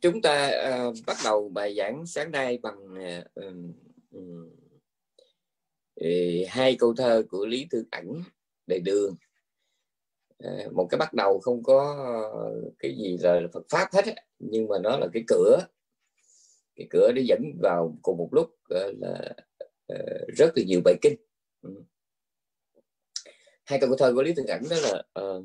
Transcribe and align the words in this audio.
chúng 0.00 0.22
ta 0.22 0.50
uh, 0.88 0.96
bắt 1.06 1.16
đầu 1.24 1.48
bài 1.48 1.74
giảng 1.76 2.06
sáng 2.06 2.30
nay 2.30 2.58
bằng 2.62 2.94
uh, 2.94 3.34
um, 3.34 3.72
hai 6.48 6.76
câu 6.78 6.94
thơ 6.94 7.22
của 7.30 7.46
Lý 7.46 7.66
Thương 7.70 7.84
Ảnh 7.90 8.22
Đề 8.66 8.78
Đường. 8.78 9.16
Uh, 10.46 10.72
một 10.72 10.86
cái 10.90 10.98
bắt 10.98 11.14
đầu 11.14 11.40
không 11.40 11.62
có 11.62 11.96
cái 12.78 12.96
gì 12.96 13.18
là 13.20 13.40
Phật 13.52 13.66
pháp 13.68 13.88
hết 13.92 14.14
nhưng 14.38 14.68
mà 14.68 14.78
nó 14.78 14.96
là 14.96 15.06
cái 15.12 15.24
cửa. 15.26 15.66
Cái 16.76 16.86
cửa 16.90 17.12
để 17.14 17.22
dẫn 17.22 17.42
vào 17.62 17.96
cùng 18.02 18.18
một 18.18 18.28
lúc 18.32 18.50
uh, 18.50 18.98
là 19.00 19.34
uh, 19.92 20.28
rất 20.36 20.52
là 20.56 20.64
nhiều 20.66 20.80
bài 20.84 20.94
kinh. 21.02 21.16
Uh. 21.68 21.84
hai 23.64 23.80
câu 23.80 23.96
thơ 23.98 24.12
của 24.14 24.22
Lý 24.22 24.34
Thương 24.34 24.46
Ảnh 24.46 24.62
đó 24.70 24.76
là 24.82 25.02
uh, 25.22 25.44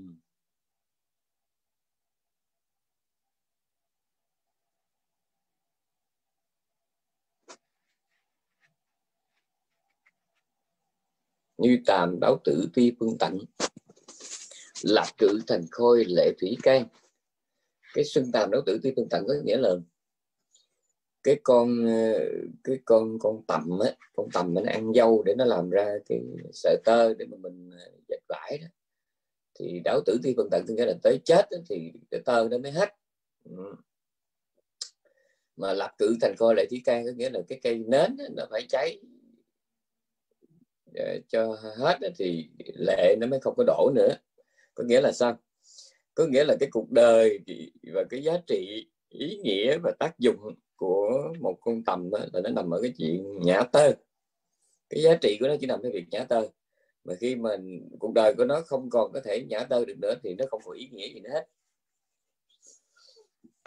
như 11.57 11.79
tàm 11.86 12.20
báo 12.20 12.42
tử 12.43 12.68
tuy 12.74 12.96
phương 13.00 13.18
tạnh 13.18 13.38
lạc 14.84 15.07
cự 15.18 15.39
thành 15.47 15.61
khôi 15.71 16.06
lệ 16.07 16.32
thủy 16.42 16.57
can. 16.64 16.88
Cái 17.93 18.04
xuân 18.04 18.32
tàm 18.33 18.52
báo 18.52 18.61
tử 18.66 18.80
tuy 18.83 18.93
phương 18.96 19.10
tạnh 19.10 19.24
có 19.28 19.33
nghĩa 19.46 19.57
là 19.57 19.75
cái 21.24 21.39
con 21.43 21.86
cái 22.64 22.80
con 22.86 23.20
con 23.20 23.43
tầm 23.47 23.80
á 23.80 23.92
con 24.14 24.28
tầm 24.33 24.54
nó 24.54 24.61
ăn 24.66 24.93
dâu 24.93 25.24
để 25.25 25.36
nó 25.38 25.46
làm 25.46 25.70
ra 25.70 25.97
cái 26.10 26.21
sợi 26.54 26.78
tơ 26.86 27.14
để 27.14 27.25
mà 27.25 27.38
mình 27.38 27.69
à, 27.74 27.86
dệt 28.10 28.19
vải 28.28 28.58
đó. 28.61 28.68
Thì 29.60 29.82
đảo 29.83 30.02
tử 30.05 30.18
thi 30.24 30.33
phương 30.38 30.50
tận 30.52 30.64
tức 30.68 30.74
nghĩa 30.74 30.86
là 30.86 30.94
tới 31.04 31.19
chết 31.25 31.47
đó, 31.52 31.58
thì 31.69 31.92
cái 32.11 32.22
tơ 32.25 32.47
nó 32.52 32.58
mới 32.58 32.72
hết. 32.72 32.89
Ừ. 33.44 33.75
mà 35.55 35.73
lập 35.73 35.92
cự 35.97 36.16
thành 36.22 36.36
coi 36.38 36.55
lại 36.55 36.66
thủy 36.69 36.81
can 36.86 37.05
có 37.05 37.11
nghĩa 37.16 37.30
là 37.30 37.39
cái 37.47 37.59
cây 37.64 37.77
nến 37.88 38.17
đó, 38.17 38.25
nó 38.36 38.45
phải 38.52 38.66
cháy 38.69 38.99
Ờ, 40.99 41.19
cho 41.27 41.57
hết 41.77 41.99
thì 42.17 42.49
lệ 42.75 43.15
nó 43.19 43.27
mới 43.27 43.39
không 43.39 43.53
có 43.57 43.63
đổ 43.67 43.91
nữa. 43.95 44.15
Có 44.73 44.83
nghĩa 44.83 45.01
là 45.01 45.11
sao? 45.11 45.37
Có 46.13 46.25
nghĩa 46.27 46.43
là 46.43 46.55
cái 46.59 46.69
cuộc 46.71 46.91
đời 46.91 47.39
và 47.93 48.03
cái 48.09 48.23
giá 48.23 48.37
trị, 48.47 48.89
ý 49.09 49.39
nghĩa 49.43 49.77
và 49.77 49.91
tác 49.99 50.19
dụng 50.19 50.55
của 50.75 51.33
một 51.39 51.57
con 51.61 51.83
tầm 51.83 52.09
đó 52.09 52.19
là 52.33 52.41
nó 52.41 52.49
nằm 52.49 52.73
ở 52.73 52.81
cái 52.81 52.93
chuyện 52.97 53.39
nhã 53.41 53.61
tơ. 53.61 53.91
Cái 54.89 55.01
giá 55.01 55.15
trị 55.21 55.37
của 55.39 55.47
nó 55.47 55.55
chỉ 55.59 55.67
nằm 55.67 55.81
ở 55.81 55.89
việc 55.93 56.05
nhã 56.11 56.23
tơ. 56.23 56.47
Mà 57.03 57.13
khi 57.19 57.35
mà 57.35 57.49
cuộc 57.99 58.13
đời 58.13 58.33
của 58.37 58.45
nó 58.45 58.61
không 58.61 58.89
còn 58.89 59.11
có 59.13 59.19
thể 59.19 59.45
nhã 59.49 59.63
tơ 59.63 59.85
được 59.85 59.97
nữa 60.01 60.13
thì 60.23 60.35
nó 60.35 60.45
không 60.49 60.61
có 60.65 60.71
ý 60.71 60.89
nghĩa 60.91 61.07
gì 61.13 61.19
nữa 61.19 61.29
hết. 61.29 61.47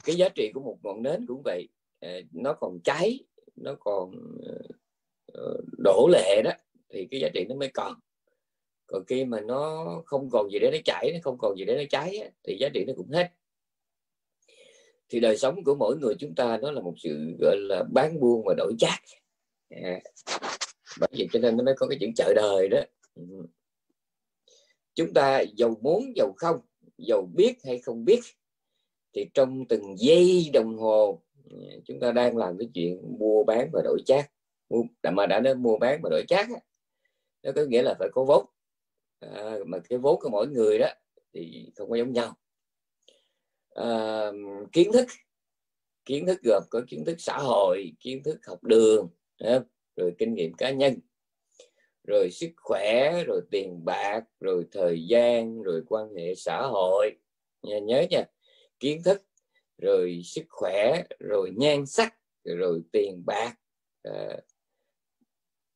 Cái 0.04 0.16
giá 0.16 0.28
trị 0.28 0.50
của 0.54 0.60
một 0.60 0.78
ngọn 0.82 1.02
nến 1.02 1.26
cũng 1.26 1.42
vậy. 1.44 1.68
Ờ, 2.00 2.08
nó 2.32 2.52
còn 2.52 2.78
cháy, 2.84 3.20
nó 3.56 3.74
còn 3.80 4.12
ờ, 5.32 5.60
đổ 5.78 6.08
lệ 6.12 6.42
đó 6.44 6.50
thì 6.90 7.08
cái 7.10 7.20
giá 7.20 7.28
trị 7.34 7.44
nó 7.48 7.54
mới 7.54 7.68
còn. 7.68 7.94
Còn 8.86 9.04
khi 9.04 9.24
mà 9.24 9.40
nó 9.40 9.86
không 10.06 10.28
còn 10.32 10.50
gì 10.50 10.58
để 10.58 10.70
nó 10.72 10.78
chảy 10.84 11.10
nó 11.12 11.18
không 11.22 11.38
còn 11.38 11.56
gì 11.56 11.64
để 11.64 11.76
nó 11.76 11.82
cháy 11.90 12.30
thì 12.42 12.56
giá 12.60 12.68
trị 12.74 12.84
nó 12.86 12.92
cũng 12.96 13.10
hết. 13.10 13.30
Thì 15.08 15.20
đời 15.20 15.36
sống 15.36 15.64
của 15.64 15.74
mỗi 15.74 15.96
người 15.96 16.14
chúng 16.18 16.34
ta 16.34 16.58
nó 16.62 16.70
là 16.70 16.80
một 16.80 16.94
sự 16.96 17.36
gọi 17.40 17.56
là 17.58 17.84
bán 17.92 18.20
buôn 18.20 18.42
và 18.46 18.54
đổi 18.56 18.72
chác. 18.78 18.98
À, 19.68 20.00
bởi 21.00 21.08
vì 21.12 21.28
cho 21.32 21.38
nên 21.38 21.56
nó 21.56 21.64
mới 21.64 21.74
có 21.76 21.86
cái 21.86 21.98
chuyện 22.00 22.14
chợ 22.16 22.32
đời 22.36 22.68
đó. 22.68 22.80
Ừ. 23.14 23.22
Chúng 24.94 25.14
ta 25.14 25.42
giàu 25.56 25.76
muốn 25.80 26.12
giàu 26.16 26.32
không 26.36 26.60
giàu 26.98 27.28
biết 27.34 27.54
hay 27.64 27.78
không 27.78 28.04
biết 28.04 28.20
thì 29.12 29.26
trong 29.34 29.64
từng 29.68 29.98
giây 29.98 30.50
đồng 30.52 30.78
hồ 30.78 31.22
ừ, 31.50 31.56
chúng 31.84 32.00
ta 32.00 32.12
đang 32.12 32.36
làm 32.36 32.58
cái 32.58 32.68
chuyện 32.74 33.18
mua 33.18 33.44
bán 33.44 33.70
và 33.72 33.82
đổi 33.84 34.00
chác. 34.06 34.30
Mà 35.12 35.26
đã 35.26 35.40
nói 35.40 35.54
mua 35.54 35.78
bán 35.78 36.00
và 36.02 36.10
đổi 36.10 36.24
chác 36.28 36.48
nó 37.42 37.52
có 37.56 37.62
nghĩa 37.68 37.82
là 37.82 37.94
phải 37.98 38.08
có 38.12 38.24
vốn. 38.24 38.46
À, 39.20 39.56
mà 39.66 39.78
cái 39.88 39.98
vốn 39.98 40.20
của 40.20 40.28
mỗi 40.28 40.48
người 40.48 40.78
đó 40.78 40.88
thì 41.32 41.72
không 41.76 41.90
có 41.90 41.96
giống 41.96 42.12
nhau. 42.12 42.36
À, 43.70 44.30
kiến 44.72 44.92
thức. 44.92 45.06
Kiến 46.04 46.26
thức 46.26 46.40
gồm 46.42 46.62
có 46.70 46.82
kiến 46.88 47.04
thức 47.04 47.16
xã 47.18 47.38
hội 47.38 47.92
kiến 48.00 48.22
thức 48.22 48.38
học 48.46 48.64
đường 48.64 49.08
rồi 49.96 50.14
kinh 50.18 50.34
nghiệm 50.34 50.54
cá 50.54 50.70
nhân. 50.70 50.94
Rồi 52.04 52.30
sức 52.30 52.50
khỏe 52.56 53.24
rồi 53.26 53.40
tiền 53.50 53.84
bạc 53.84 54.24
rồi 54.40 54.64
thời 54.72 55.06
gian 55.06 55.62
rồi 55.62 55.82
quan 55.86 56.14
hệ 56.14 56.34
xã 56.34 56.62
hội. 56.62 57.10
Nha, 57.62 57.78
nhớ 57.78 58.06
nha. 58.10 58.24
Kiến 58.80 59.02
thức 59.04 59.22
rồi 59.78 60.22
sức 60.24 60.44
khỏe 60.48 61.02
rồi 61.18 61.50
nhan 61.56 61.86
sắc 61.86 62.14
rồi 62.44 62.82
tiền 62.92 63.22
bạc. 63.26 63.54
À, 64.02 64.38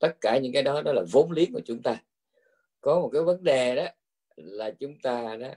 tất 0.04 0.20
cả 0.20 0.38
những 0.38 0.52
cái 0.52 0.62
đó 0.62 0.82
đó 0.82 0.92
là 0.92 1.02
vốn 1.12 1.30
liếng 1.32 1.52
của 1.52 1.60
chúng 1.64 1.82
ta. 1.82 2.02
Có 2.80 3.00
một 3.00 3.10
cái 3.12 3.22
vấn 3.22 3.44
đề 3.44 3.76
đó 3.76 3.86
là 4.36 4.70
chúng 4.70 4.94
ta 5.02 5.36
đó 5.36 5.48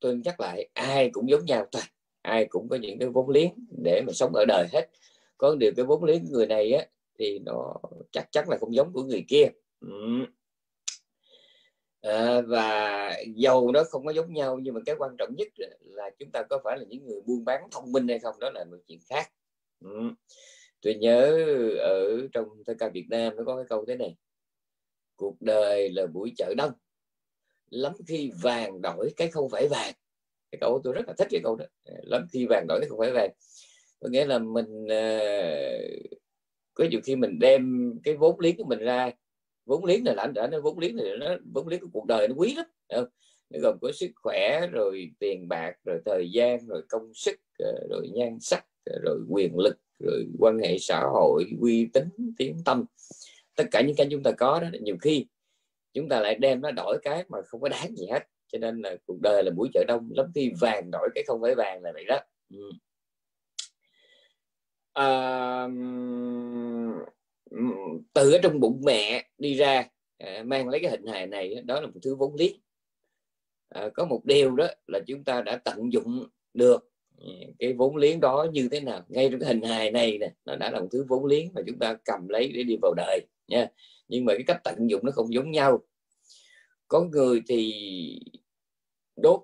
tôi 0.00 0.16
nhắc 0.24 0.40
lại 0.40 0.68
ai 0.74 1.10
cũng 1.12 1.30
giống 1.30 1.44
nhau 1.44 1.66
thôi. 1.72 1.82
Ai 2.22 2.44
cũng 2.44 2.68
có 2.68 2.76
những 2.76 2.98
cái 2.98 3.08
vốn 3.08 3.30
liếng 3.30 3.50
để 3.84 4.02
mà 4.06 4.12
sống 4.12 4.32
ở 4.34 4.44
đời 4.48 4.66
hết. 4.72 4.88
Có 5.38 5.56
điều 5.60 5.72
cái 5.76 5.84
vốn 5.84 6.04
liếng 6.04 6.24
người 6.30 6.46
này 6.46 6.72
á 6.72 6.86
thì 7.18 7.38
nó 7.38 7.74
chắc 8.12 8.32
chắn 8.32 8.48
là 8.48 8.56
không 8.60 8.74
giống 8.74 8.92
của 8.92 9.02
người 9.02 9.24
kia. 9.28 9.46
Ừ. 9.80 10.24
à, 12.00 12.40
và 12.40 13.14
dầu 13.34 13.72
nó 13.72 13.84
không 13.84 14.06
có 14.06 14.12
giống 14.12 14.32
nhau 14.32 14.58
nhưng 14.58 14.74
mà 14.74 14.80
cái 14.86 14.94
quan 14.98 15.16
trọng 15.18 15.34
nhất 15.36 15.48
là 15.80 16.10
chúng 16.18 16.30
ta 16.30 16.42
có 16.42 16.60
phải 16.64 16.78
là 16.78 16.84
những 16.88 17.06
người 17.06 17.20
buôn 17.26 17.44
bán 17.44 17.68
thông 17.70 17.92
minh 17.92 18.08
hay 18.08 18.18
không 18.18 18.38
đó 18.40 18.50
là 18.50 18.64
một 18.64 18.76
chuyện 18.86 18.98
khác. 19.08 19.32
Ừ 19.80 20.10
tôi 20.82 20.94
nhớ 20.94 21.36
ở 21.78 22.28
trong 22.32 22.48
thơ 22.66 22.74
ca 22.78 22.88
Việt 22.88 23.06
Nam 23.10 23.36
nó 23.36 23.44
có 23.46 23.56
cái 23.56 23.64
câu 23.68 23.84
thế 23.88 23.96
này 23.96 24.16
cuộc 25.16 25.36
đời 25.40 25.90
là 25.90 26.06
buổi 26.06 26.32
chợ 26.36 26.54
đông 26.56 26.72
lắm 27.70 27.92
khi 28.06 28.30
vàng 28.42 28.80
đổi 28.82 29.12
cái 29.16 29.28
không 29.28 29.48
phải 29.50 29.68
vàng. 29.68 29.94
Cái 30.50 30.58
câu 30.60 30.80
tôi 30.84 30.92
rất 30.92 31.08
là 31.08 31.14
thích 31.18 31.28
cái 31.30 31.40
câu 31.44 31.56
đó. 31.56 31.64
Lắm 32.02 32.26
khi 32.32 32.46
vàng 32.46 32.66
đổi 32.68 32.80
cái 32.80 32.88
không 32.88 32.98
phải 32.98 33.10
vàng. 33.10 33.30
Có 34.00 34.08
nghĩa 34.08 34.24
là 34.24 34.38
mình 34.38 34.84
uh, 34.84 36.20
có 36.74 36.84
nhiều 36.90 37.00
khi 37.04 37.16
mình 37.16 37.38
đem 37.38 37.92
cái 38.04 38.16
vốn 38.16 38.40
liếng 38.40 38.56
của 38.56 38.64
mình 38.64 38.78
ra 38.78 39.10
vốn 39.66 39.84
liếng 39.84 40.06
là 40.06 40.14
lãnh 40.14 40.34
đã 40.34 40.46
nó 40.46 40.60
vốn 40.60 40.78
liếng 40.78 40.96
này 40.96 41.06
nó 41.20 41.36
vốn 41.54 41.68
liếng 41.68 41.80
của 41.80 41.88
cuộc 41.92 42.06
đời 42.06 42.28
nó 42.28 42.34
quý 42.34 42.54
lắm 42.54 42.66
nó 43.50 43.58
gồm 43.62 43.78
có 43.80 43.92
sức 43.92 44.10
khỏe 44.14 44.66
rồi 44.72 45.10
tiền 45.18 45.48
bạc 45.48 45.72
rồi 45.84 45.98
thời 46.04 46.30
gian 46.30 46.66
rồi 46.66 46.82
công 46.88 47.14
sức 47.14 47.36
ờ, 47.58 47.72
rồi 47.90 48.08
nhan 48.14 48.38
sắc 48.40 48.66
rồi 49.02 49.20
quyền 49.28 49.58
lực 49.58 49.78
rồi 49.98 50.26
quan 50.38 50.58
hệ 50.58 50.78
xã 50.78 51.00
hội 51.00 51.44
uy 51.60 51.88
tín 51.92 52.04
tiếng 52.38 52.56
tâm. 52.64 52.84
Tất 53.56 53.64
cả 53.70 53.80
những 53.80 53.96
cái 53.96 54.08
chúng 54.10 54.22
ta 54.22 54.30
có 54.30 54.60
đó 54.60 54.68
nhiều 54.80 54.96
khi 55.00 55.26
chúng 55.92 56.08
ta 56.08 56.20
lại 56.20 56.34
đem 56.34 56.60
nó 56.60 56.70
đổi 56.70 56.98
cái 57.02 57.24
mà 57.28 57.38
không 57.42 57.60
có 57.60 57.68
đáng 57.68 57.96
gì 57.96 58.06
hết. 58.10 58.22
Cho 58.52 58.58
nên 58.58 58.82
là 58.82 58.96
cuộc 59.06 59.20
đời 59.20 59.44
là 59.44 59.50
buổi 59.50 59.68
chợ 59.74 59.84
đông 59.88 60.08
lắm 60.16 60.26
khi 60.34 60.52
vàng 60.60 60.90
đổi 60.92 61.08
cái 61.14 61.24
không 61.26 61.40
phải 61.42 61.54
vàng 61.54 61.82
là 61.82 61.92
vậy 61.92 62.04
đó. 62.04 62.18
Ừ. 62.50 62.70
à, 64.92 65.68
từ 68.12 68.32
ở 68.32 68.38
trong 68.42 68.60
bụng 68.60 68.80
mẹ 68.84 69.28
đi 69.38 69.54
ra 69.54 69.88
à, 70.18 70.42
mang 70.46 70.68
lấy 70.68 70.80
cái 70.82 70.90
hình 70.90 71.06
hài 71.06 71.26
này 71.26 71.62
đó 71.64 71.80
là 71.80 71.86
một 71.86 72.00
thứ 72.02 72.14
vốn 72.14 72.34
liếng. 72.34 72.60
À, 73.68 73.88
có 73.94 74.04
một 74.04 74.24
điều 74.24 74.50
đó 74.56 74.66
là 74.86 75.00
chúng 75.06 75.24
ta 75.24 75.42
đã 75.42 75.56
tận 75.56 75.92
dụng 75.92 76.28
được 76.54 76.89
cái 77.58 77.72
vốn 77.72 77.96
liếng 77.96 78.20
đó 78.20 78.46
như 78.52 78.68
thế 78.68 78.80
nào? 78.80 79.02
Ngay 79.08 79.28
trong 79.30 79.40
cái 79.40 79.48
hình 79.48 79.62
hài 79.62 79.90
này 79.90 80.18
nè 80.18 80.32
nó 80.44 80.56
đã 80.56 80.70
là 80.70 80.80
một 80.80 80.88
thứ 80.92 81.04
vốn 81.08 81.24
liếng 81.26 81.52
mà 81.54 81.62
chúng 81.66 81.78
ta 81.78 81.96
cầm 82.04 82.28
lấy 82.28 82.52
để 82.52 82.62
đi 82.62 82.76
vào 82.82 82.94
đời 82.96 83.20
nha. 83.48 83.68
Nhưng 84.08 84.24
mà 84.24 84.34
cái 84.34 84.42
cách 84.46 84.60
tận 84.64 84.90
dụng 84.90 85.04
nó 85.04 85.12
không 85.12 85.34
giống 85.34 85.50
nhau. 85.50 85.82
Có 86.88 87.04
người 87.04 87.42
thì 87.48 87.74
đốt 89.16 89.40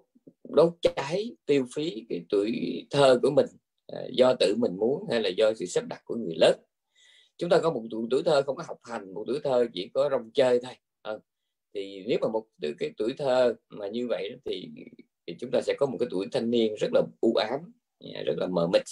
đốt 0.49 0.73
cháy 0.83 1.37
tiêu 1.47 1.67
phí 1.75 2.05
cái 2.09 2.25
tuổi 2.29 2.53
thơ 2.91 3.19
của 3.23 3.31
mình 3.31 3.47
à, 3.87 4.01
do 4.13 4.35
tự 4.35 4.55
mình 4.57 4.77
muốn 4.77 5.05
hay 5.11 5.21
là 5.21 5.29
do 5.29 5.55
sự 5.55 5.67
sắp 5.67 5.85
đặt 5.89 6.03
của 6.05 6.15
người 6.15 6.35
lớn. 6.37 6.61
Chúng 7.39 7.51
ta 7.51 7.61
có 7.61 7.71
một 7.71 7.83
tuổi, 7.91 8.07
tuổi 8.11 8.23
thơ 8.23 8.43
không 8.43 8.57
có 8.57 8.65
học 8.67 8.79
hành 8.83 9.15
một 9.15 9.25
tuổi 9.27 9.41
thơ 9.45 9.67
chỉ 9.73 9.89
có 9.95 10.09
rong 10.11 10.31
chơi 10.35 10.61
thôi. 10.63 10.75
À, 11.03 11.13
thì 11.75 12.05
nếu 12.07 12.19
mà 12.23 12.29
một 12.29 12.45
cái 12.79 12.91
tuổi 12.97 13.15
thơ 13.19 13.55
mà 13.69 13.89
như 13.89 14.07
vậy 14.09 14.37
thì 14.45 14.71
thì 15.27 15.35
chúng 15.41 15.51
ta 15.51 15.61
sẽ 15.61 15.75
có 15.79 15.87
một 15.87 15.97
cái 16.01 16.09
tuổi 16.11 16.27
thanh 16.33 16.51
niên 16.51 16.75
rất 16.75 16.89
là 16.93 17.03
u 17.21 17.35
ám. 17.35 17.61
Dạ, 18.01 18.23
rất 18.27 18.35
là 18.37 18.47
mờ 18.47 18.67
mịt. 18.73 18.83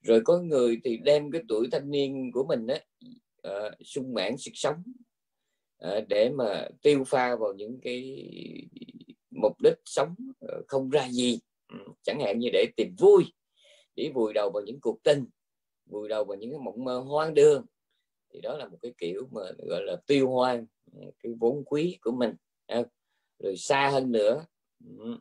Rồi 0.00 0.20
có 0.24 0.38
người 0.38 0.80
thì 0.84 0.96
đem 0.96 1.30
cái 1.30 1.42
tuổi 1.48 1.68
thanh 1.72 1.90
niên 1.90 2.30
của 2.32 2.44
mình 2.48 2.66
á 2.66 2.80
uh, 3.48 3.72
sung 3.84 4.14
mãn 4.14 4.38
sức 4.38 4.50
sống 4.54 4.82
uh, 5.86 6.08
để 6.08 6.30
mà 6.30 6.68
tiêu 6.82 7.04
pha 7.04 7.36
vào 7.36 7.52
những 7.52 7.78
cái 7.82 8.28
mục 9.30 9.60
đích 9.62 9.78
sống 9.84 10.14
uh, 10.30 10.66
không 10.66 10.90
ra 10.90 11.08
gì. 11.08 11.38
Ừ, 11.68 11.78
chẳng 12.02 12.20
hạn 12.20 12.38
như 12.38 12.48
để 12.52 12.66
tìm 12.76 12.94
vui 12.98 13.24
để 13.96 14.10
vùi 14.14 14.32
đầu 14.32 14.50
vào 14.50 14.62
những 14.62 14.80
cuộc 14.80 15.02
tình 15.02 15.24
vùi 15.86 16.08
đầu 16.08 16.24
vào 16.24 16.36
những 16.36 16.50
cái 16.50 16.60
mộng 16.60 16.84
mơ 16.84 16.98
hoang 16.98 17.34
đường. 17.34 17.66
Thì 18.32 18.40
đó 18.40 18.56
là 18.56 18.68
một 18.68 18.78
cái 18.82 18.92
kiểu 18.98 19.28
mà 19.32 19.40
gọi 19.68 19.82
là 19.82 19.96
tiêu 20.06 20.30
hoang 20.30 20.66
cái 21.22 21.32
vốn 21.40 21.64
quý 21.64 21.98
của 22.00 22.12
mình. 22.12 22.34
À, 22.66 22.82
rồi 23.38 23.56
xa 23.56 23.90
hơn 23.92 24.12
nữa 24.12 24.46
ừ, 24.98 25.18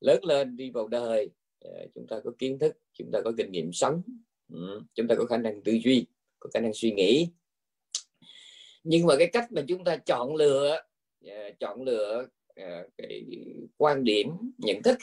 lớn 0.00 0.24
lên 0.24 0.56
đi 0.56 0.70
vào 0.70 0.88
đời 0.88 1.30
Ờ, 1.66 1.86
chúng 1.94 2.06
ta 2.06 2.20
có 2.24 2.32
kiến 2.38 2.58
thức 2.58 2.76
chúng 2.94 3.10
ta 3.12 3.20
có 3.24 3.32
kinh 3.36 3.52
nghiệm 3.52 3.72
sống. 3.72 4.02
Ừ, 4.52 4.82
chúng 4.94 5.08
ta 5.08 5.14
có 5.18 5.24
khả 5.24 5.36
năng 5.36 5.62
tư 5.62 5.72
duy 5.84 6.06
có 6.38 6.50
khả 6.54 6.60
năng 6.60 6.74
suy 6.74 6.92
nghĩ. 6.92 7.28
Nhưng 8.84 9.06
mà 9.06 9.16
cái 9.18 9.26
cách 9.32 9.52
mà 9.52 9.62
chúng 9.68 9.84
ta 9.84 9.96
chọn 9.96 10.34
lựa 10.34 10.82
ờ, 11.26 11.50
chọn 11.60 11.82
lựa 11.82 12.26
ờ, 12.56 12.88
cái 12.96 13.24
quan 13.76 14.04
điểm 14.04 14.28
nhận 14.58 14.82
thức 14.82 14.98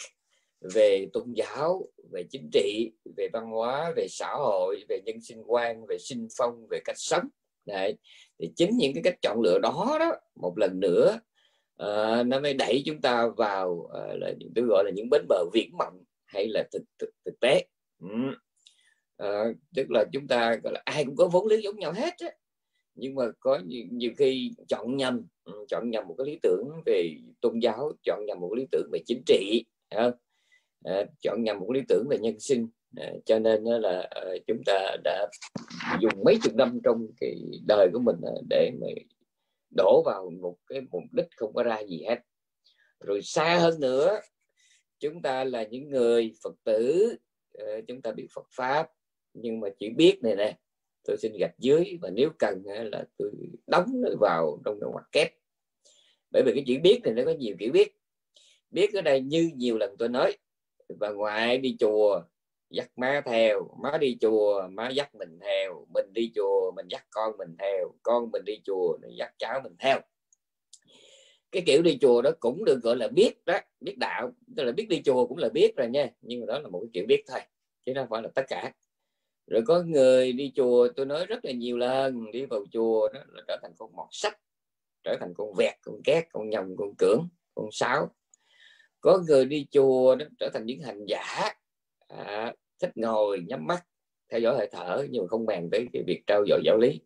về 0.74 1.08
tôn 1.14 1.34
giáo 1.34 1.88
về 2.12 2.24
chính 2.24 2.50
trị 2.54 2.92
về 3.18 3.30
văn 3.34 3.46
hóa 3.52 3.94
về 3.96 4.08
xã 4.10 4.34
hội 4.34 4.84
về 4.90 5.02
nhân 5.06 5.22
sinh 5.22 5.44
quan 5.48 5.86
về 5.86 5.98
sinh 6.00 6.28
phong 6.38 6.68
về 6.70 6.80
cách 6.86 6.98
sống. 7.00 7.28
Đấy. 7.66 7.98
thì 8.40 8.52
chính 8.56 8.78
những 8.78 8.94
cái 8.94 9.04
cách 9.04 9.22
chọn 9.22 9.42
lựa 9.42 9.60
đó 9.60 9.98
đó 10.00 10.12
một 10.36 10.58
lần 10.58 10.80
nữa 10.80 11.20
uh, 11.84 12.28
nó 12.28 12.40
mới 12.40 12.54
đẩy 12.54 12.84
chúng 12.86 13.02
ta 13.02 13.28
vào 13.38 13.70
uh, 13.70 14.22
là 14.22 14.34
những 14.40 14.52
tôi 14.56 14.66
gọi 14.66 14.84
là 14.84 14.92
những 14.96 15.10
bến 15.12 15.26
bờ 15.30 15.46
viễn 15.54 15.70
mộng 15.78 16.04
hay 16.34 16.48
là 16.48 16.68
thực 16.72 16.84
thực, 17.00 17.10
thực 17.26 17.40
tế 17.40 17.66
ừ. 18.02 18.08
Ờ, 19.16 19.54
tức 19.76 19.92
là 19.92 20.06
chúng 20.14 20.28
ta 20.28 20.56
gọi 20.64 20.74
là 20.74 20.82
ai 20.86 21.06
cũng 21.06 21.16
có 21.16 21.28
vốn 21.28 21.48
liếng 21.48 21.64
giống 21.64 21.80
nhau 21.80 21.94
hết 21.94 22.14
á 22.20 22.30
nhưng 22.96 23.16
mà 23.16 23.24
có 23.40 23.60
nhiều, 23.66 23.86
nhiều 23.92 24.12
khi 24.18 24.52
chọn 24.68 24.98
nhầm 24.98 25.28
ừ, 25.44 25.66
chọn 25.70 25.90
nhầm 25.90 26.08
một 26.08 26.16
cái 26.18 26.28
lý 26.28 26.40
tưởng 26.44 26.70
về 26.86 27.16
tôn 27.42 27.60
giáo 27.60 27.92
chọn 28.04 28.26
nhầm 28.26 28.40
một 28.40 28.50
cái 28.52 28.60
lý 28.60 28.68
tưởng 28.72 28.90
về 28.92 29.00
chính 29.06 29.24
trị 29.26 29.66
không? 29.96 30.12
À, 30.84 31.06
chọn 31.22 31.44
nhầm 31.44 31.60
một 31.60 31.68
cái 31.74 31.82
lý 31.82 31.86
tưởng 31.90 32.08
về 32.10 32.18
nhân 32.18 32.40
sinh 32.40 32.68
à, 32.98 33.12
cho 33.26 33.40
nên 33.40 33.64
là 33.64 34.08
à, 34.12 34.22
chúng 34.48 34.62
ta 34.66 34.96
đã 35.04 35.28
dùng 36.02 36.24
mấy 36.26 36.38
chục 36.44 36.56
năm 36.56 36.80
trong 36.84 37.08
cái 37.20 37.36
đời 37.68 37.90
của 37.94 38.00
mình 38.00 38.16
để 38.50 38.72
mà 38.82 38.88
đổ 39.76 40.04
vào 40.06 40.30
một 40.42 40.58
cái 40.68 40.82
mục 40.92 41.04
đích 41.12 41.28
không 41.36 41.54
có 41.54 41.64
ra 41.64 41.80
gì 41.80 42.04
hết 42.10 42.20
rồi 43.00 43.22
xa 43.22 43.58
hơn 43.62 43.80
nữa 43.80 44.20
chúng 45.04 45.22
ta 45.22 45.44
là 45.44 45.64
những 45.64 45.90
người 45.90 46.34
phật 46.44 46.56
tử 46.64 47.16
ờ, 47.54 47.82
chúng 47.88 48.02
ta 48.02 48.12
biết 48.12 48.28
phật 48.34 48.48
pháp, 48.52 48.90
nhưng 49.34 49.60
mà 49.60 49.70
chỉ 49.80 49.90
biết 49.90 50.20
này 50.24 50.36
nè, 50.36 50.58
tôi 51.04 51.18
xin 51.18 51.34
gạch 51.40 51.56
dưới 51.60 51.98
và 52.02 52.10
nếu 52.10 52.30
cần 52.40 52.64
là 52.66 53.06
tôi 53.18 53.32
đóng 53.68 53.86
nó 53.94 54.10
vào 54.20 54.62
trong 54.66 54.80
cái 54.82 54.90
ngoặc 54.92 55.06
kép. 55.12 55.34
Bởi 56.32 56.44
vì 56.46 56.52
cái 56.56 56.64
chữ 56.68 56.76
biết 56.84 57.00
thì 57.04 57.12
nó 57.12 57.24
có 57.26 57.32
nhiều 57.32 57.56
kiểu 57.60 57.72
biết. 57.72 57.96
Biết 58.72 58.94
ở 58.94 59.02
đây 59.02 59.22
như 59.22 59.52
nhiều 59.56 59.78
lần 59.78 59.98
tôi 59.98 60.10
nói, 60.10 60.38
và 61.00 61.10
ngoại 61.10 61.58
đi 61.58 61.76
chùa, 61.80 62.22
dắt 62.70 62.92
má 62.96 63.22
theo, 63.26 63.78
má 63.84 63.98
đi 63.98 64.18
chùa, 64.22 64.68
má 64.72 64.90
dắt 64.90 65.16
mình 65.16 65.40
theo, 65.42 65.88
mình 65.94 66.14
đi 66.14 66.32
chùa, 66.36 66.72
mình 66.72 66.88
dắt 66.90 67.06
con 67.10 67.38
mình 67.38 67.56
theo, 67.60 67.94
con 68.04 68.32
mình 68.32 68.46
đi 68.46 68.62
chùa 68.66 68.98
mình 69.02 69.12
dắt 69.18 69.34
cháu 69.38 69.62
mình 69.64 69.76
theo 69.80 70.00
cái 71.54 71.64
kiểu 71.66 71.82
đi 71.82 71.98
chùa 72.02 72.22
đó 72.22 72.32
cũng 72.40 72.66
được 72.66 72.80
gọi 72.84 72.96
là 72.96 73.08
biết 73.08 73.46
đó 73.46 73.60
biết 73.82 73.98
đạo 73.98 74.32
tức 74.58 74.64
là 74.64 74.72
biết 74.72 74.90
đi 74.90 75.02
chùa 75.06 75.28
cũng 75.28 75.38
là 75.38 75.50
biết 75.50 75.76
rồi 75.78 75.90
nha 75.90 76.10
nhưng 76.22 76.40
mà 76.40 76.46
đó 76.46 76.60
là 76.60 76.68
một 76.70 76.80
cái 76.80 76.90
kiểu 76.94 77.06
biết 77.08 77.24
thôi 77.28 77.40
chứ 77.86 77.94
không 77.96 78.08
phải 78.10 78.22
là 78.22 78.30
tất 78.36 78.44
cả. 78.48 78.74
Rồi 79.48 79.62
có 79.66 79.84
người 79.84 80.34
đi 80.34 80.52
chùa 80.56 80.88
tôi 80.96 81.06
nói 81.06 81.26
rất 81.26 81.46
là 81.46 81.52
nhiều 81.52 81.78
lần 81.78 82.32
đi 82.32 82.46
vào 82.46 82.66
chùa 82.72 83.10
đó 83.14 83.20
là 83.32 83.42
trở 83.48 83.58
thành 83.62 83.72
con 83.78 83.96
mọt 83.96 84.08
sách 84.12 84.40
trở 85.04 85.18
thành 85.20 85.34
con 85.38 85.54
vẹt 85.58 85.74
con 85.82 86.02
két 86.04 86.24
con 86.32 86.50
nhầm 86.50 86.76
con 86.78 86.96
cưỡng 86.98 87.28
con 87.56 87.70
sáo. 87.72 88.10
Có 89.02 89.24
người 89.28 89.46
đi 89.46 89.66
chùa 89.72 90.16
đó 90.16 90.26
trở 90.40 90.50
thành 90.54 90.66
những 90.66 90.82
hành 90.82 91.06
giả 91.06 91.54
à, 92.08 92.54
thích 92.80 92.92
ngồi 92.96 93.40
nhắm 93.48 93.68
mắt 93.68 93.86
theo 94.30 94.40
dõi 94.40 94.56
hơi 94.58 94.70
thở 94.72 95.08
nhưng 95.10 95.24
mà 95.24 95.28
không 95.28 95.46
bàn 95.46 95.70
tới 95.72 95.88
cái 95.94 96.04
việc 96.08 96.24
trao 96.28 96.46
dồi 96.50 96.62
giáo 96.66 96.78
lý. 96.78 97.02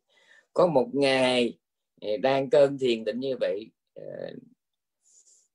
Có 0.53 0.67
một 0.67 0.89
ngày 0.93 1.57
à, 2.01 2.09
đang 2.21 2.49
cơn 2.49 2.77
thiền 2.77 3.05
định 3.05 3.19
như 3.19 3.37
vậy 3.39 3.71
Ờ, 3.97 4.31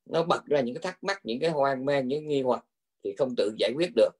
nó 0.05 0.23
bật 0.23 0.45
ra 0.45 0.61
những 0.61 0.75
cái 0.75 0.81
thắc 0.81 1.03
mắc 1.03 1.19
những 1.23 1.39
cái 1.39 1.49
hoang 1.49 1.85
mang 1.85 2.07
những 2.07 2.27
nghi 2.27 2.41
hoặc 2.41 2.65
thì 3.03 3.13
không 3.17 3.33
tự 3.37 3.51
giải 3.59 3.71
quyết 3.75 3.89
được. 3.95 4.11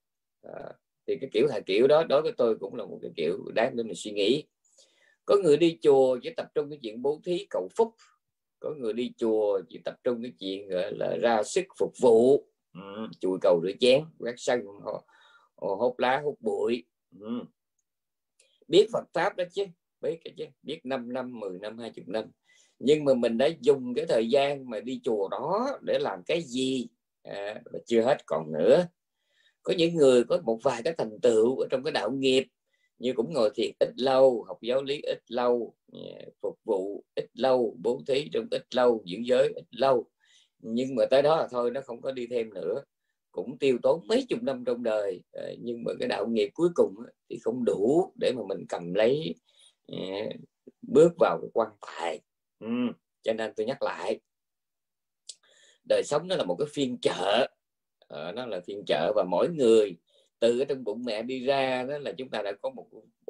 À, 0.41 0.73
thì 1.07 1.17
cái 1.21 1.29
kiểu 1.33 1.47
là 1.47 1.59
kiểu 1.65 1.87
đó 1.87 2.03
đối 2.09 2.21
với 2.21 2.31
tôi 2.37 2.57
cũng 2.59 2.75
là 2.75 2.85
một 2.85 2.99
cái 3.01 3.11
kiểu 3.15 3.37
đáng 3.55 3.75
để 3.75 3.83
mình 3.83 3.95
suy 3.95 4.11
nghĩ. 4.11 4.43
Có 5.25 5.35
người 5.43 5.57
đi 5.57 5.77
chùa 5.81 6.19
chỉ 6.23 6.29
tập 6.37 6.47
trung 6.55 6.69
cái 6.69 6.79
chuyện 6.81 7.01
bố 7.01 7.19
thí 7.23 7.47
cầu 7.49 7.69
phúc. 7.75 7.93
Có 8.59 8.73
người 8.77 8.93
đi 8.93 9.13
chùa 9.17 9.61
chỉ 9.69 9.79
tập 9.85 9.95
trung 10.03 10.21
cái 10.21 10.33
chuyện 10.39 10.69
gọi 10.69 10.91
là 10.95 11.17
ra 11.21 11.43
sức 11.43 11.65
phục 11.77 11.93
vụ. 12.01 12.45
Ừ, 12.73 13.07
chùi 13.19 13.37
cầu 13.41 13.61
rửa 13.63 13.71
chén 13.79 14.03
quét 14.19 14.33
sân 14.37 14.61
hút 15.55 15.99
lá 15.99 16.21
hút 16.23 16.37
bụi. 16.41 16.83
Ừ. 17.19 17.43
biết 18.67 18.87
Phật 18.93 19.03
pháp 19.13 19.35
đó 19.35 19.43
chứ 19.51 19.65
biết 20.01 20.19
cái 20.23 20.33
chứ. 20.37 20.45
Biết 20.61 20.79
5 20.83 21.13
năm 21.13 21.39
10 21.39 21.59
năm 21.59 21.77
20 21.77 22.05
năm 22.07 22.25
nhưng 22.85 23.05
mà 23.05 23.13
mình 23.13 23.37
đã 23.37 23.49
dùng 23.61 23.93
cái 23.93 24.05
thời 24.05 24.29
gian 24.29 24.69
mà 24.69 24.79
đi 24.79 25.01
chùa 25.03 25.27
đó 25.27 25.79
để 25.81 25.99
làm 25.99 26.23
cái 26.23 26.41
gì? 26.41 26.87
À, 27.23 27.61
và 27.65 27.79
chưa 27.85 28.01
hết 28.01 28.25
còn 28.25 28.51
nữa. 28.51 28.87
Có 29.63 29.73
những 29.77 29.95
người 29.95 30.23
có 30.23 30.41
một 30.43 30.59
vài 30.63 30.81
cái 30.83 30.93
thành 30.97 31.19
tựu 31.21 31.59
ở 31.59 31.67
trong 31.71 31.83
cái 31.83 31.91
đạo 31.91 32.11
nghiệp 32.11 32.47
như 32.99 33.13
cũng 33.13 33.33
ngồi 33.33 33.49
thiền 33.55 33.71
ít 33.79 33.89
lâu 33.95 34.43
học 34.47 34.57
giáo 34.61 34.83
lý 34.83 35.01
ít 35.01 35.19
lâu 35.27 35.75
à, 35.93 35.99
phục 36.41 36.59
vụ 36.63 37.03
ít 37.15 37.25
lâu 37.33 37.77
bố 37.83 38.01
thí 38.07 38.29
trong 38.33 38.47
ít 38.51 38.75
lâu 38.75 39.01
giữ 39.05 39.17
giới 39.25 39.47
ít 39.55 39.65
lâu. 39.71 40.05
Nhưng 40.59 40.95
mà 40.95 41.05
tới 41.05 41.21
đó 41.21 41.37
là 41.37 41.47
thôi 41.51 41.71
nó 41.71 41.81
không 41.81 42.01
có 42.01 42.11
đi 42.11 42.27
thêm 42.27 42.53
nữa. 42.53 42.83
Cũng 43.31 43.57
tiêu 43.57 43.77
tốn 43.83 44.07
mấy 44.07 44.25
chục 44.29 44.43
năm 44.43 44.63
trong 44.65 44.83
đời 44.83 45.21
à, 45.31 45.43
nhưng 45.61 45.83
mà 45.83 45.91
cái 45.99 46.07
đạo 46.07 46.27
nghiệp 46.27 46.49
cuối 46.53 46.69
cùng 46.75 46.95
thì 47.29 47.39
không 47.43 47.65
đủ 47.65 48.11
để 48.19 48.31
mà 48.35 48.41
mình 48.47 48.65
cầm 48.69 48.93
lấy 48.93 49.35
à, 49.87 50.29
bước 50.81 51.13
vào 51.19 51.39
cái 51.41 51.49
quan 51.53 51.69
tài 51.81 52.21
ừ. 52.63 52.93
cho 53.21 53.33
nên 53.33 53.53
tôi 53.55 53.65
nhắc 53.65 53.81
lại 53.81 54.19
đời 55.89 56.03
sống 56.05 56.27
nó 56.27 56.35
là 56.35 56.43
một 56.43 56.55
cái 56.59 56.67
phiên 56.73 56.97
chợ. 57.01 57.47
Ờ, 58.07 58.31
nó 58.31 58.45
là 58.45 58.59
phiên 58.59 58.83
chợ 58.87 59.13
và 59.15 59.23
mỗi 59.23 59.49
người 59.49 59.97
từ 60.39 60.59
ở 60.59 60.65
trong 60.65 60.83
bụng 60.83 61.03
mẹ 61.05 61.21
đi 61.23 61.45
ra 61.45 61.83
đó 61.83 61.97
là 61.97 62.11
chúng 62.17 62.29
ta 62.29 62.41
đã 62.41 62.51
có 62.61 62.69
một, 62.69 62.87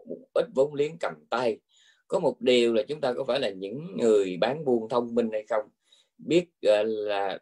một 0.08 0.18
ít 0.34 0.46
vốn 0.56 0.74
liếng 0.74 0.98
cầm 1.00 1.14
tay. 1.30 1.60
Có 2.08 2.20
một 2.20 2.42
điều 2.42 2.74
là 2.74 2.84
chúng 2.88 3.02
ta 3.02 3.14
có 3.14 3.24
phải 3.24 3.40
là 3.40 3.50
những 3.50 3.98
người 3.98 4.38
bán 4.38 4.66
buôn 4.66 4.90
thông 4.90 5.16
minh 5.16 5.30
hay 5.32 5.46
không? 5.50 5.66
Biết 6.18 6.46
uh, 6.68 6.88
là 6.88 7.40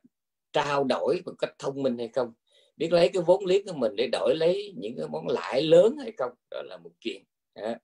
trao 0.53 0.83
đổi 0.83 1.21
một 1.25 1.33
cách 1.39 1.55
thông 1.59 1.83
minh 1.83 1.97
hay 1.97 2.07
không? 2.07 2.33
Biết 2.77 2.91
lấy 2.91 3.09
cái 3.09 3.23
vốn 3.25 3.45
liếng 3.45 3.65
của 3.65 3.73
mình 3.73 3.95
để 3.95 4.07
đổi 4.11 4.35
lấy 4.35 4.73
những 4.77 4.95
cái 4.97 5.07
món 5.07 5.27
lãi 5.27 5.63
lớn 5.63 5.97
hay 5.97 6.11
không? 6.17 6.31
Đó 6.51 6.61
là 6.65 6.77
một 6.77 6.91
chuyện. 6.99 7.23
À 7.53 7.79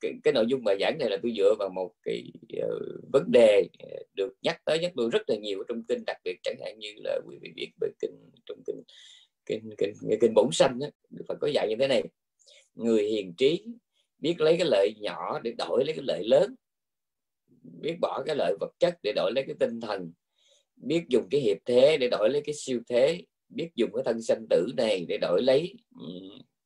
cái, 0.00 0.12
cái 0.24 0.32
nội 0.32 0.46
dung 0.48 0.64
bài 0.64 0.76
giảng 0.80 0.98
này 0.98 1.10
là 1.10 1.16
tôi 1.22 1.32
dựa 1.36 1.54
vào 1.58 1.68
một 1.68 1.92
cái 2.02 2.32
uh, 2.64 3.12
vấn 3.12 3.24
đề 3.32 3.68
ờ, 3.78 3.88
được 4.14 4.34
nhắc 4.42 4.64
tới 4.64 4.78
nhắc 4.78 4.92
tôi 4.96 5.10
rất 5.10 5.22
là 5.26 5.36
nhiều 5.36 5.64
trong 5.68 5.82
kinh 5.88 6.04
đặc 6.06 6.16
biệt 6.24 6.36
chẳng 6.42 6.56
hạn 6.64 6.78
như 6.78 6.92
là 6.96 7.20
quý 7.26 7.36
vị 7.40 7.50
biết 7.56 7.70
về 7.80 7.88
kinh 8.00 8.30
trong 8.46 8.58
kinh 8.66 8.82
kinh 9.46 9.70
kinh 9.78 9.92
kinh, 10.10 10.18
kinh 10.20 10.34
bổn 10.34 10.48
sanh 10.52 10.78
đó, 10.78 10.86
phải 11.28 11.36
có 11.40 11.48
dạy 11.48 11.68
như 11.68 11.76
thế 11.78 11.88
này 11.88 12.02
người 12.74 13.04
hiền 13.04 13.34
trí 13.34 13.64
biết 14.18 14.40
lấy 14.40 14.56
cái 14.58 14.66
lợi 14.70 14.94
nhỏ 15.00 15.40
để 15.42 15.54
đổi 15.58 15.84
lấy 15.84 15.94
cái 15.94 16.04
lợi 16.04 16.24
lớn 16.24 16.54
biết 17.62 17.96
bỏ 18.00 18.22
cái 18.26 18.36
lợi 18.36 18.56
vật 18.60 18.72
chất 18.78 18.94
để 19.02 19.12
đổi 19.16 19.32
lấy 19.34 19.44
cái 19.46 19.56
tinh 19.60 19.80
thần 19.80 20.12
biết 20.76 21.04
dùng 21.08 21.28
cái 21.30 21.40
hiệp 21.40 21.56
thế 21.64 21.96
để 21.96 22.08
đổi 22.08 22.30
lấy 22.30 22.42
cái 22.44 22.54
siêu 22.54 22.80
thế 22.88 23.22
biết 23.48 23.68
dùng 23.74 23.90
cái 23.94 24.02
thân 24.04 24.22
sanh 24.22 24.46
tử 24.50 24.66
này 24.76 25.06
để 25.08 25.18
đổi 25.20 25.42
lấy 25.42 25.74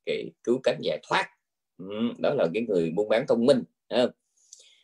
cái 0.05 0.31
cứu 0.43 0.59
cánh 0.63 0.79
giải 0.81 0.99
thoát. 1.09 1.29
Ừ, 1.89 1.95
đó 2.17 2.33
là 2.33 2.47
cái 2.53 2.63
người 2.67 2.91
buôn 2.95 3.09
bán 3.09 3.25
thông 3.27 3.45
minh 3.45 3.63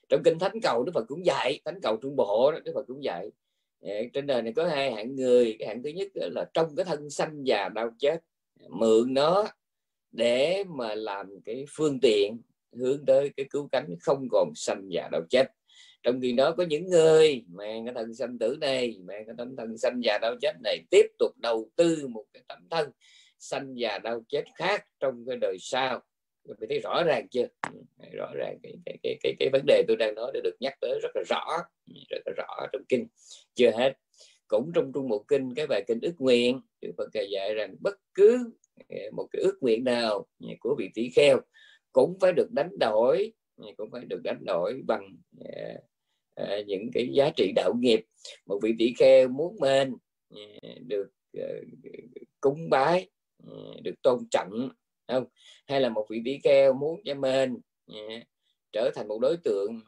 trong 0.09 0.21
kinh 0.23 0.39
thánh 0.39 0.61
cầu 0.61 0.83
đức 0.83 0.91
phật 0.95 1.05
cũng 1.07 1.25
dạy, 1.25 1.59
thánh 1.65 1.79
cầu 1.83 1.97
trung 2.01 2.15
bộ 2.15 2.51
đức 2.65 2.71
phật 2.75 2.83
cũng 2.87 3.03
dạy. 3.03 3.31
Trên 4.13 4.27
đời 4.27 4.41
này 4.41 4.53
có 4.53 4.67
hai 4.67 4.91
hạng 4.91 5.15
người, 5.15 5.55
cái 5.59 5.67
hạng 5.67 5.83
thứ 5.83 5.89
nhất 5.89 6.07
là 6.15 6.45
trong 6.53 6.75
cái 6.75 6.85
thân 6.85 7.09
sanh 7.09 7.43
già 7.43 7.69
đau 7.69 7.89
chết, 7.99 8.19
mượn 8.69 9.13
nó 9.13 9.47
để 10.11 10.63
mà 10.67 10.95
làm 10.95 11.39
cái 11.45 11.65
phương 11.69 11.99
tiện 11.99 12.41
hướng 12.71 13.05
tới 13.05 13.29
cái 13.37 13.45
cứu 13.49 13.69
cánh 13.71 13.95
không 14.01 14.27
còn 14.31 14.51
sanh 14.55 14.87
già 14.89 15.09
đau 15.11 15.21
chết. 15.29 15.47
Trong 16.03 16.21
khi 16.21 16.31
đó 16.31 16.51
có 16.57 16.63
những 16.69 16.89
người 16.89 17.43
mang 17.47 17.85
cái 17.85 17.93
thân 17.93 18.15
sanh 18.15 18.37
tử 18.39 18.57
này 18.61 18.97
mang 19.03 19.25
cái 19.25 19.35
tấm 19.37 19.55
thân 19.55 19.77
sanh 19.77 20.01
già 20.03 20.17
đau 20.21 20.35
chết 20.41 20.53
này 20.63 20.79
tiếp 20.89 21.05
tục 21.19 21.31
đầu 21.37 21.69
tư 21.75 22.07
một 22.07 22.25
cái 22.33 22.43
tấm 22.47 22.67
thân 22.69 22.91
sanh 23.39 23.73
già 23.77 23.99
đau 23.99 24.21
chết 24.29 24.43
khác 24.55 24.85
trong 24.99 25.25
cái 25.27 25.37
đời 25.37 25.57
sau 25.59 26.01
mình 26.47 26.69
thấy 26.69 26.79
rõ 26.79 27.03
ràng 27.03 27.27
chưa? 27.31 27.47
Ừ, 27.73 27.79
rõ 28.13 28.31
ràng 28.35 28.57
cái 28.63 28.73
cái, 28.85 28.97
cái 29.03 29.17
cái 29.23 29.33
cái 29.39 29.49
vấn 29.51 29.61
đề 29.65 29.83
tôi 29.87 29.97
đang 29.97 30.15
nói 30.15 30.31
đã 30.33 30.39
được 30.43 30.55
nhắc 30.59 30.73
tới 30.81 30.99
rất 31.03 31.15
là 31.15 31.23
rõ. 31.29 31.45
Ừ, 31.85 31.93
rất 32.09 32.21
là 32.25 32.33
rõ 32.37 32.67
trong 32.73 32.81
kinh. 32.89 33.07
Chưa 33.55 33.71
hết. 33.71 33.93
Cũng 34.47 34.71
trong 34.75 34.91
trung 34.93 35.09
bộ 35.09 35.25
kinh 35.27 35.53
cái 35.55 35.67
bài 35.67 35.83
kinh 35.87 35.99
ước 36.01 36.13
nguyện 36.17 36.61
Đức 36.81 36.91
Phật 36.97 37.09
dạy 37.31 37.53
rằng 37.53 37.75
bất 37.79 37.95
cứ 38.13 38.51
ừ, 38.89 38.97
một 39.15 39.27
cái 39.31 39.41
ước 39.41 39.57
nguyện 39.61 39.83
nào 39.83 40.25
của 40.59 40.75
vị 40.79 40.89
tỷ 40.93 41.09
kheo 41.09 41.39
cũng 41.91 42.19
phải 42.19 42.33
được 42.33 42.51
đánh 42.51 42.79
đổi 42.79 43.33
cũng 43.77 43.91
phải 43.91 44.05
được 44.05 44.21
đánh 44.23 44.45
đổi 44.45 44.81
bằng 44.87 45.15
những 46.65 46.89
cái 46.93 47.09
giá 47.13 47.29
trị 47.35 47.51
đạo 47.55 47.73
nghiệp. 47.79 48.05
Một 48.45 48.59
vị 48.63 48.75
tỷ 48.79 48.93
kheo 48.97 49.27
muốn 49.27 49.55
mình 49.59 49.93
được 50.87 51.09
cúng 52.41 52.69
bái 52.69 53.09
được 53.83 54.01
tôn 54.03 54.19
trọng 54.31 54.69
không? 55.07 55.25
Hay 55.67 55.81
là 55.81 55.89
một 55.89 56.05
vị 56.09 56.21
tỷ 56.25 56.39
kheo 56.43 56.73
muốn 56.73 57.01
cho 57.05 57.13
mình 57.15 57.57
trở 58.71 58.91
thành 58.95 59.07
một 59.07 59.19
đối 59.21 59.37
tượng 59.37 59.81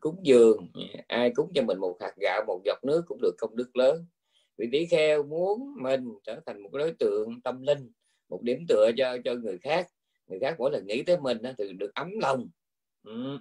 cúng 0.00 0.16
dường 0.22 0.68
ai 1.06 1.32
cúng 1.34 1.52
cho 1.54 1.62
mình 1.62 1.78
một 1.78 1.96
hạt 2.00 2.12
gạo 2.20 2.44
một 2.46 2.60
giọt 2.64 2.78
nước 2.84 3.02
cũng 3.06 3.18
được 3.22 3.34
công 3.38 3.56
đức 3.56 3.76
lớn. 3.76 4.06
Vị 4.58 4.68
tỷ 4.72 4.86
kheo 4.86 5.22
muốn 5.22 5.74
mình 5.82 6.04
trở 6.24 6.40
thành 6.46 6.62
một 6.62 6.72
đối 6.72 6.92
tượng 6.98 7.40
tâm 7.44 7.62
linh 7.62 7.92
một 8.28 8.42
điểm 8.42 8.64
tựa 8.68 8.90
cho 8.96 9.16
cho 9.24 9.34
người 9.34 9.58
khác. 9.58 9.86
Người 10.26 10.38
khác 10.40 10.54
mỗi 10.58 10.70
lần 10.70 10.86
nghĩ 10.86 11.02
tới 11.02 11.16
mình 11.20 11.38
thì 11.58 11.72
được 11.72 11.94
ấm 11.94 12.10
lòng. 12.20 12.48
Ừ. 13.04 13.38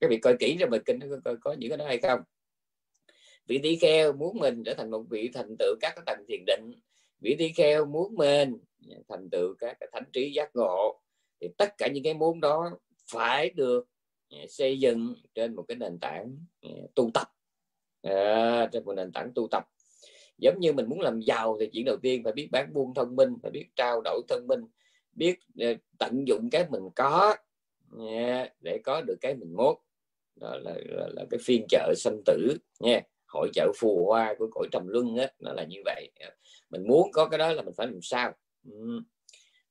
cái 0.00 0.10
việc 0.10 0.18
coi 0.22 0.36
kỹ 0.36 0.56
cho 0.60 0.66
mình 0.66 0.82
kinh 0.86 1.00
có, 1.00 1.16
có, 1.24 1.34
có 1.40 1.52
những 1.58 1.70
cái 1.70 1.78
đó 1.78 1.86
hay 1.86 1.98
không? 1.98 2.20
Vị 3.46 3.58
tỷ 3.62 3.76
kheo 3.76 4.12
muốn 4.12 4.38
mình 4.38 4.64
trở 4.64 4.74
thành 4.74 4.90
một 4.90 5.04
vị 5.10 5.30
thành 5.34 5.56
tựu 5.58 5.74
các 5.80 5.92
cái 5.96 6.02
tầng 6.06 6.24
thiền 6.28 6.44
định. 6.46 6.70
Vị 7.20 7.36
tỷ 7.38 7.52
kheo 7.52 7.86
muốn 7.86 8.14
mình 8.14 8.58
thành 9.08 9.30
tựu 9.30 9.54
các 9.58 9.76
cái 9.80 9.88
thánh 9.92 10.04
trí 10.12 10.32
giác 10.32 10.56
ngộ 10.56 11.00
thì 11.40 11.48
tất 11.58 11.78
cả 11.78 11.88
những 11.88 12.04
cái 12.04 12.14
muốn 12.14 12.40
đó 12.40 12.70
phải 13.10 13.50
được 13.50 13.88
à, 14.30 14.38
xây 14.48 14.78
dựng 14.78 15.14
trên 15.34 15.56
một 15.56 15.64
cái 15.68 15.76
nền 15.76 15.98
tảng 16.00 16.36
à, 16.60 16.70
tu 16.94 17.10
tập. 17.14 17.28
À, 18.02 18.68
trên 18.72 18.84
một 18.84 18.92
nền 18.92 19.12
tảng 19.12 19.32
tu 19.34 19.48
tập. 19.50 19.64
Giống 20.38 20.60
như 20.60 20.72
mình 20.72 20.88
muốn 20.88 21.00
làm 21.00 21.20
giàu 21.20 21.56
thì 21.60 21.70
chuyện 21.72 21.84
đầu 21.84 21.96
tiên 22.02 22.24
phải 22.24 22.32
biết 22.32 22.48
bán 22.52 22.72
buôn 22.72 22.94
thông 22.94 23.16
minh 23.16 23.36
phải 23.42 23.50
biết 23.50 23.66
trao 23.76 24.00
đổi 24.04 24.22
thông 24.28 24.46
minh 24.46 24.60
biết 25.12 25.38
à, 25.58 25.72
tận 25.98 26.28
dụng 26.28 26.48
cái 26.50 26.66
mình 26.70 26.82
có 26.96 27.36
để 28.60 28.78
có 28.84 29.02
được 29.06 29.16
cái 29.20 29.34
mình 29.34 29.56
muốn 29.56 29.78
đó 30.36 30.56
là, 30.56 30.74
là, 30.84 31.08
là 31.12 31.24
cái 31.30 31.40
phiên 31.44 31.66
chợ 31.68 31.92
sanh 31.96 32.22
tử 32.24 32.56
nha. 32.80 33.00
Hội 33.26 33.50
chợ 33.54 33.72
phù 33.76 34.06
hoa 34.06 34.34
của 34.38 34.48
cõi 34.52 34.68
trầm 34.72 34.88
luân 34.88 35.16
á 35.16 35.30
nó 35.38 35.52
là 35.52 35.64
như 35.64 35.82
vậy. 35.84 36.10
Mình 36.70 36.86
muốn 36.88 37.12
có 37.12 37.28
cái 37.28 37.38
đó 37.38 37.52
là 37.52 37.62
mình 37.62 37.74
phải 37.76 37.86
làm 37.86 38.02
sao? 38.02 38.32
Ừ. 38.64 39.02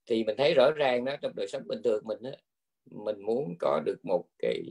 thì 0.06 0.24
mình 0.24 0.36
thấy 0.38 0.54
rõ 0.54 0.72
ràng 0.72 1.06
đó 1.06 1.16
trong 1.22 1.36
đời 1.36 1.48
sống 1.48 1.68
bình 1.68 1.82
thường 1.84 2.04
mình 2.06 2.18
đó, 2.22 2.32
mình 2.86 3.22
muốn 3.26 3.56
có 3.60 3.82
được 3.86 4.06
một 4.06 4.26
cái 4.40 4.64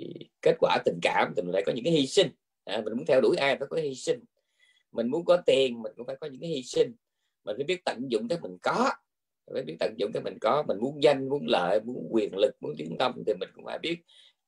kết 0.42 0.56
quả 0.60 0.78
tình 0.84 0.98
cảm 1.02 1.32
thì 1.36 1.42
mình 1.42 1.52
lại 1.52 1.62
có 1.66 1.72
những 1.72 1.84
cái 1.84 1.92
hy 1.92 2.06
sinh. 2.06 2.28
À, 2.64 2.82
mình 2.84 2.96
muốn 2.96 3.06
theo 3.06 3.20
đuổi 3.20 3.36
ai 3.36 3.56
phải 3.56 3.68
có 3.70 3.76
hy 3.76 3.94
sinh. 3.94 4.20
Mình 4.92 5.08
muốn 5.08 5.24
có 5.24 5.42
tiền 5.46 5.82
mình 5.82 5.92
cũng 5.96 6.06
phải 6.06 6.16
có 6.20 6.26
những 6.26 6.40
cái 6.40 6.50
hy 6.50 6.62
sinh. 6.62 6.94
Mình 7.44 7.56
phải 7.56 7.64
biết 7.64 7.84
tận 7.84 7.98
dụng 8.08 8.28
cái 8.28 8.38
mình 8.42 8.58
có. 8.62 8.90
Phải 9.52 9.62
biết 9.62 9.76
tận 9.80 9.94
dụng 9.98 10.10
cái 10.12 10.22
mình 10.22 10.38
có. 10.40 10.64
Mình 10.68 10.78
muốn 10.80 11.02
danh 11.02 11.28
muốn 11.28 11.46
lợi 11.46 11.80
muốn 11.80 12.08
quyền 12.10 12.36
lực 12.36 12.54
muốn 12.60 12.74
tiếng 12.78 12.96
tâm 12.98 13.22
thì 13.26 13.34
mình 13.40 13.48
cũng 13.54 13.64
phải 13.64 13.78
biết 13.78 13.98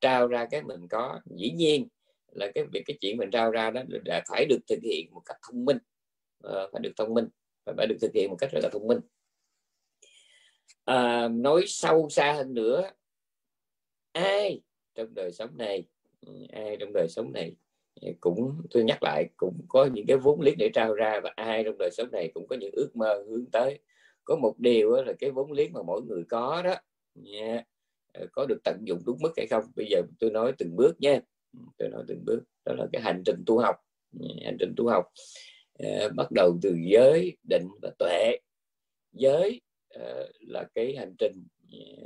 trao 0.01 0.27
ra 0.27 0.47
cái 0.51 0.63
mình 0.63 0.89
có. 0.89 1.21
Dĩ 1.37 1.51
nhiên 1.51 1.89
là 2.33 2.51
cái 2.55 2.65
việc 2.73 2.83
cái 2.87 2.97
chuyện 3.01 3.17
mình 3.17 3.31
trao 3.31 3.51
ra 3.51 3.71
đó 3.71 3.83
là 4.05 4.23
phải 4.29 4.47
được 4.47 4.59
thực 4.69 4.79
hiện 4.83 5.09
một 5.15 5.23
cách 5.27 5.37
thông 5.49 5.65
minh. 5.65 5.79
À, 6.43 6.67
phải 6.73 6.81
được 6.81 6.93
thông 6.97 7.15
minh. 7.15 7.29
Phải 7.77 7.87
được 7.87 7.97
thực 8.01 8.11
hiện 8.15 8.31
một 8.31 8.37
cách 8.37 8.51
rất 8.53 8.61
là 8.63 8.69
thông 8.73 8.87
minh 8.87 8.99
à, 10.85 11.29
nói 11.29 11.65
sâu 11.67 12.09
xa 12.11 12.33
hơn 12.33 12.55
nữa 12.55 12.91
ai 14.13 14.61
trong 14.95 15.15
đời 15.15 15.33
sống 15.33 15.57
này 15.57 15.85
ai 16.53 16.77
trong 16.81 16.93
đời 16.93 17.09
sống 17.09 17.33
này 17.33 17.57
cũng 18.21 18.63
tôi 18.71 18.85
nhắc 18.85 19.03
lại 19.03 19.29
cũng 19.37 19.61
có 19.69 19.89
những 19.93 20.07
cái 20.07 20.17
vốn 20.17 20.41
liếng 20.41 20.59
để 20.59 20.71
trao 20.75 20.95
ra 20.95 21.21
và 21.23 21.33
ai 21.37 21.65
trong 21.65 21.79
đời 21.79 21.91
sống 21.93 22.11
này 22.13 22.31
cũng 22.35 22.47
có 22.47 22.57
những 22.57 22.71
ước 22.73 22.97
mơ 22.97 23.25
hướng 23.29 23.47
tới. 23.53 23.79
Có 24.25 24.37
một 24.37 24.55
điều 24.59 25.03
là 25.03 25.13
cái 25.19 25.31
vốn 25.31 25.53
liếng 25.53 25.73
mà 25.73 25.83
mỗi 25.83 26.03
người 26.03 26.25
có 26.29 26.63
đó 26.65 26.75
nha 27.15 27.65
ờ, 28.13 28.27
có 28.33 28.47
được 28.47 28.59
tận 28.65 28.81
dụng 28.85 29.03
đúng 29.07 29.19
mức 29.21 29.33
hay 29.37 29.47
không? 29.47 29.65
Bây 29.77 29.87
giờ 29.91 30.03
tôi 30.19 30.31
nói 30.31 30.53
từng 30.59 30.77
bước 30.77 31.01
nha. 31.01 31.21
Tôi 31.79 31.89
nói 31.89 32.05
từng 32.09 32.25
bước 32.25 32.43
đó 32.65 32.73
là 32.79 32.87
cái 32.93 33.03
hành 33.03 33.23
trình 33.27 33.43
tu 33.47 33.59
học 33.59 33.77
hành 34.45 34.57
trình 34.61 34.75
tu 34.77 34.89
học. 34.89 35.05
Ờ, 35.79 36.09
bắt 36.17 36.27
đầu 36.31 36.59
từ 36.63 36.77
giới 36.93 37.37
định 37.49 37.69
và 37.83 37.91
tuệ. 37.99 38.39
Giới 39.13 39.61
là 40.41 40.69
cái 40.75 40.97
hành 40.97 41.15
trình 41.19 41.47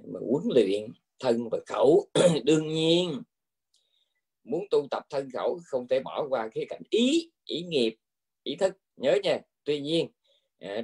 mà 0.06 0.20
huấn 0.30 0.44
luyện 0.54 0.92
thân 1.20 1.48
và 1.48 1.58
khẩu 1.66 2.06
đương 2.44 2.68
nhiên 2.68 3.22
muốn 4.44 4.64
tu 4.70 4.86
tập 4.90 5.02
thân 5.10 5.30
khẩu 5.30 5.60
không 5.64 5.88
thể 5.88 6.00
bỏ 6.00 6.26
qua 6.28 6.48
cái 6.54 6.66
cảnh 6.68 6.82
ý 6.90 7.30
ý 7.44 7.62
nghiệp 7.62 7.96
ý 8.42 8.56
thức 8.56 8.76
nhớ 8.96 9.18
nha 9.22 9.38
tuy 9.64 9.80
nhiên 9.80 10.08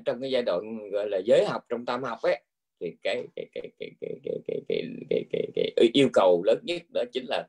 trong 0.04 0.21
cái 0.21 0.30
giai 0.30 0.42
đoạn 0.42 0.90
gọi 0.92 1.09
là 1.11 1.18
giới 1.25 1.44
học 1.44 1.62
trong 1.68 1.85
tam 1.85 2.02
học 2.02 2.18
ấy 2.23 2.44
thì 2.80 2.97
cái 3.02 3.25
cái 3.37 3.47
cái 3.54 3.68
cái 3.78 3.90
cái 4.00 4.14
cái 4.25 4.38
cái 4.47 4.61
cái, 4.68 4.82
cái, 5.11 5.25
cái, 5.30 5.47
cái, 5.54 5.73
cái 5.76 5.90
yêu 5.92 6.09
cầu 6.12 6.42
lớn 6.44 6.59
nhất 6.62 6.82
đó 6.94 7.02
chính 7.12 7.25
là 7.28 7.49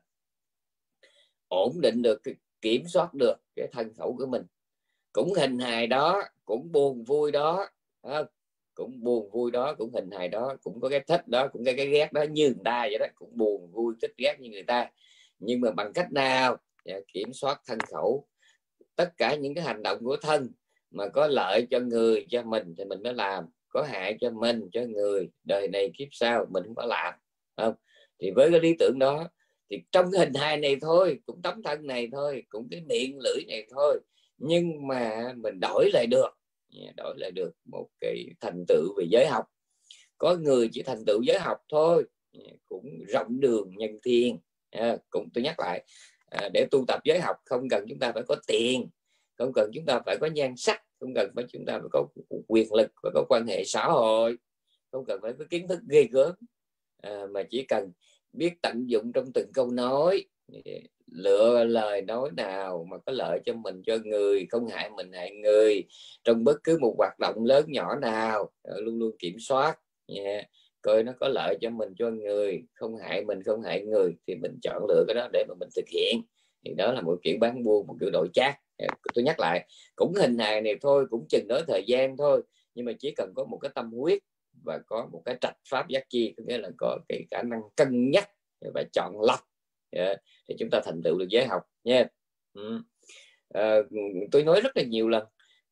ổn 1.48 1.80
định 1.80 2.02
được 2.02 2.22
kiểm 2.60 2.82
soát 2.88 3.14
được 3.14 3.36
cái 3.56 3.68
thân 3.72 3.94
khẩu 3.94 4.16
của 4.16 4.26
mình 4.26 4.42
cũng 5.12 5.32
hình 5.32 5.58
hài 5.58 5.86
đó 5.86 6.22
cũng 6.44 6.72
buồn 6.72 7.04
vui 7.04 7.32
đó 7.32 7.68
không? 8.02 8.26
Cũng 8.74 9.04
buồn 9.04 9.30
vui 9.30 9.50
đó 9.50 9.74
cũng 9.78 9.94
hình 9.94 10.10
hài 10.10 10.28
đó 10.28 10.56
cũng 10.62 10.80
có 10.80 10.88
cái 10.88 11.00
thích 11.00 11.28
đó 11.28 11.48
cũng 11.48 11.64
cái 11.64 11.74
cái 11.74 11.86
ghét 11.86 12.12
đó 12.12 12.22
như 12.22 12.44
người 12.46 12.64
ta 12.64 12.80
vậy 12.90 12.98
đó 12.98 13.06
cũng 13.14 13.30
buồn 13.34 13.70
vui 13.72 13.94
thích 14.02 14.12
ghét 14.18 14.36
như 14.40 14.50
người 14.50 14.62
ta. 14.62 14.90
Nhưng 15.38 15.60
mà 15.60 15.70
bằng 15.70 15.92
cách 15.92 16.12
nào? 16.12 16.56
Dạ, 16.84 17.00
kiểm 17.12 17.32
soát 17.32 17.60
thân 17.66 17.78
khẩu. 17.80 18.26
Tất 18.96 19.16
cả 19.16 19.34
những 19.34 19.54
cái 19.54 19.64
hành 19.64 19.82
động 19.82 19.98
của 20.04 20.16
thân 20.16 20.50
mà 20.90 21.08
có 21.08 21.26
lợi 21.26 21.66
cho 21.70 21.80
người 21.80 22.26
cho 22.30 22.42
mình 22.42 22.74
thì 22.78 22.84
mình 22.84 23.02
mới 23.02 23.14
làm 23.14 23.44
có 23.68 23.82
hại 23.82 24.16
cho 24.20 24.30
mình 24.30 24.68
cho 24.72 24.80
người. 24.80 25.28
Đời 25.44 25.68
này 25.68 25.90
kiếp 25.98 26.08
sau 26.10 26.46
mình 26.50 26.64
không 26.64 26.74
có 26.74 26.86
làm 26.86 27.14
không? 27.56 27.74
Thì 28.20 28.30
với 28.30 28.50
cái 28.50 28.60
lý 28.60 28.74
tưởng 28.78 28.98
đó 28.98 29.28
thì 29.70 29.82
trong 29.92 30.10
cái 30.12 30.18
hình 30.20 30.34
hài 30.34 30.56
này 30.56 30.76
thôi 30.80 31.20
cũng 31.26 31.42
tấm 31.42 31.62
thân 31.62 31.86
này 31.86 32.08
thôi 32.12 32.42
cũng 32.48 32.68
cái 32.70 32.80
miệng 32.88 33.18
lưỡi 33.18 33.44
này 33.48 33.66
thôi 33.70 34.00
nhưng 34.38 34.86
mà 34.86 35.32
mình 35.36 35.60
đổi 35.60 35.90
lại 35.92 36.06
được 36.06 36.30
đổi 36.96 37.14
lại 37.18 37.30
được 37.30 37.52
một 37.64 37.88
cái 38.00 38.26
thành 38.40 38.64
tựu 38.68 38.94
về 38.98 39.06
giới 39.10 39.26
học. 39.26 39.44
Có 40.18 40.36
người 40.36 40.68
chỉ 40.72 40.82
thành 40.82 41.04
tựu 41.06 41.22
giới 41.22 41.38
học 41.38 41.58
thôi 41.68 42.04
cũng 42.68 43.04
rộng 43.08 43.40
đường 43.40 43.70
nhân 43.76 43.98
thiên. 44.04 44.38
À, 44.70 44.96
cũng 45.10 45.28
tôi 45.34 45.44
nhắc 45.44 45.60
lại 45.60 45.84
à, 46.26 46.48
để 46.54 46.66
tu 46.70 46.84
tập 46.88 47.00
giới 47.04 47.20
học 47.20 47.36
không 47.44 47.68
cần 47.68 47.84
chúng 47.88 47.98
ta 47.98 48.12
phải 48.12 48.22
có 48.28 48.36
tiền 48.46 48.88
không 49.38 49.52
cần 49.54 49.70
chúng 49.74 49.86
ta 49.86 50.00
phải 50.06 50.16
có 50.20 50.26
nhan 50.26 50.56
sắc 50.56 50.82
không 51.00 51.14
cần 51.14 51.30
phải 51.34 51.44
chúng 51.48 51.64
ta 51.66 51.78
phải 51.78 51.88
có 51.92 52.06
quyền 52.48 52.74
lực 52.74 52.90
và 53.02 53.10
có 53.14 53.24
quan 53.28 53.46
hệ 53.46 53.64
xã 53.64 53.86
hội 53.86 54.38
không 54.94 55.04
cần 55.04 55.20
phải 55.22 55.32
có 55.38 55.44
kiến 55.50 55.68
thức 55.68 55.80
ghê 55.88 56.08
gớm. 56.10 56.34
À, 57.02 57.26
mà 57.30 57.42
chỉ 57.50 57.64
cần 57.68 57.92
biết 58.32 58.52
tận 58.62 58.84
dụng 58.86 59.12
trong 59.12 59.32
từng 59.34 59.52
câu 59.54 59.70
nói 59.70 60.24
lựa 61.12 61.64
lời 61.64 62.02
nói 62.02 62.30
nào 62.36 62.86
mà 62.90 62.96
có 63.06 63.12
lợi 63.12 63.40
cho 63.44 63.52
mình, 63.52 63.82
cho 63.86 63.98
người, 64.04 64.46
không 64.50 64.66
hại 64.66 64.90
mình, 64.90 65.12
hại 65.12 65.30
người. 65.30 65.84
Trong 66.24 66.44
bất 66.44 66.56
cứ 66.64 66.78
một 66.80 66.94
hoạt 66.98 67.18
động 67.18 67.44
lớn 67.44 67.64
nhỏ 67.68 67.96
nào 67.96 68.50
ờ, 68.62 68.80
luôn 68.80 68.98
luôn 68.98 69.16
kiểm 69.18 69.36
soát, 69.38 69.78
yeah, 70.06 70.46
coi 70.82 71.02
nó 71.02 71.12
có 71.20 71.28
lợi 71.28 71.56
cho 71.60 71.70
mình, 71.70 71.88
cho 71.98 72.10
người, 72.10 72.62
không 72.74 72.96
hại 72.96 73.24
mình, 73.24 73.42
không 73.42 73.62
hại 73.62 73.82
người, 73.82 74.14
thì 74.26 74.34
mình 74.34 74.58
chọn 74.62 74.86
lựa 74.88 75.04
cái 75.08 75.14
đó 75.14 75.28
để 75.32 75.44
mà 75.48 75.54
mình 75.60 75.68
thực 75.76 75.88
hiện. 75.88 76.22
Thì 76.64 76.74
đó 76.74 76.92
là 76.92 77.00
một 77.00 77.18
kiểu 77.22 77.36
bán 77.40 77.62
buôn, 77.62 77.86
một 77.86 77.96
kiểu 78.00 78.10
đổi 78.12 78.28
chát 78.32 78.54
dạ, 78.78 78.86
tôi 79.14 79.24
nhắc 79.24 79.40
lại, 79.40 79.68
cũng 79.96 80.14
hình 80.14 80.38
hài 80.38 80.60
này 80.60 80.74
thôi, 80.80 81.06
cũng 81.10 81.26
chừng 81.28 81.48
đó 81.48 81.60
thời 81.68 81.84
gian 81.86 82.16
thôi, 82.16 82.42
nhưng 82.74 82.86
mà 82.86 82.92
chỉ 82.98 83.14
cần 83.16 83.32
có 83.36 83.44
một 83.44 83.58
cái 83.58 83.70
tâm 83.74 83.92
huyết 83.92 84.18
và 84.64 84.78
có 84.86 85.08
một 85.12 85.22
cái 85.24 85.36
trạch 85.40 85.56
pháp 85.70 85.88
giác 85.88 86.04
chi, 86.08 86.34
có 86.36 86.42
nghĩa 86.46 86.58
là 86.58 86.70
có 86.76 86.98
cái 87.08 87.24
khả 87.30 87.42
năng 87.42 87.60
cân 87.76 88.10
nhắc 88.10 88.30
và 88.74 88.84
chọn 88.92 89.20
lọc 89.20 89.40
yeah, 89.94 90.18
thì 90.48 90.54
chúng 90.58 90.70
ta 90.70 90.80
thành 90.84 91.02
tựu 91.02 91.18
được 91.18 91.28
giới 91.28 91.46
học 91.46 91.62
nha. 91.84 92.06
Ừ. 92.52 92.80
à, 93.48 93.76
tôi 94.32 94.42
nói 94.42 94.60
rất 94.60 94.76
là 94.76 94.82
nhiều 94.82 95.08
lần 95.08 95.24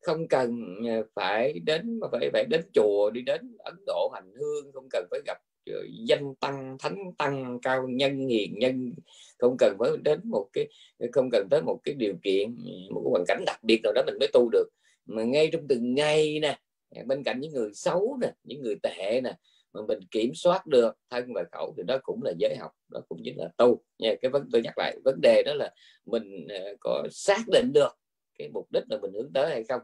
không 0.03 0.27
cần 0.27 0.75
ờ, 0.87 1.03
phải 1.15 1.59
đến 1.59 1.99
mà 1.99 2.07
phải 2.11 2.29
phải 2.33 2.45
đến 2.49 2.61
chùa 2.73 3.09
đi 3.09 3.21
đến 3.21 3.57
Ấn 3.59 3.75
Độ 3.87 4.11
hành 4.13 4.31
hương 4.35 4.71
không 4.73 4.87
cần 4.91 5.07
phải 5.11 5.19
gặp 5.25 5.37
ờ, 5.65 5.83
danh 6.07 6.35
tăng 6.35 6.77
thánh 6.79 6.97
tăng 7.17 7.59
cao 7.61 7.87
nhân 7.87 8.27
hiền 8.27 8.59
nhân 8.59 8.93
không 9.37 9.55
cần 9.59 9.75
phải 9.79 9.89
đến 10.03 10.19
một 10.23 10.49
cái 10.53 10.67
không 11.11 11.29
cần 11.31 11.47
tới 11.49 11.61
một 11.61 11.79
cái 11.83 11.95
điều 11.95 12.13
kiện 12.23 12.55
một 12.89 13.01
cái 13.03 13.09
hoàn 13.09 13.23
cảnh 13.27 13.43
đặc 13.45 13.63
biệt 13.63 13.79
nào 13.83 13.93
đó 13.93 14.01
mình 14.05 14.17
mới 14.19 14.29
tu 14.33 14.49
được. 14.49 14.69
Mà 15.05 15.23
ngay 15.23 15.49
trong 15.53 15.67
từng 15.67 15.95
ngày 15.95 16.39
nè 16.39 16.59
bên 17.05 17.23
cạnh 17.23 17.39
những 17.39 17.53
người 17.53 17.73
xấu 17.73 18.17
nè 18.21 18.31
những 18.43 18.61
người 18.61 18.75
tệ 18.83 19.21
nè 19.23 19.33
mà 19.73 19.81
mình 19.87 19.99
kiểm 20.11 20.31
soát 20.35 20.67
được 20.67 20.91
thân 21.09 21.33
và 21.33 21.43
khẩu 21.51 21.73
thì 21.77 21.83
đó 21.87 21.97
cũng 22.03 22.23
là 22.23 22.33
giới 22.37 22.55
học, 22.55 22.71
đó 22.89 23.01
cũng 23.09 23.21
chính 23.23 23.37
là 23.37 23.49
tu. 23.57 23.83
Nha, 23.99 24.15
cái 24.21 24.31
vấn, 24.31 24.49
tôi 24.51 24.61
nhắc 24.61 24.77
lại, 24.77 24.97
vấn 25.05 25.21
đề 25.21 25.43
đó 25.45 25.53
là 25.53 25.73
mình 26.05 26.47
ờ, 26.49 26.75
có 26.79 27.03
xác 27.11 27.41
định 27.51 27.71
được 27.73 27.97
cái 28.37 28.49
mục 28.53 28.67
đích 28.71 28.83
là 28.89 28.97
mình 29.01 29.13
hướng 29.13 29.33
tới 29.33 29.49
hay 29.49 29.63
không. 29.63 29.81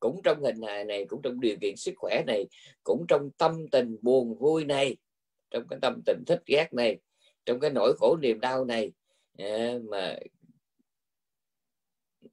Cũng 0.00 0.20
trong 0.24 0.42
hình 0.42 0.62
hài 0.62 0.84
này, 0.84 1.04
cũng 1.08 1.22
trong 1.22 1.40
điều 1.40 1.56
kiện 1.60 1.76
sức 1.76 1.92
khỏe 1.96 2.22
này, 2.26 2.46
cũng 2.84 3.04
trong 3.08 3.30
tâm 3.38 3.68
tình 3.72 3.96
buồn 4.02 4.38
vui 4.38 4.64
này, 4.64 4.96
trong 5.50 5.68
cái 5.70 5.78
tâm 5.82 6.00
tình 6.06 6.22
thích 6.26 6.42
ghét 6.46 6.68
này, 6.72 6.98
trong 7.44 7.60
cái 7.60 7.70
nỗi 7.70 7.94
khổ 7.98 8.16
niềm 8.22 8.40
đau 8.40 8.64
này 8.64 8.92
ờ, 9.38 9.78
mà 9.78 10.16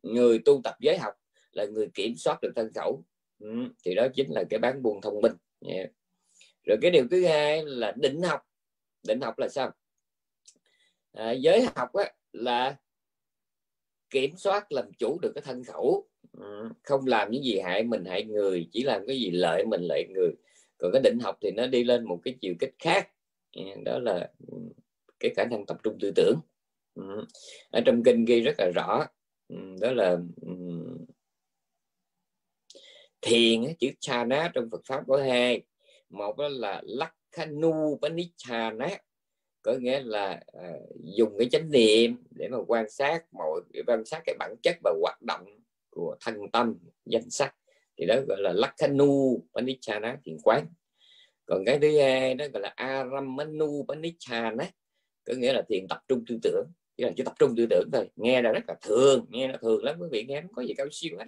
người 0.04 0.40
tu 0.46 0.62
tập 0.64 0.76
giới 0.80 0.98
học 0.98 1.14
là 1.52 1.66
người 1.66 1.88
kiểm 1.94 2.16
soát 2.16 2.38
được 2.42 2.52
thân 2.56 2.74
khẩu. 2.76 3.04
Ừ, 3.40 3.48
thì 3.86 3.96
đó 3.96 4.08
chính 4.14 4.32
là 4.32 4.44
cái 4.50 4.60
bán 4.60 4.84
buồn 4.84 5.02
thông 5.02 5.22
minh. 5.22 5.34
Yeah 5.66 5.90
rồi 6.64 6.78
cái 6.82 6.92
điều 6.92 7.08
thứ 7.12 7.26
hai 7.26 7.66
là 7.66 7.94
định 7.96 8.22
học. 8.22 8.42
Định 9.08 9.22
học 9.22 9.40
là 9.40 9.50
sao? 9.50 9.72
À, 11.12 11.32
giới 11.32 11.68
học 11.76 11.94
á, 11.94 12.12
là 12.34 12.76
kiểm 14.10 14.38
soát 14.38 14.72
làm 14.72 14.94
chủ 14.98 15.20
được 15.22 15.32
cái 15.36 15.42
thân 15.42 15.64
khẩu. 15.64 16.08
Ừ, 16.32 16.70
không 16.84 17.08
làm 17.08 17.32
những 17.32 17.44
gì 17.44 17.60
hại 17.60 17.84
mình 17.84 18.06
hại 18.06 18.24
người 18.24 18.68
chỉ 18.72 18.84
làm 18.84 19.08
cái 19.08 19.20
gì 19.20 19.32
lợi 19.32 19.66
mình 19.66 19.82
lợi 19.82 20.06
người. 20.10 20.32
Còn 20.78 20.92
cái 20.94 21.02
định 21.02 21.20
học 21.20 21.38
thì 21.42 21.52
nó 21.52 21.68
đi 21.68 21.84
lên 21.84 22.04
một 22.04 22.20
cái 22.24 22.36
chiều 22.42 22.54
kích 22.60 22.74
khác. 22.80 23.10
Ừ, 23.56 23.62
đó 23.86 24.00
là 24.00 24.32
ừ, 24.48 24.58
cái 25.20 25.34
khả 25.36 25.44
năng 25.52 25.66
tập 25.66 25.78
trung 25.84 25.98
tư 26.00 26.12
tưởng. 26.16 26.40
Ở 27.72 27.82
trong 27.86 28.04
kinh 28.04 28.26
ghi 28.26 28.42
rất 28.42 28.56
là 28.58 28.72
rõ. 28.76 29.06
Đó 29.82 29.92
là 29.92 30.18
thiền 33.22 33.62
chữ 33.80 33.88
chana 34.00 34.52
trong 34.54 34.70
Phật 34.72 34.82
pháp 34.86 35.04
có 35.08 35.24
hai 35.24 35.62
một 36.14 36.38
đó 36.38 36.48
là 36.48 36.82
lakhanu 36.86 38.00
panichana 38.02 38.90
có 39.62 39.74
nghĩa 39.74 40.00
là 40.04 40.44
uh, 40.58 40.96
dùng 41.18 41.38
cái 41.38 41.50
chánh 41.52 41.72
niệm 41.72 42.16
để 42.32 42.48
mà 42.48 42.58
quan 42.68 42.90
sát 42.90 43.24
mọi 43.32 43.62
quan 43.88 44.06
sát 44.06 44.22
cái 44.26 44.36
bản 44.40 44.56
chất 44.64 44.76
và 44.84 44.94
hoạt 45.02 45.22
động 45.22 45.46
của 45.90 46.16
thân 46.26 46.36
tâm 46.54 46.78
danh 47.06 47.30
sắc. 47.30 47.56
Thì 47.98 48.06
đó 48.06 48.16
gọi 48.28 48.38
là 48.42 48.54
lakhanu 48.54 49.44
panichana 49.56 50.18
thiền 50.26 50.38
quán. 50.44 50.66
Còn 51.46 51.66
cái 51.66 51.80
thứ 51.80 52.00
hai 52.00 52.36
đó 52.36 52.46
gọi 52.54 52.62
là 52.62 52.74
aramanu 52.76 53.86
panichana 53.88 54.66
có 55.26 55.34
nghĩa 55.38 55.54
là 55.54 55.62
thiền 55.70 55.88
tập 55.88 56.00
trung 56.08 56.24
tư 56.28 56.40
tưởng. 56.44 56.68
Chỉ 56.98 57.04
là 57.04 57.12
chỉ 57.18 57.24
tập 57.24 57.34
trung 57.40 57.56
tư 57.58 57.68
tưởng 57.70 57.90
thôi. 57.94 58.10
Nghe 58.16 58.42
là 58.42 58.52
rất 58.52 58.64
là 58.68 58.76
thường 58.82 59.26
nghe 59.30 59.48
nó 59.48 59.58
thường 59.62 59.84
lắm 59.84 59.96
quý 60.00 60.08
vị 60.12 60.26
nghe 60.28 60.42
nó 60.42 60.48
có 60.56 60.62
gì 60.62 60.74
cao 60.74 60.88
siêu 60.92 61.18
hết 61.20 61.26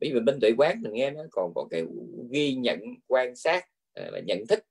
bởi 0.00 0.10
vì 0.14 0.20
bên 0.20 0.40
tuệ 0.40 0.52
quán 0.58 0.82
mình 0.82 0.92
nghe 0.92 1.10
nó 1.10 1.20
còn 1.30 1.52
có 1.54 1.66
cái 1.70 1.84
ghi 2.30 2.54
nhận 2.54 2.80
quan 3.06 3.36
sát 3.36 3.64
Ờ, 3.94 4.10
và 4.12 4.20
nhận 4.26 4.46
thức. 4.46 4.64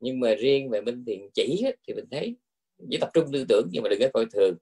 Nhưng 0.00 0.20
mà 0.20 0.34
riêng 0.34 0.70
về 0.70 0.80
minh 0.80 1.04
thiền 1.06 1.20
chỉ 1.34 1.64
thì 1.86 1.94
mình 1.94 2.04
thấy 2.10 2.36
chỉ 2.90 2.98
tập 3.00 3.10
trung 3.14 3.24
tư 3.32 3.44
tưởng 3.48 3.68
nhưng 3.72 3.82
mà 3.82 3.88
đừng 3.88 4.00
có 4.00 4.08
coi 4.14 4.26
thường. 4.32 4.54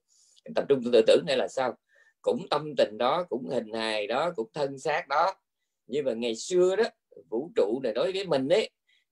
Tập 0.55 0.65
trung 0.69 0.83
tư 0.93 1.03
tưởng 1.07 1.25
này 1.27 1.37
là 1.37 1.49
sao? 1.49 1.77
Cũng 2.23 2.47
tâm 2.51 2.77
tình 2.77 2.99
đó, 2.99 3.27
cũng 3.29 3.49
hình 3.49 3.73
hài 3.73 4.07
đó, 4.07 4.33
cũng 4.37 4.49
thân 4.55 4.79
xác 4.79 5.09
đó. 5.09 5.35
Nhưng 5.87 6.05
mà 6.05 6.13
ngày 6.13 6.37
xưa 6.37 6.77
đó, 6.77 6.85
vũ 7.31 7.51
trụ 7.57 7.81
này 7.83 7.93
đối 7.93 8.13
với 8.13 8.27
mình 8.27 8.49
ấy, 8.49 8.71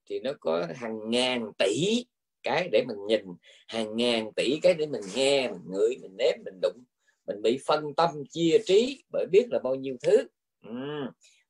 thì 0.09 0.19
nó 0.19 0.33
có 0.39 0.67
hàng 0.75 1.09
ngàn 1.09 1.51
tỷ 1.57 2.05
cái 2.43 2.69
để 2.71 2.83
mình 2.87 2.97
nhìn. 3.07 3.21
Hàng 3.67 3.95
ngàn 3.95 4.33
tỷ 4.35 4.59
cái 4.61 4.73
để 4.73 4.85
mình 4.85 5.01
nghe, 5.15 5.49
mình 5.49 5.61
ngửi, 5.71 5.97
mình 6.01 6.17
nếm, 6.17 6.33
mình 6.45 6.59
đụng. 6.61 6.83
Mình 7.27 7.41
bị 7.41 7.59
phân 7.65 7.95
tâm, 7.95 8.09
chia 8.29 8.57
trí 8.65 9.03
bởi 9.11 9.25
biết 9.31 9.47
là 9.51 9.59
bao 9.59 9.75
nhiêu 9.75 9.97
thứ. 10.01 10.17
Ừ 10.63 10.71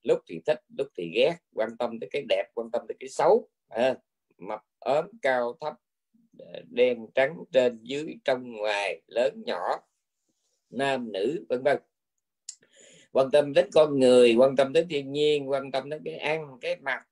lúc 0.07 0.19
thì 0.27 0.41
thích 0.45 0.61
lúc 0.77 0.87
thì 0.97 1.11
ghét 1.15 1.35
quan 1.53 1.77
tâm 1.79 1.99
tới 1.99 2.09
cái 2.11 2.25
đẹp 2.29 2.45
quan 2.53 2.71
tâm 2.71 2.81
tới 2.87 2.95
cái 2.99 3.09
xấu. 3.09 3.49
À, 3.67 3.95
mập 4.37 4.61
ốm 4.79 5.05
cao 5.21 5.57
thấp 5.61 5.73
đen 6.69 7.07
trắng 7.15 7.37
trên 7.51 7.79
dưới 7.81 8.15
trong 8.25 8.51
ngoài 8.51 9.01
lớn 9.07 9.43
nhỏ 9.45 9.59
nam 10.69 11.11
nữ 11.11 11.45
vân 11.49 11.63
vân. 11.63 11.77
Quan 13.11 13.31
tâm 13.31 13.53
đến 13.53 13.69
con 13.73 13.99
người 13.99 14.35
quan 14.37 14.55
tâm 14.55 14.73
đến 14.73 14.87
thiên 14.89 15.11
nhiên 15.11 15.49
quan 15.49 15.71
tâm 15.71 15.89
đến 15.89 16.01
cái 16.05 16.15
ăn 16.15 16.57
cái 16.61 16.75
mặc 16.81 17.03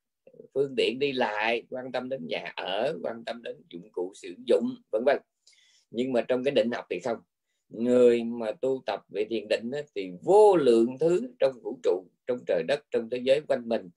phương 0.54 0.74
tiện 0.78 1.00
đi 1.00 1.12
lại 1.12 1.64
quan 1.70 1.92
tâm 1.92 2.10
đến 2.10 2.28
nhà 2.28 2.54
ở 2.56 2.98
quan 3.04 3.26
tâm 3.26 3.42
đến 3.44 3.58
dụng 3.70 3.92
cụ 3.92 4.12
sử 4.16 4.36
dụng 4.46 4.76
vân 4.92 5.04
vân. 5.06 5.18
Nhưng 5.92 6.14
mà 6.14 6.22
trong 6.22 6.44
cái 6.44 6.52
định 6.52 6.72
học 6.72 6.86
thì 6.90 7.00
không. 7.00 7.18
Người 7.70 8.24
mà 8.24 8.52
tu 8.52 8.84
tập 8.86 9.02
về 9.10 9.26
thiền 9.30 9.48
định 9.48 9.72
thì 9.96 10.12
vô 10.24 10.56
lượng 10.56 10.98
thứ 11.00 11.34
trong 11.40 11.60
vũ 11.64 11.80
trụ 11.84 12.06
trong 12.28 12.38
trời 12.48 12.64
đất 12.68 12.80
trong 12.92 13.10
thế 13.10 13.18
giới 13.24 13.42
quanh 13.48 13.70
mình. 13.70 13.90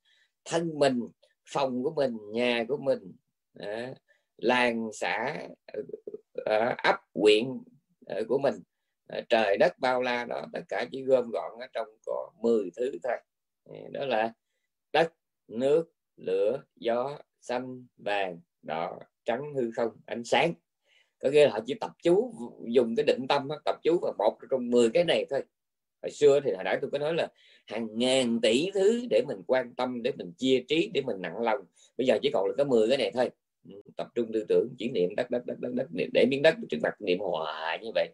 Thân 0.45 0.79
mình 0.79 1.01
phòng 1.49 1.83
của 1.83 1.93
mình 1.97 2.17
nhà 2.33 2.65
của 2.69 2.77
mình 2.77 3.13
à, 3.59 3.95
làng 4.37 4.91
xã 4.93 5.47
à, 6.45 6.77
ấp 6.83 6.97
huyện 7.15 7.45
à, 8.07 8.17
của 8.29 8.39
mình. 8.39 8.55
À, 9.07 9.21
trời 9.29 9.57
đất 9.57 9.79
bao 9.79 10.03
la 10.03 10.25
đó 10.25 10.47
tất 10.53 10.61
cả 10.69 10.87
chỉ 10.93 11.03
gom 11.03 11.31
gọn 11.31 11.53
ở 11.61 11.67
trong 11.73 11.89
có 12.07 12.31
10 12.43 12.71
thứ 12.77 12.99
thôi. 13.03 13.17
À, 13.65 13.79
đó 13.93 14.05
là 14.05 14.33
đất 14.93 15.13
nước 15.49 15.93
lửa 16.17 16.63
gió 16.77 17.19
xanh 17.41 17.87
vàng 17.97 18.41
đỏ 18.63 18.99
trắng 19.25 19.55
hư 19.55 19.71
không 19.77 19.91
ánh 20.07 20.25
sáng. 20.25 20.55
Có 21.19 21.31
nghĩa 21.31 21.45
là 21.45 21.51
họ 21.51 21.59
chỉ 21.67 21.75
tập 21.75 21.91
chú 22.03 22.35
dùng 22.69 22.95
cái 22.97 23.05
định 23.07 23.27
tâm 23.29 23.49
tập 23.65 23.77
chú 23.83 23.99
vào 24.03 24.15
một 24.19 24.39
trong 24.51 24.71
10 24.71 24.91
cái 24.91 25.05
này 25.05 25.27
thôi 25.31 25.43
hồi 26.03 26.11
xưa 26.11 26.41
thì 26.45 26.53
hồi 26.53 26.65
nãy 26.65 26.79
tôi 26.81 26.91
có 26.91 26.99
nói 26.99 27.15
là 27.15 27.29
hàng 27.67 27.89
ngàn 27.93 28.41
tỷ 28.41 28.71
thứ 28.75 29.07
để 29.11 29.23
mình 29.29 29.43
quan 29.47 29.75
tâm 29.75 30.03
để 30.03 30.13
mình 30.17 30.33
chia 30.39 30.65
trí 30.69 30.91
để 30.95 31.01
mình 31.01 31.17
nặng 31.21 31.43
lòng. 31.43 31.61
Bây 31.99 32.07
giờ 32.07 32.19
chỉ 32.23 32.31
còn 32.33 32.47
là 32.47 32.55
có 32.59 32.65
10 32.65 32.89
cái 32.89 32.99
này 32.99 33.11
thôi. 33.15 33.31
Ừ, 33.69 33.83
tập 33.97 34.07
trung 34.15 34.33
tư 34.33 34.45
tưởng 34.49 34.69
chỉ 34.79 34.91
niệm 34.91 35.15
đất 35.17 35.31
đất 35.31 35.47
đất 35.47 35.59
đất 35.59 35.73
đất 35.75 35.87
để 36.13 36.27
miếng 36.27 36.43
đất 36.43 36.55
trước 36.71 36.79
mặt 36.83 36.95
niệm 37.01 37.19
hoài 37.19 37.79
như 37.83 37.91
vậy. 37.95 38.09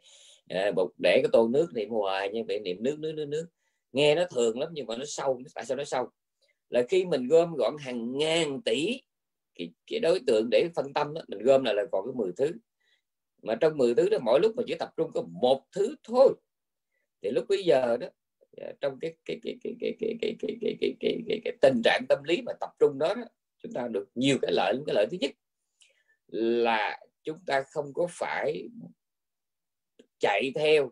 À, 0.48 0.72
để 1.02 1.20
cái 1.22 1.28
tô 1.32 1.48
nước 1.48 1.66
niệm 1.74 1.90
hoài 1.90 2.28
như 2.28 2.42
vậy 2.48 2.60
niệm 2.60 2.76
nước 2.80 2.98
nước 2.98 3.12
nước 3.12 3.26
nước. 3.26 3.46
Nghe 3.92 4.14
nó 4.14 4.24
thường 4.34 4.58
lắm 4.58 4.68
nhưng 4.72 4.86
mà 4.86 4.96
nó 4.96 5.04
sâu 5.06 5.42
tại 5.54 5.64
sao 5.64 5.76
nó 5.76 5.84
sâu? 5.84 6.08
Là 6.70 6.82
khi 6.88 7.04
mình 7.04 7.28
gom 7.28 7.54
gọn 7.54 7.76
hàng 7.80 8.18
ngàn 8.18 8.62
tỷ 8.62 9.00
cái, 9.54 9.70
cái 9.86 10.00
đối 10.00 10.20
tượng 10.26 10.48
để 10.50 10.68
phân 10.74 10.92
tâm 10.92 11.14
đó, 11.14 11.22
mình 11.28 11.42
gom 11.42 11.64
lại 11.64 11.74
là 11.74 11.82
còn 11.92 12.04
cái 12.06 12.14
10 12.16 12.32
thứ. 12.36 12.52
Mà 13.42 13.54
trong 13.54 13.78
10 13.78 13.94
thứ 13.94 14.08
đó 14.08 14.18
mỗi 14.24 14.40
lúc 14.40 14.56
mình 14.56 14.66
chỉ 14.68 14.74
tập 14.74 14.88
trung 14.96 15.10
có 15.14 15.22
một 15.40 15.62
thứ 15.72 15.94
thôi 16.04 16.34
thì 17.24 17.30
lúc 17.30 17.44
bây 17.48 17.64
giờ 17.64 17.96
đó 17.96 18.06
trong 18.80 18.98
cái 19.00 19.14
cái 19.24 19.38
cái 19.42 19.56
cái 19.64 19.74
cái 19.80 19.94
cái 20.00 20.16
cái 20.20 20.36
cái 20.40 20.56
cái 20.60 20.76
cái 20.80 20.94
cái, 21.00 21.22
cái, 21.28 21.40
cái 21.44 21.56
tình 21.60 21.82
trạng 21.84 22.04
tâm 22.08 22.22
lý 22.24 22.42
mà 22.42 22.52
tập 22.60 22.70
trung 22.78 22.98
đó, 22.98 23.14
đó 23.14 23.24
chúng 23.62 23.72
ta 23.72 23.88
được 23.88 24.08
nhiều 24.14 24.38
cái 24.42 24.52
lợi 24.52 24.76
cái 24.86 24.94
lợi 24.94 25.06
thứ 25.10 25.16
nhất 25.20 25.30
là 26.26 27.00
chúng 27.22 27.38
ta 27.46 27.62
không 27.70 27.92
có 27.94 28.06
phải 28.10 28.68
chạy 30.18 30.52
theo 30.54 30.90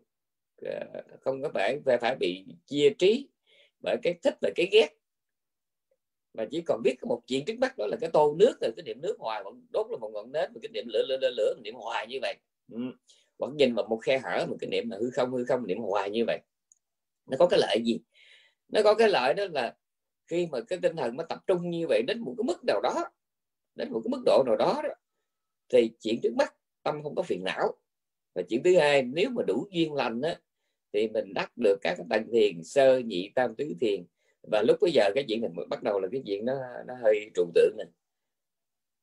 không 1.20 1.42
có 1.42 1.50
phải 1.54 1.80
phải 2.00 2.16
bị 2.20 2.44
chia 2.66 2.90
trí 2.98 3.28
bởi 3.82 3.96
cái 4.02 4.14
thích 4.22 4.34
và 4.40 4.50
cái 4.56 4.68
ghét 4.72 4.88
mà 6.34 6.44
chỉ 6.50 6.60
còn 6.60 6.82
biết 6.82 6.94
có 7.00 7.08
một 7.08 7.22
chuyện 7.26 7.44
trước 7.44 7.58
mắt 7.58 7.78
đó 7.78 7.86
là 7.86 7.96
cái 8.00 8.10
tô 8.12 8.34
nước 8.38 8.54
rồi 8.60 8.72
cái 8.76 8.82
điểm 8.82 9.00
nước 9.00 9.16
hoài 9.18 9.42
vẫn 9.44 9.66
đốt 9.72 9.86
là 9.90 9.96
một 9.96 10.10
ngọn 10.12 10.32
nến 10.32 10.52
một 10.52 10.60
cái 10.62 10.68
điểm 10.72 10.84
lửa 10.88 11.02
lửa 11.08 11.16
lửa, 11.20 11.30
lửa 11.36 11.54
điểm 11.62 11.74
hoài 11.74 12.06
như 12.06 12.18
vậy 12.22 12.36
ừ 12.72 12.78
vẫn 13.42 13.56
nhìn 13.56 13.74
vào 13.74 13.86
một 13.88 13.98
khe 14.02 14.18
hở 14.18 14.46
một 14.48 14.56
cái 14.60 14.70
niệm 14.70 14.90
là 14.90 14.96
hư 15.00 15.10
không 15.10 15.30
hư 15.30 15.44
không 15.44 15.66
niệm 15.66 15.78
hoài 15.78 16.10
như 16.10 16.24
vậy. 16.26 16.40
Nó 17.26 17.36
có 17.36 17.46
cái 17.46 17.60
lợi 17.60 17.82
gì? 17.84 18.00
Nó 18.68 18.80
có 18.84 18.94
cái 18.94 19.08
lợi 19.08 19.34
đó 19.34 19.44
là 19.50 19.76
khi 20.26 20.46
mà 20.46 20.60
cái 20.60 20.78
tinh 20.82 20.96
thần 20.96 21.16
nó 21.16 21.24
tập 21.24 21.38
trung 21.46 21.70
như 21.70 21.86
vậy 21.88 22.02
đến 22.06 22.20
một 22.20 22.34
cái 22.38 22.44
mức 22.44 22.64
nào 22.66 22.80
đó 22.80 22.94
đến 23.74 23.92
một 23.92 24.00
cái 24.04 24.10
mức 24.10 24.22
độ 24.26 24.42
nào 24.46 24.56
đó, 24.56 24.80
đó 24.84 24.94
thì 25.68 25.90
chuyện 26.00 26.20
trước 26.22 26.34
mắt 26.36 26.54
tâm 26.82 27.02
không 27.02 27.14
có 27.14 27.22
phiền 27.22 27.44
não. 27.44 27.74
Và 28.34 28.42
chuyện 28.48 28.62
thứ 28.62 28.78
hai 28.78 29.02
nếu 29.02 29.30
mà 29.30 29.42
đủ 29.46 29.66
duyên 29.70 29.94
lành 29.94 30.20
á 30.22 30.36
thì 30.92 31.08
mình 31.08 31.34
đắc 31.34 31.52
được 31.56 31.78
các 31.82 31.94
cái 31.98 32.06
tầng 32.10 32.26
thiền 32.32 32.64
sơ 32.64 32.98
nhị 32.98 33.30
tam 33.34 33.54
tứ 33.54 33.74
thiền. 33.80 34.04
Và 34.42 34.62
lúc 34.62 34.76
bây 34.80 34.92
giờ 34.92 35.10
cái 35.14 35.24
chuyện 35.28 35.40
này 35.40 35.50
bắt 35.68 35.82
đầu 35.82 36.00
là 36.00 36.08
cái 36.12 36.22
chuyện 36.26 36.44
nó 36.44 36.54
nó 36.86 36.94
hơi 37.02 37.30
trừu 37.34 37.50
tượng 37.54 37.76
này 37.78 37.86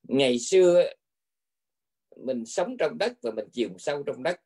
ngày 0.03 0.39
xưa 0.39 0.83
mình 2.25 2.45
sống 2.45 2.77
trong 2.77 2.97
đất 2.97 3.13
và 3.21 3.31
mình 3.31 3.47
chìm 3.51 3.77
sâu 3.77 4.03
trong 4.03 4.23
đất. 4.23 4.41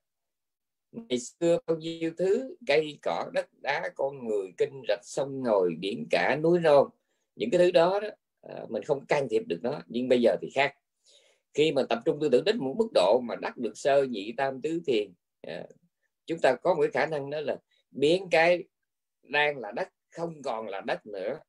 Ngày 0.91 1.19
xưa 1.19 1.59
bao 1.67 1.77
nhiêu 1.77 2.11
thứ 2.17 2.55
cây 2.67 2.99
cỏ 3.01 3.29
đất 3.33 3.47
đá 3.61 3.89
con 3.95 4.27
người 4.27 4.51
kinh 4.57 4.81
rạch 4.87 5.03
sông 5.03 5.43
ngồi 5.43 5.75
biển 5.79 6.07
cả 6.11 6.35
núi 6.43 6.59
non. 6.59 6.89
Những 7.35 7.49
cái 7.51 7.59
thứ 7.59 7.71
đó, 7.71 7.99
đó 7.99 8.07
à, 8.41 8.65
mình 8.69 8.83
không 8.83 9.05
can 9.05 9.27
thiệp 9.29 9.43
được 9.47 9.59
nó 9.61 9.81
nhưng 9.87 10.09
bây 10.09 10.21
giờ 10.21 10.35
thì 10.41 10.49
khác. 10.53 10.75
Khi 11.53 11.71
mà 11.71 11.83
tập 11.89 11.99
trung 12.05 12.17
tư 12.21 12.29
tưởng 12.31 12.43
đến 12.43 12.57
một 12.57 12.75
mức 12.77 12.87
độ 12.93 13.19
mà 13.23 13.35
đắc 13.35 13.57
được 13.57 13.77
sơ 13.77 14.03
nhị 14.03 14.33
tam 14.37 14.61
tứ 14.61 14.81
thiền 14.85 15.13
à, 15.41 15.63
chúng 16.25 16.39
ta 16.39 16.55
có 16.55 16.73
một 16.73 16.81
cái 16.81 16.91
khả 16.91 17.05
năng 17.05 17.29
đó 17.29 17.39
là 17.39 17.57
biến 17.91 18.27
cái 18.31 18.63
đang 19.23 19.57
là 19.57 19.71
đất 19.71 19.89
không 20.11 20.41
còn 20.41 20.67
là 20.67 20.81
đất 20.81 21.05
nữa. 21.05 21.39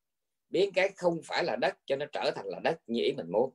Biến 0.49 0.71
cái 0.73 0.89
không 0.95 1.19
phải 1.23 1.43
là 1.43 1.55
đất 1.55 1.77
cho 1.85 1.95
nó 1.95 2.05
trở 2.11 2.31
thành 2.35 2.45
là 2.45 2.59
đất 2.63 2.79
như 2.87 3.03
ý 3.03 3.13
mình 3.13 3.31
muốn 3.31 3.53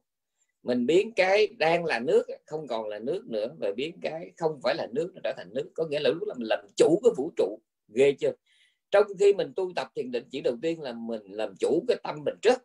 mình 0.63 0.87
biến 0.87 1.13
cái 1.13 1.47
đang 1.59 1.85
là 1.85 1.99
nước, 1.99 2.27
không 2.47 2.67
còn 2.67 2.89
là 2.89 2.99
nước 2.99 3.27
nữa, 3.27 3.57
và 3.59 3.73
biến 3.77 3.99
cái 4.03 4.31
không 4.37 4.61
phải 4.63 4.75
là 4.75 4.87
nước, 4.93 5.13
nó 5.15 5.21
trở 5.25 5.33
thành 5.37 5.49
nước. 5.55 5.71
Có 5.75 5.87
nghĩa 5.87 6.01
là 6.01 6.11
lúc 6.11 6.29
là 6.29 6.35
mình 6.39 6.49
làm 6.49 6.67
chủ 6.77 7.01
cái 7.05 7.13
vũ 7.17 7.31
trụ. 7.37 7.59
Ghê 7.95 8.13
chưa? 8.13 8.33
Trong 8.91 9.05
khi 9.19 9.35
mình 9.35 9.53
tu 9.57 9.73
tập 9.77 9.89
thiền 9.97 10.11
định, 10.11 10.25
chỉ 10.31 10.41
đầu 10.41 10.57
tiên 10.63 10.81
là 10.81 10.93
mình 10.93 11.23
làm 11.25 11.55
chủ 11.61 11.85
cái 11.89 11.97
tâm 12.03 12.17
mình 12.25 12.35
trước. 12.43 12.59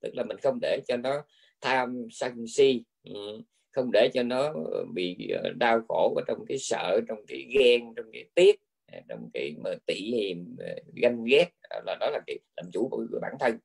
Tức 0.00 0.10
là 0.14 0.24
mình 0.24 0.36
không 0.42 0.58
để 0.62 0.80
cho 0.88 0.96
nó 0.96 1.24
tham 1.60 2.06
sân 2.10 2.46
si 2.46 2.82
ừ, 3.04 3.42
không 3.70 3.90
để 3.92 4.08
cho 4.14 4.22
nó 4.22 4.52
ờ, 4.72 4.84
bị 4.94 5.28
ờ, 5.42 5.50
đau 5.58 5.80
khổ 5.88 6.14
ở 6.16 6.22
trong 6.26 6.44
cái 6.48 6.58
sợ, 6.58 7.00
trong 7.08 7.18
cái 7.26 7.46
ghen, 7.58 7.94
trong 7.96 8.06
cái 8.12 8.24
tiếc 8.34 8.56
à, 8.86 9.00
trong 9.08 9.30
cái 9.34 9.54
mà 9.64 9.70
tỉ 9.86 9.94
hiềm 9.94 10.56
ờ, 10.58 10.74
ganh 11.02 11.24
ghét. 11.24 11.46
Là, 11.86 11.96
đó 12.00 12.10
là 12.10 12.20
cái 12.26 12.38
làm 12.56 12.70
chủ 12.72 12.88
của 12.90 13.06
bản 13.22 13.32
thân. 13.40 13.58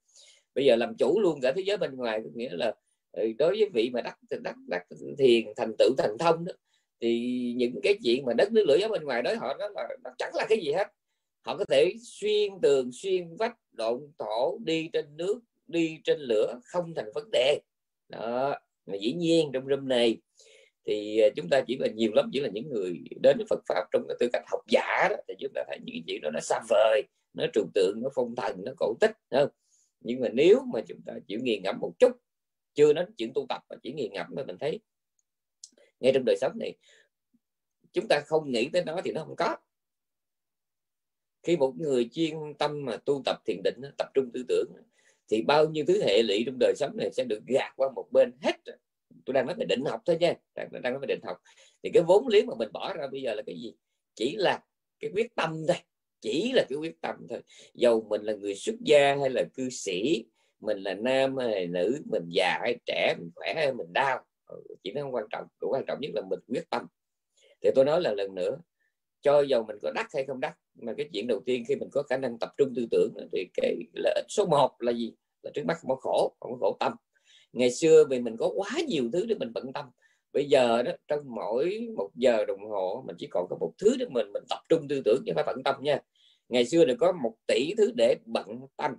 Bây 0.56 0.66
giờ 0.66 0.76
làm 0.76 0.96
chủ 0.98 1.20
luôn 1.20 1.42
cả 1.42 1.52
thế 1.56 1.64
giới 1.66 1.78
bên 1.78 1.96
ngoài, 1.96 2.22
có 2.24 2.30
nghĩa 2.34 2.50
là 2.52 2.76
Ừ, 3.16 3.32
đối 3.38 3.52
với 3.60 3.70
vị 3.74 3.90
mà 3.94 4.02
đắc 4.02 4.18
đắc 4.44 4.56
đắc 4.68 4.84
thiền 5.18 5.46
thành 5.58 5.74
tựu 5.78 5.90
thành 5.98 6.18
thông 6.20 6.46
đó, 6.46 6.54
thì 7.02 7.54
những 7.58 7.80
cái 7.84 7.98
chuyện 8.04 8.26
mà 8.26 8.34
đất, 8.34 8.52
nước, 8.52 8.64
lửa 8.68 8.78
gió 8.82 8.88
bên 8.88 9.04
ngoài 9.04 9.22
đó, 9.22 9.34
họ 9.40 9.58
đó 9.60 9.70
là 9.76 9.88
nó 10.04 10.10
chẳng 10.18 10.36
là 10.36 10.46
cái 10.50 10.60
gì 10.64 10.72
hết. 10.72 10.88
Họ 11.46 11.58
có 11.58 11.66
thể 11.66 11.94
xuyên 12.02 12.52
tường, 12.62 12.90
xuyên 12.94 13.36
vách, 13.36 13.56
độn 13.72 14.02
thổ, 14.18 14.58
đi 14.64 14.90
trên 14.94 15.18
nước, 15.18 15.40
đi 15.68 16.00
trên 16.04 16.20
lửa, 16.20 16.60
không 16.64 16.94
thành 16.96 17.12
vấn 17.16 17.30
đề. 17.32 17.60
Đó, 18.10 18.56
mà 18.86 18.96
dĩ 19.02 19.14
nhiên 19.14 19.50
trong 19.54 19.68
râm 19.68 19.88
này 19.88 20.18
thì 20.86 21.20
à, 21.20 21.30
chúng 21.36 21.50
ta 21.50 21.62
chỉ 21.68 21.78
là 21.78 21.88
nhiều 21.88 22.12
lắm, 22.14 22.30
chỉ 22.34 22.40
là 22.40 22.50
những 22.54 22.70
người 22.70 23.02
đến 23.22 23.38
với 23.38 23.46
Phật 23.50 23.60
pháp 23.68 23.84
trong 23.92 24.08
cái 24.08 24.18
tư 24.20 24.28
cách 24.34 24.44
học 24.48 24.62
giả 24.68 25.08
đó, 25.10 25.16
thì 25.28 25.36
chúng 25.40 25.52
ta 25.56 25.64
thấy 25.68 25.80
những 25.86 26.04
chuyện 26.08 26.22
đó 26.22 26.30
nó 26.34 26.40
xa 26.40 26.60
vời, 26.70 27.04
nó 27.34 27.46
trừu 27.54 27.66
tượng, 27.74 28.02
nó 28.04 28.10
phong 28.16 28.36
thần, 28.36 28.62
nó 28.66 28.72
cổ 28.78 28.94
tích 29.00 29.12
không? 29.32 29.50
Nhưng 30.02 30.20
mà 30.20 30.30
nếu 30.34 30.62
mà 30.74 30.82
chúng 30.88 31.02
ta 31.06 31.14
chịu 31.28 31.40
nghiền 31.44 31.64
ngẫm 31.64 31.80
một 31.80 31.92
chút 32.00 32.12
chưa 32.76 32.94
nói 32.94 33.06
chuyện 33.18 33.32
tu 33.34 33.46
tập 33.50 33.62
mà 33.70 33.76
chỉ 33.84 33.94
nghiền 33.94 34.14
ngẫm 34.14 34.28
mà 34.36 34.44
mình 34.48 34.58
thấy 34.60 34.80
ngay 36.00 36.12
trong 36.14 36.24
đời 36.26 36.36
sống 36.42 36.52
này 36.60 36.74
chúng 37.94 38.08
ta 38.10 38.22
không 38.26 38.52
nghĩ 38.52 38.70
tới 38.74 38.84
nó 38.86 39.02
thì 39.04 39.12
nó 39.12 39.24
không 39.24 39.36
có. 39.36 39.58
Khi 41.44 41.58
một 41.58 41.74
người 41.78 42.10
chuyên 42.12 42.34
tâm 42.60 42.86
mà 42.86 42.98
tu 42.98 43.22
tập 43.26 43.42
thiền 43.46 43.62
định 43.64 43.82
tập 43.98 44.08
trung 44.14 44.32
tư 44.34 44.44
tưởng 44.48 44.72
thì 45.28 45.42
bao 45.42 45.70
nhiêu 45.70 45.86
thứ 45.88 46.02
hệ 46.04 46.24
lụy 46.24 46.44
trong 46.46 46.58
đời 46.60 46.74
sống 46.76 46.98
này 46.98 47.10
sẽ 47.14 47.24
được 47.24 47.42
gạt 47.48 47.74
qua 47.76 47.90
một 47.96 48.08
bên 48.12 48.32
hết 48.42 48.56
tôi 49.26 49.34
đang 49.34 49.46
nói 49.46 49.56
về 49.60 49.66
định 49.66 49.86
học 49.86 50.02
thôi 50.06 50.18
nha 50.20 50.34
đang, 50.56 50.70
đang 50.72 50.94
nói 50.94 51.00
về 51.00 51.06
định 51.08 51.20
học. 51.24 51.38
Thì 51.84 51.90
cái 51.94 52.04
vốn 52.04 52.28
liếng 52.28 52.48
mà 52.48 52.54
mình 52.60 52.70
bỏ 52.74 52.94
ra 52.94 53.08
bây 53.12 53.22
giờ 53.22 53.34
là 53.34 53.44
cái 53.46 53.56
gì? 53.56 53.74
Chỉ 54.16 54.36
là 54.36 54.64
cái 55.00 55.12
quyết 55.14 55.36
tâm 55.36 55.64
thôi 55.68 55.78
chỉ 56.22 56.52
là 56.52 56.66
cái 56.70 56.78
quyết 56.78 57.02
tâm 57.02 57.16
thôi. 57.30 57.42
Dầu 57.74 58.08
mình 58.10 58.22
là 58.22 58.34
người 58.34 58.56
xuất 58.56 58.76
gia 58.82 59.16
hay 59.16 59.30
là 59.30 59.44
cư 59.54 59.70
sĩ 59.70 60.26
mình 60.60 60.78
là 60.78 60.94
nam 60.94 61.38
hay 61.38 61.68
là 61.68 61.82
nữ 61.82 62.02
mình 62.12 62.24
già 62.30 62.60
hay 62.62 62.80
trẻ 62.86 63.16
mình 63.20 63.30
khỏe 63.36 63.54
hay 63.56 63.74
mình 63.74 63.94
đau. 63.94 64.24
Ừ, 64.46 64.64
chỉ 64.84 64.92
nó 64.92 65.02
không 65.02 65.16
quan 65.16 65.26
trọng 65.32 65.48
cũng 65.60 65.72
quan 65.72 65.84
trọng 65.88 66.02
nhất 66.02 66.12
là 66.14 66.22
mình 66.30 66.40
quyết 66.48 66.70
tâm. 66.70 66.88
Thì 67.62 67.70
tôi 67.76 67.86
nói 67.86 68.02
là 68.02 68.14
lần 68.14 68.36
nữa 68.36 68.58
cho 69.22 69.42
dầu 69.42 69.64
mình 69.68 69.78
có 69.82 69.92
đắt 69.96 70.06
hay 70.14 70.26
không 70.26 70.40
đắt, 70.40 70.54
mà 70.74 70.94
cái 70.98 71.10
chuyện 71.14 71.28
đầu 71.28 71.42
tiên 71.46 71.64
khi 71.68 71.76
mình 71.76 71.90
có 71.92 72.04
khả 72.04 72.18
năng 72.18 72.40
tập 72.40 72.50
trung 72.58 72.74
tư 72.76 72.88
tưởng 72.92 73.14
thì 73.32 73.48
cái 73.54 73.76
lợi 73.94 74.14
ích 74.16 74.26
số 74.30 74.46
1 74.46 74.72
là 74.80 74.92
gì? 74.92 75.14
Là 75.44 75.52
trước 75.54 75.66
mắt 75.66 75.78
không 75.82 75.90
có 75.90 75.96
khổ 75.96 76.36
không 76.40 76.52
có 76.52 76.58
khổ 76.60 76.78
tâm. 76.80 76.94
Ngày 77.54 77.72
xưa 77.72 78.06
vì 78.10 78.20
mình 78.20 78.38
có 78.38 78.52
quá 78.56 78.70
nhiều 78.88 79.10
thứ 79.14 79.26
để 79.26 79.36
mình 79.36 79.54
bận 79.54 79.74
tâm 79.74 79.86
bây 80.36 80.46
giờ 80.46 80.84
đó 80.84 80.92
trong 81.08 81.20
mỗi 81.36 81.88
một 81.98 82.10
giờ 82.16 82.46
đồng 82.46 82.70
hồ 82.70 83.04
mình 83.08 83.16
chỉ 83.20 83.28
còn 83.28 83.48
có 83.50 83.58
một 83.60 83.74
thứ 83.78 83.96
để 84.00 84.06
mình 84.10 84.32
mình 84.34 84.44
tập 84.50 84.60
trung 84.70 84.88
tư 84.88 85.02
tưởng 85.06 85.24
chứ 85.26 85.32
phải 85.36 85.44
bận 85.48 85.64
tâm 85.64 85.76
nha. 85.82 86.00
Ngày 86.50 86.66
xưa 86.66 86.86
được 86.86 86.96
có 87.00 87.12
một 87.12 87.34
tỷ 87.48 87.74
thứ 87.78 87.92
để 87.98 88.16
bận 88.26 88.48
tâm 88.78 88.92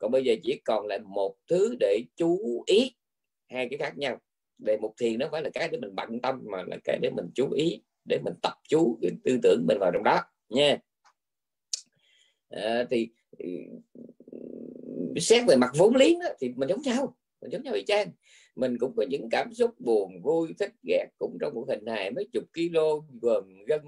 còn 0.00 0.10
bây 0.10 0.24
giờ 0.24 0.34
chỉ 0.42 0.60
còn 0.64 0.86
lại 0.86 0.98
một 0.98 1.36
thứ 1.48 1.76
để 1.80 2.02
chú 2.16 2.62
ý 2.66 2.94
hai 3.48 3.68
cái 3.70 3.78
khác 3.78 3.98
nhau. 3.98 4.18
Đề 4.58 4.76
mục 4.76 4.94
thiền 5.00 5.18
nó 5.18 5.28
phải 5.32 5.42
là 5.42 5.50
cái 5.54 5.68
để 5.68 5.78
mình 5.78 5.94
bận 5.94 6.20
tâm 6.20 6.42
mà 6.52 6.62
là 6.66 6.76
cái 6.84 6.98
để 7.02 7.10
mình 7.10 7.26
chú 7.34 7.50
ý 7.50 7.82
để 8.08 8.18
mình 8.24 8.34
tập 8.42 8.54
chú 8.68 8.98
cái 9.02 9.10
tư 9.24 9.38
tưởng 9.42 9.64
mình 9.68 9.78
vào 9.80 9.90
trong 9.94 10.04
đó 10.04 10.20
nha. 10.48 10.78
À, 12.48 12.84
thì 12.90 13.08
ừ, 13.38 13.46
xét 15.16 15.44
về 15.48 15.56
mặt 15.56 15.70
vốn 15.76 15.96
liếng 15.96 16.18
đó, 16.18 16.28
thì 16.40 16.52
mình 16.56 16.68
giống 16.68 16.82
nhau 16.82 17.16
mình 17.40 17.52
giống 17.52 17.62
nhau 17.62 17.74
y 17.74 17.82
chang. 17.86 18.10
Mình 18.56 18.78
cũng 18.78 18.92
có 18.96 19.04
những 19.10 19.28
cảm 19.30 19.54
xúc 19.54 19.80
buồn 19.80 20.22
vui 20.22 20.54
thích 20.58 20.72
ghét 20.82 21.06
cũng 21.18 21.38
trong 21.40 21.54
một 21.54 21.64
hình 21.68 21.86
hài 21.86 22.10
mấy 22.10 22.28
chục 22.32 22.44
kilo 22.52 23.00
gồm 23.22 23.64
gân 23.66 23.80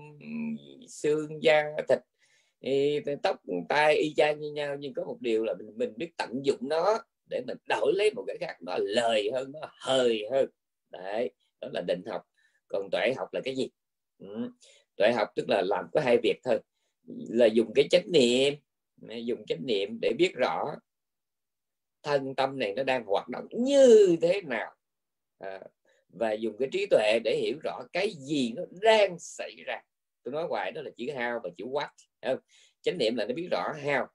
xương 0.88 1.42
da 1.42 1.64
thịt 1.88 1.98
thì 2.62 3.00
tóc 3.22 3.36
tai 3.68 3.96
y 3.96 4.14
chang 4.16 4.40
như 4.40 4.52
nhau 4.52 4.76
nhưng 4.78 4.94
có 4.94 5.04
một 5.04 5.16
điều 5.20 5.44
là 5.44 5.54
mình, 5.54 5.70
mình 5.76 5.92
biết 5.96 6.10
tận 6.16 6.40
dụng 6.42 6.58
nó 6.60 6.98
để 7.30 7.42
mình 7.46 7.56
đổi 7.68 7.92
lấy 7.96 8.10
một 8.14 8.24
cái 8.26 8.36
khác 8.40 8.56
nó 8.60 8.76
lời 8.80 9.30
hơn 9.34 9.52
nó 9.52 9.60
hơi 9.80 10.26
hơn. 10.30 10.48
Đấy 10.90 11.30
đó 11.60 11.68
là 11.72 11.82
định 11.86 12.02
học. 12.06 12.22
Còn 12.68 12.88
tuệ 12.92 13.12
học 13.16 13.28
là 13.34 13.40
cái 13.44 13.56
gì? 13.56 13.70
Ừ. 14.18 14.50
tuệ 14.96 15.12
học 15.12 15.28
tức 15.36 15.48
là 15.48 15.62
làm 15.62 15.84
có 15.92 16.00
hai 16.00 16.18
việc 16.22 16.40
thôi. 16.44 16.60
Là 17.28 17.46
dùng 17.46 17.72
cái 17.74 17.88
chánh 17.90 18.12
niệm 18.12 18.54
dùng 19.24 19.46
chánh 19.46 19.66
niệm 19.66 19.98
để 20.02 20.12
biết 20.18 20.32
rõ 20.34 20.74
thân 22.02 22.34
tâm 22.34 22.58
này 22.58 22.74
nó 22.74 22.82
đang 22.82 23.04
hoạt 23.04 23.28
động 23.28 23.46
như 23.52 24.16
thế 24.22 24.40
nào. 24.42 24.74
À, 25.38 25.60
và 26.08 26.32
dùng 26.32 26.56
cái 26.58 26.68
trí 26.72 26.86
tuệ 26.86 27.18
để 27.24 27.36
hiểu 27.36 27.58
rõ 27.62 27.82
cái 27.92 28.10
gì 28.10 28.52
nó 28.56 28.62
đang 28.82 29.18
xảy 29.18 29.54
ra. 29.66 29.82
Tôi 30.22 30.32
nói 30.32 30.46
hoài 30.48 30.72
đó 30.72 30.82
là 30.82 30.90
chữ 30.96 31.06
hao 31.16 31.40
và 31.44 31.50
chữ 31.56 31.64
what 31.64 31.88
không? 32.22 32.38
chánh 32.82 32.98
niệm 32.98 33.16
là 33.16 33.24
nó 33.26 33.34
biết 33.34 33.48
rõ 33.50 33.72
heo 33.82 34.06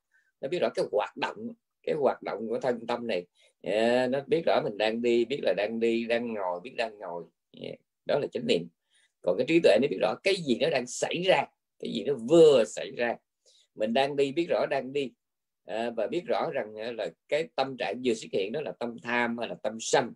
nó 0.41 0.47
biết 0.47 0.59
rõ 0.61 0.69
cái 0.75 0.85
hoạt 0.91 1.17
động 1.17 1.53
cái 1.83 1.95
hoạt 1.95 2.23
động 2.23 2.47
của 2.47 2.59
thân 2.59 2.87
tâm 2.87 3.07
này. 3.07 3.25
Yeah, 3.61 4.09
nó 4.09 4.19
biết 4.27 4.41
rõ 4.45 4.61
mình 4.63 4.77
đang 4.77 5.01
đi 5.01 5.25
biết 5.25 5.39
là 5.43 5.53
đang 5.57 5.79
đi 5.79 6.05
đang 6.05 6.33
ngồi 6.33 6.59
biết 6.63 6.73
đang 6.77 6.99
ngồi. 6.99 7.23
Yeah. 7.61 7.79
đó 8.05 8.19
là 8.19 8.27
chánh 8.31 8.47
niệm. 8.47 8.67
Còn 9.21 9.37
cái 9.37 9.45
trí 9.47 9.59
tuệ 9.59 9.77
nó 9.81 9.87
biết 9.89 9.97
rõ 10.01 10.15
cái 10.23 10.35
gì 10.35 10.57
nó 10.61 10.69
đang 10.69 10.87
xảy 10.87 11.23
ra 11.25 11.45
cái 11.79 11.91
gì 11.93 12.03
nó 12.03 12.13
vừa 12.13 12.63
xảy 12.65 12.91
ra. 12.91 13.15
Mình 13.75 13.93
đang 13.93 14.15
đi 14.15 14.31
biết 14.31 14.47
rõ 14.49 14.65
đang 14.65 14.93
đi. 14.93 15.11
À, 15.65 15.89
và 15.89 16.07
biết 16.07 16.23
rõ 16.25 16.49
rằng 16.53 16.75
là 16.75 17.09
cái 17.29 17.47
tâm 17.55 17.77
trạng 17.77 18.01
vừa 18.05 18.13
xuất 18.13 18.27
hiện 18.31 18.51
đó 18.51 18.61
là 18.61 18.71
tâm 18.79 18.95
tham 19.03 19.37
hay 19.37 19.47
là 19.47 19.55
tâm 19.63 19.77
sân. 19.79 20.13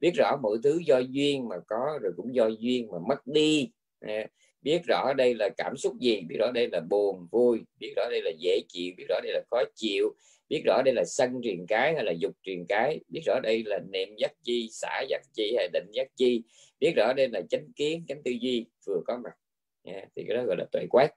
Biết 0.00 0.12
rõ 0.16 0.36
mọi 0.42 0.56
thứ 0.62 0.80
do 0.86 0.98
duyên 0.98 1.48
mà 1.48 1.56
có 1.66 1.98
rồi 2.02 2.12
cũng 2.16 2.34
do 2.34 2.46
duyên 2.46 2.88
mà 2.90 2.98
mất 3.08 3.26
đi. 3.26 3.70
À, 4.00 4.26
biết 4.62 4.82
rõ 4.86 5.12
đây 5.16 5.34
là 5.34 5.48
cảm 5.56 5.76
xúc 5.76 5.98
gì 6.00 6.20
biết 6.28 6.36
rõ 6.38 6.50
đây 6.50 6.68
là 6.72 6.80
buồn 6.80 7.26
vui 7.30 7.60
biết 7.78 7.92
rõ 7.96 8.02
đây 8.10 8.22
là 8.22 8.30
dễ 8.38 8.60
chịu 8.68 8.94
biết 8.96 9.06
rõ 9.08 9.20
đây 9.22 9.32
là 9.32 9.42
khó 9.50 9.62
chịu 9.74 10.14
biết 10.48 10.62
rõ 10.64 10.82
đây 10.84 10.94
là 10.94 11.04
sân 11.04 11.40
truyền 11.42 11.66
cái 11.68 11.94
hay 11.94 12.04
là 12.04 12.12
dục 12.12 12.32
truyền 12.42 12.66
cái 12.68 13.00
biết 13.08 13.20
rõ 13.26 13.40
đây 13.42 13.62
là 13.66 13.78
niệm 13.92 14.08
giác 14.16 14.32
chi 14.42 14.68
xả 14.72 15.02
giác 15.08 15.20
chi 15.34 15.54
hay 15.56 15.68
định 15.72 15.90
giác 15.92 16.08
chi 16.16 16.42
biết 16.80 16.92
rõ 16.96 17.12
đây 17.12 17.28
là 17.28 17.40
chánh 17.50 17.72
kiến 17.72 18.04
chánh 18.08 18.22
tư 18.22 18.30
duy 18.30 18.66
vừa 18.86 19.00
có 19.06 19.16
mặt. 19.24 19.32
Yeah, 19.82 20.08
thì 20.16 20.24
cái 20.28 20.36
đó 20.36 20.44
gọi 20.44 20.56
là 20.56 20.64
tuệ 20.72 20.86
quát. 20.90 21.10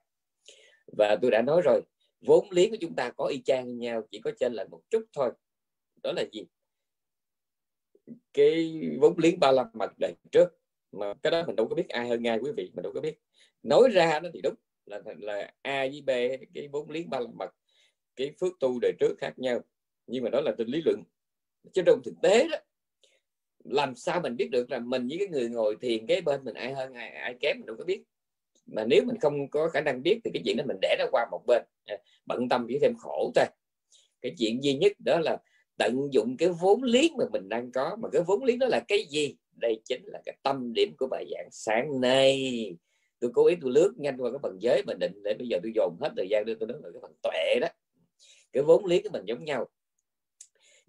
Và 0.97 1.17
tôi 1.21 1.31
đã 1.31 1.41
nói 1.41 1.61
rồi 1.61 1.81
vốn 2.21 2.51
liếng 2.51 2.69
của 2.69 2.77
chúng 2.81 2.95
ta 2.95 3.11
có 3.17 3.25
y 3.25 3.41
chang 3.45 3.67
như 3.67 3.75
nhau 3.75 4.01
chỉ 4.11 4.19
có 4.19 4.31
trên 4.39 4.53
là 4.53 4.65
một 4.71 4.81
chút 4.89 5.05
thôi. 5.13 5.31
Đó 6.03 6.11
là 6.11 6.23
gì? 6.31 6.45
Cái 8.33 8.81
vốn 8.99 9.17
liếng 9.17 9.39
ba 9.39 9.51
la 9.51 9.65
mật 9.73 9.91
đời 9.99 10.13
trước 10.31 10.47
mà 10.91 11.13
cái 11.13 11.31
đó 11.31 11.43
mình 11.47 11.55
đâu 11.55 11.67
có 11.67 11.75
biết 11.75 11.89
ai 11.89 12.07
hơn 12.07 12.27
ai 12.27 12.39
quý 12.39 12.51
vị 12.57 12.71
mình 12.73 12.83
đâu 12.83 12.93
có 12.93 13.01
biết 13.01 13.17
nói 13.63 13.89
ra 13.89 14.19
nó 14.23 14.29
thì 14.33 14.41
đúng 14.41 14.55
là 14.85 15.01
là 15.17 15.51
a 15.61 15.87
với 15.91 16.01
b 16.01 16.09
cái 16.53 16.67
vốn 16.71 16.89
liếng 16.89 17.09
ba 17.09 17.19
mặt 17.19 17.29
mật 17.33 17.49
cái 18.15 18.31
phước 18.39 18.53
tu 18.59 18.79
đời 18.81 18.91
trước 18.99 19.15
khác 19.17 19.33
nhau. 19.39 19.59
Nhưng 20.07 20.23
mà 20.23 20.29
đó 20.29 20.41
là 20.41 20.51
trên 20.57 20.67
lý 20.67 20.81
luận. 20.85 21.03
Chứ 21.73 21.81
trong 21.85 22.01
thực 22.03 22.13
tế 22.21 22.47
đó 22.47 22.57
làm 23.63 23.95
sao 23.95 24.21
mình 24.21 24.35
biết 24.35 24.49
được 24.51 24.71
là 24.71 24.79
mình 24.79 25.07
với 25.07 25.17
cái 25.17 25.27
người 25.27 25.49
ngồi 25.49 25.75
thiền 25.81 26.07
cái 26.07 26.21
bên 26.21 26.43
mình 26.43 26.53
ai 26.53 26.73
hơn 26.73 26.93
ai, 26.93 27.09
ai 27.09 27.35
kém 27.39 27.57
mình 27.57 27.65
đâu 27.65 27.75
có 27.77 27.83
biết. 27.83 28.03
Mà 28.65 28.83
nếu 28.85 29.03
mình 29.05 29.19
không 29.21 29.49
có 29.49 29.69
khả 29.69 29.81
năng 29.81 30.03
biết 30.03 30.19
thì 30.23 30.31
cái 30.33 30.41
chuyện 30.45 30.57
đó 30.57 30.63
mình 30.67 30.77
để 30.81 30.95
nó 30.99 31.05
qua 31.11 31.25
một 31.31 31.43
bên. 31.47 31.63
À, 31.85 31.97
bận 32.25 32.49
tâm 32.49 32.65
chỉ 32.69 32.79
thêm 32.81 32.93
khổ 32.97 33.31
thôi. 33.35 33.45
Cái 34.21 34.35
chuyện 34.37 34.63
duy 34.63 34.73
nhất 34.73 34.91
đó 35.05 35.19
là 35.19 35.37
tận 35.77 36.07
dụng 36.11 36.37
cái 36.37 36.49
vốn 36.61 36.83
liếng 36.83 37.17
mà 37.17 37.25
mình 37.31 37.49
đang 37.49 37.71
có. 37.71 37.97
Mà 38.01 38.09
cái 38.11 38.21
vốn 38.27 38.43
liếng 38.43 38.59
đó 38.59 38.67
là 38.67 38.79
cái 38.87 39.05
gì? 39.09 39.35
Đây 39.61 39.81
chính 39.85 40.01
là 40.05 40.21
cái 40.25 40.37
tâm 40.43 40.73
điểm 40.73 40.95
của 40.97 41.07
bài 41.11 41.25
giảng 41.31 41.47
sáng 41.51 42.01
nay 42.01 42.75
tôi 43.23 43.31
cố 43.33 43.45
ý 43.47 43.55
tôi 43.61 43.71
lướt 43.71 43.93
nhanh 43.97 44.17
qua 44.17 44.31
cái 44.31 44.39
phần 44.41 44.57
giới 44.61 44.83
mình 44.87 44.99
định 44.99 45.23
để 45.23 45.33
bây 45.33 45.47
giờ 45.47 45.59
tôi 45.63 45.71
dồn 45.75 45.97
hết 46.01 46.09
thời 46.17 46.27
gian 46.29 46.45
để 46.45 46.55
tôi 46.59 46.67
nói 46.67 46.77
về 46.83 46.89
cái 46.93 46.99
phần 47.01 47.13
tuệ 47.21 47.59
đó. 47.61 47.67
Cái 48.53 48.63
vốn 48.63 48.85
liếng 48.85 49.03
của 49.03 49.09
mình 49.13 49.25
giống 49.25 49.43
nhau. 49.43 49.67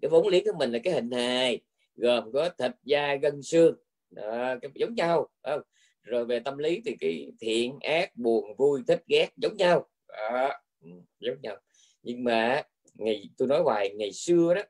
Cái 0.01 0.09
vốn 0.09 0.27
liếng 0.27 0.45
của 0.45 0.57
mình 0.59 0.71
là 0.71 0.79
cái 0.83 0.93
hình 0.93 1.11
hài 1.11 1.59
gồm 1.95 2.31
có 2.31 2.49
thịt 2.57 2.71
da 2.83 3.15
gân 3.15 3.43
xương. 3.43 3.75
Đó, 4.09 4.55
cái 4.61 4.71
giống 4.75 4.95
nhau 4.95 5.27
không? 5.43 5.61
rồi 6.03 6.25
về 6.25 6.39
tâm 6.39 6.57
lý 6.57 6.81
thì 6.85 6.95
cái 6.99 7.31
thiện 7.39 7.77
ác 7.81 8.15
buồn 8.15 8.55
vui 8.57 8.81
thích 8.87 9.03
ghét 9.07 9.29
giống 9.37 9.57
nhau. 9.57 9.87
Đó, 10.07 10.49
ừ, 10.81 10.89
giống 11.19 11.41
nhau. 11.41 11.57
Nhưng 12.03 12.23
mà 12.23 12.63
ngày 12.93 13.29
tôi 13.37 13.47
nói 13.47 13.61
hoài 13.63 13.93
ngày 13.95 14.11
xưa 14.11 14.53
đó 14.53 14.61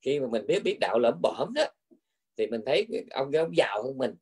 khi 0.00 0.20
mà 0.20 0.26
mình 0.26 0.46
biết 0.46 0.62
biết 0.64 0.78
đạo 0.80 0.98
lẩm 0.98 1.18
bõm 1.22 1.52
đó 1.54 1.64
thì 2.36 2.46
mình 2.46 2.60
thấy 2.66 2.86
ông 3.10 3.32
cái 3.32 3.42
ông 3.42 3.56
giàu 3.56 3.82
hơn 3.82 3.98
mình. 3.98 4.14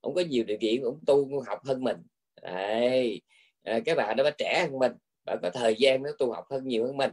Ông 0.00 0.14
có 0.14 0.22
nhiều 0.28 0.44
điều 0.44 0.58
kiện 0.60 0.82
ông 0.82 1.00
tu 1.06 1.40
học 1.46 1.58
hơn 1.64 1.84
mình. 1.84 1.96
Đấy. 2.42 3.20
À, 3.62 3.80
cái 3.84 3.94
bà 3.94 4.14
đó 4.14 4.24
bà 4.24 4.30
trẻ 4.30 4.66
hơn 4.68 4.78
mình 4.78 4.92
bà 5.24 5.36
có 5.42 5.50
thời 5.50 5.74
gian 5.78 6.02
nó 6.02 6.10
tu 6.18 6.32
học 6.32 6.44
hơn 6.50 6.68
nhiều 6.68 6.86
hơn 6.86 6.96
mình. 6.96 7.10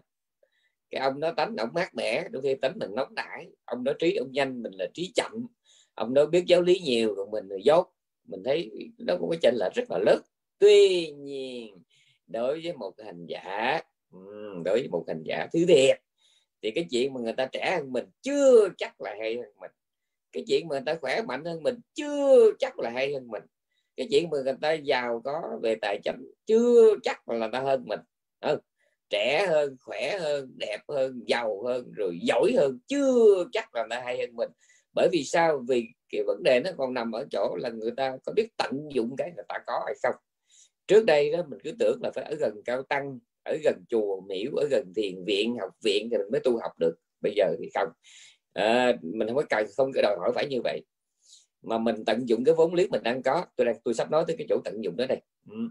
Cái 0.89 1.01
ông 1.01 1.19
đó 1.19 1.31
tánh 1.37 1.55
ông 1.57 1.69
mát 1.73 1.95
mẻ 1.95 2.27
đôi 2.31 2.43
khi 2.43 2.55
tánh 2.55 2.79
mình 2.79 2.95
nóng 2.95 3.15
nảy. 3.15 3.47
Ông 3.65 3.83
đó 3.83 3.93
trí 3.99 4.15
ông 4.15 4.31
nhanh 4.31 4.63
mình 4.63 4.73
là 4.75 4.85
trí 4.93 5.11
chậm. 5.15 5.47
Ông 5.93 6.13
đó 6.13 6.25
biết 6.25 6.43
giáo 6.47 6.61
lý 6.61 6.79
nhiều 6.79 7.13
còn 7.17 7.31
mình 7.31 7.47
là 7.47 7.57
dốt. 7.63 7.87
Mình 8.23 8.43
thấy 8.43 8.71
nó 8.97 9.17
cũng 9.19 9.29
có 9.29 9.35
chênh 9.41 9.55
là 9.55 9.69
rất 9.75 9.83
là 9.89 9.97
lớn. 9.97 10.21
Tuy 10.59 11.11
nhiên 11.11 11.83
đối 12.27 12.61
với 12.63 12.73
một 12.73 12.93
hành 13.05 13.25
giả 13.25 13.81
đối 14.63 14.79
với 14.79 14.87
một 14.87 15.03
hành 15.07 15.23
giả 15.23 15.47
thứ 15.53 15.65
thiệt 15.67 15.97
thì 16.61 16.71
cái 16.71 16.85
chuyện 16.91 17.13
mà 17.13 17.21
người 17.21 17.33
ta 17.33 17.45
trẻ 17.45 17.75
hơn 17.77 17.93
mình 17.93 18.05
chưa 18.21 18.69
chắc 18.77 19.01
là 19.01 19.15
hay 19.19 19.35
hơn 19.35 19.53
mình. 19.59 19.71
Cái 20.31 20.43
chuyện 20.47 20.67
mà 20.67 20.75
người 20.75 20.83
ta 20.85 20.95
khỏe 21.01 21.21
mạnh 21.21 21.45
hơn 21.45 21.63
mình 21.63 21.79
chưa 21.93 22.51
chắc 22.59 22.79
là 22.79 22.89
hay 22.89 23.13
hơn 23.13 23.27
mình 23.27 23.43
cái 23.97 24.07
chuyện 24.11 24.29
mà 24.29 24.37
người 24.43 24.53
ta 24.61 24.73
giàu 24.73 25.21
có 25.23 25.59
về 25.63 25.75
tài 25.81 25.99
chính 26.03 26.31
chưa 26.45 26.95
chắc 27.03 27.29
là 27.29 27.37
người 27.37 27.49
ta 27.51 27.59
hơn 27.59 27.83
mình. 27.85 27.99
Ừ. 28.39 28.57
trẻ 29.09 29.45
hơn 29.47 29.75
khỏe 29.81 30.17
hơn 30.19 30.51
đẹp 30.57 30.79
hơn 30.87 31.23
giàu 31.27 31.63
hơn 31.63 31.91
rồi 31.91 32.19
giỏi 32.21 32.53
hơn 32.57 32.79
chưa 32.87 33.45
chắc 33.51 33.75
là 33.75 33.81
người 33.81 33.89
ta 33.89 34.01
hay 34.05 34.17
hơn 34.17 34.35
mình. 34.35 34.49
Bởi 34.93 35.09
vì 35.11 35.23
sao? 35.23 35.63
Vì 35.67 35.87
cái 36.09 36.23
vấn 36.27 36.43
đề 36.43 36.61
nó 36.63 36.71
còn 36.77 36.93
nằm 36.93 37.11
ở 37.11 37.25
chỗ 37.31 37.55
là 37.59 37.69
người 37.69 37.91
ta 37.97 38.17
có 38.25 38.33
biết 38.35 38.47
tận 38.57 38.71
dụng 38.93 39.15
cái 39.17 39.31
người 39.35 39.45
ta 39.47 39.55
có 39.67 39.81
hay 39.85 39.95
không. 40.03 40.15
Trước 40.87 41.05
đây 41.05 41.31
đó 41.31 41.43
mình 41.49 41.59
cứ 41.63 41.71
tưởng 41.79 41.99
là 42.03 42.11
phải 42.15 42.23
ở 42.23 42.35
gần 42.39 42.61
cao 42.65 42.83
tăng 42.83 43.19
ở 43.43 43.57
gần 43.63 43.83
chùa 43.89 44.21
miễu 44.21 44.51
ở 44.55 44.67
gần 44.71 44.93
thiền 44.95 45.23
viện 45.25 45.57
học 45.59 45.71
viện 45.83 46.07
thì 46.11 46.17
mình 46.17 46.31
mới 46.31 46.41
tu 46.43 46.59
học 46.61 46.71
được. 46.79 46.95
Bây 47.21 47.33
giờ 47.35 47.55
thì 47.59 47.69
không. 47.73 47.89
À, 48.53 48.93
mình 49.01 49.27
không 49.27 49.37
có 49.37 49.43
cần 49.49 49.65
không 49.77 49.91
có 49.95 50.01
đòi 50.01 50.15
hỏi 50.19 50.31
phải 50.35 50.47
như 50.47 50.61
vậy 50.63 50.81
mà 51.65 51.77
mình 51.77 52.05
tận 52.05 52.29
dụng 52.29 52.43
cái 52.45 52.55
vốn 52.55 52.73
liếng 52.73 52.91
mình 52.91 53.03
đang 53.03 53.23
có. 53.23 53.45
Tôi 53.55 53.65
đang, 53.65 53.75
tôi 53.83 53.93
sắp 53.93 54.11
nói 54.11 54.23
tới 54.27 54.35
cái 54.37 54.47
chỗ 54.49 54.61
tận 54.65 54.83
dụng 54.83 54.97
đó 54.97 55.05
đây. 55.09 55.21
Ừ. 55.49 55.69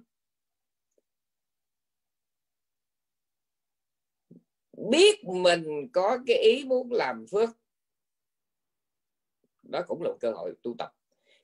biết 4.91 5.25
mình 5.25 5.89
có 5.93 6.19
cái 6.27 6.37
ý 6.37 6.65
muốn 6.65 6.93
làm 6.93 7.27
phước. 7.27 7.51
Đó 9.63 9.83
cũng 9.87 10.03
là 10.03 10.11
một 10.11 10.17
cơ 10.21 10.33
hội 10.33 10.55
tu 10.63 10.75
tập. 10.79 10.93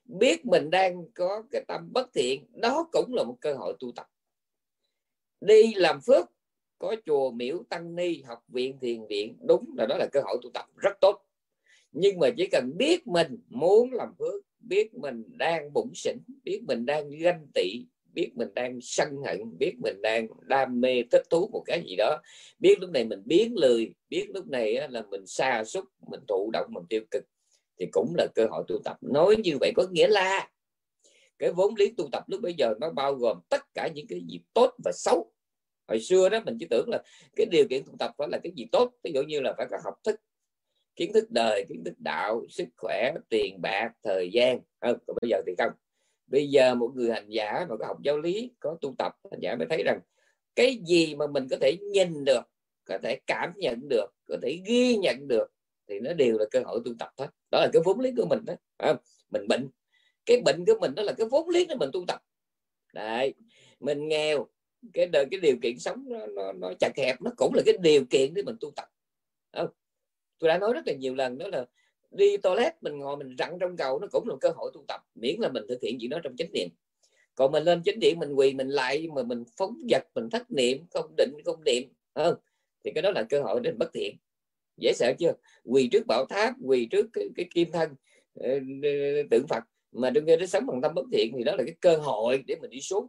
Biết 0.05 0.45
mình 0.45 0.69
đang 0.69 1.11
có 1.11 1.43
cái 1.51 1.63
tâm 1.67 1.89
bất 1.93 2.13
thiện, 2.13 2.45
đó 2.61 2.89
cũng 2.91 3.13
là 3.13 3.23
một 3.23 3.37
cơ 3.41 3.53
hội 3.53 3.73
tu 3.79 3.91
tập. 3.95 4.07
Đi 5.41 5.73
làm 5.73 6.01
phước, 6.01 6.25
có 6.79 6.95
chùa 7.05 7.31
miễu 7.31 7.63
tăng 7.69 7.95
ni, 7.95 8.21
học 8.21 8.43
viện 8.47 8.79
thiền 8.79 9.07
viện, 9.07 9.37
đúng 9.47 9.73
là 9.77 9.85
đó 9.85 9.97
là 9.97 10.07
cơ 10.11 10.21
hội 10.23 10.37
tu 10.41 10.49
tập. 10.53 10.65
Rất 10.77 10.97
tốt 11.01 11.25
nhưng 11.91 12.19
mà 12.19 12.29
chỉ 12.37 12.47
cần 12.51 12.77
biết 12.77 13.07
mình 13.07 13.37
muốn 13.49 13.93
làm 13.93 14.13
phước, 14.19 14.43
biết 14.59 14.93
mình 14.93 15.23
đang 15.37 15.73
bụng 15.73 15.91
xỉn, 15.95 16.17
biết 16.43 16.61
mình 16.67 16.85
đang 16.85 17.09
ganh 17.09 17.47
tị, 17.53 17.85
biết 18.13 18.31
mình 18.35 18.53
đang 18.53 18.79
sân 18.81 19.17
hận, 19.25 19.57
biết 19.59 19.73
mình 19.77 20.01
đang 20.01 20.27
đam 20.41 20.81
mê 20.81 21.03
thích 21.11 21.23
thú 21.29 21.49
một 21.51 21.63
cái 21.65 21.83
gì 21.87 21.95
đó, 21.95 22.21
biết 22.59 22.79
lúc 22.79 22.91
này 22.91 23.05
mình 23.05 23.21
biến 23.25 23.53
lười, 23.55 23.93
biết 24.09 24.27
lúc 24.33 24.47
này 24.47 24.87
là 24.89 25.03
mình 25.09 25.27
xa 25.27 25.63
xúc 25.63 25.85
mình 26.07 26.19
thụ 26.27 26.49
động, 26.53 26.67
mình 26.69 26.83
tiêu 26.89 27.01
cực, 27.11 27.23
thì 27.79 27.85
cũng 27.91 28.13
là 28.17 28.27
cơ 28.35 28.47
hội 28.51 28.63
tu 28.67 28.79
tập. 28.83 28.97
Nói 29.01 29.35
như 29.43 29.57
vậy 29.59 29.71
có 29.75 29.87
nghĩa 29.91 30.07
là 30.07 30.49
cái 31.39 31.51
vốn 31.51 31.75
lý 31.75 31.93
tu 31.97 32.09
tập 32.11 32.23
lúc 32.27 32.41
bây 32.41 32.53
giờ 32.53 32.73
nó 32.79 32.89
bao 32.89 33.13
gồm 33.13 33.39
tất 33.49 33.61
cả 33.73 33.89
những 33.95 34.07
cái 34.07 34.21
gì 34.29 34.39
tốt 34.53 34.73
và 34.83 34.91
xấu. 34.93 35.31
Hồi 35.87 35.99
xưa 35.99 36.29
đó 36.29 36.39
mình 36.45 36.57
chỉ 36.59 36.67
tưởng 36.69 36.89
là 36.89 37.03
cái 37.35 37.45
điều 37.51 37.67
kiện 37.69 37.83
tu 37.85 37.93
tập 37.99 38.11
phải 38.17 38.27
là 38.31 38.39
cái 38.43 38.53
gì 38.55 38.65
tốt, 38.71 38.93
ví 39.03 39.11
dụ 39.13 39.21
như 39.21 39.39
là 39.39 39.53
phải 39.57 39.67
có 39.69 39.77
học 39.83 39.93
thức 40.03 40.15
kiến 40.95 41.13
thức 41.13 41.31
đời 41.31 41.65
kiến 41.69 41.83
thức 41.85 41.93
đạo 41.97 42.43
sức 42.49 42.67
khỏe 42.77 43.13
tiền 43.29 43.61
bạc 43.61 43.91
thời 44.03 44.29
gian. 44.31 44.59
Không 44.81 44.97
còn 45.07 45.17
bây 45.21 45.29
giờ 45.29 45.41
thì 45.47 45.53
không. 45.57 45.71
Bây 46.27 46.49
giờ 46.49 46.75
một 46.75 46.91
người 46.95 47.11
hành 47.11 47.29
giả 47.29 47.65
mà 47.69 47.75
có 47.79 47.85
học 47.85 47.97
giáo 48.03 48.19
lý 48.19 48.51
có 48.59 48.77
tu 48.81 48.95
tập 48.97 49.15
hành 49.31 49.39
giả 49.39 49.55
mới 49.55 49.67
thấy 49.69 49.83
rằng 49.83 49.99
cái 50.55 50.79
gì 50.85 51.15
mà 51.15 51.27
mình 51.27 51.47
có 51.49 51.57
thể 51.61 51.77
nhìn 51.93 52.25
được 52.25 52.41
có 52.85 52.97
thể 52.97 53.19
cảm 53.27 53.53
nhận 53.55 53.89
được 53.89 54.05
có 54.27 54.37
thể 54.41 54.59
ghi 54.65 54.95
nhận 54.95 55.27
được 55.27 55.51
thì 55.87 55.99
nó 55.99 56.13
đều 56.13 56.37
là 56.37 56.45
cơ 56.51 56.61
hội 56.65 56.79
tu 56.85 56.91
tập 56.99 57.09
thôi 57.17 57.27
đó 57.51 57.59
là 57.59 57.69
cái 57.73 57.81
vốn 57.85 57.99
lý 57.99 58.11
của 58.17 58.25
mình 58.29 58.39
đó. 58.45 58.53
À, 58.77 58.93
mình 59.29 59.47
bệnh. 59.47 59.69
Cái 60.25 60.41
bệnh 60.41 60.65
của 60.65 60.73
mình 60.81 60.95
đó 60.95 61.03
là 61.03 61.13
cái 61.13 61.27
vốn 61.27 61.49
lý 61.49 61.65
để 61.65 61.75
mình 61.75 61.89
tu 61.93 62.05
tập. 62.07 62.19
Đấy. 62.93 63.33
Mình 63.79 64.07
nghèo 64.07 64.47
cái 64.93 65.05
đời 65.05 65.25
cái 65.31 65.39
điều 65.39 65.55
kiện 65.61 65.79
sống 65.79 66.05
nó, 66.07 66.25
nó, 66.25 66.53
nó 66.53 66.73
chặt 66.79 66.91
hẹp 66.97 67.21
nó 67.21 67.31
cũng 67.37 67.53
là 67.53 67.63
cái 67.65 67.77
điều 67.81 68.05
kiện 68.09 68.33
để 68.33 68.43
mình 68.43 68.55
tu 68.59 68.71
tập. 68.75 68.85
Không? 69.53 69.67
Tôi 70.41 70.47
đã 70.47 70.57
nói 70.57 70.73
rất 70.73 70.87
là 70.87 70.93
nhiều 70.93 71.15
lần 71.15 71.37
đó 71.37 71.47
là 71.51 71.65
đi 72.11 72.37
toilet 72.37 72.83
mình 72.83 72.97
ngồi 72.97 73.17
mình 73.17 73.35
rặn 73.37 73.57
trong 73.59 73.77
cầu 73.77 73.99
nó 73.99 74.07
cũng 74.11 74.27
là 74.27 74.35
cơ 74.41 74.49
hội 74.55 74.71
tu 74.73 74.83
tập 74.87 75.01
miễn 75.15 75.35
là 75.39 75.49
mình 75.49 75.63
thực 75.69 75.81
hiện 75.81 75.97
chuyện 75.99 76.09
đó 76.09 76.19
trong 76.23 76.35
chánh 76.37 76.51
niệm. 76.53 76.69
Còn 77.35 77.51
mình 77.51 77.63
lên 77.63 77.83
chánh 77.83 77.99
điện 77.99 78.19
mình 78.19 78.33
quỳ 78.33 78.53
mình 78.53 78.69
lại 78.69 79.07
mà 79.15 79.23
mình 79.23 79.43
phóng 79.57 79.77
vật 79.89 80.03
mình 80.15 80.29
thất 80.29 80.51
niệm 80.51 80.85
không 80.93 81.15
định 81.17 81.31
không 81.45 81.63
niệm 81.63 81.83
hơn 82.15 82.35
thì 82.83 82.91
cái 82.95 83.01
đó 83.01 83.11
là 83.11 83.23
cơ 83.23 83.41
hội 83.41 83.59
để 83.63 83.71
mình 83.71 83.79
bất 83.79 83.93
thiện. 83.93 84.15
Dễ 84.77 84.93
sợ 84.95 85.13
chưa? 85.19 85.33
Quỳ 85.63 85.89
trước 85.91 86.07
bảo 86.07 86.25
tháp 86.25 86.53
quỳ 86.63 86.85
trước 86.85 87.05
cái, 87.13 87.25
cái 87.35 87.45
kim 87.53 87.71
thân 87.71 87.89
ờ, 88.33 88.49
tượng 89.31 89.47
phật 89.47 89.63
mà 89.91 90.11
trong 90.15 90.25
khi 90.25 90.35
đó 90.35 90.45
sống 90.45 90.65
bằng 90.67 90.81
tâm 90.81 90.93
bất 90.95 91.05
thiện 91.11 91.33
thì 91.37 91.43
đó 91.43 91.55
là 91.55 91.63
cái 91.63 91.75
cơ 91.79 91.97
hội 91.97 92.43
để 92.47 92.55
mình 92.61 92.69
đi 92.69 92.81
xuống. 92.81 93.07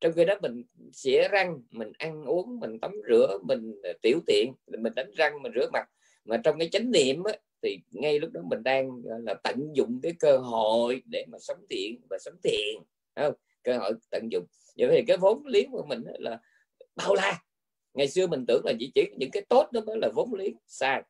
Trong 0.00 0.12
khi 0.12 0.24
đó 0.24 0.34
mình 0.42 0.62
xỉa 0.92 1.28
răng 1.28 1.62
mình 1.70 1.92
ăn 1.98 2.24
uống 2.24 2.60
mình 2.60 2.78
tắm 2.80 2.92
rửa 3.08 3.38
mình 3.42 3.80
ờ, 3.82 3.92
tiểu 4.02 4.18
tiện 4.26 4.52
mình 4.66 4.94
đánh 4.96 5.10
răng 5.16 5.42
mình 5.42 5.52
rửa 5.54 5.70
mặt 5.72 5.88
mà 6.24 6.36
trong 6.44 6.58
cái 6.58 6.68
chánh 6.72 6.90
niệm 6.90 7.24
á, 7.24 7.32
thì 7.62 7.78
ngay 7.90 8.18
lúc 8.20 8.30
đó 8.32 8.40
mình 8.44 8.62
đang 8.62 9.02
là 9.04 9.34
tận 9.44 9.70
dụng 9.74 10.00
cái 10.02 10.12
cơ 10.20 10.38
hội 10.38 11.02
để 11.10 11.24
mà 11.28 11.38
sống 11.38 11.58
thiện 11.70 12.00
và 12.10 12.18
sống 12.20 12.34
thiện 12.44 12.82
không? 13.16 13.34
Cơ 13.62 13.78
hội 13.78 13.92
tận 14.10 14.28
dụng. 14.32 14.44
Vậy 14.76 14.88
thì 14.90 15.02
cái 15.06 15.16
vốn 15.16 15.46
liếng 15.46 15.70
của 15.70 15.84
mình 15.88 16.02
là 16.18 16.40
bao 16.96 17.14
la. 17.14 17.42
Ngày 17.94 18.08
xưa 18.08 18.26
mình 18.26 18.44
tưởng 18.48 18.64
là 18.64 18.72
chỉ 18.78 18.90
chỉ 18.94 19.10
những 19.16 19.30
cái 19.30 19.42
tốt 19.48 19.72
đó 19.72 19.80
mới 19.86 19.98
là 19.98 20.08
vốn 20.14 20.34
liếng 20.34 20.56
sai. 20.66 21.02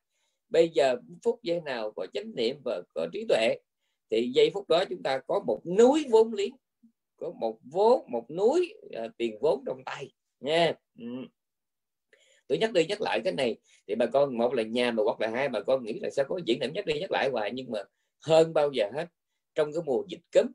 Bây 0.49 0.69
giờ 0.69 0.95
phút 1.23 1.39
giây 1.43 1.61
nào 1.61 1.91
có 1.91 2.07
chánh 2.13 2.35
niệm 2.35 2.57
và 2.65 2.81
có 2.93 3.07
trí 3.13 3.25
tuệ 3.29 3.55
thì 4.09 4.31
giây 4.35 4.51
phút 4.53 4.69
đó 4.69 4.83
chúng 4.89 5.03
ta 5.03 5.19
có 5.27 5.43
một 5.47 5.61
núi 5.77 6.05
vốn 6.09 6.33
liếng 6.33 6.55
có 7.17 7.31
một 7.31 7.59
vốn 7.63 8.11
một 8.11 8.31
núi 8.31 8.73
uh, 8.85 9.11
tiền 9.17 9.37
vốn 9.41 9.63
trong 9.65 9.83
tay 9.85 10.11
nha. 10.39 10.63
Yeah 10.63 10.77
tôi 12.47 12.57
nhắc 12.57 12.73
đi 12.73 12.85
nhắc 12.85 13.01
lại 13.01 13.21
cái 13.23 13.33
này, 13.33 13.57
thì 13.87 13.95
bà 13.95 14.05
con, 14.05 14.37
một 14.37 14.53
là 14.53 14.63
nhà 14.63 14.91
mà, 14.91 15.03
hoặc 15.03 15.21
là 15.21 15.27
hai, 15.29 15.49
bà 15.49 15.59
con 15.59 15.83
nghĩ 15.83 15.99
là 15.99 16.09
sao 16.09 16.25
có 16.29 16.39
diễn 16.45 16.59
điểm 16.59 16.73
nhắc 16.73 16.85
đi 16.85 16.99
nhắc 16.99 17.11
lại 17.11 17.29
hoài, 17.31 17.51
nhưng 17.53 17.71
mà 17.71 17.79
hơn 18.25 18.53
bao 18.53 18.71
giờ 18.71 18.89
hết, 18.93 19.05
trong 19.55 19.73
cái 19.73 19.83
mùa 19.85 20.03
dịch 20.09 20.21
cấm 20.31 20.51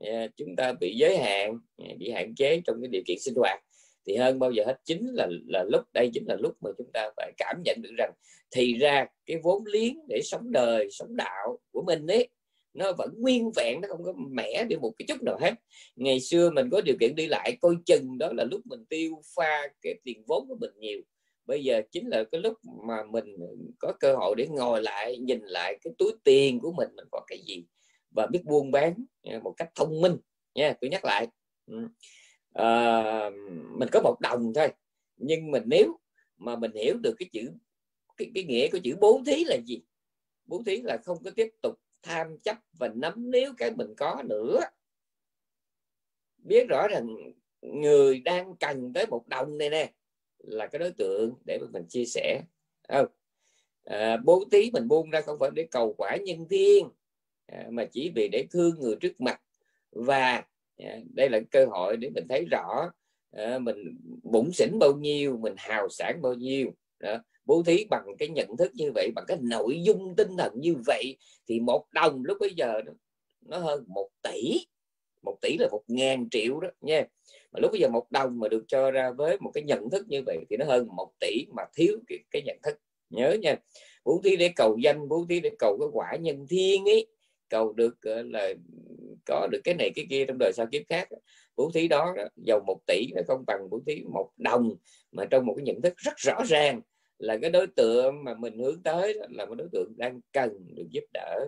à, 0.00 0.26
chúng 0.36 0.56
ta 0.56 0.72
bị 0.72 0.96
giới 0.96 1.18
hạn 1.18 1.58
à, 1.76 1.86
bị 1.98 2.10
hạn 2.10 2.34
chế 2.34 2.60
trong 2.66 2.76
cái 2.82 2.88
điều 2.88 3.02
kiện 3.06 3.18
sinh 3.20 3.34
hoạt, 3.36 3.60
thì 4.06 4.16
hơn 4.16 4.38
bao 4.38 4.50
giờ 4.50 4.64
hết, 4.66 4.76
chính 4.84 5.06
là 5.14 5.28
là 5.46 5.64
lúc 5.64 5.82
đây, 5.92 6.10
chính 6.14 6.24
là 6.26 6.36
lúc 6.40 6.56
mà 6.60 6.70
chúng 6.78 6.92
ta 6.92 7.10
phải 7.16 7.32
cảm 7.36 7.62
nhận 7.64 7.82
được 7.82 7.92
rằng 7.98 8.12
thì 8.50 8.74
ra 8.74 9.06
cái 9.26 9.36
vốn 9.42 9.66
liếng 9.66 9.98
để 10.08 10.20
sống 10.24 10.52
đời, 10.52 10.88
sống 10.90 11.16
đạo 11.16 11.58
của 11.72 11.82
mình 11.86 12.06
ấy, 12.06 12.28
nó 12.74 12.92
vẫn 12.98 13.10
nguyên 13.18 13.50
vẹn, 13.56 13.80
nó 13.80 13.88
không 13.88 14.04
có 14.04 14.12
mẻ 14.30 14.64
đi 14.68 14.76
một 14.76 14.92
cái 14.98 15.06
chút 15.08 15.22
nào 15.22 15.38
hết. 15.40 15.54
Ngày 15.96 16.20
xưa 16.20 16.50
mình 16.50 16.68
có 16.72 16.80
điều 16.80 16.96
kiện 17.00 17.14
đi 17.14 17.26
lại 17.26 17.56
coi 17.60 17.74
chừng 17.86 18.18
đó 18.18 18.32
là 18.32 18.44
lúc 18.44 18.60
mình 18.64 18.84
tiêu 18.88 19.22
pha 19.36 19.68
cái 19.82 19.94
tiền 20.04 20.22
vốn 20.26 20.48
của 20.48 20.56
mình 20.60 20.70
nhiều 20.78 21.00
bây 21.46 21.64
giờ 21.64 21.82
chính 21.90 22.08
là 22.08 22.24
cái 22.32 22.40
lúc 22.40 22.54
mà 22.86 23.02
mình 23.10 23.36
có 23.78 23.92
cơ 24.00 24.16
hội 24.16 24.34
để 24.36 24.46
ngồi 24.46 24.82
lại 24.82 25.18
nhìn 25.18 25.40
lại 25.42 25.78
cái 25.82 25.92
túi 25.98 26.12
tiền 26.24 26.60
của 26.60 26.72
mình 26.72 26.88
mình 26.96 27.06
có 27.12 27.20
cái 27.26 27.38
gì 27.46 27.66
và 28.10 28.26
biết 28.26 28.44
buôn 28.44 28.70
bán 28.70 28.94
à, 29.22 29.40
một 29.42 29.54
cách 29.56 29.70
thông 29.74 30.00
minh 30.00 30.16
nha 30.54 30.74
tôi 30.80 30.90
nhắc 30.90 31.04
lại. 31.04 31.28
À, 32.52 33.30
mình 33.78 33.88
có 33.92 34.00
một 34.00 34.20
đồng 34.20 34.52
thôi 34.54 34.68
nhưng 35.16 35.50
mình 35.50 35.62
nếu 35.66 35.98
mà 36.36 36.56
mình 36.56 36.72
hiểu 36.72 36.96
được 36.98 37.14
cái 37.18 37.28
chữ 37.32 37.50
cái, 38.16 38.30
cái 38.34 38.44
nghĩa 38.44 38.68
của 38.72 38.78
chữ 38.84 38.96
bố 39.00 39.22
thí 39.26 39.44
là 39.44 39.56
gì? 39.66 39.82
Bố 40.44 40.62
thí 40.66 40.82
là 40.82 40.98
không 41.04 41.22
có 41.24 41.30
tiếp 41.30 41.48
tục 41.62 41.74
tham 42.02 42.38
chấp 42.38 42.56
và 42.78 42.88
nắm 42.88 43.30
níu 43.30 43.52
cái 43.58 43.70
mình 43.70 43.94
có 43.96 44.22
nữa. 44.28 44.60
Biết 46.36 46.68
rõ 46.68 46.88
rằng 46.88 47.16
người 47.60 48.20
đang 48.20 48.56
cần 48.56 48.92
tới 48.92 49.06
một 49.06 49.28
đồng 49.28 49.58
này 49.58 49.70
nè 49.70 49.92
là 50.42 50.66
cái 50.66 50.78
đối 50.78 50.92
tượng 50.92 51.34
để 51.46 51.58
mình 51.72 51.84
chia 51.88 52.04
sẻ. 52.04 52.42
Không? 52.88 53.06
À, 53.84 54.16
bố 54.16 54.44
thí 54.52 54.70
mình 54.72 54.88
buông 54.88 55.10
ra 55.10 55.20
không 55.20 55.38
phải 55.38 55.50
để 55.54 55.68
cầu 55.70 55.94
quả 55.98 56.16
nhân 56.16 56.46
thiên 56.50 56.88
à, 57.46 57.66
mà 57.70 57.84
chỉ 57.84 58.12
vì 58.14 58.28
để 58.28 58.46
thương 58.50 58.80
người 58.80 58.96
trước 59.00 59.20
mặt. 59.20 59.40
Và 59.90 60.44
à, 60.76 60.98
đây 61.14 61.30
là 61.30 61.40
cơ 61.50 61.66
hội 61.66 61.96
để 61.96 62.10
mình 62.14 62.26
thấy 62.28 62.44
rõ 62.50 62.90
à, 63.30 63.58
mình 63.58 63.98
bụng 64.22 64.52
xỉn 64.52 64.78
bao 64.78 64.92
nhiêu 64.92 65.36
mình 65.36 65.54
hào 65.56 65.88
sản 65.88 66.22
bao 66.22 66.34
nhiêu. 66.34 66.70
Đó. 66.98 67.18
bố 67.44 67.62
thí 67.62 67.84
bằng 67.90 68.04
cái 68.18 68.28
nhận 68.28 68.56
thức 68.56 68.72
như 68.74 68.92
vậy 68.94 69.10
bằng 69.14 69.24
cái 69.28 69.38
nội 69.40 69.82
dung 69.82 70.16
tinh 70.16 70.36
thần 70.38 70.52
như 70.60 70.74
vậy 70.86 71.16
thì 71.46 71.60
một 71.60 71.86
đồng 71.92 72.24
lúc 72.24 72.36
bây 72.40 72.54
giờ 72.54 72.80
nó 73.40 73.58
hơn 73.58 73.84
một 73.88 74.08
tỷ. 74.22 74.66
Một 75.22 75.38
tỷ 75.40 75.56
là 75.58 75.68
một 75.70 75.82
ngàn 75.86 76.28
triệu 76.30 76.60
đó 76.60 76.68
nha 76.80 77.06
mà 77.52 77.60
lúc 77.60 77.70
bây 77.72 77.80
giờ 77.80 77.88
một 77.88 78.10
đồng 78.10 78.38
mà 78.40 78.48
được 78.48 78.64
cho 78.68 78.90
ra 78.90 79.10
với 79.10 79.38
một 79.40 79.50
cái 79.54 79.64
nhận 79.64 79.90
thức 79.90 80.06
như 80.08 80.22
vậy 80.26 80.38
thì 80.50 80.56
nó 80.56 80.64
hơn 80.64 80.88
một 80.96 81.10
tỷ 81.20 81.46
mà 81.56 81.62
thiếu 81.74 81.98
cái, 82.08 82.18
cái 82.30 82.42
nhận 82.42 82.56
thức. 82.62 82.78
Nhớ 83.10 83.36
nha 83.42 83.56
bố 84.04 84.20
thí 84.24 84.36
để 84.36 84.50
cầu 84.56 84.76
danh 84.82 85.08
bố 85.08 85.26
thí 85.28 85.40
để 85.40 85.50
cầu 85.58 85.78
cái 85.78 85.88
quả 85.92 86.16
nhân 86.16 86.46
thiên 86.50 86.84
ấy 86.84 87.06
cầu 87.48 87.72
được 87.72 87.94
ờ, 88.02 88.22
là 88.22 88.54
có 89.26 89.48
được 89.52 89.60
cái 89.64 89.74
này 89.74 89.90
cái 89.94 90.06
kia 90.10 90.24
trong 90.28 90.38
đời 90.38 90.52
sau 90.52 90.66
kiếp 90.66 90.82
khác 90.88 91.08
bố 91.56 91.70
thí 91.74 91.88
đó 91.88 92.14
giàu 92.46 92.60
một 92.66 92.78
tỷ 92.86 93.06
nó 93.16 93.22
không 93.26 93.44
bằng 93.46 93.70
bố 93.70 93.80
thí 93.86 94.02
một 94.12 94.30
đồng 94.36 94.74
mà 95.12 95.24
trong 95.24 95.46
một 95.46 95.54
cái 95.56 95.64
nhận 95.64 95.82
thức 95.82 95.94
rất 95.96 96.16
rõ 96.16 96.42
ràng 96.46 96.80
là 97.18 97.38
cái 97.42 97.50
đối 97.50 97.66
tượng 97.66 98.24
mà 98.24 98.34
mình 98.34 98.58
hướng 98.58 98.82
tới 98.82 99.18
là 99.30 99.46
một 99.46 99.54
đối 99.54 99.68
tượng 99.72 99.92
đang 99.96 100.20
cần 100.32 100.66
được 100.74 100.86
giúp 100.90 101.04
đỡ 101.12 101.46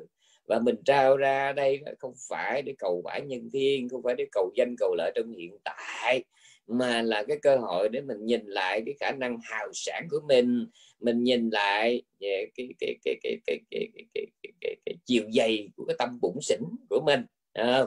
và 0.53 0.59
mình 0.59 0.77
trao 0.85 1.17
ra 1.17 1.53
đây 1.53 1.81
không 1.99 2.13
phải 2.29 2.63
để 2.63 2.75
cầu 2.79 3.01
quả 3.05 3.19
nhân 3.19 3.49
thiên 3.53 3.89
không 3.89 4.03
phải 4.03 4.15
để 4.19 4.27
cầu 4.33 4.53
danh 4.57 4.75
cầu 4.79 4.95
lợi 4.99 5.13
trong 5.15 5.33
hiện 5.33 5.59
tại 5.65 6.25
mà 6.67 7.03
là 7.03 7.25
cái 7.29 7.39
cơ 7.43 7.57
hội 7.57 7.89
để 7.89 8.01
mình 8.01 8.27
nhìn 8.27 8.47
lại 8.47 8.83
cái 8.87 8.95
khả 9.01 9.13
năng 9.13 9.39
hào 9.43 9.69
sản 9.73 10.07
của 10.11 10.21
mình 10.29 10.67
mình 11.01 11.23
nhìn 11.23 11.51
lại 11.51 12.03
về 12.21 12.47
cái 12.55 12.69
cái 12.79 12.97
cái 13.05 13.17
cái 13.23 13.39
cái 13.47 13.59
cái 13.71 13.89
cái 13.95 14.07
cái, 14.15 14.27
cái, 14.43 14.53
cái, 14.61 14.77
cái 14.87 14.95
chiều 15.07 15.25
dày 15.33 15.69
của 15.77 15.85
cái 15.85 15.97
tâm 15.99 16.19
bụng 16.21 16.39
xỉn 16.43 16.61
của 16.91 17.01
mình 17.07 17.25
à, 17.53 17.85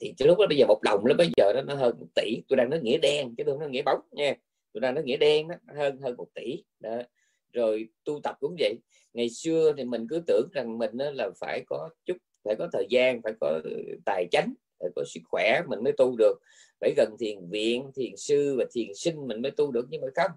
thì 0.00 0.14
lúc 0.18 0.38
đó 0.38 0.46
bây 0.48 0.58
giờ 0.58 0.66
một 0.66 0.80
đồng 0.82 1.04
nó 1.08 1.14
bây 1.14 1.28
giờ 1.36 1.52
nó, 1.54 1.62
nó 1.62 1.74
hơn 1.74 1.96
một 2.00 2.06
tỷ 2.14 2.42
tôi 2.48 2.56
đang 2.56 2.70
nói 2.70 2.80
nghĩa 2.82 2.98
đen 2.98 3.34
chứ 3.36 3.42
tôi 3.46 3.54
không 3.54 3.60
nói 3.60 3.70
nghĩa 3.70 3.82
bóng 3.82 4.00
nha 4.12 4.34
tôi 4.72 4.80
đang 4.80 4.94
nói 4.94 5.04
nghĩa 5.04 5.16
đen 5.16 5.48
đó, 5.48 5.54
hơn 5.76 6.00
hơn 6.00 6.16
một 6.16 6.28
tỷ 6.34 6.64
đó 6.80 7.02
rồi 7.52 7.88
tu 8.04 8.20
tập 8.22 8.36
cũng 8.40 8.56
vậy. 8.58 8.74
Ngày 9.12 9.30
xưa 9.30 9.72
thì 9.76 9.84
mình 9.84 10.06
cứ 10.10 10.22
tưởng 10.26 10.48
rằng 10.52 10.78
mình 10.78 10.96
là 10.96 11.30
phải 11.40 11.64
có 11.66 11.88
chút 12.04 12.16
phải 12.44 12.54
có 12.58 12.68
thời 12.72 12.86
gian 12.90 13.22
phải 13.22 13.32
có 13.40 13.60
tài 14.04 14.26
chánh 14.30 14.54
phải 14.80 14.90
có 14.96 15.04
sức 15.06 15.20
khỏe 15.24 15.62
mình 15.68 15.84
mới 15.84 15.92
tu 15.92 16.16
được. 16.16 16.38
Phải 16.80 16.94
gần 16.96 17.16
thiền 17.20 17.38
viện 17.50 17.90
thiền 17.96 18.16
sư 18.16 18.56
và 18.58 18.64
thiền 18.72 18.94
sinh 18.94 19.26
mình 19.26 19.42
mới 19.42 19.50
tu 19.50 19.72
được 19.72 19.86
nhưng 19.90 20.00
mà 20.00 20.08
không. 20.14 20.30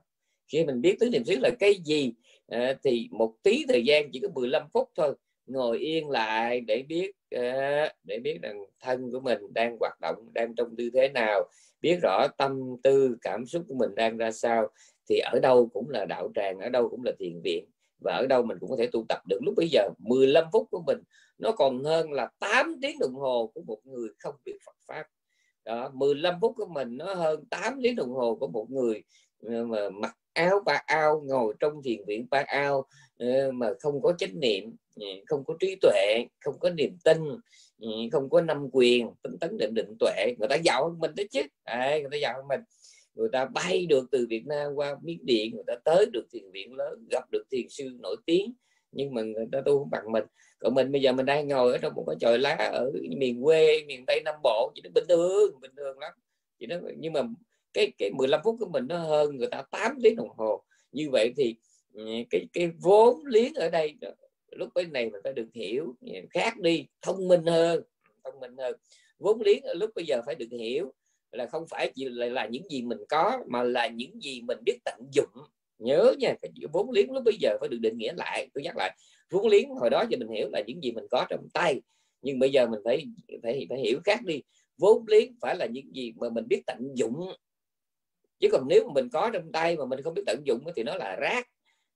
Khi 0.47 0.65
mình 0.65 0.81
biết 0.81 0.95
tứ 0.99 1.09
niệm 1.09 1.23
xứ 1.25 1.35
là 1.39 1.49
cái 1.59 1.73
gì 1.85 2.13
à, 2.47 2.73
thì 2.83 3.07
một 3.11 3.33
tí 3.43 3.65
thời 3.67 3.85
gian 3.85 4.09
chỉ 4.13 4.19
có 4.19 4.27
15 4.35 4.63
phút 4.73 4.89
thôi. 4.95 5.15
Ngồi 5.45 5.79
yên 5.79 6.09
lại 6.09 6.61
để 6.61 6.83
biết 6.87 7.11
à, 7.29 7.93
để 8.03 8.19
biết 8.19 8.39
rằng 8.41 8.63
thân 8.79 9.11
của 9.11 9.19
mình 9.19 9.39
đang 9.53 9.77
hoạt 9.79 9.97
động 10.01 10.15
đang 10.33 10.55
trong 10.55 10.75
tư 10.75 10.89
thế 10.93 11.09
nào 11.09 11.49
biết 11.81 11.99
rõ 12.01 12.27
tâm 12.37 12.59
tư 12.83 13.17
cảm 13.21 13.45
xúc 13.45 13.63
của 13.67 13.75
mình 13.75 13.95
đang 13.95 14.17
ra 14.17 14.31
sao 14.31 14.67
thì 15.09 15.19
ở 15.19 15.39
đâu 15.39 15.69
cũng 15.73 15.89
là 15.89 16.05
đạo 16.05 16.31
tràng 16.35 16.59
ở 16.59 16.69
đâu 16.69 16.89
cũng 16.89 17.03
là 17.03 17.11
thiền 17.19 17.41
viện 17.43 17.65
và 18.05 18.13
ở 18.13 18.27
đâu 18.27 18.43
mình 18.43 18.57
cũng 18.59 18.69
có 18.69 18.75
thể 18.79 18.87
tu 18.91 19.05
tập 19.09 19.19
được. 19.29 19.39
Lúc 19.45 19.53
bây 19.57 19.67
giờ 19.71 19.89
15 19.97 20.45
phút 20.53 20.67
của 20.71 20.83
mình 20.87 20.97
nó 21.37 21.51
còn 21.51 21.83
hơn 21.83 22.11
là 22.11 22.29
8 22.39 22.75
tiếng 22.81 22.99
đồng 22.99 23.13
hồ 23.13 23.51
của 23.53 23.61
một 23.61 23.79
người 23.83 24.09
không 24.19 24.35
biết 24.45 24.57
Phật 24.65 24.75
pháp. 24.87 25.03
Đó 25.65 25.91
15 25.93 26.35
phút 26.41 26.53
của 26.55 26.65
mình 26.65 26.97
nó 26.97 27.13
hơn 27.13 27.45
8 27.49 27.79
tiếng 27.83 27.95
đồng 27.95 28.09
hồ 28.09 28.35
của 28.35 28.47
một 28.47 28.65
người 28.69 29.03
ờ, 29.43 29.65
mà 29.65 29.89
mặc 29.89 30.17
áo 30.33 30.59
ba 30.65 30.81
ao 30.85 31.21
ngồi 31.25 31.53
trong 31.59 31.83
thiền 31.83 32.05
viện 32.07 32.27
ba 32.31 32.43
ao 32.47 32.85
ờ, 33.17 33.51
mà 33.51 33.73
không 33.79 34.01
có 34.01 34.13
chánh 34.17 34.39
niệm 34.39 34.75
ừ, 34.95 35.05
không 35.25 35.43
có 35.45 35.53
trí 35.59 35.75
tuệ 35.81 36.25
không 36.39 36.59
có 36.59 36.69
niềm 36.69 36.97
tin 37.03 37.17
ừ, 37.81 37.87
không 38.11 38.29
có 38.29 38.41
năm 38.41 38.67
quyền 38.71 39.09
tinh 39.23 39.37
tấn 39.39 39.57
định 39.57 39.73
định 39.73 39.95
tuệ. 39.99 40.35
Người 40.39 40.47
ta 40.49 40.55
giàu 40.55 40.89
hơn 40.89 40.99
mình 40.99 41.11
đấy 41.15 41.27
chứ. 41.31 41.41
À, 41.63 41.97
người 42.01 42.09
ta 42.11 42.17
giàu 42.17 42.33
hơn 42.35 42.47
mình 42.47 42.61
người 43.15 43.29
ta 43.31 43.45
bay 43.45 43.85
được 43.85 44.11
từ 44.11 44.27
Việt 44.29 44.47
Nam 44.47 44.71
qua 44.75 44.95
Miến 45.03 45.17
Điện, 45.23 45.55
người 45.55 45.63
ta 45.67 45.73
tới 45.83 46.05
được 46.13 46.27
thiền 46.31 46.51
viện 46.51 46.73
lớn, 46.73 47.07
gặp 47.09 47.31
được 47.31 47.43
thiền 47.51 47.69
sư 47.69 47.89
nổi 47.99 48.15
tiếng. 48.25 48.53
Nhưng 48.91 49.13
mà 49.13 49.21
người 49.21 49.45
ta 49.51 49.61
tu 49.65 49.79
không 49.79 49.89
bằng 49.89 50.11
mình. 50.11 50.23
Còn 50.59 50.73
mình 50.73 50.91
bây 50.91 51.01
giờ 51.01 51.11
mình 51.11 51.25
đang 51.25 51.47
ngồi 51.47 51.71
ở 51.71 51.77
trong 51.77 51.93
một 51.95 52.03
cái 52.07 52.15
chòi 52.19 52.39
lá 52.39 52.55
ở 52.55 52.91
miền 53.17 53.43
quê, 53.43 53.83
miền 53.87 54.03
Tây 54.07 54.21
Nam 54.25 54.35
Bộ 54.43 54.71
chỉ 54.75 54.81
nó 54.83 54.89
bình 54.93 55.03
thường 55.09 55.59
bình 55.61 55.71
thường 55.77 55.99
lắm. 55.99 56.13
Chỉ 56.59 56.67
nó, 56.67 56.75
nhưng 56.97 57.13
mà 57.13 57.21
cái 57.73 57.91
cái 57.97 58.11
15 58.11 58.41
phút 58.43 58.55
của 58.59 58.69
mình 58.69 58.87
nó 58.87 58.97
hơn 58.97 59.37
người 59.37 59.47
ta 59.47 59.63
8 59.71 59.97
tiếng 60.03 60.15
đồng 60.15 60.29
hồ. 60.37 60.63
Như 60.91 61.09
vậy 61.11 61.33
thì 61.37 61.55
ừ, 61.93 62.03
cái 62.29 62.45
cái 62.53 62.71
vốn 62.81 63.25
liếng 63.25 63.53
ở 63.53 63.69
đây 63.69 63.95
lúc 64.51 64.69
bên 64.75 64.93
này 64.93 65.09
mình 65.09 65.21
phải 65.23 65.33
được 65.33 65.47
hiểu 65.53 65.95
ừ, 66.01 66.13
khác 66.29 66.59
đi, 66.59 66.85
thông 67.01 67.27
minh 67.27 67.45
hơn, 67.45 67.83
thông 68.23 68.39
minh 68.39 68.57
hơn. 68.57 68.75
Vốn 69.19 69.41
liếng 69.41 69.63
ở 69.63 69.73
lúc 69.73 69.89
bây 69.95 70.05
giờ 70.05 70.21
phải 70.25 70.35
được 70.35 70.49
hiểu 70.51 70.93
là 71.31 71.47
không 71.47 71.67
phải 71.69 71.91
chỉ 71.95 72.05
là, 72.05 72.25
là 72.25 72.45
những 72.45 72.69
gì 72.69 72.81
mình 72.81 72.99
có 73.09 73.37
mà 73.47 73.63
là 73.63 73.87
những 73.87 74.21
gì 74.23 74.41
mình 74.41 74.57
biết 74.65 74.77
tận 74.85 74.99
dụng. 75.11 75.29
Nhớ 75.77 76.13
nha 76.19 76.35
cái 76.41 76.51
vốn 76.71 76.91
liếng 76.91 77.11
lúc 77.11 77.23
bây 77.23 77.37
giờ 77.39 77.57
phải 77.59 77.69
được 77.69 77.77
định 77.81 77.97
nghĩa 77.97 78.13
lại. 78.13 78.49
Tôi 78.53 78.63
nhắc 78.63 78.77
lại 78.77 78.97
vốn 79.29 79.47
liếng 79.47 79.69
hồi 79.69 79.89
đó 79.89 80.03
giờ 80.09 80.17
mình 80.17 80.29
hiểu 80.29 80.49
là 80.49 80.61
những 80.67 80.83
gì 80.83 80.91
mình 80.91 81.05
có 81.11 81.25
trong 81.29 81.47
tay. 81.53 81.81
Nhưng 82.21 82.39
bây 82.39 82.51
giờ 82.51 82.67
mình 82.67 82.79
phải 82.85 83.05
phải 83.43 83.65
phải 83.69 83.79
hiểu 83.79 83.99
khác 84.05 84.19
đi. 84.25 84.41
Vốn 84.77 85.03
liếng 85.07 85.33
phải 85.41 85.55
là 85.55 85.65
những 85.65 85.95
gì 85.95 86.13
mà 86.17 86.29
mình 86.29 86.47
biết 86.49 86.61
tận 86.67 86.91
dụng. 86.95 87.31
Chứ 88.39 88.47
còn 88.51 88.67
nếu 88.67 88.87
mà 88.87 88.93
mình 88.93 89.09
có 89.13 89.29
trong 89.33 89.51
tay 89.51 89.77
mà 89.77 89.85
mình 89.85 90.01
không 90.01 90.13
biết 90.13 90.23
tận 90.25 90.41
dụng 90.45 90.63
thì 90.75 90.83
nó 90.83 90.95
là 90.95 91.15
rác. 91.15 91.47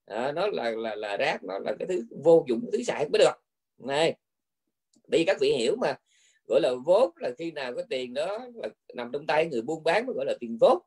À, 0.05 0.31
nó 0.31 0.47
là 0.47 0.71
là 0.71 0.95
là 0.95 1.17
rác 1.17 1.43
nó 1.43 1.59
là 1.59 1.73
cái 1.79 1.87
thứ 1.87 2.05
vô 2.23 2.45
dụng 2.47 2.69
thứ 2.71 2.83
xài 2.83 3.09
mới 3.09 3.19
được. 3.19 3.41
Này 3.77 4.15
bởi 5.07 5.19
vì 5.19 5.25
các 5.25 5.37
vị 5.41 5.53
hiểu 5.57 5.75
mà 5.75 5.95
gọi 6.47 6.61
là 6.61 6.73
vốn 6.85 7.11
là 7.15 7.31
khi 7.37 7.51
nào 7.51 7.73
có 7.75 7.83
tiền 7.89 8.13
đó 8.13 8.47
là 8.55 8.69
nằm 8.93 9.09
trong 9.13 9.27
tay 9.27 9.45
người 9.45 9.61
buôn 9.61 9.83
bán 9.83 10.05
mới 10.05 10.15
gọi 10.15 10.25
là 10.25 10.33
tiền 10.39 10.57
vốn 10.59 10.77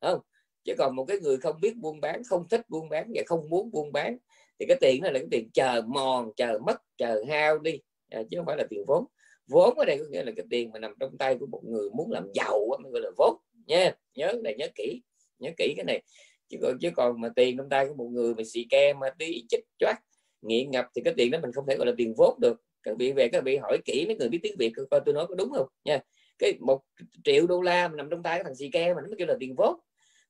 không? 0.00 0.20
Chứ 0.64 0.74
còn 0.78 0.96
một 0.96 1.04
cái 1.04 1.18
người 1.20 1.36
không 1.36 1.60
biết 1.60 1.76
buôn 1.76 2.00
bán 2.00 2.22
không 2.24 2.48
thích 2.48 2.60
buôn 2.68 2.88
bán 2.88 3.12
và 3.14 3.22
không 3.26 3.50
muốn 3.50 3.70
buôn 3.70 3.92
bán 3.92 4.18
thì 4.58 4.66
cái 4.68 4.76
tiền 4.80 5.02
này 5.02 5.12
là 5.12 5.18
cái 5.18 5.28
tiền 5.30 5.50
chờ 5.54 5.82
mòn 5.86 6.30
chờ 6.36 6.58
mất 6.66 6.82
chờ 6.96 7.24
hao 7.28 7.58
đi. 7.58 7.80
À, 8.10 8.22
chứ 8.30 8.36
không 8.36 8.46
phải 8.46 8.56
là 8.56 8.64
tiền 8.70 8.84
vốn. 8.86 9.04
Vốn 9.46 9.78
ở 9.78 9.84
đây 9.84 9.98
có 9.98 10.04
nghĩa 10.10 10.24
là 10.24 10.32
cái 10.36 10.46
tiền 10.50 10.70
mà 10.72 10.78
nằm 10.78 10.94
trong 11.00 11.18
tay 11.18 11.36
của 11.40 11.46
một 11.46 11.60
người 11.64 11.90
muốn 11.90 12.10
làm 12.10 12.28
giàu 12.34 12.60
mới 12.82 12.92
gọi 12.92 13.02
là 13.02 13.10
vốn. 13.16 13.36
Nha 13.66 13.94
nhớ 14.14 14.32
này 14.44 14.54
nhớ 14.58 14.66
kỹ 14.74 15.02
nhớ 15.38 15.50
kỹ 15.56 15.74
cái 15.76 15.84
này. 15.84 16.02
Chứ 16.48 16.58
còn 16.62 16.78
chứ 16.80 16.90
còn 16.96 17.20
mà 17.20 17.28
tiền 17.36 17.56
trong 17.56 17.68
tay 17.68 17.86
của 17.88 17.94
một 17.94 18.08
người 18.12 18.34
mà 18.34 18.42
xì 18.46 18.66
ke 18.70 18.92
mà 18.92 19.10
tí 19.18 19.44
chích 19.48 19.64
choát 19.78 19.96
nghiện 20.42 20.70
ngập 20.70 20.86
thì 20.94 21.02
cái 21.04 21.14
tiền 21.16 21.30
đó 21.30 21.38
mình 21.42 21.52
không 21.52 21.64
thể 21.68 21.76
gọi 21.76 21.86
là 21.86 21.92
tiền 21.96 22.14
vốn 22.16 22.40
được 22.40 22.62
các 22.88 22.96
vị 22.98 23.12
về 23.12 23.28
các 23.28 23.44
vị 23.44 23.56
hỏi 23.56 23.78
kỹ 23.84 24.04
mấy 24.06 24.16
người 24.16 24.28
biết 24.28 24.38
tiếng 24.42 24.56
việt 24.58 24.72
coi 24.90 25.00
tôi 25.06 25.14
nói 25.14 25.26
có 25.26 25.34
đúng 25.34 25.50
không? 25.50 25.66
Nha. 25.84 26.00
Cái 26.38 26.54
một 26.60 26.80
triệu 27.24 27.46
đô 27.46 27.60
la 27.60 27.88
mà 27.88 27.94
nằm 27.96 28.10
trong 28.10 28.22
tay 28.22 28.38
của 28.38 28.44
thằng 28.44 28.54
xì 28.54 28.70
ke 28.70 28.94
mà 28.94 29.00
nó 29.00 29.06
mới 29.06 29.16
kêu 29.18 29.26
là 29.26 29.34
tiền 29.40 29.54
vốn. 29.56 29.80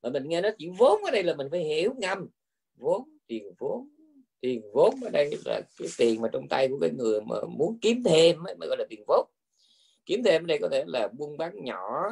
Mà 0.02 0.10
mình 0.10 0.28
nghe 0.28 0.40
nói 0.40 0.52
chuyện 0.58 0.72
vốn 0.72 1.02
ở 1.04 1.10
đây 1.10 1.22
là 1.22 1.34
mình 1.34 1.48
phải 1.50 1.64
hiểu 1.64 1.94
ngầm. 1.98 2.28
Vốn 2.76 3.08
tiền 3.26 3.52
vốn 3.58 3.88
tiền 4.40 4.62
vốn 4.72 4.94
ở 5.02 5.10
đây 5.10 5.30
là 5.44 5.60
cái 5.78 5.88
tiền 5.98 6.20
mà 6.20 6.28
trong 6.32 6.48
tay 6.48 6.68
của 6.68 6.78
cái 6.80 6.90
người 6.90 7.20
mà 7.20 7.36
muốn 7.48 7.78
kiếm 7.80 8.02
thêm 8.04 8.46
ấy, 8.46 8.54
mà 8.60 8.66
gọi 8.66 8.76
là 8.78 8.84
tiền 8.90 9.04
vốn. 9.06 9.30
Kiếm 10.06 10.22
thêm 10.24 10.42
ở 10.42 10.46
đây 10.46 10.58
có 10.58 10.68
thể 10.68 10.84
là 10.86 11.08
buôn 11.18 11.36
bán 11.36 11.64
nhỏ 11.64 12.10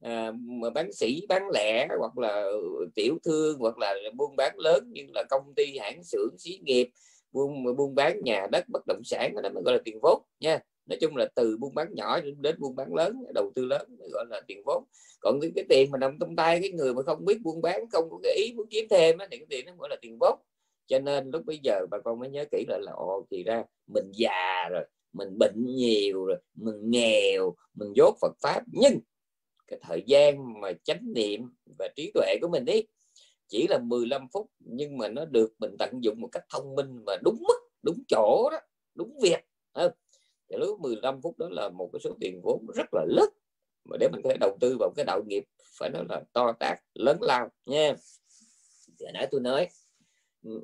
à, 0.00 0.32
mà 0.40 0.70
bán 0.70 0.92
sĩ 0.92 1.26
bán 1.28 1.42
lẻ 1.54 1.88
hoặc 1.98 2.18
là 2.18 2.50
tiểu 2.94 3.18
thương 3.24 3.58
hoặc 3.58 3.78
là 3.78 3.94
buôn 4.14 4.36
bán 4.36 4.58
lớn 4.58 4.90
như 4.92 5.02
là 5.14 5.24
công 5.30 5.54
ty 5.56 5.78
hãng 5.78 6.04
xưởng 6.04 6.38
xí 6.38 6.60
nghiệp 6.62 6.90
buôn 7.32 7.76
buôn 7.76 7.94
bán 7.94 8.20
nhà 8.24 8.46
đất 8.52 8.64
bất 8.68 8.82
động 8.86 9.00
sản 9.04 9.34
đó 9.42 9.48
mới 9.48 9.62
gọi 9.62 9.74
là 9.74 9.80
tiền 9.84 9.98
vốn 10.02 10.22
nha. 10.40 10.60
Nói 10.86 10.98
chung 11.00 11.16
là 11.16 11.28
từ 11.34 11.56
buôn 11.56 11.74
bán 11.74 11.94
nhỏ 11.94 12.20
đến 12.40 12.56
buôn 12.58 12.76
bán 12.76 12.94
lớn 12.94 13.24
đầu 13.34 13.52
tư 13.54 13.64
lớn 13.64 13.96
gọi 14.12 14.24
là 14.30 14.40
tiền 14.46 14.62
vốn. 14.66 14.84
Còn 15.20 15.40
cái, 15.40 15.50
cái 15.54 15.64
tiền 15.68 15.90
mà 15.90 15.98
nằm 15.98 16.16
trong 16.20 16.36
tay 16.36 16.58
cái 16.60 16.70
người 16.70 16.94
mà 16.94 17.02
không 17.02 17.24
biết 17.24 17.38
buôn 17.42 17.62
bán 17.62 17.90
không 17.92 18.10
có 18.10 18.18
cái 18.22 18.34
ý 18.36 18.52
muốn 18.56 18.66
kiếm 18.70 18.86
thêm 18.90 19.18
đó, 19.18 19.26
thì 19.30 19.36
cái 19.36 19.46
tiền 19.50 19.66
nó 19.66 19.72
gọi 19.78 19.88
là 19.88 19.96
tiền 20.02 20.18
vốn. 20.20 20.38
Cho 20.86 20.98
nên 20.98 21.30
lúc 21.30 21.42
bây 21.46 21.58
giờ 21.62 21.86
bà 21.90 21.98
con 22.04 22.18
mới 22.18 22.28
nhớ 22.28 22.44
kỹ 22.50 22.64
lại 22.68 22.80
là 22.82 22.92
ồ 22.92 23.26
thì 23.30 23.42
ra 23.42 23.64
mình 23.86 24.10
già 24.12 24.68
rồi 24.70 24.84
mình 25.12 25.38
bệnh 25.38 25.66
nhiều 25.66 26.24
rồi 26.24 26.38
mình 26.54 26.90
nghèo 26.90 27.54
mình 27.74 27.92
dốt 27.96 28.16
Phật 28.20 28.32
pháp. 28.42 28.62
Nhưng 28.72 29.00
cái 29.66 29.78
thời 29.82 30.02
gian 30.06 30.60
mà 30.60 30.72
chánh 30.84 31.12
niệm 31.14 31.40
và 31.78 31.88
trí 31.96 32.10
tuệ 32.14 32.36
của 32.40 32.48
mình 32.48 32.64
đi 32.64 32.82
chỉ 33.52 33.66
là 33.68 33.78
15 33.78 34.28
phút, 34.32 34.50
nhưng 34.58 34.98
mà 34.98 35.08
nó 35.08 35.24
được 35.24 35.52
mình 35.58 35.76
tận 35.78 35.90
dụng 36.00 36.20
một 36.20 36.28
cách 36.32 36.44
thông 36.48 36.74
minh 36.74 37.02
và 37.06 37.16
đúng 37.22 37.42
mức, 37.48 37.70
đúng 37.82 38.02
chỗ 38.08 38.48
đó, 38.52 38.58
đúng 38.94 39.18
việc 39.22 39.40
không? 39.74 39.90
thì 40.50 40.56
lúc 40.58 40.80
15 40.80 41.22
phút 41.22 41.38
đó 41.38 41.48
là 41.50 41.68
một 41.68 41.90
cái 41.92 42.00
số 42.04 42.16
tiền 42.20 42.40
vốn 42.42 42.66
rất 42.74 42.94
là 42.94 43.04
lớn 43.08 43.28
mà 43.84 43.96
để 44.00 44.08
mình 44.12 44.20
có 44.24 44.30
thể 44.30 44.36
đầu 44.40 44.56
tư 44.60 44.76
vào 44.80 44.92
cái 44.96 45.04
đạo 45.04 45.22
nghiệp, 45.26 45.44
phải 45.78 45.90
nói 45.90 46.04
là 46.08 46.22
to 46.32 46.52
tát, 46.60 46.78
lớn 46.94 47.18
lao, 47.20 47.48
nha 47.66 47.94
thì 48.98 49.06
nãy 49.14 49.28
tôi 49.30 49.40
nói, 49.40 49.68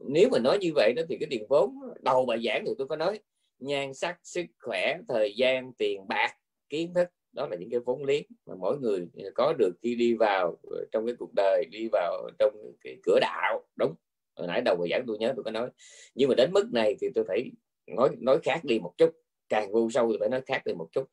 nếu 0.09 0.29
mà 0.33 0.39
nói 0.39 0.59
như 0.61 0.71
vậy 0.75 0.93
đó 0.97 1.03
thì 1.09 1.17
cái 1.21 1.27
tiền 1.31 1.47
vốn, 1.49 1.75
đầu 2.01 2.27
bài 2.27 2.39
giảng 2.45 2.65
thì 2.67 2.73
tôi 2.79 2.87
có 2.87 2.97
nói, 2.97 3.21
nhan 3.59 3.95
sắc, 3.95 4.19
sức 4.23 4.45
khỏe, 4.61 4.99
thời 5.09 5.35
gian, 5.37 5.73
tiền 5.73 6.09
bạc, 6.09 6.35
kiến 6.69 6.95
thức 6.95 7.09
đó 7.33 7.47
là 7.51 7.57
những 7.57 7.71
cái 7.71 7.81
vốn 7.81 8.05
liếng 8.05 8.23
mà 8.47 8.55
mỗi 8.55 8.79
người 8.79 9.09
có 9.35 9.55
được 9.59 9.73
khi 9.83 9.95
đi 9.95 10.15
vào 10.15 10.57
ờ, 10.71 10.85
trong 10.93 11.07
cái 11.07 11.15
cuộc 11.19 11.35
đời 11.35 11.65
đi 11.71 11.89
vào 11.93 12.31
trong 12.39 12.55
cái 12.81 12.97
cửa 13.03 13.19
đạo. 13.21 13.67
Đúng 13.77 13.95
hồi 14.39 14.47
nãy 14.47 14.61
đầu 14.65 14.77
bài 14.77 14.89
giảng 14.91 15.05
tôi 15.07 15.19
nhớ 15.19 15.33
tôi 15.37 15.45
có 15.45 15.51
nói. 15.51 15.71
Nhưng 16.15 16.29
mà 16.29 16.35
đến 16.35 16.53
mức 16.53 16.73
này 16.73 16.97
thì 17.01 17.09
tôi 17.15 17.25
phải 17.29 17.51
nói 17.87 18.09
nói 18.19 18.39
khác 18.43 18.61
đi 18.65 18.79
một 18.79 18.93
chút. 18.99 19.11
Càng 19.49 19.73
vô 19.73 19.89
sâu 19.91 20.13
thì 20.13 20.17
phải 20.21 20.29
nói 20.29 20.41
khác 20.47 20.63
đi 20.65 20.73
một 20.73 20.89
chút. 20.93 21.05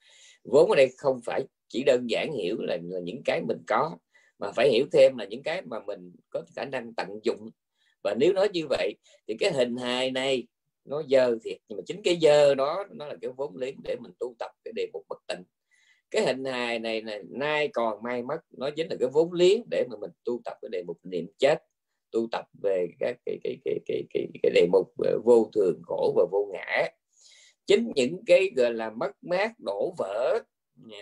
Vốn 0.44 0.70
ở 0.70 0.76
đây 0.76 0.90
không 0.98 1.20
phải 1.26 1.44
chỉ 1.68 1.84
đơn 1.84 2.10
giản 2.10 2.34
hiểu 2.34 2.58
là, 2.60 2.78
là 2.84 3.00
những 3.00 3.22
cái 3.26 3.42
mình 3.48 3.58
có 3.68 3.98
mà 4.40 4.52
phải 4.52 4.70
hiểu 4.72 4.86
thêm 4.92 5.18
là 5.18 5.26
những 5.26 5.44
cái 5.44 5.62
mà 5.62 5.80
mình 5.80 6.12
có 6.30 6.42
khả 6.56 6.66
năng 6.66 6.94
tận 6.94 7.20
dụng. 7.24 7.50
Và 8.04 8.16
nếu 8.20 8.34
nói 8.34 8.50
như 8.54 8.68
vậy 8.70 8.96
thì 9.28 9.36
cái 9.40 9.52
hình 9.52 9.78
hài 9.78 10.12
này 10.12 10.48
nó 10.86 11.04
dơ 11.10 11.38
thiệt. 11.44 11.58
Nhưng 11.68 11.78
mà 11.78 11.84
chính 11.86 12.02
cái 12.04 12.18
dơ 12.22 12.56
đó 12.56 12.86
nó 12.92 13.08
là 13.08 13.16
cái 13.22 13.32
vốn 13.38 13.56
liếng 13.56 13.76
để 13.84 13.96
mình 14.00 14.12
tu 14.20 14.36
tập 14.40 14.52
cái 14.64 14.72
đề 14.76 14.88
mục 14.94 15.06
bất 15.10 15.20
tịnh 15.28 15.44
cái 16.16 16.26
hình 16.26 16.46
hài 16.46 16.80
này, 16.80 17.02
này 17.02 17.24
nay 17.30 17.68
còn 17.74 18.04
mai 18.04 18.24
mất 18.24 18.40
nó 18.58 18.70
chính 18.76 18.88
là 18.90 18.96
cái 19.00 19.10
vốn 19.14 19.34
liếng 19.34 19.64
để 19.72 19.86
mà 19.90 19.98
mình 20.02 20.12
tu 20.24 20.42
tập 20.46 20.58
cái 20.62 20.70
đề 20.72 20.84
mục 20.84 20.98
niệm 21.04 21.28
chết 21.38 21.64
tu 22.12 22.28
tập 22.32 22.46
về 22.64 22.88
các 23.00 23.18
cái 23.26 23.38
cái 23.44 23.58
cái 23.66 23.80
cái 23.86 24.04
cái, 24.14 24.28
cái 24.44 24.52
đề 24.56 24.68
mục 24.72 24.94
vô 25.24 25.50
thường 25.56 25.82
khổ 25.84 26.14
và 26.16 26.26
vô 26.32 26.50
ngã. 26.54 26.88
Chính 27.66 27.92
những 27.96 28.26
cái 28.26 28.52
gọi 28.56 28.74
là 28.74 28.90
mất 28.90 29.12
mát 29.22 29.52
đổ 29.60 29.94
vỡ 29.98 30.40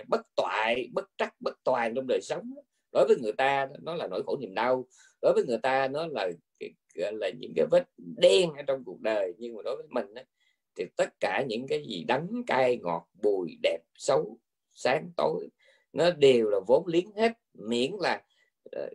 bất 0.08 0.22
toại 0.36 0.90
bất 0.94 1.06
trắc 1.18 1.34
bất 1.40 1.64
toàn 1.64 1.96
trong 1.96 2.08
đời 2.08 2.22
sống 2.22 2.54
đối 2.92 3.08
với 3.08 3.18
người 3.22 3.34
ta 3.34 3.68
nó 3.82 3.96
là 3.96 4.08
nỗi 4.08 4.24
khổ 4.26 4.38
niềm 4.42 4.54
đau 4.54 4.88
đối 5.22 5.34
với 5.34 5.44
người 5.46 5.58
ta 5.58 5.88
nó 5.88 6.08
là 6.08 6.30
là 6.96 7.30
những 7.40 7.54
cái 7.56 7.66
vết 7.72 7.84
đen 7.98 8.54
ở 8.54 8.62
trong 8.68 8.84
cuộc 8.86 9.02
đời 9.02 9.34
nhưng 9.38 9.56
mà 9.56 9.62
đối 9.66 9.76
với 9.76 9.86
mình 9.90 10.06
thì 10.76 10.86
tất 10.98 11.10
cả 11.20 11.46
những 11.48 11.68
cái 11.68 11.84
gì 11.88 12.04
đắng 12.04 12.28
cay 12.48 12.78
ngọt 12.78 13.08
bùi 13.24 13.58
đẹp 13.64 13.80
xấu 13.98 14.38
sáng 14.74 15.12
tối. 15.18 15.48
Nó 15.94 16.12
đều 16.12 16.50
là 16.50 16.60
vốn 16.68 16.88
liếng 16.88 17.12
hết, 17.16 17.32
miễn 17.54 17.92
là 18.00 18.22
ờ, 18.72 18.90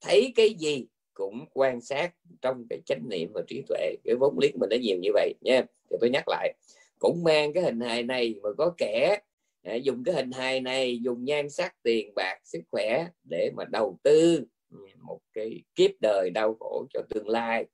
thấy 0.00 0.32
cái 0.36 0.54
gì 0.58 0.86
cũng 1.14 1.44
quan 1.52 1.80
sát 1.80 2.14
trong 2.40 2.66
cái 2.70 2.80
chánh 2.86 3.08
niệm 3.10 3.30
và 3.34 3.42
trí 3.48 3.62
tuệ. 3.68 3.94
Cái 4.04 4.14
vốn 4.20 4.38
liếng 4.38 4.58
mình 4.58 4.70
nó 4.70 4.76
nhiều 4.76 4.98
như 5.00 5.10
vậy 5.14 5.34
nha. 5.40 5.62
Thì 5.90 5.96
tôi 6.00 6.10
nhắc 6.10 6.24
lại, 6.28 6.54
cũng 6.98 7.24
mang 7.24 7.52
cái 7.52 7.62
hình 7.62 7.80
hài 7.80 8.02
này 8.02 8.34
mà 8.42 8.48
có 8.58 8.74
kẻ 8.78 9.20
à, 9.62 9.74
dùng 9.74 10.04
cái 10.04 10.14
hình 10.14 10.32
hài 10.32 10.60
này, 10.60 10.98
dùng 11.02 11.24
nhan 11.24 11.50
sắc, 11.50 11.82
tiền 11.82 12.12
bạc, 12.14 12.38
sức 12.44 12.60
khỏe 12.70 13.06
để 13.30 13.50
mà 13.56 13.64
đầu 13.64 13.98
tư 14.02 14.44
ừ, 14.70 14.78
một 15.02 15.20
cái 15.32 15.62
kiếp 15.74 15.90
đời 16.00 16.30
đau 16.30 16.56
khổ 16.60 16.86
cho 16.94 17.02
tương 17.10 17.28
lai. 17.28 17.66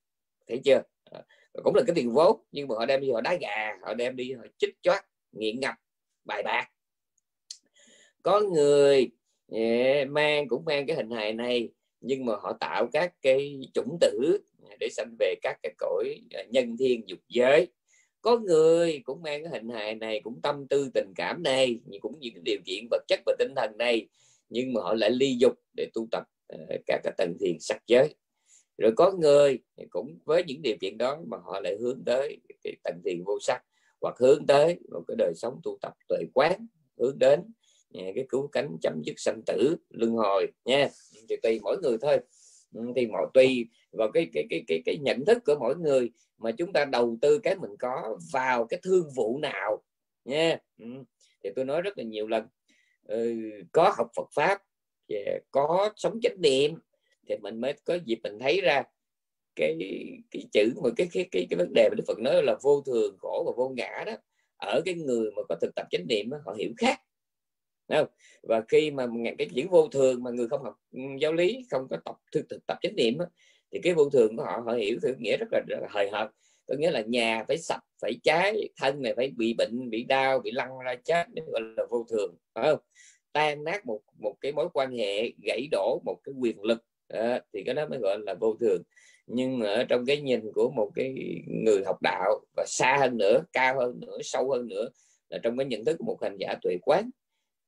Thấy 0.49 0.61
chưa? 0.65 0.83
Ờ, 1.11 1.23
cũng 1.65 1.75
là 1.75 1.83
cái 1.87 1.95
tiền 1.97 2.13
vốn, 2.13 2.41
nhưng 2.53 2.69
mà 2.69 2.75
họ 2.79 2.87
đem 2.87 3.01
đi, 3.01 3.11
họ 3.11 3.21
đá 3.21 3.37
gà, 3.41 3.79
họ 3.83 3.95
đem 3.95 4.17
đi, 4.17 4.33
họ 4.33 4.45
chích 4.59 4.75
choát, 4.83 5.05
nghiện 5.33 5.61
ngập, 5.61 5.75
bài 6.25 6.43
bạc 6.43 6.69
có 8.23 8.41
người 8.41 9.11
yeah, 9.53 10.09
mang 10.09 10.49
cũng 10.49 10.65
mang 10.65 10.87
cái 10.87 10.97
hình 10.97 11.11
hài 11.11 11.33
này 11.33 11.69
nhưng 12.01 12.27
mà 12.27 12.37
họ 12.37 12.53
tạo 12.61 12.87
các 12.93 13.13
cái 13.23 13.61
chủng 13.75 13.99
tử 14.01 14.39
để 14.81 14.89
sanh 14.91 15.17
về 15.19 15.35
các 15.43 15.59
cái 15.63 15.75
cõi 15.79 16.21
à, 16.31 16.43
nhân 16.51 16.77
thiên 16.79 17.09
dục 17.09 17.19
giới. 17.29 17.69
Có 18.21 18.39
người 18.39 19.01
cũng 19.05 19.23
mang 19.23 19.43
cái 19.43 19.53
hình 19.53 19.69
hài 19.69 19.95
này 19.95 20.21
cũng 20.25 20.43
tâm 20.43 20.67
tư 20.69 20.91
tình 20.95 21.13
cảm 21.17 21.43
này 21.43 21.81
cũng 22.01 22.15
những 22.21 22.35
cái 22.35 22.43
điều 22.45 22.59
kiện 22.65 22.87
vật 22.91 23.03
chất 23.09 23.21
và 23.27 23.35
tinh 23.39 23.53
thần 23.57 23.79
này 23.79 24.09
nhưng 24.49 24.73
mà 24.73 24.81
họ 24.83 24.95
lại 24.95 25.11
ly 25.11 25.37
dục 25.41 25.55
để 25.77 25.89
tu 25.95 26.09
tập 26.11 26.25
ờ, 26.47 26.59
các 26.87 27.01
cái 27.05 27.13
tầng 27.19 27.37
thiền 27.41 27.57
sắc 27.61 27.83
giới. 27.87 28.15
Rồi 28.79 28.93
có 28.97 29.13
người 29.13 29.59
cũng 29.91 30.19
với 30.25 30.45
những 30.47 30.63
điều 30.63 30.77
kiện 30.81 30.99
đó 30.99 31.19
mà 31.27 31.37
họ 31.45 31.61
lại 31.61 31.77
hướng 31.81 32.03
tới 32.07 32.39
cái 32.65 32.77
tầng 32.85 33.01
thiền 33.05 33.25
vô 33.25 33.39
sắc 33.41 33.63
hoặc 34.01 34.15
hướng 34.19 34.47
tới 34.47 34.79
một 34.93 35.03
cái 35.09 35.15
đời 35.19 35.33
sống 35.37 35.61
tu 35.65 35.79
tập 35.83 35.93
tuệ 36.09 36.19
quán 36.35 36.67
hướng 36.99 37.19
đến 37.19 37.41
Dạ, 37.91 38.03
cái 38.15 38.27
cứu 38.29 38.49
cánh 38.53 38.77
chấm 38.83 39.03
dứt 39.05 39.15
sanh 39.17 39.43
tử 39.47 39.77
luân 39.91 40.13
hồi 40.13 40.47
nha. 40.65 40.89
Thì 41.29 41.37
tùy 41.43 41.61
mỗi 41.63 41.79
người 41.83 41.97
thôi. 42.03 42.19
Ừ, 42.75 42.81
thì 42.97 43.07
mọi 43.07 43.27
tùy 43.35 43.69
vào 43.93 44.11
cái 44.15 44.27
cái 44.33 44.45
cái 44.51 44.65
cái 44.67 44.83
cái 44.87 44.99
nhận 45.03 45.25
thức 45.25 45.39
của 45.47 45.57
mỗi 45.61 45.77
người 45.77 46.11
mà 46.39 46.51
chúng 46.51 46.73
ta 46.73 46.85
đầu 46.85 47.19
tư 47.21 47.39
cái 47.39 47.55
mình 47.57 47.77
có 47.79 48.19
vào 48.33 48.67
cái 48.67 48.81
thương 48.83 49.11
vụ 49.17 49.39
nào 49.39 49.83
nha. 50.25 50.59
Ừ, 50.79 50.87
thì 51.45 51.51
tôi 51.57 51.65
nói 51.65 51.83
rất 51.83 51.99
là 51.99 52.05
nhiều 52.05 52.27
lần 52.29 52.45
ừ, 53.07 53.35
có 53.73 53.93
học 53.97 54.09
Phật 54.17 54.29
pháp 54.35 54.63
có 55.51 55.91
sống 55.97 56.21
chánh 56.23 56.41
niệm 56.41 56.75
thì 57.29 57.37
mình 57.43 57.61
mới 57.61 57.73
có 57.85 57.99
dịp 58.07 58.19
mình 58.23 58.39
thấy 58.39 58.61
ra 58.61 58.83
cái 59.57 59.77
cái 60.31 60.43
chữ 60.53 60.73
mà 60.85 60.91
cái 60.97 61.09
cái 61.13 61.29
cái 61.31 61.47
cái 61.51 61.59
vấn 61.59 61.73
đề 61.75 61.89
mà 61.91 61.95
Đức 61.97 62.05
Phật 62.07 62.19
nói 62.19 62.43
là 62.43 62.57
vô 62.63 62.83
thường 62.87 63.17
khổ 63.19 63.43
và 63.47 63.53
vô 63.57 63.69
ngã 63.69 64.05
đó. 64.07 64.13
Ở 64.57 64.81
cái 64.85 64.95
người 64.95 65.31
mà 65.37 65.43
có 65.49 65.55
thực 65.61 65.75
tập 65.77 65.87
chánh 65.91 66.07
niệm 66.09 66.31
đó, 66.31 66.39
họ 66.47 66.55
hiểu 66.59 66.71
khác 66.77 67.01
không? 67.89 68.07
và 68.43 68.63
khi 68.69 68.91
mà 68.91 69.07
cái 69.39 69.49
chữ 69.55 69.63
vô 69.71 69.89
thường 69.89 70.23
mà 70.23 70.31
người 70.31 70.49
không 70.49 70.63
học 70.63 70.75
ừ, 70.93 71.01
giáo 71.21 71.33
lý 71.33 71.67
không 71.71 71.87
có 71.91 71.97
tập 72.05 72.17
thực, 72.33 72.49
thực 72.49 72.67
tập 72.67 72.79
chánh 72.83 72.97
niệm 72.97 73.19
thì 73.73 73.79
cái 73.83 73.95
vô 73.95 74.11
thường 74.11 74.37
của 74.37 74.43
họ 74.43 74.63
họ 74.67 74.73
hiểu 74.73 74.99
theo 75.03 75.15
nghĩa 75.19 75.37
rất 75.37 75.47
là, 75.53 75.61
rất 75.69 75.79
là 75.81 75.89
hời 75.91 76.11
hợt. 76.11 76.31
Có 76.67 76.75
nghĩa 76.79 76.91
là 76.91 77.01
nhà 77.01 77.45
phải 77.49 77.59
sập 77.59 77.81
phải 78.03 78.19
cháy 78.23 78.69
thân 78.77 79.03
này 79.03 79.15
phải 79.17 79.33
bị 79.37 79.55
bệnh 79.55 79.91
bị 79.91 80.05
đau 80.05 80.39
bị 80.39 80.51
lăn 80.51 80.79
ra 80.85 80.95
chết 81.05 81.27
để 81.33 81.43
gọi 81.53 81.61
là 81.77 81.87
vô 81.91 82.07
thường 82.11 82.37
phải 82.55 82.65
không? 82.71 82.81
Tan 83.33 83.65
nát 83.65 83.87
một 83.87 84.01
một 84.19 84.35
cái 84.41 84.53
mối 84.53 84.69
quan 84.75 84.97
hệ 84.97 85.33
gãy 85.43 85.69
đổ 85.71 86.03
một 86.05 86.19
cái 86.25 86.35
quyền 86.39 86.63
lực 86.63 86.85
à, 87.09 87.41
thì 87.53 87.63
cái 87.67 87.75
đó 87.75 87.87
mới 87.89 87.99
gọi 87.99 88.19
là 88.19 88.35
vô 88.35 88.57
thường. 88.61 88.83
Nhưng 89.27 89.61
ở 89.61 89.85
trong 89.85 90.07
cái 90.07 90.21
nhìn 90.21 90.53
của 90.53 90.71
một 90.71 90.91
cái 90.95 91.15
người 91.47 91.83
học 91.87 91.97
đạo 92.03 92.41
và 92.57 92.65
xa 92.67 92.97
hơn 93.01 93.19
nữa 93.19 93.41
cao 93.53 93.81
hơn 93.81 94.01
nữa 94.01 94.19
sâu 94.23 94.51
hơn 94.51 94.69
nữa 94.69 94.89
là 95.29 95.39
trong 95.43 95.57
cái 95.59 95.67
nhận 95.67 95.85
thức 95.85 95.97
của 95.99 96.05
một 96.05 96.23
hành 96.23 96.37
giả 96.39 96.55
tuệ 96.63 96.77
quán 96.83 97.11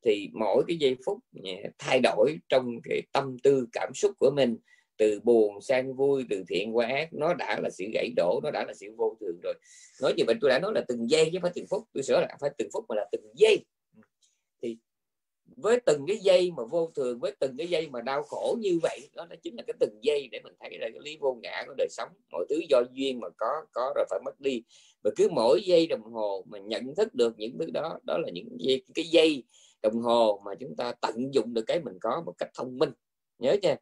thì 0.05 0.29
mỗi 0.33 0.65
cái 0.69 0.77
giây 0.77 0.97
phút 1.07 1.19
thay 1.79 2.01
đổi 2.03 2.37
trong 2.49 2.67
cái 2.85 3.03
tâm 3.13 3.37
tư, 3.43 3.67
cảm 3.73 3.95
xúc 3.95 4.13
của 4.19 4.31
mình, 4.37 4.57
từ 4.97 5.21
buồn 5.25 5.61
sang 5.61 5.95
vui, 5.95 6.25
từ 6.31 6.45
thiện 6.49 6.77
qua 6.77 6.87
ác, 6.87 7.09
nó 7.13 7.35
đã 7.35 7.61
là 7.63 7.71
sự 7.71 7.85
gãy 7.95 8.11
đổ, 8.17 8.41
nó 8.43 8.51
đã 8.51 8.65
là 8.65 8.75
sự 8.75 8.87
vô 8.97 9.17
thường 9.21 9.41
rồi. 9.43 9.55
Nói 10.03 10.15
như 10.17 10.25
vậy, 10.27 10.37
tôi 10.41 10.51
đã 10.51 10.59
nói 10.59 10.73
là 10.75 10.85
từng 10.89 11.11
giây 11.11 11.31
chứ 11.33 11.39
phải 11.43 11.51
từng 11.55 11.67
phút, 11.71 11.85
tôi 11.93 12.03
sửa 12.03 12.21
là 12.21 12.37
phải 12.41 12.51
từng 12.59 12.69
phút 12.73 12.85
mà 12.89 12.97
là 12.97 13.09
từng 13.13 13.23
giây. 13.35 13.65
Thì 14.63 14.77
với 15.57 15.81
từng 15.87 16.07
cái 16.07 16.17
dây 16.17 16.51
mà 16.57 16.65
vô 16.65 16.93
thường, 16.97 17.19
với 17.21 17.33
từng 17.41 17.57
cái 17.59 17.67
dây 17.67 17.89
mà 17.89 18.01
đau 18.01 18.23
khổ 18.23 18.57
như 18.61 18.79
vậy, 18.83 19.09
đó 19.15 19.27
là 19.31 19.37
chính 19.37 19.57
là 19.57 19.63
cái 19.67 19.75
từng 19.81 19.99
giây 20.03 20.29
để 20.33 20.41
mình 20.45 20.55
thấy 20.61 20.79
ra 20.81 20.89
cái 20.93 21.01
lý 21.03 21.19
vô 21.21 21.39
ngã 21.43 21.65
của 21.67 21.75
đời 21.79 21.89
sống. 21.91 22.09
Mọi 22.33 22.47
thứ 22.51 22.61
do 22.69 22.83
duyên 22.93 23.21
mà 23.21 23.29
có 23.37 23.47
có 23.73 23.93
rồi 23.97 24.07
phải 24.11 24.21
mất 24.25 24.41
đi. 24.41 24.63
Và 25.05 25.11
cứ 25.17 25.29
mỗi 25.31 25.63
giây 25.63 25.87
đồng 25.87 26.03
hồ 26.03 26.45
mà 26.49 26.59
nhận 26.59 26.95
thức 26.95 27.15
được 27.15 27.39
những 27.39 27.59
thứ 27.59 27.71
đó 27.71 27.99
đó 28.07 28.19
là 28.19 28.31
những 28.33 28.57
cái 28.95 29.05
dây 29.05 29.45
đồng 29.83 30.01
hồ 30.01 30.43
mà 30.45 30.53
chúng 30.61 30.77
ta 30.77 30.93
tận 31.01 31.35
dụng 31.35 31.55
được 31.55 31.65
cái 31.67 31.81
mình 31.81 31.99
có 32.01 32.23
một 32.27 32.33
cách 32.39 32.51
thông 32.55 32.79
minh. 32.79 32.91
Nhớ 33.39 33.57
nha 33.63 33.77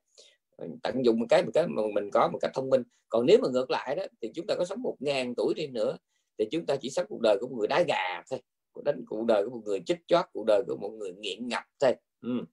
tận 0.82 1.04
dụng 1.04 1.18
một 1.20 1.26
cái 1.28 1.42
một 1.42 1.50
cái 1.54 1.66
mà 1.68 1.82
mình 1.94 2.10
có 2.10 2.28
một 2.32 2.38
cách 2.40 2.50
thông 2.54 2.70
minh. 2.70 2.82
Còn 3.08 3.26
nếu 3.26 3.38
mà 3.42 3.48
ngược 3.48 3.70
lại 3.70 3.96
đó 3.96 4.02
thì 4.22 4.30
chúng 4.34 4.46
ta 4.46 4.54
có 4.54 4.64
sống 4.64 4.82
một 4.82 4.96
ngàn 5.00 5.34
tuổi 5.34 5.54
đi 5.54 5.66
nữa 5.66 5.96
thì 6.38 6.44
chúng 6.50 6.66
ta 6.66 6.76
chỉ 6.76 6.90
sống 6.90 7.06
cuộc 7.08 7.20
đời 7.20 7.38
của 7.40 7.48
một 7.48 7.56
người 7.58 7.68
đá 7.68 7.82
gà 7.82 8.22
thôi 8.30 8.40
đánh 8.84 9.04
cuộc 9.06 9.24
đời 9.24 9.44
của 9.44 9.50
một 9.50 9.62
người 9.64 9.80
chích 9.86 9.98
chót 10.06 10.24
cuộc 10.32 10.44
đời 10.46 10.62
của 10.66 10.76
một 10.76 10.90
người 10.90 11.12
nghiện 11.12 11.48
ngập 11.48 11.62
thôi. 11.80 11.94
Ừ. 12.20 12.44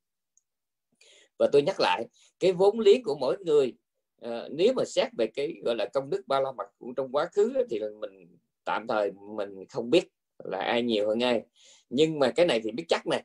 và 1.37 1.49
tôi 1.51 1.61
nhắc 1.61 1.79
lại 1.79 2.05
cái 2.39 2.53
vốn 2.53 2.79
liếng 2.79 3.03
của 3.03 3.15
mỗi 3.15 3.37
người 3.37 3.73
à, 4.21 4.47
nếu 4.51 4.73
mà 4.73 4.83
xét 4.85 5.07
về 5.17 5.27
cái 5.27 5.53
gọi 5.65 5.75
là 5.75 5.85
công 5.93 6.09
đức 6.09 6.21
ba 6.27 6.39
la 6.39 6.51
mật 6.51 6.67
trong 6.97 7.11
quá 7.11 7.29
khứ 7.33 7.53
đó, 7.53 7.61
thì 7.69 7.79
mình 8.01 8.37
tạm 8.63 8.87
thời 8.87 9.11
mình 9.11 9.65
không 9.69 9.89
biết 9.89 10.07
là 10.43 10.57
ai 10.57 10.81
nhiều 10.81 11.07
hơn 11.07 11.23
ai. 11.23 11.41
Nhưng 11.89 12.19
mà 12.19 12.31
cái 12.35 12.45
này 12.45 12.61
thì 12.63 12.71
biết 12.71 12.85
chắc 12.87 13.07
này 13.07 13.23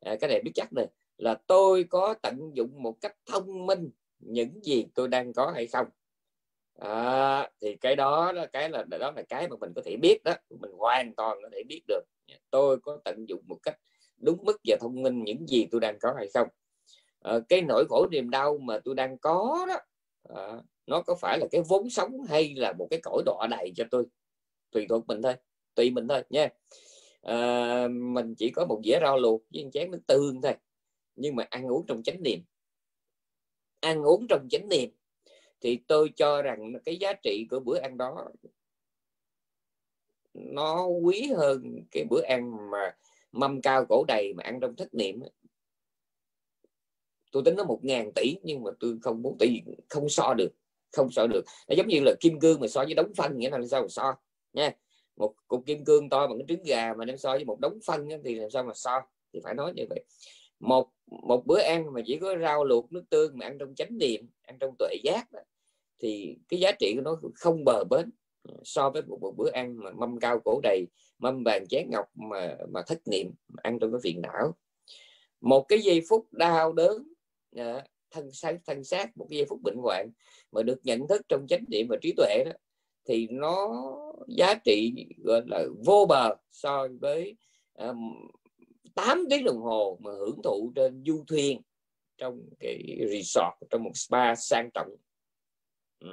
à, 0.00 0.16
cái 0.20 0.30
này 0.30 0.40
biết 0.44 0.52
chắc 0.54 0.72
này 0.72 0.86
là 1.18 1.34
tôi 1.46 1.84
có 1.90 2.14
tận 2.22 2.50
dụng 2.54 2.82
một 2.82 2.96
cách 3.00 3.16
thông 3.26 3.66
minh 3.66 3.90
những 4.18 4.64
gì 4.64 4.86
tôi 4.94 5.08
đang 5.08 5.32
có 5.32 5.50
hay 5.54 5.66
không. 5.66 5.86
À, 6.78 7.50
thì 7.60 7.76
cái 7.76 7.96
đó 7.96 8.32
là 8.32 8.46
cái 8.46 8.70
là 8.70 8.84
đó 8.84 9.12
là 9.16 9.22
cái 9.28 9.48
mà 9.48 9.56
mình 9.60 9.72
có 9.76 9.82
thể 9.84 9.96
biết 9.96 10.24
đó 10.24 10.32
mình 10.60 10.70
hoàn 10.78 11.14
toàn 11.14 11.38
có 11.42 11.48
thể 11.52 11.62
biết 11.68 11.80
được. 11.88 12.02
Dạ, 12.26 12.36
tôi 12.50 12.78
có 12.82 12.98
tận 13.04 13.28
dụng 13.28 13.42
một 13.48 13.58
cách 13.62 13.78
đúng 14.16 14.44
mức 14.44 14.60
và 14.64 14.76
thông 14.80 15.02
minh 15.02 15.24
những 15.24 15.48
gì 15.48 15.66
tôi 15.70 15.80
đang 15.80 15.98
có 15.98 16.14
hay 16.16 16.28
không. 16.34 16.48
À, 17.20 17.38
cái 17.48 17.62
nỗi 17.62 17.84
khổ 17.88 18.06
niềm 18.10 18.30
đau 18.30 18.58
mà 18.58 18.78
tôi 18.84 18.94
đang 18.94 19.18
có 19.18 19.66
đó 19.68 19.76
à, 20.36 20.62
nó 20.86 21.02
có 21.02 21.14
phải 21.14 21.38
là 21.38 21.46
cái 21.50 21.62
vốn 21.68 21.90
sống 21.90 22.22
hay 22.28 22.54
là 22.56 22.72
một 22.72 22.86
cái 22.90 23.00
cõi 23.02 23.22
đọa 23.26 23.46
đầy 23.50 23.72
cho 23.76 23.84
tôi? 23.90 24.04
Tùy 24.70 24.86
thuộc 24.88 25.06
mình 25.06 25.22
thôi 25.22 25.34
tùy 25.74 25.90
mình 25.90 26.08
thôi 26.08 26.22
nha 26.30 26.48
à, 27.22 27.88
mình 27.88 28.34
chỉ 28.34 28.50
có 28.50 28.66
một 28.66 28.80
dĩa 28.84 28.98
rau 29.00 29.18
luộc 29.18 29.42
với 29.54 29.70
chén 29.72 29.90
nước 29.90 30.00
tương 30.06 30.42
thôi. 30.42 30.54
Nhưng 31.16 31.36
mà 31.36 31.46
ăn 31.50 31.66
uống 31.66 31.86
trong 31.86 32.02
chánh 32.02 32.22
niệm. 32.22 32.40
Ăn 33.80 34.02
uống 34.02 34.26
trong 34.28 34.48
chánh 34.50 34.68
niệm 34.68 34.90
thì 35.60 35.78
tôi 35.86 36.10
cho 36.16 36.42
rằng 36.42 36.72
cái 36.84 36.96
giá 36.96 37.12
trị 37.22 37.46
của 37.50 37.60
bữa 37.60 37.78
ăn 37.78 37.96
đó 37.96 38.28
nó 40.34 40.86
quý 40.86 41.32
hơn 41.36 41.62
cái 41.90 42.04
bữa 42.10 42.22
ăn 42.22 42.70
mà 42.70 42.96
mâm 43.32 43.60
cao 43.62 43.86
cổ 43.88 44.04
đầy 44.08 44.34
mà 44.34 44.42
ăn 44.44 44.60
trong 44.60 44.76
thất 44.76 44.94
niệm 44.94 45.20
tôi 47.32 47.42
tính 47.44 47.56
nó 47.56 47.64
một 47.64 47.80
ngàn 47.82 48.12
tỷ 48.14 48.36
nhưng 48.42 48.62
mà 48.62 48.70
tôi 48.80 48.98
không 49.02 49.22
muốn 49.22 49.36
tỷ 49.38 49.60
không 49.88 50.08
so 50.08 50.34
được 50.34 50.50
không 50.92 51.10
so 51.10 51.26
được. 51.26 51.42
Nó 51.68 51.74
giống 51.74 51.88
như 51.88 52.00
là 52.00 52.14
kim 52.20 52.40
cương 52.40 52.60
mà 52.60 52.68
so 52.68 52.84
với 52.84 52.94
đống 52.94 53.14
phân 53.16 53.38
nghĩa 53.38 53.50
là 53.50 53.58
sao 53.70 53.82
mà 53.82 53.88
so 53.88 54.14
nha 54.52 54.76
một 55.20 55.34
cục 55.48 55.66
kim 55.66 55.84
cương 55.84 56.08
to 56.08 56.26
bằng 56.26 56.38
cái 56.38 56.44
trứng 56.48 56.64
gà 56.64 56.94
mà 56.98 57.04
đem 57.04 57.18
so 57.18 57.30
với 57.30 57.44
một 57.44 57.60
đống 57.60 57.78
phân 57.86 58.08
thì 58.24 58.34
làm 58.34 58.50
sao 58.50 58.64
mà 58.64 58.72
so? 58.74 59.00
Thì 59.32 59.40
phải 59.44 59.54
nói 59.54 59.72
như 59.76 59.84
vậy. 59.88 60.04
Một 60.60 60.88
một 61.06 61.46
bữa 61.46 61.60
ăn 61.60 61.92
mà 61.92 62.00
chỉ 62.06 62.18
có 62.18 62.36
rau 62.42 62.64
luộc 62.64 62.92
nước 62.92 63.04
tương 63.10 63.38
mà 63.38 63.46
ăn 63.46 63.58
trong 63.58 63.74
chánh 63.74 63.98
niệm 63.98 64.28
ăn 64.42 64.56
trong 64.60 64.74
tuệ 64.78 64.94
giác 65.04 65.32
đó, 65.32 65.40
thì 66.02 66.36
cái 66.48 66.60
giá 66.60 66.72
trị 66.72 66.92
của 66.96 67.02
nó 67.02 67.20
không 67.34 67.64
bờ 67.64 67.84
bến 67.90 68.10
ờ, 68.48 68.54
so 68.64 68.90
với 68.90 69.02
một, 69.02 69.18
một 69.20 69.34
bữa 69.36 69.50
ăn 69.50 69.76
mà 69.76 69.90
mâm 69.90 70.20
cao 70.20 70.40
cổ 70.44 70.60
đầy 70.62 70.86
mâm 71.18 71.42
vàng 71.44 71.66
chén 71.68 71.90
ngọc 71.90 72.06
mà 72.14 72.56
mà 72.68 72.82
thất 72.86 72.98
niệm 73.10 73.32
ăn 73.62 73.78
trong 73.78 73.92
cái 73.92 74.00
phiền 74.02 74.20
não. 74.20 74.54
Một 75.40 75.62
cái 75.68 75.80
giây 75.80 76.02
phút 76.08 76.32
đau 76.32 76.72
đớn 76.72 77.08
ờ, 77.56 77.82
thân 78.10 78.32
xác 78.32 78.56
thân 78.66 78.84
xác 78.84 79.16
một 79.16 79.26
cái 79.30 79.38
giây 79.38 79.46
phút 79.48 79.60
bệnh 79.62 79.76
hoạn 79.76 80.10
mà 80.52 80.62
được 80.62 80.80
nhận 80.84 81.08
thức 81.08 81.22
trong 81.28 81.46
chánh 81.48 81.64
niệm 81.68 81.86
và 81.90 81.96
trí 82.02 82.12
tuệ 82.16 82.44
đó 82.44 82.52
thì 83.04 83.28
nó 83.30 83.68
giá 84.28 84.54
trị 84.54 85.06
gọi 85.24 85.42
là 85.46 85.64
vô 85.86 86.06
bờ 86.08 86.36
so 86.50 86.88
với 87.00 87.36
ờ, 87.72 87.88
um, 87.88 88.30
8 88.94 89.24
tiếng 89.30 89.44
đồng 89.44 89.58
hồ 89.58 89.98
mà 90.00 90.10
hưởng 90.10 90.40
thụ 90.44 90.72
trên 90.74 91.02
du 91.06 91.24
thuyền 91.28 91.62
trong 92.18 92.40
cái 92.60 92.98
resort 93.10 93.70
trong 93.70 93.82
một 93.84 93.92
spa 93.94 94.34
sang 94.34 94.70
trọng 94.74 94.96
ừ. 96.00 96.08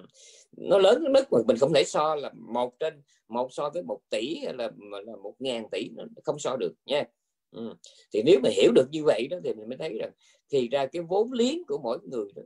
nó 0.58 0.78
lớn 0.78 1.04
đến 1.04 1.14
mức 1.14 1.24
mà 1.32 1.40
mình 1.48 1.58
không 1.58 1.74
thể 1.74 1.84
so 1.84 2.16
là 2.16 2.32
một 2.36 2.80
trên 2.80 3.02
một 3.28 3.48
so 3.52 3.70
với 3.70 3.84
một 3.84 4.00
tỷ 4.10 4.36
hay 4.44 4.54
là 4.54 4.72
là 5.06 5.16
một 5.24 5.36
ngàn 5.40 5.70
tỷ 5.72 5.90
nó 5.96 6.04
không 6.24 6.40
so 6.40 6.58
được 6.58 6.74
nha 6.86 7.04
ừ. 7.52 7.76
thì 8.14 8.24
nếu 8.26 8.40
mà 8.44 8.50
hiểu 8.50 8.72
được 8.76 8.88
như 8.92 9.04
vậy 9.04 9.28
đó 9.28 9.38
thì 9.44 9.54
mình 9.54 9.70
mới 9.70 9.78
thấy 9.78 9.98
rằng 10.00 10.12
thì 10.50 10.68
ra 10.68 10.86
cái 10.86 11.02
vốn 11.02 11.32
liếng 11.32 11.66
của 11.68 11.78
mỗi 11.84 12.00
người 12.04 12.28
đó, 12.36 12.42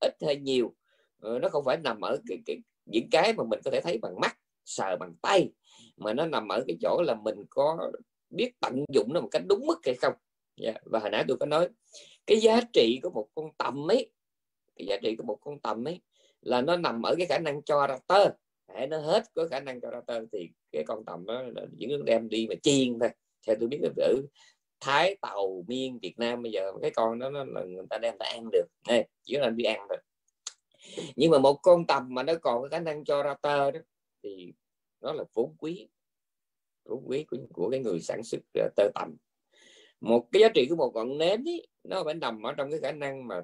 ít 0.00 0.14
hay 0.20 0.36
nhiều 0.36 0.74
ờ, 1.18 1.38
nó 1.38 1.48
không 1.48 1.64
phải 1.64 1.76
nằm 1.76 2.00
ở 2.00 2.16
cái, 2.28 2.38
cái 2.46 2.56
những 2.84 3.10
cái 3.10 3.32
mà 3.32 3.44
mình 3.44 3.60
có 3.64 3.70
thể 3.70 3.80
thấy 3.80 3.98
bằng 3.98 4.20
mắt, 4.20 4.38
sờ 4.64 4.96
bằng 4.96 5.14
tay, 5.22 5.52
mà 5.96 6.12
nó 6.12 6.26
nằm 6.26 6.48
ở 6.48 6.64
cái 6.66 6.76
chỗ 6.80 7.02
là 7.06 7.14
mình 7.14 7.44
có 7.50 7.92
biết 8.30 8.52
tận 8.60 8.84
dụng 8.92 9.12
nó 9.12 9.20
một 9.20 9.28
cách 9.30 9.42
đúng 9.48 9.66
mức 9.66 9.78
hay 9.84 9.94
không. 9.94 10.14
Yeah. 10.56 10.76
và 10.84 10.98
hồi 10.98 11.10
nãy 11.10 11.24
tôi 11.28 11.36
có 11.36 11.46
nói, 11.46 11.68
cái 12.26 12.40
giá 12.40 12.60
trị 12.72 13.00
của 13.02 13.10
một 13.10 13.28
con 13.34 13.50
tầm 13.58 13.90
ấy, 13.90 14.10
cái 14.76 14.86
giá 14.86 14.96
trị 15.02 15.16
của 15.16 15.24
một 15.24 15.38
con 15.40 15.60
tầm 15.60 15.88
ấy 15.88 16.00
là 16.40 16.60
nó 16.60 16.76
nằm 16.76 17.02
ở 17.02 17.14
cái 17.18 17.26
khả 17.26 17.38
năng 17.38 17.62
cho 17.62 17.86
ra 17.86 17.98
tơ 18.06 18.30
để 18.74 18.86
nó 18.86 18.98
hết 18.98 19.22
có 19.34 19.48
khả 19.50 19.60
năng 19.60 19.80
cho 19.80 19.90
ra 19.90 20.00
tơ 20.06 20.20
thì 20.32 20.50
cái 20.72 20.84
con 20.86 21.04
tầm 21.04 21.26
đó 21.26 21.42
là 21.42 21.62
những 21.76 22.04
đem 22.04 22.28
đi 22.28 22.46
mà 22.48 22.54
chiên 22.62 22.98
thôi. 22.98 23.10
Theo 23.46 23.56
tôi 23.60 23.68
biết 23.68 23.78
là 23.82 23.90
ở 23.96 24.14
thái 24.80 25.16
tàu 25.20 25.64
miên 25.66 25.98
việt 26.02 26.14
nam 26.18 26.42
bây 26.42 26.52
giờ, 26.52 26.72
cái 26.82 26.90
con 26.90 27.18
đó 27.18 27.30
nó 27.30 27.44
là 27.44 27.64
người 27.64 27.84
ta 27.90 27.98
đem 27.98 28.18
ta 28.18 28.26
ăn 28.26 28.48
được. 28.52 28.66
Này 28.88 29.08
chỉ 29.22 29.36
là 29.36 29.50
đi 29.50 29.64
ăn 29.64 29.86
thôi. 29.88 29.98
nhưng 31.16 31.30
mà 31.30 31.38
một 31.38 31.54
con 31.62 31.86
tầm 31.86 32.14
mà 32.14 32.22
nó 32.22 32.32
còn 32.42 32.62
cái 32.62 32.70
khả 32.70 32.84
năng 32.84 33.04
cho 33.04 33.22
ra 33.22 33.34
tơ 33.42 33.70
đó 33.70 33.80
thì 34.22 34.52
nó 35.00 35.12
là 35.12 35.24
vốn 35.34 35.54
quý 35.58 35.88
vốn 36.84 37.02
quý 37.06 37.24
của, 37.24 37.36
của 37.52 37.70
cái 37.70 37.80
người 37.80 38.00
sản 38.00 38.22
xuất 38.24 38.40
ờ, 38.54 38.68
tơ 38.76 38.88
tầm. 38.94 39.16
Một 40.00 40.28
cái 40.32 40.42
giá 40.42 40.48
trị 40.54 40.66
của 40.68 40.76
một 40.76 40.92
ngọn 40.94 41.18
nến 41.18 41.44
ý, 41.44 41.62
nó 41.84 42.04
phải 42.04 42.14
nằm 42.14 42.42
ở 42.42 42.52
trong 42.52 42.70
cái 42.70 42.80
khả 42.80 42.92
năng 42.92 43.28
mà 43.28 43.42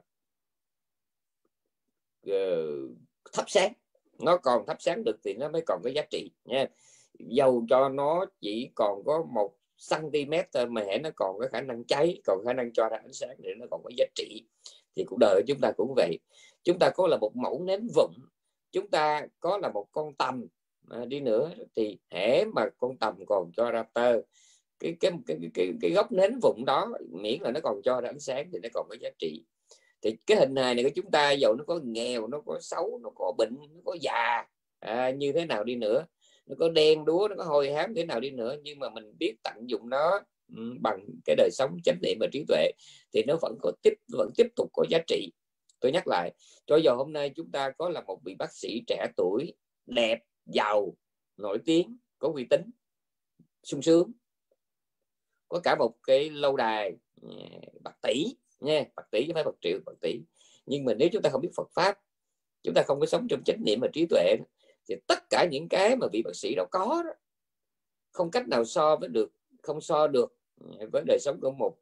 uh, 2.27 2.97
thắp 3.33 3.45
sáng. 3.49 3.73
Nó 4.19 4.37
còn 4.37 4.67
thắp 4.67 4.77
sáng 4.81 5.03
được 5.05 5.17
thì 5.25 5.35
nó 5.35 5.49
mới 5.49 5.63
còn 5.67 5.81
có 5.85 5.91
giá 5.95 6.03
trị 6.11 6.31
nha. 6.45 6.67
Dầu 7.19 7.67
cho 7.69 7.89
nó 7.89 8.25
chỉ 8.41 8.71
còn 8.75 9.03
có 9.05 9.25
một 9.33 9.55
cm 9.91 10.33
mà 10.69 10.83
hãy 10.87 10.99
nó 10.99 11.11
còn 11.17 11.39
có 11.39 11.49
khả 11.53 11.61
năng 11.61 11.85
cháy 11.85 12.21
còn 12.25 12.45
khả 12.45 12.53
năng 12.53 12.73
cho 12.73 12.89
ra 12.89 12.97
ánh 12.97 13.13
sáng 13.13 13.37
để 13.39 13.55
nó 13.59 13.67
còn 13.71 13.83
có 13.85 13.91
giá 13.97 14.05
trị 14.15 14.45
thì 14.97 15.05
cuộc 15.05 15.17
đời 15.21 15.35
của 15.35 15.45
chúng 15.47 15.61
ta 15.61 15.73
cũng 15.77 15.93
vậy 15.97 16.19
chúng 16.69 16.79
ta 16.79 16.91
có 16.91 17.07
là 17.07 17.17
một 17.17 17.37
mẫu 17.37 17.63
nến 17.65 17.89
vụn 17.95 18.11
chúng 18.73 18.91
ta 18.91 19.27
có 19.41 19.59
là 19.59 19.69
một 19.69 19.87
con 19.93 20.15
tầm 20.15 20.47
à, 20.91 21.05
đi 21.05 21.21
nữa 21.21 21.51
thì 21.77 21.99
hễ 22.11 22.45
mà 22.45 22.69
con 22.79 22.97
tầm 22.97 23.15
còn 23.27 23.51
cho 23.57 23.71
ra 23.71 23.83
tơ 23.95 24.21
cái 24.79 24.97
cái 25.01 25.13
cái 25.27 25.37
cái, 25.55 25.73
cái 25.81 25.91
góc 25.91 26.13
nến 26.13 26.39
vụn 26.43 26.65
đó 26.67 26.93
miễn 27.11 27.43
là 27.43 27.51
nó 27.51 27.61
còn 27.61 27.83
cho 27.85 28.01
ra 28.01 28.09
ánh 28.09 28.21
sáng 28.21 28.51
thì 28.53 28.59
nó 28.63 28.69
còn 28.75 28.87
có 28.89 28.97
giá 29.01 29.09
trị. 29.19 29.45
Thì 30.03 30.17
cái 30.27 30.37
hình 30.37 30.57
hài 30.57 30.75
này 30.75 30.85
của 30.85 30.91
chúng 30.95 31.11
ta 31.11 31.31
dầu 31.31 31.55
nó 31.55 31.65
có 31.65 31.81
nghèo 31.85 32.27
nó 32.27 32.41
có 32.47 32.59
xấu 32.61 33.01
nó 33.03 33.11
có 33.15 33.33
bệnh 33.39 33.57
nó 33.75 33.81
có 33.85 33.97
già 34.01 34.47
à, 34.81 35.11
như 35.11 35.33
thế 35.33 35.47
nào 35.47 35.65
đi 35.65 35.75
nữa 35.75 36.07
nó 36.47 36.57
có 36.59 36.69
đen 36.69 37.05
đúa 37.05 37.29
nó 37.31 37.37
có 37.37 37.45
hôi 37.45 37.73
hám 37.73 37.95
thế 37.95 38.05
nào 38.05 38.21
đi 38.21 38.31
nữa 38.31 38.57
nhưng 38.63 38.79
mà 38.79 38.91
mình 38.91 39.13
biết 39.19 39.35
tận 39.43 39.71
dụng 39.71 39.89
nó 39.89 40.21
ừ, 40.57 40.63
bằng 40.81 41.07
cái 41.25 41.37
đời 41.37 41.51
sống 41.53 41.77
chánh 41.85 41.99
niệm 42.03 42.19
và 42.21 42.27
trí 42.33 42.45
tuệ 42.49 42.71
thì 43.13 43.23
nó 43.27 43.37
vẫn 43.43 43.59
có 43.63 43.73
tiếp 43.83 43.95
vẫn 44.13 44.31
tiếp 44.37 44.47
tục 44.57 44.69
có 44.73 44.85
giá 44.91 44.99
trị 45.07 45.31
tôi 45.81 45.93
nhắc 45.93 46.07
lại 46.07 46.35
cho 46.67 46.77
giờ 46.77 46.95
hôm 46.95 47.13
nay 47.13 47.33
chúng 47.37 47.51
ta 47.51 47.71
có 47.71 47.89
là 47.89 48.01
một 48.01 48.21
vị 48.25 48.35
bác 48.39 48.53
sĩ 48.53 48.83
trẻ 48.87 49.07
tuổi 49.17 49.55
đẹp 49.87 50.19
giàu 50.47 50.97
nổi 51.37 51.59
tiếng 51.65 51.99
có 52.19 52.33
uy 52.35 52.47
tín 52.51 52.71
sung 53.63 53.83
sướng. 53.83 54.13
Có 55.49 55.61
cả 55.61 55.77
một 55.79 55.95
cái 56.03 56.31
lâu 56.31 56.57
đài 56.57 56.97
bạc 57.85 57.97
tỷ 58.03 58.25
nha 58.61 58.85
bạc 58.97 59.09
tỷ 59.11 59.27
chứ 59.27 59.33
phải 59.35 59.45
bạc 59.45 59.55
triệu 59.61 59.79
bạc 59.87 59.93
tỷ. 60.01 60.21
Nhưng 60.67 60.85
mà 60.85 60.95
nếu 60.95 61.09
chúng 61.13 61.23
ta 61.23 61.31
không 61.31 61.41
biết 61.41 61.53
Phật 61.57 61.71
pháp 61.75 61.99
chúng 62.63 62.75
ta 62.75 62.83
không 62.87 63.01
có 63.01 63.07
sống 63.07 63.27
trong 63.31 63.43
chánh 63.45 63.65
niệm 63.65 63.81
và 63.81 63.89
trí 63.93 64.07
tuệ 64.07 64.37
thì 64.89 64.95
tất 65.07 65.19
cả 65.31 65.47
những 65.51 65.69
cái 65.69 65.97
mà 65.97 66.07
vị 66.13 66.23
bác 66.23 66.37
sĩ 66.37 66.55
đó 66.55 66.65
có 66.71 67.03
đó, 67.07 67.11
không 68.13 68.31
cách 68.31 68.49
nào 68.49 68.65
so 68.65 68.97
với 68.97 69.09
được 69.09 69.33
không 69.63 69.81
so 69.81 70.07
được 70.07 70.37
với 70.93 71.03
đời 71.07 71.19
sống 71.21 71.39
của 71.41 71.51
một 71.51 71.77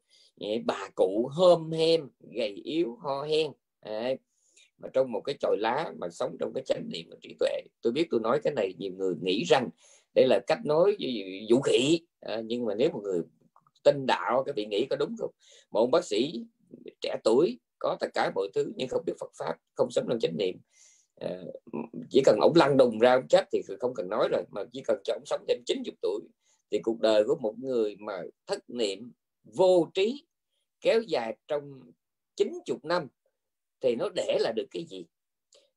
bà 0.65 0.89
cụ 0.95 1.31
hôm 1.33 1.71
hem 1.73 2.11
gầy 2.21 2.49
yếu 2.65 2.97
ho 2.97 3.23
hen. 3.23 3.53
Đấy. 3.87 4.19
mà 4.79 4.89
trong 4.93 5.13
một 5.13 5.21
cái 5.21 5.37
chòi 5.41 5.57
lá 5.59 5.93
mà 5.99 6.09
sống 6.09 6.37
trong 6.41 6.53
cái 6.55 6.65
chánh 6.67 6.83
niệm 6.89 7.07
và 7.11 7.17
trí 7.23 7.37
tuệ 7.41 7.61
tôi 7.83 7.93
biết 7.93 8.07
tôi 8.11 8.21
nói 8.21 8.41
cái 8.45 8.53
này 8.55 8.75
nhiều 8.79 8.93
người 8.93 9.15
nghĩ 9.23 9.45
rằng 9.45 9.69
đây 10.15 10.27
là 10.29 10.41
cách 10.47 10.59
nói 10.65 10.97
vũ 11.51 11.61
khí 11.61 12.01
à, 12.21 12.41
nhưng 12.45 12.65
mà 12.65 12.75
nếu 12.75 12.91
một 12.91 13.01
người 13.03 13.23
tin 13.85 14.07
đạo 14.07 14.43
cái 14.47 14.53
vị 14.53 14.67
nghĩ 14.67 14.87
có 14.91 14.97
đúng 14.97 15.17
không 15.19 15.31
một 15.71 15.81
ông 15.81 15.91
bác 15.91 16.05
sĩ 16.05 16.45
trẻ 17.01 17.17
tuổi 17.25 17.59
có 17.79 17.97
tất 18.01 18.09
cả 18.15 18.31
mọi 18.35 18.49
thứ 18.55 18.73
nhưng 18.77 18.89
không 18.89 19.03
biết 19.07 19.13
Phật 19.21 19.31
pháp 19.39 19.57
không 19.75 19.91
sống 19.91 20.07
trong 20.09 20.19
chánh 20.21 20.37
niệm 20.37 20.57
à, 21.21 21.43
chỉ 22.11 22.23
cần 22.25 22.39
ổng 22.41 22.57
lăn 22.57 22.77
đùng 22.77 22.99
ra 22.99 23.15
ông 23.15 23.29
chết 23.29 23.45
thì 23.53 23.63
không 23.81 23.95
cần 23.95 24.09
nói 24.09 24.29
rồi 24.31 24.43
mà 24.51 24.65
chỉ 24.73 24.83
cần 24.87 25.01
cho 25.05 25.15
ông 25.15 25.27
sống 25.27 25.45
thêm 25.49 25.63
90 25.67 25.95
tuổi 26.03 26.21
thì 26.71 26.79
cuộc 26.83 27.01
đời 27.01 27.25
của 27.25 27.37
một 27.41 27.55
người 27.59 27.97
mà 27.99 28.23
thất 28.47 28.71
niệm 28.71 29.13
vô 29.45 29.89
trí 29.95 30.25
kéo 30.81 31.01
dài 31.01 31.37
trong 31.49 31.81
90 32.37 32.79
năm 32.83 33.09
thì 33.81 33.97
nó 33.97 34.09
để 34.15 34.39
là 34.41 34.53
được 34.53 34.67
cái 34.71 34.85
gì? 34.85 35.07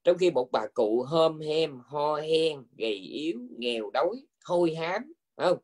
Trong 0.03 0.17
khi 0.17 0.31
một 0.31 0.51
bà 0.51 0.67
cụ 0.73 1.03
hôm 1.03 1.39
hem, 1.39 1.79
ho 1.85 2.15
hen, 2.15 2.63
gầy 2.77 2.93
yếu, 2.93 3.39
nghèo 3.57 3.89
đói, 3.93 4.23
hôi 4.45 4.75
hám 4.75 5.13
không? 5.37 5.57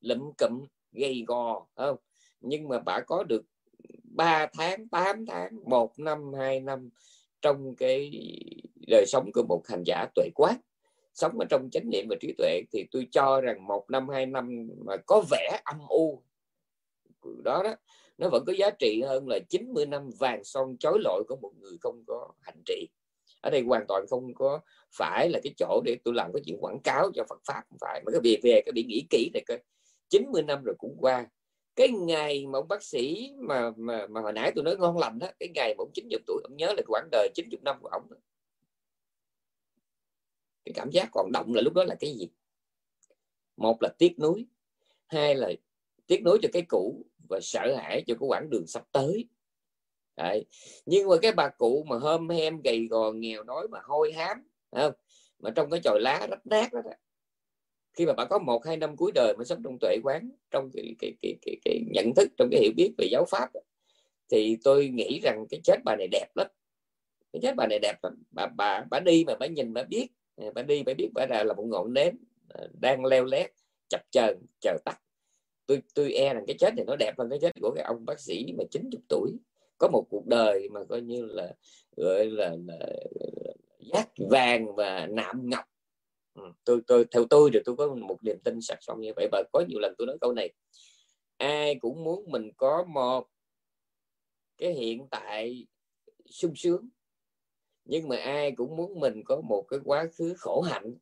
Lụm 0.00 0.32
cụm, 0.38 0.64
gầy 0.92 1.24
gò 1.26 1.66
không? 1.74 1.96
Nhưng 2.40 2.68
mà 2.68 2.78
bà 2.78 3.00
có 3.00 3.24
được 3.24 3.44
3 4.04 4.46
tháng 4.46 4.88
8 4.88 5.26
tháng, 5.26 5.58
một 5.64 5.98
năm, 5.98 6.32
hai 6.38 6.60
năm 6.60 6.90
trong 7.42 7.74
cái 7.76 8.10
đời 8.88 9.04
sống 9.06 9.30
của 9.32 9.42
một 9.48 9.62
hành 9.68 9.82
giả 9.86 10.06
tuệ 10.14 10.28
quát. 10.34 10.56
Sống 11.14 11.38
ở 11.38 11.46
trong 11.50 11.68
chánh 11.72 11.90
niệm 11.90 12.06
và 12.08 12.16
trí 12.20 12.34
tuệ 12.38 12.60
thì 12.72 12.86
tôi 12.90 13.08
cho 13.10 13.40
rằng 13.40 13.66
một 13.66 13.84
năm, 13.90 14.08
hai 14.08 14.26
năm 14.26 14.68
mà 14.84 14.96
có 15.06 15.24
vẻ 15.30 15.60
âm 15.64 15.78
u. 15.88 16.22
Đó 17.44 17.62
đó 17.64 17.74
nó 18.18 18.28
vẫn 18.28 18.44
có 18.46 18.52
giá 18.52 18.70
trị 18.70 19.02
hơn 19.02 19.28
là 19.28 19.38
90 19.48 19.86
năm 19.86 20.10
vàng 20.18 20.44
son 20.44 20.76
chói 20.78 20.98
lọi 21.00 21.22
của 21.28 21.36
một 21.36 21.52
người 21.58 21.76
không 21.80 22.04
có 22.06 22.32
hành 22.40 22.62
trì. 22.66 22.88
Ở 23.40 23.50
đây 23.50 23.62
hoàn 23.62 23.84
toàn 23.88 24.06
không 24.06 24.34
có 24.34 24.60
phải 24.96 25.30
là 25.30 25.40
cái 25.42 25.54
chỗ 25.56 25.82
để 25.84 25.96
tôi 26.04 26.14
làm 26.14 26.32
cái 26.32 26.42
chuyện 26.46 26.56
quảng 26.60 26.80
cáo 26.84 27.10
cho 27.14 27.24
Phật 27.28 27.40
pháp, 27.48 27.62
không 27.68 27.78
phải. 27.80 28.02
Mà 28.06 28.12
cái 28.12 28.20
về 28.24 28.36
về 28.42 28.62
cái 28.64 28.72
bị 28.72 28.84
nghĩ 28.84 29.06
kỹ 29.10 29.30
này 29.34 29.42
coi. 29.48 29.58
90 30.08 30.42
năm 30.42 30.62
rồi 30.64 30.74
cũng 30.78 30.96
qua. 31.00 31.26
Cái 31.76 31.88
ngày 31.88 32.46
mà 32.46 32.58
ông 32.58 32.68
bác 32.68 32.82
sĩ 32.82 33.32
mà 33.38 33.70
mà 33.76 34.06
mà 34.06 34.20
hồi 34.20 34.32
nãy 34.32 34.52
tôi 34.54 34.64
nói 34.64 34.76
ngon 34.76 34.98
lành 34.98 35.18
đó 35.18 35.28
cái 35.38 35.48
ngày 35.54 35.74
mà 35.78 35.82
ông 35.82 35.90
90 35.94 36.18
tuổi, 36.26 36.40
ông 36.44 36.56
nhớ 36.56 36.72
là 36.76 36.82
quãng 36.86 37.08
đời 37.10 37.28
90 37.34 37.58
năm 37.62 37.76
của 37.80 37.88
ông 37.88 38.08
cái 40.66 40.72
cảm 40.72 40.90
giác 40.90 41.08
còn 41.12 41.32
động 41.32 41.54
là 41.54 41.62
lúc 41.62 41.74
đó 41.74 41.84
là 41.84 41.94
cái 42.00 42.14
gì? 42.14 42.28
Một 43.56 43.82
là 43.82 43.88
tiếc 43.98 44.18
nuối. 44.18 44.46
Hai 45.06 45.34
là 45.34 45.52
tiếc 46.06 46.22
nuối 46.22 46.38
cho 46.42 46.48
cái 46.52 46.62
cũ 46.68 47.06
và 47.28 47.40
sợ 47.42 47.76
hãi 47.76 48.04
cho 48.06 48.14
cái 48.14 48.26
quãng 48.28 48.50
đường 48.50 48.66
sắp 48.66 48.82
tới 48.92 49.28
Đấy. 50.16 50.46
nhưng 50.86 51.08
mà 51.08 51.16
cái 51.22 51.32
bà 51.32 51.48
cụ 51.48 51.84
mà 51.88 51.98
hôm 51.98 52.28
hem 52.28 52.60
gầy 52.62 52.86
gò 52.90 53.12
nghèo 53.12 53.42
đói 53.42 53.68
mà 53.68 53.78
hôi 53.84 54.12
hám 54.12 54.42
không? 54.76 54.92
mà 55.38 55.50
trong 55.50 55.70
cái 55.70 55.80
chòi 55.84 56.00
lá 56.00 56.26
rách 56.30 56.46
nát 56.46 56.72
đó, 56.72 56.80
đó 56.84 56.90
khi 57.96 58.06
mà 58.06 58.12
bà 58.12 58.24
có 58.24 58.38
một 58.38 58.64
hai 58.66 58.76
năm 58.76 58.96
cuối 58.96 59.12
đời 59.14 59.34
mà 59.38 59.44
sống 59.44 59.62
trong 59.64 59.78
tuệ 59.80 59.96
quán 60.02 60.30
trong 60.50 60.70
cái, 60.74 60.94
cái, 60.98 61.12
cái, 61.22 61.34
cái, 61.42 61.56
cái 61.64 61.80
nhận 61.90 62.14
thức 62.16 62.28
trong 62.36 62.48
cái 62.50 62.60
hiểu 62.60 62.72
biết 62.76 62.92
về 62.98 63.08
giáo 63.10 63.24
pháp 63.24 63.48
đó, 63.54 63.60
thì 64.30 64.56
tôi 64.64 64.88
nghĩ 64.88 65.20
rằng 65.22 65.44
cái 65.50 65.60
chết 65.64 65.76
bà 65.84 65.96
này 65.96 66.08
đẹp 66.10 66.26
lắm 66.34 66.46
cái 67.32 67.40
chết 67.42 67.54
bà 67.56 67.66
này 67.66 67.78
đẹp 67.78 67.94
lắm 68.02 68.22
bà 68.30 68.46
bà 68.56 68.84
bà 68.90 69.00
đi 69.00 69.24
mà 69.26 69.34
bà 69.40 69.46
nhìn 69.46 69.72
bà 69.72 69.82
biết 69.82 70.08
bà 70.54 70.62
đi 70.62 70.82
bà 70.82 70.94
biết 70.94 71.08
bà 71.14 71.26
là, 71.26 71.44
là 71.44 71.54
một 71.54 71.64
ngọn 71.66 71.94
nến 71.94 72.16
ờ, 72.48 72.68
đang 72.80 73.04
leo 73.04 73.24
lét 73.24 73.50
chập 73.88 74.00
chờn 74.10 74.46
chờ 74.60 74.78
tắt 74.84 75.00
tôi 75.66 75.82
tôi 75.94 76.12
e 76.12 76.34
rằng 76.34 76.44
cái 76.46 76.56
chết 76.58 76.74
này 76.76 76.84
nó 76.84 76.96
đẹp 76.96 77.14
hơn 77.18 77.30
cái 77.30 77.38
chết 77.42 77.52
của 77.60 77.72
cái 77.74 77.84
ông 77.84 78.04
bác 78.04 78.20
sĩ 78.20 78.54
mà 78.58 78.64
90 78.70 79.00
tuổi. 79.08 79.30
Có 79.78 79.88
một 79.88 80.06
cuộc 80.10 80.26
đời 80.26 80.68
mà 80.68 80.84
coi 80.84 81.00
như 81.00 81.24
là 81.24 81.52
gọi 81.96 82.26
là, 82.26 82.56
là, 82.66 82.78
là 83.20 83.52
giác 83.78 84.08
vàng 84.30 84.74
và 84.74 85.06
nạm 85.06 85.50
ngọc. 85.50 85.64
Ừ, 86.34 86.42
tôi 86.64 86.80
tôi 86.86 87.04
theo 87.10 87.24
tôi 87.30 87.50
thì 87.52 87.58
tôi 87.64 87.76
có 87.76 87.94
một 87.94 88.24
niềm 88.24 88.38
tin 88.44 88.60
sạch 88.60 88.78
son 88.80 89.00
như 89.00 89.12
vậy. 89.16 89.28
Và 89.32 89.42
có 89.52 89.64
nhiều 89.68 89.78
lần 89.80 89.94
tôi 89.98 90.06
nói 90.06 90.16
câu 90.20 90.32
này 90.32 90.52
ai 91.36 91.74
cũng 91.74 92.04
muốn 92.04 92.30
mình 92.30 92.50
có 92.56 92.84
một 92.84 93.26
cái 94.58 94.72
hiện 94.72 95.06
tại 95.10 95.66
sung 96.30 96.52
sướng 96.56 96.88
nhưng 97.86 98.08
mà 98.08 98.16
ai 98.16 98.52
cũng 98.52 98.76
muốn 98.76 99.00
mình 99.00 99.22
có 99.24 99.40
một 99.40 99.62
cái 99.68 99.80
quá 99.84 100.06
khứ 100.12 100.34
khổ 100.38 100.60
hạnh. 100.60 100.94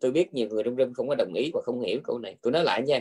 Tôi 0.00 0.10
biết 0.10 0.34
nhiều 0.34 0.48
người 0.48 0.62
trong 0.62 0.76
rừng 0.76 0.94
không 0.94 1.08
có 1.08 1.14
đồng 1.14 1.34
ý 1.34 1.50
và 1.54 1.60
không 1.64 1.80
hiểu 1.80 2.00
câu 2.04 2.18
này. 2.18 2.36
Tôi 2.42 2.52
nói 2.52 2.64
lại 2.64 2.82
nha 2.82 3.00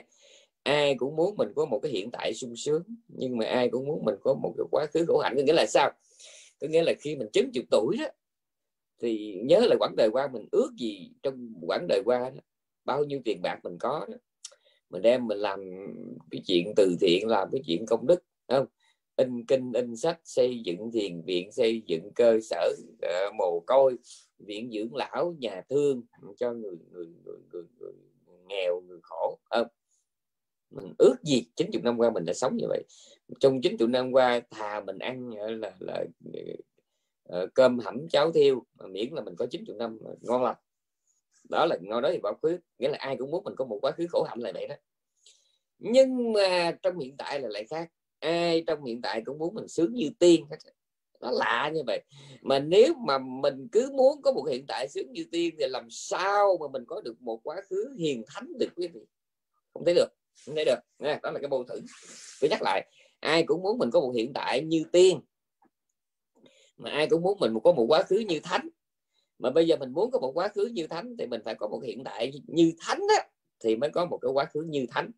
ai 0.65 0.95
cũng 0.95 1.15
muốn 1.15 1.35
mình 1.37 1.49
có 1.55 1.65
một 1.65 1.79
cái 1.83 1.91
hiện 1.91 2.11
tại 2.11 2.33
sung 2.33 2.55
sướng 2.55 2.83
nhưng 3.07 3.37
mà 3.37 3.45
ai 3.45 3.69
cũng 3.69 3.87
muốn 3.87 4.05
mình 4.05 4.15
có 4.21 4.33
một 4.33 4.53
cái 4.57 4.65
quá 4.71 4.85
khứ 4.93 5.05
khổ 5.07 5.17
hạnh. 5.17 5.33
Có 5.37 5.43
nghĩa 5.43 5.53
là 5.53 5.65
sao? 5.65 5.91
Có 6.61 6.67
nghĩa 6.67 6.83
là 6.83 6.93
khi 6.99 7.15
mình 7.15 7.27
chín 7.33 7.51
chục 7.53 7.63
tuổi 7.71 7.97
đó 7.99 8.05
thì 9.01 9.41
nhớ 9.43 9.59
là 9.59 9.75
quãng 9.79 9.95
đời 9.97 10.09
qua 10.11 10.27
mình 10.27 10.47
ước 10.51 10.71
gì 10.77 11.11
trong 11.23 11.53
quãng 11.61 11.85
đời 11.89 12.01
qua 12.05 12.29
đó, 12.29 12.41
bao 12.85 13.03
nhiêu 13.03 13.19
tiền 13.25 13.41
bạc 13.41 13.59
mình 13.63 13.77
có 13.79 14.05
đó 14.09 14.17
mình 14.89 15.01
đem 15.01 15.27
mình 15.27 15.37
làm 15.37 15.59
cái 16.31 16.41
chuyện 16.47 16.73
từ 16.75 16.95
thiện 17.01 17.27
làm 17.27 17.49
cái 17.51 17.61
chuyện 17.65 17.85
công 17.85 18.07
đức 18.07 18.23
không? 18.47 18.65
In 19.15 19.45
kinh 19.45 19.71
in 19.73 19.95
sách 19.95 20.19
xây 20.23 20.61
dựng 20.65 20.91
thiền 20.91 21.21
viện 21.21 21.51
xây 21.51 21.81
dựng 21.85 22.11
cơ 22.15 22.39
sở 22.41 22.73
uh, 23.05 23.35
mồ 23.35 23.59
côi 23.59 23.97
viện 24.39 24.71
dưỡng 24.71 24.95
lão 24.95 25.35
nhà 25.39 25.61
thương 25.69 26.03
cho 26.37 26.53
người 26.53 26.77
người, 26.91 27.05
người, 27.25 27.37
người, 27.51 27.63
người 27.79 27.93
nghèo 28.47 28.81
người 28.81 28.99
khổ 29.03 29.39
không? 29.49 29.67
Mình 30.75 30.93
ước 30.97 31.15
gì 31.23 31.45
90 31.55 31.81
năm 31.83 31.97
qua 31.97 32.09
mình 32.09 32.25
đã 32.25 32.33
sống 32.33 32.57
như 32.57 32.65
vậy. 32.69 32.83
Trong 33.39 33.61
90 33.61 33.87
năm 33.87 34.11
qua, 34.11 34.41
thà 34.49 34.79
mình 34.79 34.99
ăn 34.99 35.31
ờ, 35.39 35.49
là 35.49 35.73
là 35.79 36.05
ờ, 37.23 37.47
cơm 37.53 37.79
hẩm 37.79 38.07
cháo 38.09 38.31
thiêu 38.31 38.65
miễn 38.89 39.13
là 39.13 39.21
mình 39.21 39.35
có 39.35 39.45
90 39.45 39.75
năm 39.79 39.99
ngon 40.21 40.43
lành. 40.43 40.57
Đó 41.49 41.65
là 41.65 41.77
ngon 41.81 42.01
đó 42.01 42.09
thì 42.11 42.19
quá 42.21 42.33
khứ, 42.41 42.57
nghĩa 42.79 42.89
là 42.89 42.97
ai 42.97 43.17
cũng 43.17 43.31
muốn 43.31 43.43
mình 43.43 43.55
có 43.57 43.65
một 43.65 43.77
quá 43.81 43.91
khứ 43.91 44.07
khổ 44.09 44.23
hạnh 44.23 44.39
lại 44.39 44.53
vậy 44.53 44.67
đó. 44.67 44.75
Nhưng 45.79 46.33
mà 46.33 46.71
trong 46.81 46.99
hiện 46.99 47.17
tại 47.17 47.39
là 47.39 47.49
lại 47.49 47.65
khác. 47.69 47.91
Ai 48.19 48.63
trong 48.67 48.83
hiện 48.83 49.01
tại 49.01 49.21
cũng 49.25 49.37
muốn 49.37 49.55
mình 49.55 49.67
sướng 49.67 49.93
như 49.93 50.09
tiên 50.19 50.45
hết 50.49 50.57
nó 51.19 51.31
lạ 51.31 51.71
như 51.73 51.81
vậy. 51.87 52.03
Mà 52.41 52.59
nếu 52.59 52.93
mà 52.93 53.17
mình 53.17 53.67
cứ 53.71 53.91
muốn 53.93 54.21
có 54.21 54.31
một 54.31 54.43
hiện 54.49 54.65
tại 54.67 54.87
sướng 54.87 55.11
như 55.11 55.25
tiên 55.31 55.55
thì 55.59 55.65
làm 55.67 55.89
sao 55.89 56.57
mà 56.61 56.67
mình 56.67 56.83
có 56.87 57.01
được 57.01 57.21
một 57.21 57.39
quá 57.43 57.61
khứ 57.69 57.95
hiền 57.97 58.23
thánh 58.27 58.57
được 58.59 58.69
quý 58.75 58.87
vị? 58.87 59.01
Không 59.73 59.85
thấy 59.85 59.93
được 59.93 60.07
không 60.45 60.55
thấy 60.55 60.65
được. 60.65 60.79
Nha, 60.99 61.19
đó 61.23 61.31
là 61.31 61.39
cái 61.39 61.49
mâu 61.49 61.63
thuẫn 61.63 61.85
tôi 62.41 62.49
nhắc 62.49 62.61
lại 62.61 62.85
ai 63.19 63.43
cũng 63.43 63.61
muốn 63.61 63.77
mình 63.77 63.91
có 63.91 63.99
một 63.99 64.11
hiện 64.15 64.31
tại 64.33 64.61
như 64.61 64.83
tiên. 64.91 65.19
Mà 66.77 66.89
ai 66.89 67.07
cũng 67.07 67.21
muốn 67.21 67.39
mình 67.39 67.53
có 67.63 67.71
một 67.71 67.85
quá 67.87 68.03
khứ 68.03 68.17
như 68.17 68.39
thánh. 68.39 68.69
Mà 69.39 69.49
bây 69.49 69.67
giờ 69.67 69.77
mình 69.77 69.91
muốn 69.91 70.11
có 70.11 70.19
một 70.19 70.31
quá 70.35 70.47
khứ 70.47 70.65
như 70.65 70.87
thánh 70.87 71.15
thì 71.19 71.27
mình 71.27 71.41
phải 71.45 71.55
có 71.55 71.67
một 71.67 71.81
hiện 71.83 72.03
tại 72.03 72.33
như 72.47 72.73
thánh 72.79 72.99
á, 73.17 73.27
thì 73.59 73.75
mới 73.75 73.89
có 73.89 74.05
một 74.05 74.17
cái 74.21 74.31
quá 74.31 74.45
khứ 74.45 74.61
như 74.61 74.85
thánh. 74.89 75.11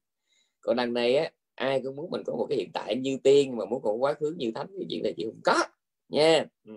Còn 0.61 0.75
đằng 0.75 0.93
này 0.93 1.15
á, 1.15 1.31
ai 1.55 1.81
cũng 1.83 1.95
muốn 1.95 2.11
mình 2.11 2.21
có 2.25 2.35
một 2.35 2.45
cái 2.49 2.57
hiện 2.57 2.71
tại 2.73 2.95
như 2.95 3.17
tiên 3.23 3.57
mà 3.57 3.65
muốn 3.65 3.81
có 3.81 3.91
quá 3.91 4.13
khứ 4.13 4.35
như 4.37 4.51
thánh 4.55 4.67
cái 4.67 4.85
chuyện 4.89 5.03
này 5.03 5.13
chị 5.17 5.25
không 5.25 5.41
có. 5.43 5.63
Nha. 6.09 6.45
Ừ. 6.65 6.73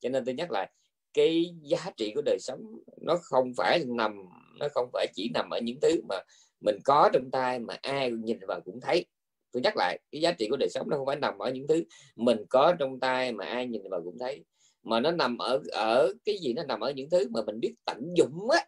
cho 0.00 0.08
nên 0.08 0.24
tôi 0.24 0.34
nhắc 0.34 0.50
lại 0.50 0.70
cái 1.14 1.54
giá 1.62 1.90
trị 1.96 2.12
của 2.14 2.22
đời 2.24 2.38
sống 2.40 2.60
nó 3.00 3.16
không 3.22 3.52
phải 3.56 3.84
nằm 3.86 4.24
nó 4.58 4.68
không 4.74 4.90
phải 4.92 5.06
chỉ 5.14 5.30
nằm 5.34 5.50
ở 5.50 5.58
những 5.62 5.80
thứ 5.82 6.00
mà 6.08 6.16
mình 6.64 6.78
có 6.84 7.10
trong 7.12 7.30
tay 7.30 7.58
mà 7.58 7.78
ai 7.82 8.10
nhìn 8.10 8.38
vào 8.48 8.60
cũng 8.60 8.80
thấy. 8.80 9.06
Tôi 9.52 9.62
nhắc 9.62 9.76
lại 9.76 9.98
cái 10.12 10.20
giá 10.20 10.32
trị 10.32 10.48
của 10.50 10.56
đời 10.56 10.68
sống 10.68 10.90
nó 10.90 10.96
không 10.96 11.06
phải 11.06 11.16
nằm 11.16 11.38
ở 11.38 11.50
những 11.50 11.66
thứ 11.66 11.84
mình 12.16 12.44
có 12.50 12.74
trong 12.78 13.00
tay 13.00 13.32
mà 13.32 13.46
ai 13.46 13.66
nhìn 13.66 13.82
vào 13.90 14.02
cũng 14.04 14.18
thấy 14.18 14.44
mà 14.82 15.00
nó 15.00 15.10
nằm 15.10 15.38
ở 15.38 15.60
ở 15.72 16.12
cái 16.24 16.38
gì 16.38 16.52
nó 16.52 16.62
nằm 16.64 16.80
ở 16.80 16.90
những 16.90 17.10
thứ 17.10 17.28
mà 17.30 17.40
mình 17.46 17.60
biết 17.60 17.74
tận 17.84 18.14
dụng 18.16 18.50
á. 18.50 18.66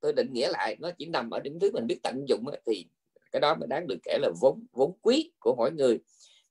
Tôi 0.00 0.12
định 0.12 0.32
nghĩa 0.32 0.48
lại 0.48 0.76
nó 0.80 0.90
chỉ 0.98 1.06
nằm 1.06 1.30
ở 1.30 1.40
những 1.44 1.60
thứ 1.60 1.70
mình 1.72 1.86
biết 1.86 2.00
tận 2.02 2.24
dụng 2.28 2.48
á, 2.48 2.58
thì 2.66 2.86
cái 3.32 3.40
đó 3.40 3.54
mới 3.54 3.66
đáng 3.68 3.86
được 3.86 3.98
kể 4.02 4.18
là 4.20 4.30
vốn 4.40 4.66
vốn 4.72 4.92
quý 5.02 5.32
của 5.38 5.54
mỗi 5.56 5.72
người. 5.72 5.98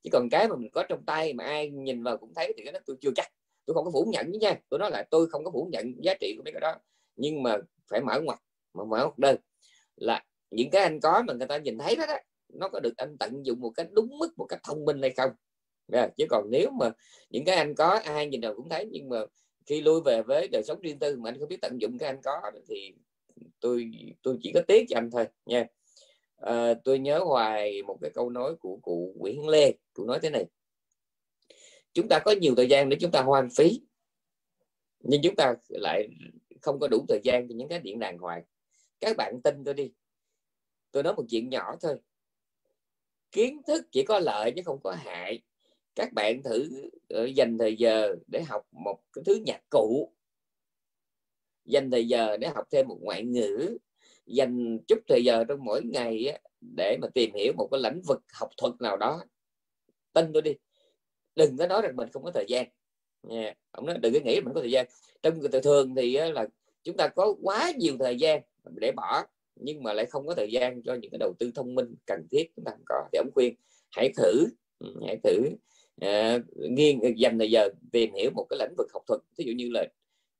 Chứ 0.03 0.09
còn 0.13 0.29
cái 0.29 0.47
mà 0.47 0.55
mình 0.55 0.69
có 0.73 0.83
trong 0.89 1.05
tay 1.05 1.33
mà 1.33 1.43
ai 1.43 1.69
nhìn 1.69 2.03
vào 2.03 2.17
cũng 2.17 2.33
thấy 2.33 2.53
thì 2.57 2.63
cái 2.63 2.73
đó 2.73 2.79
tôi 2.85 2.97
chưa 3.01 3.11
chắc. 3.15 3.27
Tôi 3.65 3.73
không 3.73 3.85
có 3.85 3.91
phủ 3.91 4.11
nhận 4.11 4.31
nha 4.31 4.59
tôi 4.69 4.79
nói 4.79 4.91
là 4.91 5.03
tôi 5.11 5.29
không 5.29 5.43
có 5.43 5.51
phủ 5.51 5.69
nhận 5.71 6.03
giá 6.03 6.13
trị 6.19 6.33
của 6.37 6.43
mấy 6.43 6.51
cái 6.53 6.61
đó. 6.61 6.75
Nhưng 7.15 7.43
mà 7.43 7.57
phải 7.89 8.01
mở 8.01 8.21
ngoặt 8.21 8.39
mà 8.73 8.83
mở 8.83 8.97
ngoặt 8.97 9.17
đơn 9.17 9.35
là 9.95 10.23
những 10.51 10.69
cái 10.69 10.83
anh 10.83 10.99
có 10.99 11.23
mà 11.27 11.33
người 11.33 11.47
ta 11.47 11.57
nhìn 11.57 11.77
thấy 11.77 11.95
đó, 11.95 12.05
đó 12.07 12.17
nó 12.53 12.69
có 12.69 12.79
được 12.79 12.97
anh 12.97 13.17
tận 13.17 13.45
dụng 13.45 13.59
một 13.59 13.69
cách 13.69 13.87
đúng 13.91 14.19
mức 14.19 14.29
một 14.37 14.45
cách 14.45 14.59
thông 14.63 14.85
minh 14.85 15.01
hay 15.01 15.11
không? 15.11 15.31
Yeah. 15.93 16.11
chứ 16.17 16.25
còn 16.29 16.47
nếu 16.51 16.71
mà 16.79 16.91
những 17.29 17.45
cái 17.45 17.55
anh 17.55 17.75
có 17.75 17.99
ai 18.05 18.27
nhìn 18.27 18.41
nào 18.41 18.53
cũng 18.55 18.69
thấy 18.69 18.85
nhưng 18.91 19.09
mà 19.09 19.17
khi 19.65 19.81
lui 19.81 20.01
về 20.05 20.21
với 20.21 20.47
đời 20.47 20.63
sống 20.63 20.81
riêng 20.81 20.99
tư 20.99 21.17
mà 21.19 21.29
anh 21.29 21.39
không 21.39 21.47
biết 21.47 21.61
tận 21.61 21.77
dụng 21.81 21.97
cái 21.97 22.09
anh 22.09 22.21
có 22.23 22.41
thì 22.69 22.93
tôi 23.59 23.91
tôi 24.21 24.37
chỉ 24.41 24.51
có 24.53 24.61
tiếc 24.67 24.85
cho 24.89 24.97
anh 24.97 25.11
thôi 25.11 25.25
nha. 25.45 25.65
À, 26.37 26.73
tôi 26.83 26.99
nhớ 26.99 27.19
hoài 27.19 27.83
một 27.83 27.97
cái 28.01 28.11
câu 28.13 28.29
nói 28.29 28.55
của 28.59 28.79
cụ 28.81 29.13
Nguyễn 29.17 29.47
Lê. 29.47 29.73
Cụ 29.93 30.05
nói 30.05 30.19
thế 30.21 30.29
này 30.29 30.45
chúng 31.93 32.07
ta 32.07 32.19
có 32.19 32.31
nhiều 32.31 32.53
thời 32.57 32.67
gian 32.67 32.89
để 32.89 32.97
chúng 32.99 33.11
ta 33.11 33.21
hoang 33.21 33.49
phí 33.57 33.81
nhưng 34.99 35.21
chúng 35.23 35.35
ta 35.35 35.53
lại 35.69 36.09
không 36.61 36.79
có 36.79 36.87
đủ 36.87 37.05
thời 37.09 37.19
gian 37.23 37.47
cho 37.47 37.55
những 37.55 37.67
cái 37.67 37.79
điện 37.79 37.99
đàng 37.99 38.17
hoàng. 38.17 38.43
Các 38.99 39.17
bạn 39.17 39.41
tin 39.43 39.63
tôi 39.63 39.73
đi 39.73 39.91
tôi 40.91 41.03
nói 41.03 41.13
một 41.13 41.23
chuyện 41.29 41.49
nhỏ 41.49 41.75
thôi. 41.81 41.99
Kiến 43.31 43.61
thức 43.67 43.85
chỉ 43.91 44.03
có 44.03 44.19
lợi 44.19 44.53
chứ 44.55 44.61
không 44.65 44.79
có 44.83 44.91
hại. 44.91 45.41
Các 45.95 46.13
bạn 46.13 46.43
thử 46.43 46.69
ờ, 47.09 47.25
dành 47.25 47.57
thời 47.57 47.75
giờ 47.75 48.15
để 48.27 48.43
học 48.43 48.67
một 48.71 48.99
cái 49.13 49.23
thứ 49.25 49.35
nhạc 49.45 49.61
cụ. 49.69 50.13
Dành 51.65 51.91
thời 51.91 52.07
giờ 52.07 52.37
để 52.37 52.47
học 52.47 52.67
thêm 52.71 52.87
một 52.87 52.97
ngoại 53.01 53.23
ngữ. 53.23 53.77
Dành 54.25 54.77
chút 54.87 54.99
thời 55.07 55.23
giờ 55.23 55.43
trong 55.47 55.65
mỗi 55.65 55.81
ngày 55.83 56.39
để 56.77 56.97
mà 57.01 57.07
tìm 57.13 57.33
hiểu 57.33 57.53
một 57.57 57.67
cái 57.71 57.79
lĩnh 57.83 58.01
vực 58.01 58.21
học 58.33 58.49
thuật 58.57 58.73
nào 58.79 58.97
đó. 58.97 59.23
Tin 60.13 60.33
tôi 60.33 60.41
đi. 60.41 60.53
Đừng 61.35 61.57
có 61.57 61.67
nói 61.67 61.81
rằng 61.81 61.95
mình 61.95 62.09
không 62.13 62.23
có 62.23 62.31
thời 62.31 62.45
gian. 62.47 62.67
Nha, 63.23 63.53
ông 63.71 63.85
nói 63.85 63.97
đừng 63.97 64.13
có 64.13 64.19
nghĩ 64.23 64.41
mình 64.41 64.53
có 64.53 64.61
thời 64.61 64.71
gian. 64.71 64.87
Trong 65.21 65.39
người 65.39 65.61
thường 65.61 65.95
thì 65.95 66.17
là 66.17 66.47
chúng 66.83 66.97
ta 66.97 67.07
có 67.07 67.35
quá 67.41 67.71
nhiều 67.77 67.95
thời 67.99 68.17
gian 68.17 68.41
để 68.75 68.91
bỏ 68.95 69.25
nhưng 69.55 69.83
mà 69.83 69.93
lại 69.93 70.05
không 70.05 70.27
có 70.27 70.35
thời 70.35 70.51
gian 70.51 70.83
cho 70.83 70.93
những 70.93 71.11
cái 71.11 71.17
đầu 71.19 71.33
tư 71.39 71.51
thông 71.55 71.75
minh 71.75 71.95
cần 72.05 72.27
thiết 72.31 72.51
chúng 72.55 72.65
ta 72.65 72.71
không 72.71 72.83
có. 72.85 72.95
Thì 73.13 73.17
ông 73.17 73.29
khuyên 73.33 73.55
hãy 73.91 74.09
thử 74.17 74.45
ừ, 74.79 74.95
hãy 75.07 75.17
thử 75.23 75.49
uh, 76.05 76.41
nghiên 76.71 76.99
dành 77.17 77.39
thời 77.39 77.51
giờ 77.51 77.69
tìm 77.91 78.13
hiểu 78.13 78.31
một 78.35 78.45
cái 78.49 78.59
lĩnh 78.59 78.75
vực 78.77 78.87
học 78.93 79.03
thuật. 79.07 79.21
Ví 79.37 79.45
dụ 79.45 79.53
như 79.55 79.69
là 79.71 79.85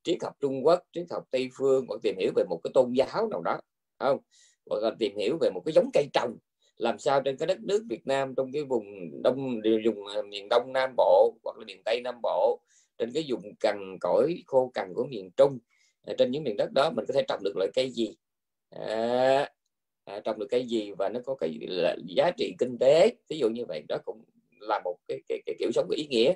triết 0.03 0.17
học 0.23 0.33
Trung 0.39 0.65
Quốc 0.65 0.79
triết 0.91 1.05
học 1.11 1.23
Tây 1.31 1.49
phương 1.57 1.85
hoặc 1.87 1.99
tìm 2.03 2.15
hiểu 2.19 2.31
về 2.35 2.43
một 2.49 2.59
cái 2.63 2.71
tôn 2.73 2.93
giáo 2.93 3.27
nào 3.27 3.41
đó 3.41 3.59
không? 3.99 4.19
Hoặc 4.69 4.83
là 4.83 4.91
tìm 4.99 5.17
hiểu 5.17 5.37
về 5.41 5.49
một 5.53 5.61
cái 5.65 5.73
giống 5.73 5.89
cây 5.93 6.07
trồng 6.13 6.37
làm 6.77 6.99
sao 6.99 7.21
trên 7.21 7.37
cái 7.37 7.47
đất 7.47 7.59
nước 7.59 7.83
Việt 7.89 8.07
Nam 8.07 8.33
trong 8.37 8.51
cái 8.51 8.63
vùng 8.63 8.85
đông 9.23 9.61
dùng 9.85 10.07
ờ, 10.07 10.23
miền 10.23 10.49
Đông 10.49 10.73
Nam 10.73 10.93
Bộ 10.97 11.37
hoặc 11.43 11.57
là 11.57 11.65
miền 11.65 11.81
Tây 11.85 12.01
Nam 12.01 12.15
Bộ 12.23 12.59
trên 12.97 13.11
cái 13.13 13.25
vùng 13.29 13.55
cằn 13.59 13.97
cõi 14.01 14.43
khô 14.45 14.71
cằn 14.73 14.93
của 14.95 15.05
miền 15.09 15.31
Trung 15.37 15.59
ờ, 16.01 16.13
trên 16.17 16.31
những 16.31 16.43
miền 16.43 16.57
đất 16.57 16.71
đó 16.71 16.91
mình 16.91 17.05
có 17.07 17.13
thể 17.13 17.23
trồng 17.27 17.43
được 17.43 17.57
loại 17.57 17.69
cây 17.73 17.89
gì? 17.89 18.15
À, 18.71 19.49
à, 20.05 20.19
trồng 20.19 20.39
được 20.39 20.47
cây 20.49 20.65
gì 20.65 20.91
và 20.91 21.09
nó 21.09 21.19
có 21.25 21.35
cái 21.35 21.57
là 21.61 21.95
giá 22.15 22.31
trị 22.37 22.55
kinh 22.59 22.77
tế. 22.79 23.15
Ví 23.29 23.37
dụ 23.37 23.49
như 23.49 23.65
vậy 23.67 23.83
đó 23.87 23.97
cũng 24.05 24.23
là 24.59 24.81
một 24.83 24.97
cái, 25.07 25.21
cái, 25.29 25.41
cái 25.45 25.55
kiểu 25.59 25.71
sống 25.71 25.85
có 25.89 25.95
ý 25.95 26.07
nghĩa. 26.07 26.33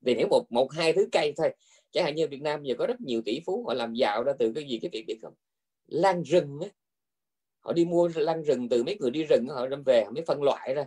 Vì 0.00 0.14
nếu 0.14 0.28
một 0.28 0.52
một 0.52 0.72
hai 0.72 0.92
thứ 0.92 1.08
cây 1.12 1.32
thôi 1.36 1.54
chẳng 1.92 2.04
hạn 2.04 2.14
như 2.14 2.28
Việt 2.28 2.42
Nam 2.42 2.62
giờ 2.62 2.74
có 2.78 2.86
rất 2.86 3.00
nhiều 3.00 3.22
tỷ 3.24 3.40
phú 3.46 3.64
họ 3.66 3.74
làm 3.74 3.94
giàu 3.94 4.22
ra 4.24 4.32
từ 4.38 4.52
cái 4.52 4.64
gì 4.64 4.78
cái 4.82 4.88
việc 4.92 5.04
biết 5.06 5.18
không? 5.22 5.34
Lan 5.86 6.22
rừng 6.22 6.58
á. 6.62 6.68
Họ 7.60 7.72
đi 7.72 7.84
mua 7.84 8.10
lan 8.14 8.42
rừng 8.42 8.68
từ 8.68 8.84
mấy 8.84 8.96
người 9.00 9.10
đi 9.10 9.24
rừng 9.24 9.46
họ 9.48 9.66
đem 9.66 9.82
về 9.82 10.04
họ 10.04 10.10
mới 10.10 10.24
phân 10.26 10.42
loại 10.42 10.74
ra. 10.74 10.84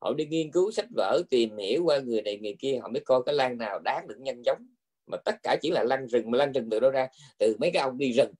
Họ 0.00 0.14
đi 0.14 0.26
nghiên 0.26 0.50
cứu 0.50 0.70
sách 0.70 0.86
vở 0.96 1.22
tìm 1.30 1.56
hiểu 1.56 1.84
qua 1.84 1.98
người 1.98 2.22
này 2.22 2.38
người 2.38 2.56
kia 2.58 2.78
họ 2.82 2.88
mới 2.88 3.00
coi 3.00 3.22
cái 3.26 3.34
lan 3.34 3.58
nào 3.58 3.78
đáng 3.78 4.06
được 4.08 4.16
nhân 4.18 4.42
giống 4.44 4.66
mà 5.06 5.16
tất 5.24 5.34
cả 5.42 5.56
chỉ 5.62 5.70
là 5.70 5.84
lan 5.84 6.06
rừng 6.06 6.30
mà 6.30 6.38
lan 6.38 6.52
rừng 6.52 6.68
từ 6.70 6.80
đâu 6.80 6.90
ra? 6.90 7.08
Từ 7.38 7.56
mấy 7.60 7.70
cái 7.70 7.82
ông 7.82 7.98
đi 7.98 8.12
rừng 8.12 8.32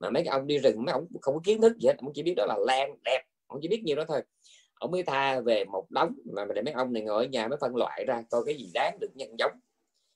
mà 0.00 0.10
mấy 0.10 0.24
cái 0.24 0.32
ông 0.32 0.46
đi 0.46 0.58
rừng 0.58 0.84
mấy 0.84 0.92
ông 0.92 1.06
không 1.20 1.34
có 1.34 1.40
kiến 1.44 1.60
thức 1.60 1.78
gì 1.78 1.86
hết. 1.88 1.94
Ông 1.98 2.12
chỉ 2.14 2.22
biết 2.22 2.34
đó 2.36 2.46
là 2.46 2.56
lan 2.66 2.96
đẹp. 3.04 3.22
Ông 3.46 3.58
chỉ 3.62 3.68
biết 3.68 3.82
nhiều 3.84 3.96
đó 3.96 4.04
thôi. 4.08 4.22
Ông 4.74 4.90
mới 4.90 5.02
tha 5.02 5.40
về 5.40 5.64
một 5.64 5.90
đống. 5.90 6.14
Mà 6.32 6.44
để 6.54 6.62
mấy 6.62 6.74
ông 6.74 6.92
này 6.92 7.02
ngồi 7.02 7.24
ở 7.24 7.28
nhà 7.28 7.48
mới 7.48 7.58
phân 7.60 7.76
loại 7.76 8.04
ra 8.04 8.22
coi 8.30 8.42
cái 8.46 8.54
gì 8.54 8.70
đáng 8.74 8.98
được 9.00 9.10
nhân 9.14 9.28
giống. 9.38 9.52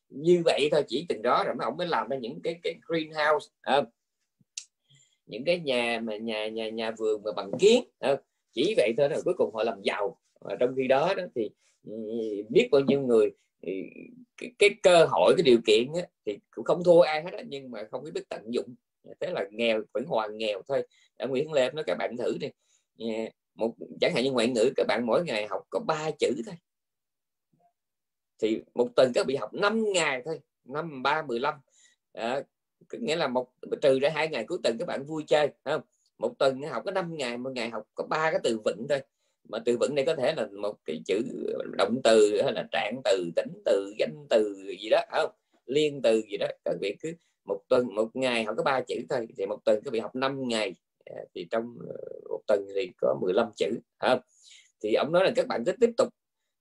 Như 0.09 0.43
vậy 0.45 0.69
thôi 0.73 0.85
chỉ 0.89 1.07
từng 1.09 1.23
đó 1.23 1.45
rồi 1.47 1.55
mấy 1.55 1.65
ông 1.65 1.77
mới 1.77 1.87
làm 1.87 2.09
ra 2.09 2.17
những 2.17 2.41
cái 2.43 2.61
cái 2.63 2.75
greenhouse 2.87 3.51
à, 3.61 3.83
những 5.27 5.45
cái 5.45 5.61
nhà 5.61 6.01
mà 6.03 6.17
nhà 6.17 6.49
nhà 6.49 6.69
nhà 6.69 6.91
vườn 6.99 7.23
mà 7.25 7.33
bằng 7.37 7.51
kiến 7.59 7.85
à, 7.99 8.17
chỉ 8.53 8.75
vậy 8.77 8.93
thôi 8.99 9.09
rồi 9.09 9.23
cuối 9.25 9.35
cùng 9.39 9.55
họ 9.55 9.63
làm 9.63 9.83
giàu. 9.83 10.19
Và 10.41 10.57
trong 10.61 10.75
khi 10.77 10.89
đó, 10.89 11.15
đó 11.17 11.23
thì 11.35 11.51
ừ, 11.87 11.93
biết 12.49 12.69
bao 12.71 12.81
nhiêu 12.81 13.01
người 13.01 13.31
ừ, 13.63 13.73
cái, 14.37 14.53
cái 14.59 14.71
cơ 14.83 15.07
hội 15.11 15.35
cái 15.37 15.43
điều 15.43 15.59
kiện 15.67 15.93
á, 15.95 16.03
thì 16.27 16.39
cũng 16.51 16.65
không 16.65 16.85
thua 16.85 17.01
ai 17.01 17.23
hết 17.23 17.33
á, 17.33 17.43
nhưng 17.49 17.71
mà 17.71 17.85
không 17.91 18.05
biết 18.15 18.29
tận 18.29 18.43
dụng 18.49 18.75
Dạ, 19.05 19.13
thế 19.21 19.31
là 19.31 19.45
nghèo 19.51 19.83
vẫn 19.93 20.05
hoàn 20.05 20.39
nghèo 20.39 20.63
thôi. 20.69 20.87
Ở 21.17 21.27
Nguyễn 21.27 21.53
Lê 21.53 21.71
nói, 21.71 21.85
các 21.87 21.97
bạn 21.99 22.17
thử 22.17 22.37
đi. 22.41 22.49
Dạ, 22.97 23.29
một, 23.55 23.75
chẳng 24.01 24.15
hạn 24.15 24.25
như 24.25 24.33
ngoại 24.33 24.49
ngữ, 24.49 24.73
các 24.77 24.87
bạn 24.89 25.07
mỗi 25.07 25.25
ngày 25.25 25.47
học 25.47 25.63
có 25.71 25.81
ba 25.81 26.11
chữ 26.19 26.33
thôi. 26.47 26.55
Thì 28.39 28.63
một 28.75 28.89
tuần 28.97 29.13
các 29.15 29.27
bị 29.27 29.37
học 29.37 29.55
5 29.55 29.93
ngày 29.93 30.23
thôi, 30.25 30.41
năm, 30.65 31.03
ba, 31.03 31.23
mười 31.23 31.41
lăm. 31.41 31.55
Nghĩa 32.93 33.17
là 33.17 33.29
một, 33.29 33.53
trừ 33.83 33.99
ra 33.99 34.11
hai 34.15 34.29
ngày 34.29 34.45
cuối 34.49 34.59
tuần 34.63 34.77
các 34.79 34.89
bạn 34.89 35.05
vui 35.05 35.25
chơi 35.27 35.49
không? 35.65 35.83
Một 36.19 36.39
tuần 36.39 36.63
học 36.63 36.83
có 36.85 36.91
5 36.91 37.17
ngày, 37.17 37.39
một 37.39 37.51
ngày 37.55 37.71
học 37.71 37.83
có 37.95 38.05
ba 38.05 38.31
cái 38.31 38.41
từ 38.43 38.61
vựng 38.65 38.87
thôi. 38.89 39.01
Mà 39.49 39.59
từ 39.65 39.77
vựng 39.81 39.95
này 39.95 40.05
có 40.07 40.15
thể 40.15 40.35
là 40.35 40.47
một 40.47 40.77
cái 40.85 41.01
chữ 41.07 41.23
động 41.79 42.01
từ 42.05 42.43
hay 42.43 42.53
là 42.53 42.69
trạng 42.73 43.01
từ 43.05 43.31
tính 43.37 43.63
từ, 43.65 43.95
danh 43.99 44.27
từ 44.31 44.57
gì 44.81 44.89
đó 44.91 45.01
không? 45.13 45.31
Liên 45.67 46.03
từ 46.03 46.23
gì 46.31 46.37
đó. 46.37 46.47
Các 46.65 46.75
vị 46.81 46.97
cứ 47.01 47.15
một 47.45 47.61
tuần, 47.69 47.95
một 47.95 48.17
ngày 48.17 48.45
học 48.45 48.55
có 48.57 48.63
ba 48.63 48.81
chữ 48.81 48.95
thôi, 49.11 49.29
thì 49.37 49.47
một 49.47 49.59
tuần 49.65 49.81
các 49.85 49.93
vị 49.93 50.01
học 50.01 50.15
5 50.15 50.49
ngày. 50.49 50.75
À, 51.05 51.17
thì 51.35 51.47
trong 51.51 51.79
ờ, 51.89 51.97
một 52.31 52.41
tuần 52.47 52.67
thì 52.75 52.93
có 53.01 53.19
15 53.21 53.51
chữ 53.57 53.67
không? 53.99 54.21
Thì 54.83 54.95
ông 54.95 55.13
nói 55.13 55.25
là 55.25 55.33
các 55.37 55.47
bạn 55.47 55.65
cứ 55.67 55.73
tiếp 55.81 55.91
tục. 55.97 56.09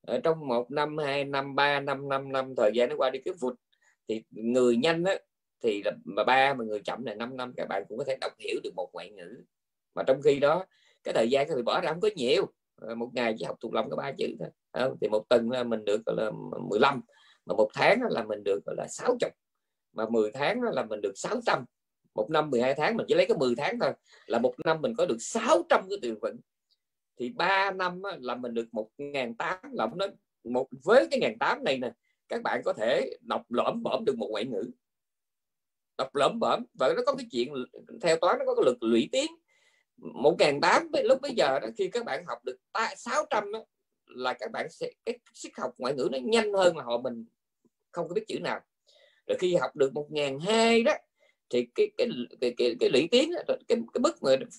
Ở 0.08 0.20
trong 0.24 0.48
một 0.48 0.72
năm, 0.72 0.98
hai 0.98 1.24
năm, 1.24 1.56
ba 1.56 1.80
năm 1.80 2.10
năm 2.10 2.32
năm, 2.32 2.54
thời 2.58 2.72
gian 2.74 2.90
nó 2.90 2.96
qua 2.98 3.10
đi 3.10 3.20
cứ 3.26 3.34
vụt. 3.40 3.54
Thì 4.08 4.24
người 4.32 4.78
nhanh 4.78 5.04
á, 5.04 5.16
thì 5.64 5.84
là 5.84 5.92
mà 6.06 6.24
ba 6.24 6.54
mà 6.54 6.66
người 6.66 6.80
chậm 6.86 7.06
là 7.06 7.14
5 7.14 7.38
năm, 7.38 7.54
các 7.58 7.68
bạn 7.70 7.84
cũng 7.90 7.98
có 7.98 8.04
thể 8.04 8.18
đọc 8.22 8.32
hiểu 8.40 8.60
được 8.64 8.72
một 8.76 8.90
ngoại 8.94 9.10
ngữ. 9.12 9.44
Mà 9.96 10.04
trong 10.08 10.22
khi 10.22 10.40
đó, 10.40 10.66
cái 11.04 11.14
thời 11.14 11.30
gian 11.30 11.48
các 11.48 11.56
bạn 11.56 11.66
bỏ 11.66 11.82
ra 11.82 11.90
không 11.90 12.02
có 12.02 12.10
nhiều. 12.16 12.46
Ờ, 12.76 12.96
một 12.96 13.10
ngày 13.14 13.36
chỉ 13.40 13.46
học 13.46 13.58
thuộc 13.62 13.74
lòng 13.74 13.90
có 13.90 13.96
ba 13.96 14.12
chữ 14.18 14.28
thôi 14.40 14.50
không? 14.74 14.98
thì 15.02 15.08
một 15.08 15.30
tuần 15.30 15.52
là 15.52 15.64
mình 15.64 15.86
được 15.86 16.02
là 16.06 16.32
15 16.70 17.02
mà 17.46 17.56
một 17.56 17.70
tháng 17.74 18.00
là 18.10 18.24
mình 18.24 18.44
được 18.44 18.60
là 18.66 18.88
60 18.88 19.18
mà 19.94 20.06
10 20.10 20.32
tháng 20.32 20.62
đó 20.62 20.70
là 20.72 20.86
mình 20.86 21.02
được 21.02 21.14
600 21.16 21.66
một 22.16 22.30
năm 22.30 22.50
12 22.50 22.74
tháng 22.78 22.98
mình 22.98 23.06
chỉ 23.10 23.16
lấy 23.16 23.26
cái 23.26 23.38
10 23.38 23.56
tháng 23.56 23.80
thôi. 23.80 23.94
Là 24.26 24.40
một 24.40 24.54
năm 24.66 24.82
mình 24.82 24.94
có 24.98 25.06
được 25.06 25.18
600 25.20 25.90
cái 25.90 26.00
tiền 26.02 26.16
vững 26.22 26.38
thì 27.20 27.30
3 27.30 27.72
năm 27.72 28.02
là 28.20 28.36
mình 28.36 28.54
được 28.54 28.68
một 28.72 28.90
ngàn 28.98 29.36
tám. 29.36 29.58
Là 29.72 29.88
nó 29.96 30.08
một 30.44 30.68
với 30.84 31.08
cái 31.12 31.20
ngàn 31.20 31.38
tám 31.40 31.64
này 31.64 31.78
nè 31.78 31.92
các 32.28 32.42
bạn 32.44 32.62
có 32.66 32.74
thể 32.74 33.18
đọc 33.22 33.42
lõm 33.50 33.84
bõm 33.84 34.06
được 34.06 34.18
một 34.18 34.28
ngoại 34.32 34.46
ngữ. 34.46 34.72
Đọc 35.98 36.16
lõm 36.16 36.40
bõm 36.40 36.64
và 36.74 36.94
nó 36.98 37.02
có 37.06 37.16
cái 37.16 37.28
chuyện 37.32 37.54
theo 38.02 38.18
toán 38.22 38.40
nó 38.40 38.46
có 38.46 38.56
cái 38.56 38.66
lực 38.66 38.84
lũy 38.84 39.10
tiến 39.12 39.32
một 39.98 40.36
ngàn 40.40 40.62
tám 40.62 40.88
lúc 41.04 41.22
bây 41.22 41.34
giờ 41.36 41.60
đó 41.60 41.68
khi 41.78 41.90
các 41.90 42.06
bạn 42.06 42.26
học 42.26 42.38
được 42.44 42.58
600 42.98 43.52
đó, 43.52 43.66
là 44.06 44.34
các 44.34 44.52
bạn 44.52 44.68
sẽ 44.70 44.92
cái 45.06 45.20
sức 45.34 45.50
học 45.58 45.74
ngoại 45.78 45.94
ngữ 45.94 46.10
nó 46.12 46.18
nhanh 46.24 46.54
hơn 46.54 46.78
là 46.78 46.84
họ 46.84 46.98
mình 46.98 47.26
không 47.92 48.08
có 48.08 48.14
biết 48.14 48.24
chữ 48.28 48.40
nào 48.40 48.62
rồi 49.28 49.38
khi 49.40 49.56
học 49.56 49.76
được 49.76 49.94
một 49.94 50.08
ngàn 50.12 50.40
hai 50.40 50.84
đó 50.84 50.94
thì 51.50 51.68
cái 51.76 51.92
cái 51.98 52.08
cái 52.42 52.54
cái, 52.58 52.76
cái 52.80 52.90
lũy 52.90 53.08
tiến 53.12 53.32
cái 53.48 53.58
cái 53.68 54.00
mức 54.00 54.16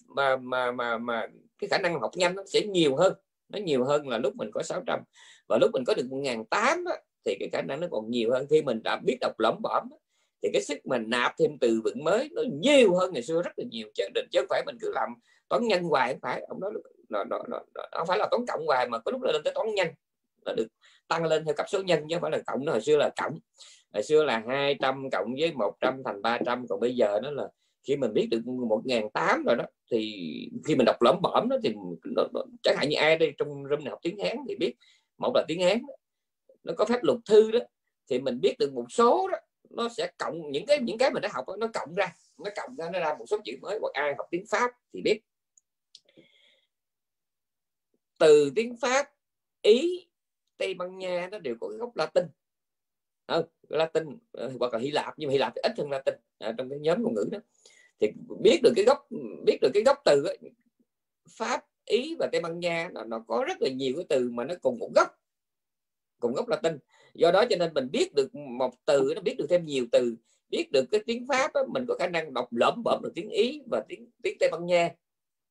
mà 0.09 0.37
mà 0.37 0.71
mà 0.73 0.99
mà 0.99 1.27
cái 1.59 1.69
khả 1.69 1.79
năng 1.79 2.01
học 2.01 2.11
nhanh 2.15 2.35
nó 2.35 2.43
sẽ 2.47 2.61
nhiều 2.61 2.97
hơn. 2.97 3.13
Nó 3.49 3.59
nhiều 3.59 3.85
hơn 3.85 4.09
là 4.09 4.19
lúc 4.19 4.37
mình 4.37 4.51
có 4.55 4.63
600 4.63 5.01
và 5.49 5.59
lúc 5.61 5.71
mình 5.73 5.85
có 5.87 5.95
được 5.95 6.07
1.800 6.11 6.85
thì 7.25 7.37
cái 7.41 7.49
khả 7.53 7.63
năng 7.63 7.81
nó 7.81 7.87
còn 7.91 8.11
nhiều 8.11 8.33
hơn. 8.33 8.47
Khi 8.51 8.63
mình 8.63 8.83
đã 8.85 9.01
biết 9.05 9.17
đọc 9.21 9.33
lỏng 9.39 9.63
bõm 9.63 9.89
thì 10.43 10.51
cái 10.53 10.63
sức 10.63 10.87
mình 10.87 11.05
nạp 11.07 11.33
thêm 11.39 11.59
từ 11.59 11.81
vựng 11.85 12.05
mới 12.05 12.29
nó 12.33 12.43
nhiều 12.61 12.95
hơn 12.95 13.13
ngày 13.13 13.23
xưa 13.23 13.43
rất 13.43 13.53
là 13.57 13.65
nhiều. 13.71 13.89
Chứ, 13.95 14.05
chứ 14.33 14.39
không 14.41 14.47
phải 14.51 14.63
mình 14.67 14.77
cứ 14.81 14.93
làm 14.95 15.09
toán 15.49 15.67
nhân 15.67 15.83
hoài 15.83 16.13
không 16.13 16.21
phải. 16.21 16.45
Ông 16.49 16.61
nói 16.61 16.71
nó, 17.09 17.25
nó, 17.25 17.43
nó, 17.49 17.59
nó, 17.75 17.83
không 17.93 18.07
phải 18.07 18.19
là 18.19 18.29
toán 18.31 18.47
cộng 18.47 18.67
hoài 18.67 18.89
mà 18.89 18.99
có 18.99 19.13
lúc 19.13 19.23
lên 19.23 19.43
tới 19.45 19.53
toán 19.55 19.75
nhân 19.75 19.89
nó 20.45 20.53
được 20.53 20.67
tăng 21.09 21.25
lên 21.25 21.45
theo 21.45 21.55
cấp 21.55 21.67
số 21.69 21.83
nhân 21.83 22.01
chứ 22.09 22.15
không 22.15 22.23
phải 22.23 22.31
là 22.31 22.39
cộng. 22.47 22.65
Nó 22.65 22.73
hồi 22.73 22.81
xưa 22.81 22.97
là 22.97 23.11
cộng 23.17 23.39
hồi 23.95 24.03
xưa 24.03 24.25
là 24.25 24.43
200 24.49 25.11
cộng 25.13 25.35
với 25.41 25.53
100 25.53 26.03
thành 26.05 26.23
300 26.23 26.67
còn 26.69 26.81
bây 26.81 26.97
giờ 26.97 27.21
nó 27.23 27.31
là 27.31 27.49
khi 27.83 27.97
mình 27.97 28.13
biết 28.13 28.29
được 28.31 28.47
một 28.47 28.83
ngàn 28.85 29.11
tám 29.11 29.43
rồi 29.47 29.57
đó 29.57 29.65
thì 29.91 30.29
khi 30.65 30.75
mình 30.75 30.85
đọc 30.85 31.03
lõm 31.03 31.17
bõm 31.23 31.49
đó 31.49 31.57
thì 31.63 31.75
nó, 32.05 32.23
nó, 32.35 32.43
chẳng 32.63 32.77
hạn 32.77 32.89
như 32.89 32.97
ai 32.97 33.19
đây 33.19 33.33
trong 33.39 33.49
room 33.71 33.85
này 33.85 33.91
học 33.91 33.99
tiếng 34.03 34.19
Hán 34.19 34.37
thì 34.49 34.57
biết 34.57 34.75
một 35.19 35.33
là 35.35 35.45
tiếng 35.49 35.63
Hán 35.63 35.83
nó 36.63 36.73
có 36.77 36.85
phép 36.85 36.99
luật 37.03 37.19
thư 37.27 37.51
đó 37.51 37.59
thì 38.11 38.19
mình 38.19 38.41
biết 38.41 38.55
được 38.59 38.73
một 38.75 38.87
số 38.89 39.29
đó 39.29 39.39
nó 39.71 39.89
sẽ 39.89 40.13
cộng 40.19 40.51
những 40.51 40.67
cái 40.67 40.79
những 40.79 40.99
cái 40.99 41.11
mình 41.11 41.23
đã 41.23 41.29
học 41.33 41.45
đó, 41.49 41.57
nó 41.59 41.67
cộng 41.75 41.95
ra 41.95 42.15
nó 42.39 42.51
cộng 42.57 42.77
ra 42.77 42.91
nó 42.93 42.99
ra 43.01 43.15
một 43.19 43.25
số 43.29 43.37
chữ 43.45 43.53
mới 43.63 43.79
hoặc 43.81 43.93
ai 43.93 44.15
học 44.19 44.27
tiếng 44.31 44.45
Pháp 44.51 44.71
thì 44.93 45.03
biết. 45.03 45.21
Từ 48.19 48.53
tiếng 48.55 48.77
Pháp 48.81 49.07
Ý 49.63 50.09
tây 50.57 50.75
ban 50.75 50.99
nha 50.99 51.29
nó 51.33 51.39
đều 51.39 51.55
có 51.61 51.69
gốc 51.69 51.97
latin 51.97 52.25
à, 53.27 53.43
latin 53.69 54.05
ờ, 54.33 54.53
hoặc 54.59 54.73
là 54.73 54.79
hy 54.79 54.91
lạp 54.91 55.15
nhưng 55.17 55.29
mà 55.29 55.33
hy 55.33 55.39
lạp 55.39 55.53
thì 55.57 55.61
ít 55.63 55.73
hơn 55.79 55.91
latin 55.91 56.15
à, 56.39 56.55
trong 56.59 56.71
cái 56.71 56.79
nhóm 56.79 57.03
ngôn 57.03 57.15
ngữ 57.15 57.25
đó. 57.33 57.39
Thì 58.01 58.13
biết 58.41 58.61
được 58.63 58.73
cái 58.77 58.85
gốc 58.85 59.09
biết 59.47 59.59
được 59.61 59.71
cái 59.75 59.83
gốc 59.83 59.99
từ 60.05 60.25
ấy, 60.25 60.39
pháp 61.31 61.65
ý 61.85 62.17
và 62.19 62.29
tây 62.33 62.41
ban 62.41 62.61
nha 62.61 62.91
nó, 62.93 63.05
nó 63.05 63.25
có 63.29 63.45
rất 63.49 63.63
là 63.63 63.69
nhiều 63.69 63.93
cái 63.97 64.05
từ 64.09 64.31
mà 64.31 64.45
nó 64.45 64.55
cùng 64.63 64.79
một 64.79 64.91
gốc 64.95 65.09
cùng 66.21 66.33
gốc 66.33 66.49
latin. 66.49 66.79
Do 67.15 67.31
đó 67.31 67.45
cho 67.51 67.57
nên 67.57 67.75
mình 67.75 67.91
biết 67.93 68.15
được 68.15 68.35
một 68.35 68.75
từ 68.85 69.13
nó 69.15 69.21
biết 69.21 69.35
được 69.39 69.47
thêm 69.51 69.65
nhiều 69.65 69.87
từ 69.93 70.17
biết 70.51 70.73
được 70.73 70.85
cái 70.91 71.01
tiếng 71.07 71.27
pháp 71.27 71.53
đó, 71.55 71.65
mình 71.69 71.85
có 71.89 71.97
khả 71.99 72.07
năng 72.07 72.35
đọc 72.35 72.49
lỡm 72.53 72.83
bẩm 72.85 73.01
được 73.03 73.13
tiếng 73.15 73.31
ý 73.31 73.61
và 73.71 73.85
tiếng 73.89 74.11
tiếng 74.23 74.37
tây 74.41 74.49
ban 74.53 74.67
nha. 74.67 74.91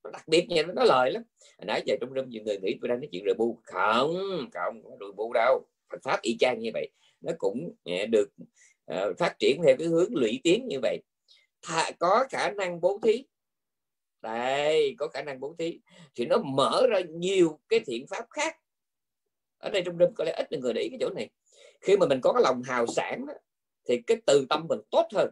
Nó 0.03 0.09
đặc 0.09 0.27
biệt 0.27 0.45
nha 0.49 0.63
nó 0.63 0.73
nói 0.73 0.85
lời 0.87 1.11
lắm. 1.11 1.23
Hồi 1.57 1.65
nãy 1.65 1.83
giờ 1.85 1.95
trong 2.01 2.13
rừng 2.13 2.29
nhiều 2.29 2.43
người 2.43 2.57
nghĩ 2.57 2.77
tôi 2.81 2.89
đang 2.89 2.99
nói 2.99 3.09
chuyện 3.11 3.23
rượu 3.23 3.35
bu. 3.37 3.59
Không 3.63 4.15
không 4.53 4.83
có 4.83 4.89
rượu 4.99 5.11
bu 5.11 5.33
đâu. 5.33 5.67
Phật 5.91 6.03
pháp 6.03 6.21
y 6.21 6.37
chang 6.39 6.59
như 6.59 6.69
vậy 6.73 6.89
nó 7.23 7.31
cũng 7.37 7.75
được 8.09 8.29
uh, 8.91 9.17
phát 9.17 9.35
triển 9.39 9.61
theo 9.65 9.75
cái 9.77 9.87
hướng 9.87 10.15
lũy 10.15 10.39
tiến 10.43 10.67
như 10.67 10.79
vậy. 10.81 10.99
Thà, 11.61 11.91
có 11.99 12.25
khả 12.29 12.51
năng 12.51 12.81
bố 12.81 12.99
thí. 13.03 13.25
Đây 14.21 14.95
có 14.97 15.07
khả 15.07 15.21
năng 15.21 15.39
bố 15.39 15.55
thí. 15.59 15.79
Thì 16.15 16.25
nó 16.25 16.37
mở 16.37 16.87
ra 16.89 16.99
nhiều 16.99 17.59
cái 17.69 17.79
thiện 17.79 18.07
pháp 18.07 18.25
khác. 18.29 18.55
Ở 19.57 19.69
đây 19.69 19.81
trong 19.85 19.97
đêm 19.97 20.09
có 20.15 20.23
lẽ 20.23 20.31
ít 20.31 20.51
người 20.51 20.73
để 20.73 20.81
ý 20.81 20.89
cái 20.89 20.97
chỗ 21.01 21.09
này. 21.09 21.29
Khi 21.81 21.97
mà 21.97 22.05
mình 22.05 22.21
có 22.21 22.33
cái 22.33 22.43
lòng 22.43 22.61
hào 22.63 22.87
sản 22.87 23.25
đó, 23.25 23.33
thì 23.87 24.01
cái 24.07 24.17
từ 24.25 24.45
tâm 24.49 24.65
mình 24.69 24.79
tốt 24.91 25.07
hơn. 25.13 25.31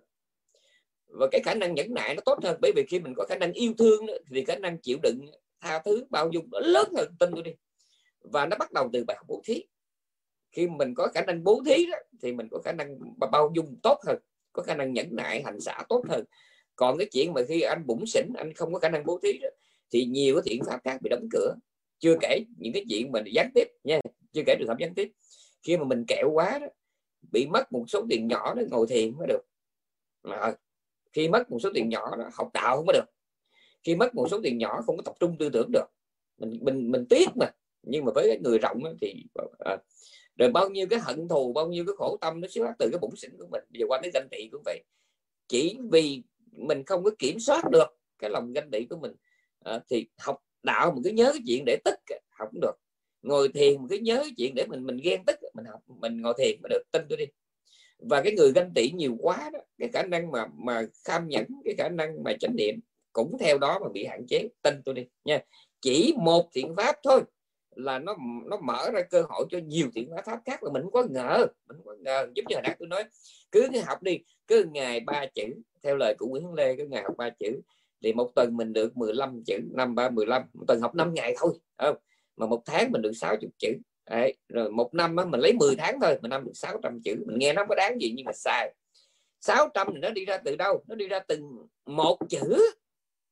Và 1.08 1.28
cái 1.32 1.42
khả 1.44 1.54
năng 1.54 1.76
nhẫn 1.76 1.94
nại 1.94 2.16
nó 2.16 2.22
tốt 2.26 2.40
hơn. 2.44 2.58
Bởi 2.62 2.72
vì 2.76 2.84
khi 2.90 3.00
mình 3.00 3.14
có 3.16 3.26
khả 3.26 3.36
năng 3.36 3.54
yêu 3.54 3.74
thương 3.78 4.06
đó, 4.06 4.14
thì 4.34 4.46
khả 4.46 4.56
năng 4.56 4.78
chịu 4.82 4.98
đựng 5.04 5.26
tha 5.60 5.82
thứ 5.86 6.06
bao 6.10 6.30
dung 6.32 6.48
nó 6.52 6.60
lớn 6.60 6.94
hơn 6.98 7.16
tin 7.20 7.32
tôi 7.34 7.44
đi. 7.44 7.52
Và 8.20 8.46
nó 8.46 8.58
bắt 8.58 8.72
đầu 8.72 8.90
từ 8.94 9.04
bài 9.04 9.18
học 9.18 9.26
bố 9.28 9.42
thí 9.46 9.64
khi 10.52 10.68
mình 10.68 10.94
có 10.96 11.08
khả 11.14 11.22
năng 11.22 11.44
bố 11.44 11.62
thí 11.66 11.86
đó, 11.86 11.98
thì 12.22 12.32
mình 12.32 12.48
có 12.52 12.62
khả 12.66 12.72
năng 12.72 12.98
bao 13.32 13.52
dung 13.56 13.80
tốt 13.84 14.00
hơn 14.06 14.18
có 14.54 14.64
khả 14.64 14.76
năng 14.76 14.94
nhẫn 14.94 15.08
nại 15.12 15.44
hành 15.44 15.60
xả 15.60 15.84
tốt 15.90 16.04
hơn. 16.10 16.26
Còn 16.76 16.98
cái 16.98 17.08
chuyện 17.12 17.34
mà 17.34 17.42
khi 17.48 17.62
anh 17.62 17.88
bụng 17.88 18.06
xỉn 18.06 18.34
anh 18.36 18.54
không 18.54 18.74
có 18.74 18.80
khả 18.80 18.90
năng 18.90 19.06
bố 19.06 19.20
thí 19.24 19.38
đó, 19.42 19.50
thì 19.92 20.06
nhiều 20.06 20.36
cái 20.36 20.42
thiện 20.46 20.64
pháp 20.66 20.80
khác 20.84 20.98
bị 21.02 21.10
đóng 21.10 21.28
cửa. 21.32 21.56
Chưa 22.00 22.18
kể 22.22 22.40
những 22.58 22.74
cái 22.74 22.86
chuyện 22.90 23.12
mình 23.12 23.24
gián 23.34 23.52
tiếp 23.56 23.68
nha 23.84 24.00
chưa 24.34 24.42
kể 24.46 24.56
trường 24.60 24.68
hợp 24.68 24.78
gián 24.80 24.94
tiếp. 24.94 25.12
Khi 25.64 25.78
mà 25.78 25.84
mình 25.84 26.06
kẹo 26.08 26.32
quá 26.32 26.60
đó 26.60 26.68
bị 27.32 27.48
mất 27.48 27.72
một 27.72 27.86
số 27.88 28.06
tiền 28.10 28.28
nhỏ 28.28 28.54
đó 28.54 28.62
ngồi 28.70 28.88
thiền 28.88 29.18
mới 29.18 29.28
được. 29.28 29.42
Mà 30.24 30.54
khi 31.14 31.30
mất 31.30 31.52
một 31.52 31.60
số 31.64 31.70
tiền 31.74 31.90
nhỏ 31.90 32.16
đó 32.16 32.30
học 32.34 32.50
đạo 32.54 32.78
không 32.78 32.86
có 32.86 32.94
được. 32.94 33.06
Khi 33.84 33.96
mất 33.96 34.16
một 34.16 34.28
số 34.32 34.40
tiền 34.44 34.58
nhỏ 34.58 34.82
không 34.86 34.98
có 34.98 35.04
tập 35.06 35.16
trung 35.20 35.36
tư 35.40 35.50
tưởng 35.50 35.72
được. 35.72 35.86
Mình 36.38 36.60
mình 36.62 36.92
mình 36.92 37.06
tiếc 37.10 37.28
mà 37.36 37.52
nhưng 37.84 38.06
mà 38.06 38.12
với 38.16 38.40
người 38.44 38.58
rộng 38.60 38.84
thì 39.02 39.26
à, 39.60 39.78
rồi 40.38 40.52
bao 40.52 40.70
nhiêu 40.70 40.88
cái 40.90 41.00
hận 41.00 41.28
thù 41.28 41.54
bao 41.54 41.68
nhiêu 41.68 41.86
cái 41.88 41.96
khổ 41.98 42.18
tâm 42.22 42.42
nó 42.42 42.48
xuất 42.48 42.66
phát 42.66 42.74
từ 42.80 42.90
cái 42.92 43.00
bụng 43.00 43.16
xỉn 43.16 43.32
của 43.38 43.48
mình. 43.52 43.64
Giờ 43.70 43.86
qua 43.90 44.00
cái 44.02 44.12
ganh 44.14 44.28
tị 44.32 44.48
cũng 44.52 44.62
vậy 44.66 44.84
chỉ 45.48 45.78
vì 45.92 46.24
mình 46.52 46.84
không 46.86 47.04
có 47.04 47.12
kiểm 47.20 47.40
soát 47.40 47.64
được 47.72 47.98
cái 48.20 48.30
lòng 48.30 48.54
ganh 48.54 48.70
tị 48.72 48.86
của 48.90 48.98
mình 48.98 49.12
à, 49.60 49.80
thì 49.90 50.08
học 50.18 50.38
đạo 50.64 50.92
mình 50.92 51.04
cứ 51.04 51.10
nhớ 51.10 51.32
cái 51.34 51.42
chuyện 51.48 51.64
để 51.66 51.78
tức 51.86 51.96
học 52.30 52.50
cũng 52.52 52.62
được. 52.62 52.76
Ngồi 53.22 53.50
thiền 53.50 53.78
mình 53.78 53.88
cứ 53.90 53.98
nhớ 53.98 54.16
cái 54.22 54.32
chuyện 54.38 54.56
để 54.56 54.66
mình 54.68 54.86
mình 54.86 54.98
ghen 55.04 55.26
tức 55.26 55.36
mình 55.54 55.66
học 55.66 55.80
mình 55.88 56.22
ngồi 56.22 56.34
thiền 56.38 56.60
mà 56.64 56.68
được 56.70 56.82
tin 56.92 57.02
tôi 57.10 57.18
đi. 57.18 57.26
Và 58.00 58.22
cái 58.22 58.34
người 58.34 58.52
ganh 58.52 58.72
tị 58.76 58.92
nhiều 58.92 59.18
quá 59.20 59.50
đó 59.54 59.60
cái 59.78 59.90
khả 59.94 60.04
năng 60.04 60.32
mà 60.32 60.48
mà 60.54 60.84
kham 61.06 61.28
nhẫn 61.28 61.46
cái 61.66 61.76
khả 61.78 61.90
năng 61.90 62.24
mà 62.24 62.34
chánh 62.40 62.56
niệm 62.56 62.80
cũng 63.14 63.38
theo 63.40 63.58
đó 63.58 63.80
mà 63.80 63.90
bị 63.94 64.06
hạn 64.06 64.28
chế 64.28 64.50
tin 64.62 64.82
tôi 64.86 64.96
đi 64.96 65.06
nha. 65.26 65.40
Chỉ 65.82 66.14
một 66.18 66.50
thiện 66.54 66.76
pháp 66.76 66.96
thôi 67.04 67.22
là 67.76 68.00
nó 68.00 68.16
nó 68.46 68.58
mở 68.58 68.92
ra 68.94 69.02
cơ 69.10 69.24
hội 69.30 69.46
cho 69.50 69.60
nhiều 69.66 69.88
thiện 69.96 70.10
pháp 70.26 70.40
khác 70.46 70.64
là 70.64 70.72
mình 70.72 70.84
không 70.84 70.92
có 70.92 71.04
ngờ 71.10 71.48
mình 71.68 71.78
không 71.78 71.86
có 71.86 71.96
ngờ. 72.00 72.28
Giống 72.36 72.46
như 72.48 72.56
hồi 72.56 72.62
nãy 72.64 72.76
tôi 72.80 72.88
nói 72.88 73.04
cứ 73.52 73.68
học 73.86 74.04
đi 74.04 74.20
cứ 74.48 74.66
ngày 74.72 75.00
ba 75.00 75.26
chữ 75.36 75.44
theo 75.84 75.96
lời 75.96 76.16
của 76.20 76.28
Nguyễn 76.28 76.54
Lê 76.54 76.76
cứ 76.76 76.86
ngày 76.86 77.04
học 77.04 77.14
ba 77.18 77.30
chữ 77.30 77.62
thì 78.04 78.14
một 78.14 78.32
tuần 78.36 78.58
mình 78.58 78.74
được 78.74 78.98
15 78.98 79.44
chữ 79.46 79.60
năm 79.72 79.96
ba 79.96 80.10
15 80.10 80.44
một 80.54 80.64
tuần 80.68 80.82
học 80.82 80.96
5 80.96 81.14
ngày 81.14 81.36
thôi 81.38 81.54
không? 81.78 81.96
Mà 82.38 82.48
một 82.48 82.62
tháng 82.66 82.92
mình 82.92 83.02
được 83.02 83.14
60 83.14 83.50
chữ 83.58 83.74
Đấy, 84.10 84.38
rồi 84.50 84.72
một 84.72 84.94
năm 84.94 85.16
á, 85.16 85.26
mình 85.26 85.42
lấy 85.42 85.54
10 85.54 85.76
tháng 85.76 86.00
thôi 86.02 86.20
một 86.22 86.28
năm 86.28 86.46
được 86.46 86.52
600 86.54 87.00
chữ. 87.04 87.16
Mình 87.28 87.38
nghe 87.40 87.54
nó 87.54 87.66
có 87.70 87.76
đáng 87.76 88.02
gì 88.02 88.14
nhưng 88.16 88.26
mà 88.26 88.32
sai. 88.34 88.74
600 89.42 89.88
thì 89.94 90.00
nó 90.00 90.10
đi 90.10 90.26
ra 90.26 90.38
từ 90.38 90.56
đâu? 90.56 90.84
Nó 90.88 90.96
đi 90.96 91.08
ra 91.08 91.20
từng 91.20 91.68
một 91.86 92.18
chữ. 92.30 92.58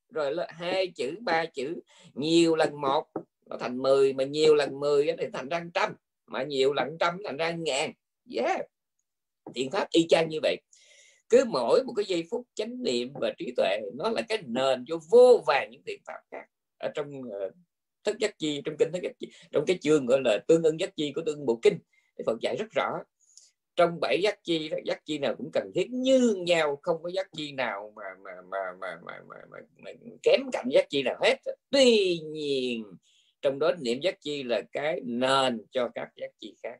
Rồi 0.10 0.34
là 0.34 0.48
hai 0.50 0.88
chữ 0.88 1.16
ba 1.22 1.46
chữ 1.46 1.80
nhiều 2.14 2.56
lần 2.56 2.82
một 2.82 3.08
nó 3.50 3.58
thành 3.58 3.82
10 3.82 4.14
mà 4.14 4.24
nhiều 4.24 4.56
lần 4.56 4.80
10 4.80 5.08
thì 5.20 5.26
thành 5.34 5.50
ra 5.50 5.66
trăm 5.74 5.96
mà 6.28 6.44
nhiều 6.44 6.74
lần 6.74 6.98
trăm 7.00 7.18
thành 7.26 7.38
ra 7.38 7.52
ngàn. 7.52 7.92
Yeah. 8.36 8.62
Thiện 9.56 9.72
pháp 9.72 9.88
y 9.90 10.08
chang 10.10 10.30
như 10.30 10.40
vậy. 10.42 10.58
Cứ 11.30 11.46
mỗi 11.46 11.84
một 11.84 11.94
cái 11.96 12.06
giây 12.06 12.28
phút 12.32 12.48
chánh 12.54 12.84
niệm 12.84 13.14
và 13.22 13.34
trí 13.38 13.54
tuệ 13.58 13.80
nó 13.96 14.10
là 14.10 14.22
cái 14.30 14.38
nền 14.46 14.86
cho 14.88 15.00
vô 15.12 15.44
vàng 15.48 15.70
những 15.72 15.82
thiện 15.86 16.02
pháp 16.08 16.20
khác. 16.32 16.46
Ở 16.78 16.90
trong 16.96 17.22
ờ, 17.32 17.52
thức 18.04 18.20
giác 18.20 18.38
chi 18.38 18.62
trong 18.66 18.78
kinh 18.78 18.92
thức 18.92 19.00
giác 19.04 19.12
chi 19.20 19.28
trong 19.52 19.64
cái 19.68 19.78
chương 19.82 20.06
gọi 20.06 20.22
là 20.24 20.38
tương 20.48 20.64
ưng 20.64 20.80
giác 20.80 20.96
chi 20.96 21.12
của 21.16 21.22
tương 21.26 21.46
bộ 21.46 21.60
kinh 21.62 21.80
thì 22.18 22.24
Phật 22.26 22.38
dạy 22.42 22.56
rất 22.60 22.72
rõ. 22.72 23.00
Trong 23.76 24.00
bảy 24.02 24.22
giác 24.22 24.44
chi 24.44 24.72
giác 24.86 25.06
chi 25.06 25.18
nào 25.18 25.36
cũng 25.38 25.50
cần 25.54 25.72
thiết 25.76 25.88
như 25.92 26.36
nhau 26.46 26.80
không 26.82 27.04
có 27.04 27.10
giác 27.10 27.28
chi 27.36 27.52
nào 27.52 27.94
mà 27.96 28.04
mà 28.24 28.32
mà 28.50 28.58
mà 28.82 28.98
mà, 29.06 29.14
mà, 29.30 29.36
mà, 29.50 29.60
mà 29.78 29.92
kém 30.24 30.42
cạnh 30.52 30.70
giác 30.72 30.90
chi 30.90 31.04
nào 31.04 31.16
hết. 31.24 31.36
Tuy 31.70 32.20
nhiên 32.20 32.84
trong 33.42 33.60
đó 33.60 33.72
niệm 33.80 34.00
giác 34.02 34.22
chi 34.22 34.44
là 34.44 34.62
cái 34.72 35.02
nền 35.06 35.62
cho 35.72 35.90
các 35.96 36.10
giác 36.16 36.32
chi 36.40 36.56
khác. 36.64 36.78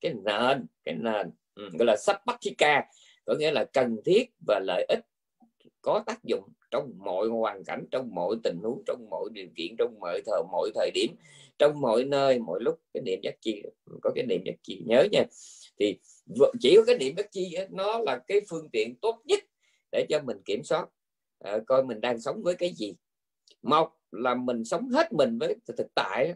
Cái 0.00 0.14
nền 0.24 0.66
cái 0.84 0.94
nền. 0.94 1.30
Ừ, 1.54 1.68
gọi 1.78 1.86
là 1.86 1.96
sắp 1.96 2.26
bắt 2.26 2.38
ca. 2.58 2.86
Có 3.24 3.34
nghĩa 3.38 3.50
là 3.50 3.64
cần 3.64 3.96
thiết 4.04 4.30
và 4.46 4.60
lợi 4.66 4.86
ích 4.88 5.00
có 5.82 6.02
tác 6.06 6.24
dụng 6.24 6.44
trong 6.70 6.92
mọi 6.96 7.28
hoàn 7.28 7.64
cảnh 7.64 7.86
trong 7.90 8.14
mọi 8.14 8.36
tình 8.44 8.58
huống 8.62 8.82
trong 8.86 9.06
mọi 9.10 9.28
điều 9.32 9.46
kiện 9.56 9.76
trong 9.78 9.94
mọi 10.00 10.22
thời 10.26 10.42
mọi 10.52 10.70
thời 10.74 10.90
điểm 10.94 11.14
trong 11.58 11.80
mọi 11.80 12.04
nơi 12.04 12.38
mọi 12.38 12.60
lúc. 12.62 12.80
Cái 12.94 13.02
niệm 13.02 13.20
giác 13.22 13.34
chi 13.40 13.62
có 14.02 14.10
cái 14.14 14.26
niệm 14.26 14.42
giác 14.44 14.54
chi. 14.62 14.82
Nhớ 14.86 15.06
nha. 15.12 15.24
Thì 15.78 15.98
chỉ 16.60 16.76
có 16.76 16.82
cái 16.86 16.98
niệm 16.98 17.14
giác 17.16 17.32
chi 17.32 17.56
nó 17.70 17.98
là 17.98 18.20
cái 18.26 18.40
phương 18.50 18.68
tiện 18.72 18.96
tốt 18.96 19.22
nhất 19.24 19.44
để 19.92 20.06
cho 20.08 20.20
mình 20.22 20.36
kiểm 20.44 20.64
soát. 20.64 20.86
À, 21.38 21.58
coi 21.66 21.84
mình 21.84 22.00
đang 22.00 22.20
sống 22.20 22.42
với 22.42 22.54
cái 22.54 22.72
gì 22.76 22.94
một 23.62 23.92
là 24.12 24.34
mình 24.34 24.64
sống 24.64 24.88
hết 24.88 25.12
mình 25.12 25.38
với 25.38 25.56
thực 25.66 25.94
tại 25.94 26.34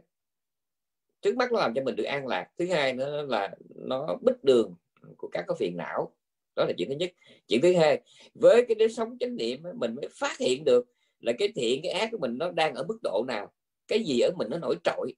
trước 1.22 1.36
mắt 1.36 1.52
nó 1.52 1.60
làm 1.60 1.74
cho 1.74 1.82
mình 1.82 1.96
được 1.96 2.04
an 2.04 2.26
lạc. 2.26 2.48
Thứ 2.58 2.66
hai 2.66 2.92
nữa 2.92 3.26
là 3.28 3.54
nó 3.74 4.16
bích 4.22 4.44
đường 4.44 4.74
của 5.16 5.28
các 5.32 5.44
cái 5.48 5.56
phiền 5.58 5.76
não. 5.76 6.12
Đó 6.56 6.64
là 6.64 6.72
chuyện 6.78 6.88
thứ 6.88 6.94
nhất. 6.94 7.12
Chuyện 7.48 7.60
thứ 7.62 7.74
hai, 7.76 8.00
với 8.34 8.64
cái 8.68 8.74
đế 8.74 8.88
sống 8.88 9.18
chánh 9.20 9.36
niệm 9.36 9.62
mình 9.74 9.94
mới 9.94 10.08
phát 10.12 10.38
hiện 10.38 10.64
được 10.64 10.86
là 11.20 11.32
cái 11.38 11.48
thiện, 11.54 11.80
cái 11.82 11.92
ác 11.92 12.08
của 12.12 12.18
mình 12.18 12.38
nó 12.38 12.50
đang 12.50 12.74
ở 12.74 12.84
mức 12.84 12.98
độ 13.02 13.24
nào. 13.28 13.52
Cái 13.88 14.04
gì 14.04 14.20
ở 14.20 14.30
mình 14.36 14.48
nó 14.50 14.58
nổi 14.58 14.76
trội. 14.84 15.14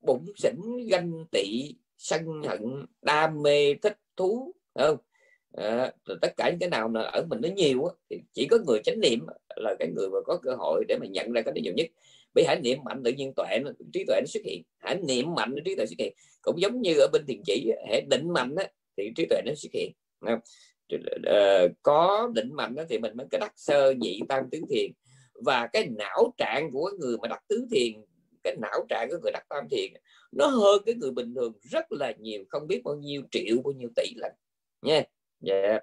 Bụng 0.00 0.26
xỉn, 0.36 0.56
ganh 0.90 1.24
tị, 1.32 1.74
sân 1.96 2.42
hận, 2.42 2.86
đam 3.02 3.42
mê, 3.42 3.74
thích 3.74 3.98
thú 4.16 4.54
không? 4.74 4.96
À, 5.56 5.92
tất 6.22 6.36
cả 6.36 6.50
những 6.50 6.58
cái 6.58 6.68
nào 6.68 6.88
là 6.94 7.02
ở 7.02 7.26
mình 7.28 7.40
nó 7.42 7.48
nhiều 7.48 7.84
á, 7.84 7.94
thì 8.10 8.20
chỉ 8.32 8.46
có 8.50 8.58
người 8.66 8.80
chánh 8.84 9.00
niệm 9.00 9.26
là 9.56 9.74
cái 9.78 9.88
người 9.96 10.10
mà 10.10 10.18
có 10.24 10.38
cơ 10.42 10.54
hội 10.58 10.84
để 10.88 10.96
mà 11.00 11.06
nhận 11.06 11.32
ra 11.32 11.42
cái 11.42 11.52
điều 11.52 11.62
nhiều 11.62 11.74
nhất. 11.76 11.86
Bởi 12.34 12.44
hãy 12.44 12.60
niệm 12.60 12.78
mạnh 12.84 13.02
tự 13.04 13.12
nhiên 13.12 13.32
tuệ 13.36 13.58
trí 13.92 14.04
tuệ 14.06 14.20
nó 14.20 14.26
xuất 14.26 14.42
hiện. 14.44 14.62
Hãy 14.78 14.96
niệm 15.08 15.34
mạnh 15.34 15.54
trí 15.64 15.74
tuệ 15.74 15.86
xuất 15.86 15.98
hiện. 15.98 16.14
Cũng 16.42 16.60
giống 16.60 16.80
như 16.80 16.94
ở 16.98 17.08
bên 17.12 17.26
thiền 17.26 17.42
chỉ 17.46 17.72
hãy 17.88 18.00
định 18.10 18.32
mạnh 18.32 18.54
á, 18.56 18.64
thì 18.96 19.12
trí 19.16 19.26
tuệ 19.30 19.40
nó 19.46 19.52
xuất 19.56 19.72
hiện. 19.72 19.92
Uh, 20.24 21.72
có 21.82 22.30
định 22.34 22.52
mạnh 22.52 22.74
đó 22.74 22.82
thì 22.88 22.98
mình 22.98 23.16
mới 23.16 23.26
có 23.32 23.38
đắc 23.38 23.52
sơ 23.56 23.90
nhị 23.90 24.20
tam 24.28 24.44
tứ 24.50 24.60
thiền. 24.70 24.90
Và 25.44 25.68
cái 25.72 25.88
não 25.98 26.34
trạng 26.36 26.70
của 26.72 26.90
người 26.98 27.16
mà 27.22 27.28
đắc 27.28 27.42
tứ 27.48 27.66
thiền 27.70 27.92
cái 28.44 28.56
não 28.60 28.86
trạng 28.88 29.08
của 29.10 29.16
người 29.22 29.32
đắc 29.32 29.44
tam 29.48 29.68
thiền 29.70 29.92
nó 30.32 30.46
hơn 30.46 30.82
cái 30.86 30.94
người 30.94 31.10
bình 31.10 31.34
thường 31.34 31.52
rất 31.62 31.92
là 31.92 32.12
nhiều 32.18 32.44
không 32.48 32.66
biết 32.66 32.80
bao 32.84 32.94
nhiêu 32.94 33.22
triệu 33.30 33.56
bao 33.64 33.72
nhiêu 33.72 33.88
tỷ 33.96 34.12
lần. 34.16 34.32
Nha. 34.82 34.94
yeah 34.94 35.06
yeah. 35.42 35.82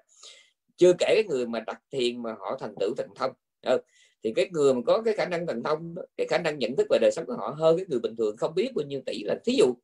chưa 0.76 0.92
kể 0.98 1.06
cái 1.14 1.24
người 1.28 1.46
mà 1.46 1.60
đắc 1.60 1.80
thiền 1.92 2.22
mà 2.22 2.34
họ 2.38 2.56
thành 2.60 2.74
tựu 2.80 2.94
thành 2.96 3.08
thông. 3.16 3.32
Ừ. 3.62 3.78
thì 4.22 4.32
cái 4.36 4.48
người 4.52 4.74
mà 4.74 4.80
có 4.86 5.02
cái 5.02 5.14
khả 5.14 5.26
năng 5.26 5.46
thành 5.46 5.62
thông 5.62 5.94
cái 6.16 6.26
khả 6.30 6.38
năng 6.38 6.58
nhận 6.58 6.76
thức 6.76 6.86
về 6.90 6.98
đời 7.00 7.10
sống 7.10 7.26
của 7.26 7.34
họ 7.34 7.54
hơn 7.58 7.76
cái 7.76 7.86
người 7.88 8.00
bình 8.00 8.16
thường 8.16 8.36
không 8.36 8.54
biết 8.54 8.70
bao 8.74 8.86
nhiêu 8.86 9.00
tỷ 9.06 9.22
là 9.24 9.36
thí 9.44 9.54
dụ 9.58 9.74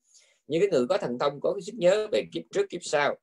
như 0.46 0.58
cái 0.60 0.68
người 0.68 0.86
có 0.86 0.98
thần 0.98 1.18
thông 1.18 1.40
có 1.40 1.52
cái 1.52 1.62
sức 1.62 1.74
nhớ 1.74 2.08
về 2.12 2.22
kiếp 2.32 2.42
trước, 2.52 2.66
kiếp 2.70 2.80
sau. 2.84 3.16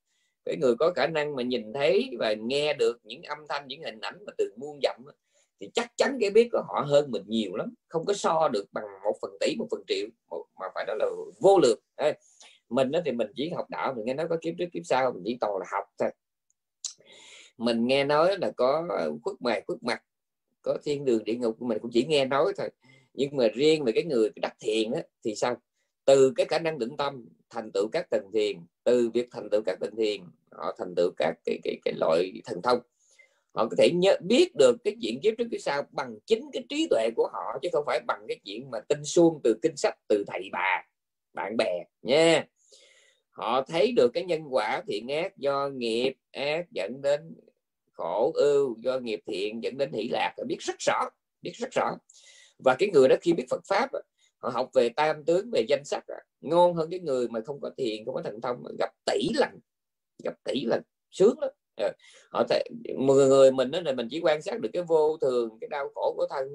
Cái 0.46 0.58
người 0.58 0.76
có 0.76 0.94
khả 0.96 1.08
năng 1.08 1.36
mà 1.36 1.44
nhìn 1.44 1.74
thấy 1.74 2.10
và 2.20 2.34
nghe 2.34 2.74
được 2.74 3.00
những 3.04 3.24
âm 3.24 3.38
thanh, 3.50 3.68
những 3.68 3.84
hình 3.84 4.00
ảnh 4.02 4.18
mà 4.26 4.34
từ 4.38 4.54
muôn 4.58 4.80
dặm 4.84 4.96
thì 5.60 5.70
chắc 5.74 5.92
chắn 5.98 6.18
cái 6.22 6.30
biết 6.30 6.50
của 6.52 6.62
họ 6.68 6.86
hơn 6.88 7.12
mình 7.12 7.24
nhiều 7.28 7.56
lắm. 7.56 7.74
Không 7.88 8.06
có 8.06 8.14
so 8.14 8.50
được 8.54 8.66
bằng 8.72 8.86
một 9.04 9.18
phần 9.22 9.32
tỷ, 9.40 9.56
một 9.58 9.68
phần 9.72 9.84
triệu 9.88 10.08
mà 10.60 10.68
phải 10.76 10.86
đó 10.88 10.94
là 11.00 11.06
vô 11.40 11.60
lượng. 11.60 11.80
Mình 12.70 12.92
đó 12.92 13.00
thì 13.06 13.12
mình 13.12 13.28
chỉ 13.36 13.50
học 13.50 13.70
đạo, 13.70 13.94
mình 13.94 14.06
nghe 14.06 14.14
nói 14.14 14.28
có 14.30 14.38
kiếp 14.42 14.54
trước, 14.58 14.66
kiếp 14.74 14.84
sau, 14.86 15.12
mình 15.12 15.24
chỉ 15.26 15.38
toàn 15.42 15.58
là 15.58 15.66
học 15.72 15.84
thôi 16.00 16.10
mình 17.58 17.88
nghe 17.88 18.04
nói 18.04 18.38
là 18.38 18.52
có 18.58 18.88
ờ, 18.90 19.12
khuất 19.24 19.36
mày 19.42 19.62
khuất 19.68 19.84
mặt 19.84 20.04
có 20.62 20.78
thiên 20.84 21.06
đường 21.06 21.24
địa 21.24 21.36
ngục 21.36 21.62
mình 21.62 21.78
cũng 21.82 21.92
chỉ 21.92 22.06
nghe 22.06 22.26
nói 22.26 22.54
thôi. 22.58 22.70
Nhưng 23.14 23.38
mà 23.38 23.48
riêng 23.54 23.84
về 23.84 23.92
cái 23.92 24.04
người 24.04 24.30
đắc 24.42 24.54
thiền 24.60 24.92
đó, 24.92 25.00
thì 25.26 25.36
sao? 25.36 25.56
Từ 26.06 26.34
cái 26.36 26.46
khả 26.46 26.60
năng 26.60 26.80
định 26.80 26.98
tâm 26.98 27.26
thành 27.50 27.72
tựu 27.74 27.88
các 27.92 28.10
tầng 28.10 28.32
thiền 28.34 28.58
từ 28.84 29.10
việc 29.14 29.28
thành 29.32 29.50
tựu 29.52 29.62
các 29.66 29.80
tầng 29.80 29.96
thiền 29.98 30.22
họ 30.52 30.76
thành 30.78 30.94
tựu 30.96 31.12
các 31.18 31.34
cái 31.46 31.60
cái 31.64 31.78
cái 31.86 31.94
loại 31.98 32.42
thần 32.46 32.62
thông. 32.62 32.80
Họ 33.54 33.68
có 33.68 33.76
thể 33.78 33.90
nhớ 33.94 34.16
biết 34.22 34.56
được 34.56 34.76
cái 34.84 34.96
chuyện 35.02 35.20
kiếp 35.24 35.34
trước 35.38 35.48
cái 35.52 35.60
sau 35.60 35.84
bằng 35.92 36.18
chính 36.26 36.50
cái 36.54 36.64
trí 36.70 36.88
tuệ 36.90 37.10
của 37.16 37.30
họ 37.34 37.60
chứ 37.62 37.70
không 37.74 37.84
phải 37.86 38.00
bằng 38.08 38.26
cái 38.28 38.40
chuyện 38.46 38.72
mà 38.72 38.80
tinh 38.80 39.06
suông 39.06 39.40
từ 39.44 39.60
kinh 39.62 39.78
sách 39.78 39.96
từ 40.08 40.24
thầy 40.28 40.50
bà 40.52 40.84
bạn 41.34 41.58
bè 41.58 41.84
nha. 42.02 42.46
Họ 43.30 43.62
thấy 43.62 43.92
được 43.92 44.12
cái 44.14 44.26
nhân 44.26 44.42
quả 44.50 44.82
thiện 44.88 45.08
ác 45.08 45.38
do 45.38 45.70
nghiệp 45.76 46.14
ác 46.32 46.72
dẫn 46.72 47.02
đến 47.02 47.36
khổ 47.98 48.32
ưu 48.36 48.76
do 48.80 49.00
nghiệp 49.00 49.20
thiện 49.26 49.64
dẫn 49.64 49.78
đến 49.78 49.92
hỷ 49.94 50.10
lạc 50.12 50.34
biết 50.48 50.58
rất 50.60 50.76
rõ 50.80 51.10
biết 51.42 51.54
rất 51.56 51.72
rõ. 51.72 51.92
Và 52.66 52.76
cái 52.80 52.90
người 52.94 53.10
đó 53.10 53.16
khi 53.22 53.34
biết 53.34 53.46
Phật 53.50 53.62
pháp 53.68 53.90
họ 54.38 54.50
học 54.50 54.70
về 54.74 54.90
tam 54.90 55.26
tướng 55.26 55.50
về 55.52 55.66
danh 55.70 55.86
sắc 55.86 56.04
ngon 56.42 56.74
hơn 56.74 56.90
cái 56.90 57.00
người 57.00 57.28
mà 57.28 57.40
không 57.46 57.60
có 57.62 57.72
thiền 57.78 58.06
không 58.06 58.16
có 58.16 58.22
thần 58.22 58.42
thông 58.42 58.64
gặp 58.80 58.90
tỷ 59.06 59.30
lần 59.36 59.60
gặp 60.24 60.34
tỷ 60.44 60.66
lần 60.66 60.82
sướng 61.12 61.40
lắm. 61.40 61.50
Ờ, 61.76 61.92
họ 62.32 62.44
thể, 62.50 62.64
người, 62.98 63.28
người 63.28 63.52
mình 63.52 63.72
đó 63.72 63.80
là 63.86 63.94
mình 63.94 64.08
chỉ 64.12 64.20
quan 64.20 64.42
sát 64.42 64.60
được 64.60 64.70
cái 64.74 64.84
vô 64.84 65.18
thường 65.18 65.58
cái 65.62 65.68
đau 65.68 65.90
khổ 65.96 66.14
của 66.18 66.28
thân 66.30 66.48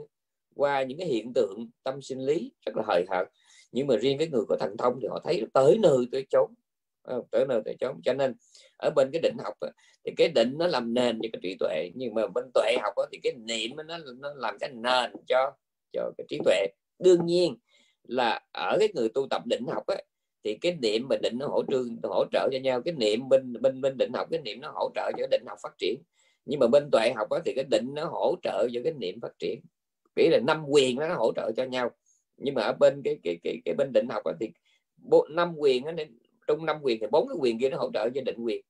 qua 0.55 0.82
những 0.82 0.99
cái 0.99 1.09
hiện 1.09 1.32
tượng 1.34 1.70
tâm 1.84 2.03
sinh 2.03 2.20
lý 2.20 2.53
rất 2.66 2.76
là 2.76 2.82
hời 2.86 3.05
hợt. 3.11 3.28
Nhưng 3.72 3.86
mà 3.86 3.97
riêng 3.97 4.18
cái 4.18 4.28
người 4.28 4.43
có 4.49 4.57
thần 4.61 4.76
thông 4.76 4.99
thì 5.03 5.09
họ 5.09 5.20
thấy 5.24 5.47
tới 5.53 5.78
nơi 5.78 6.07
tới 6.12 6.26
chốn. 6.30 6.55
Ờ, 7.03 7.23
tới 7.31 7.47
nơi 7.49 7.63
tới 7.65 7.77
chốn 7.81 8.01
cho 8.05 8.15
nên 8.15 8.35
ở 8.77 8.91
bên 8.97 9.11
cái 9.13 9.21
định 9.23 9.37
học 9.45 9.55
thì 10.05 10.13
cái 10.17 10.29
định 10.29 10.55
nó 10.59 10.67
làm 10.67 10.95
nền 10.95 11.19
cho 11.23 11.29
cái 11.33 11.41
trí 11.43 11.57
tuệ 11.61 11.91
nhưng 11.95 12.15
mà 12.15 12.27
bên 12.35 12.45
tuệ 12.55 12.77
học 12.83 12.95
thì 13.13 13.19
cái 13.23 13.33
niệm 13.33 13.71
nó 13.77 13.99
nó 14.19 14.35
làm 14.37 14.57
cái 14.61 14.71
nền 14.73 15.13
cho 15.29 15.53
cho 15.93 16.11
cái 16.19 16.27
trí 16.29 16.39
tuệ. 16.45 16.67
Đương 16.99 17.27
nhiên 17.27 17.57
là 18.03 18.41
ở 18.53 18.77
cái 18.81 18.89
người 18.95 19.09
tu 19.09 19.27
tập 19.31 19.43
định 19.47 19.67
học 19.67 19.87
ấy, 19.87 20.05
thì 20.45 20.59
cái 20.61 20.77
niệm 20.83 21.07
và 21.11 21.17
định 21.23 21.39
nó 21.39 21.47
hỗ 21.47 21.63
trợ 21.69 21.85
hỗ 22.03 22.25
trợ 22.33 22.49
cho 22.53 22.59
nhau. 22.59 22.83
Cái 22.83 22.95
niệm 22.95 23.29
bên 23.29 23.53
bên 23.61 23.81
bên 23.81 23.97
định 23.99 24.13
học 24.15 24.29
cái 24.31 24.41
niệm 24.41 24.61
nó 24.61 24.73
hỗ 24.75 24.91
trợ 24.95 25.11
cho 25.19 25.27
định 25.31 25.43
học 25.47 25.59
phát 25.63 25.73
triển. 25.79 26.03
Nhưng 26.45 26.61
mà 26.61 26.67
bên 26.67 26.89
tuệ 26.93 27.13
học 27.17 27.29
thì 27.45 27.53
cái 27.57 27.65
định 27.71 27.91
nó 27.95 28.05
hỗ 28.05 28.37
trợ 28.43 28.69
cho 28.75 28.81
cái 28.85 28.93
niệm 28.93 29.21
phát 29.21 29.33
triển. 29.39 29.61
Nghĩa 30.17 30.31
là 30.31 30.39
năm 30.47 30.65
quyền 30.69 30.99
nó 30.99 31.15
hỗ 31.15 31.33
trợ 31.37 31.53
cho 31.57 31.65
nhau. 31.65 31.91
Nhưng 32.37 32.55
mà 32.55 32.63
ở 32.63 32.73
bên 32.81 33.03
cái 33.05 33.19
cái 33.23 33.39
cái, 33.43 33.57
cái 33.65 33.75
bên 33.79 33.93
định 33.93 34.09
học 34.11 34.23
thì 34.41 34.51
bộ 34.97 35.27
năm 35.31 35.55
quyền 35.59 35.85
nó 35.85 35.93
trong 36.47 36.66
năm 36.66 36.76
quyền 36.82 37.01
thì 37.01 37.07
bốn 37.11 37.28
cái 37.28 37.36
quyền 37.40 37.59
kia 37.59 37.70
nó 37.70 37.78
hỗ 37.78 37.90
trợ 37.95 38.09
cho 38.14 38.20
định 38.20 38.45
quyền. 38.45 38.64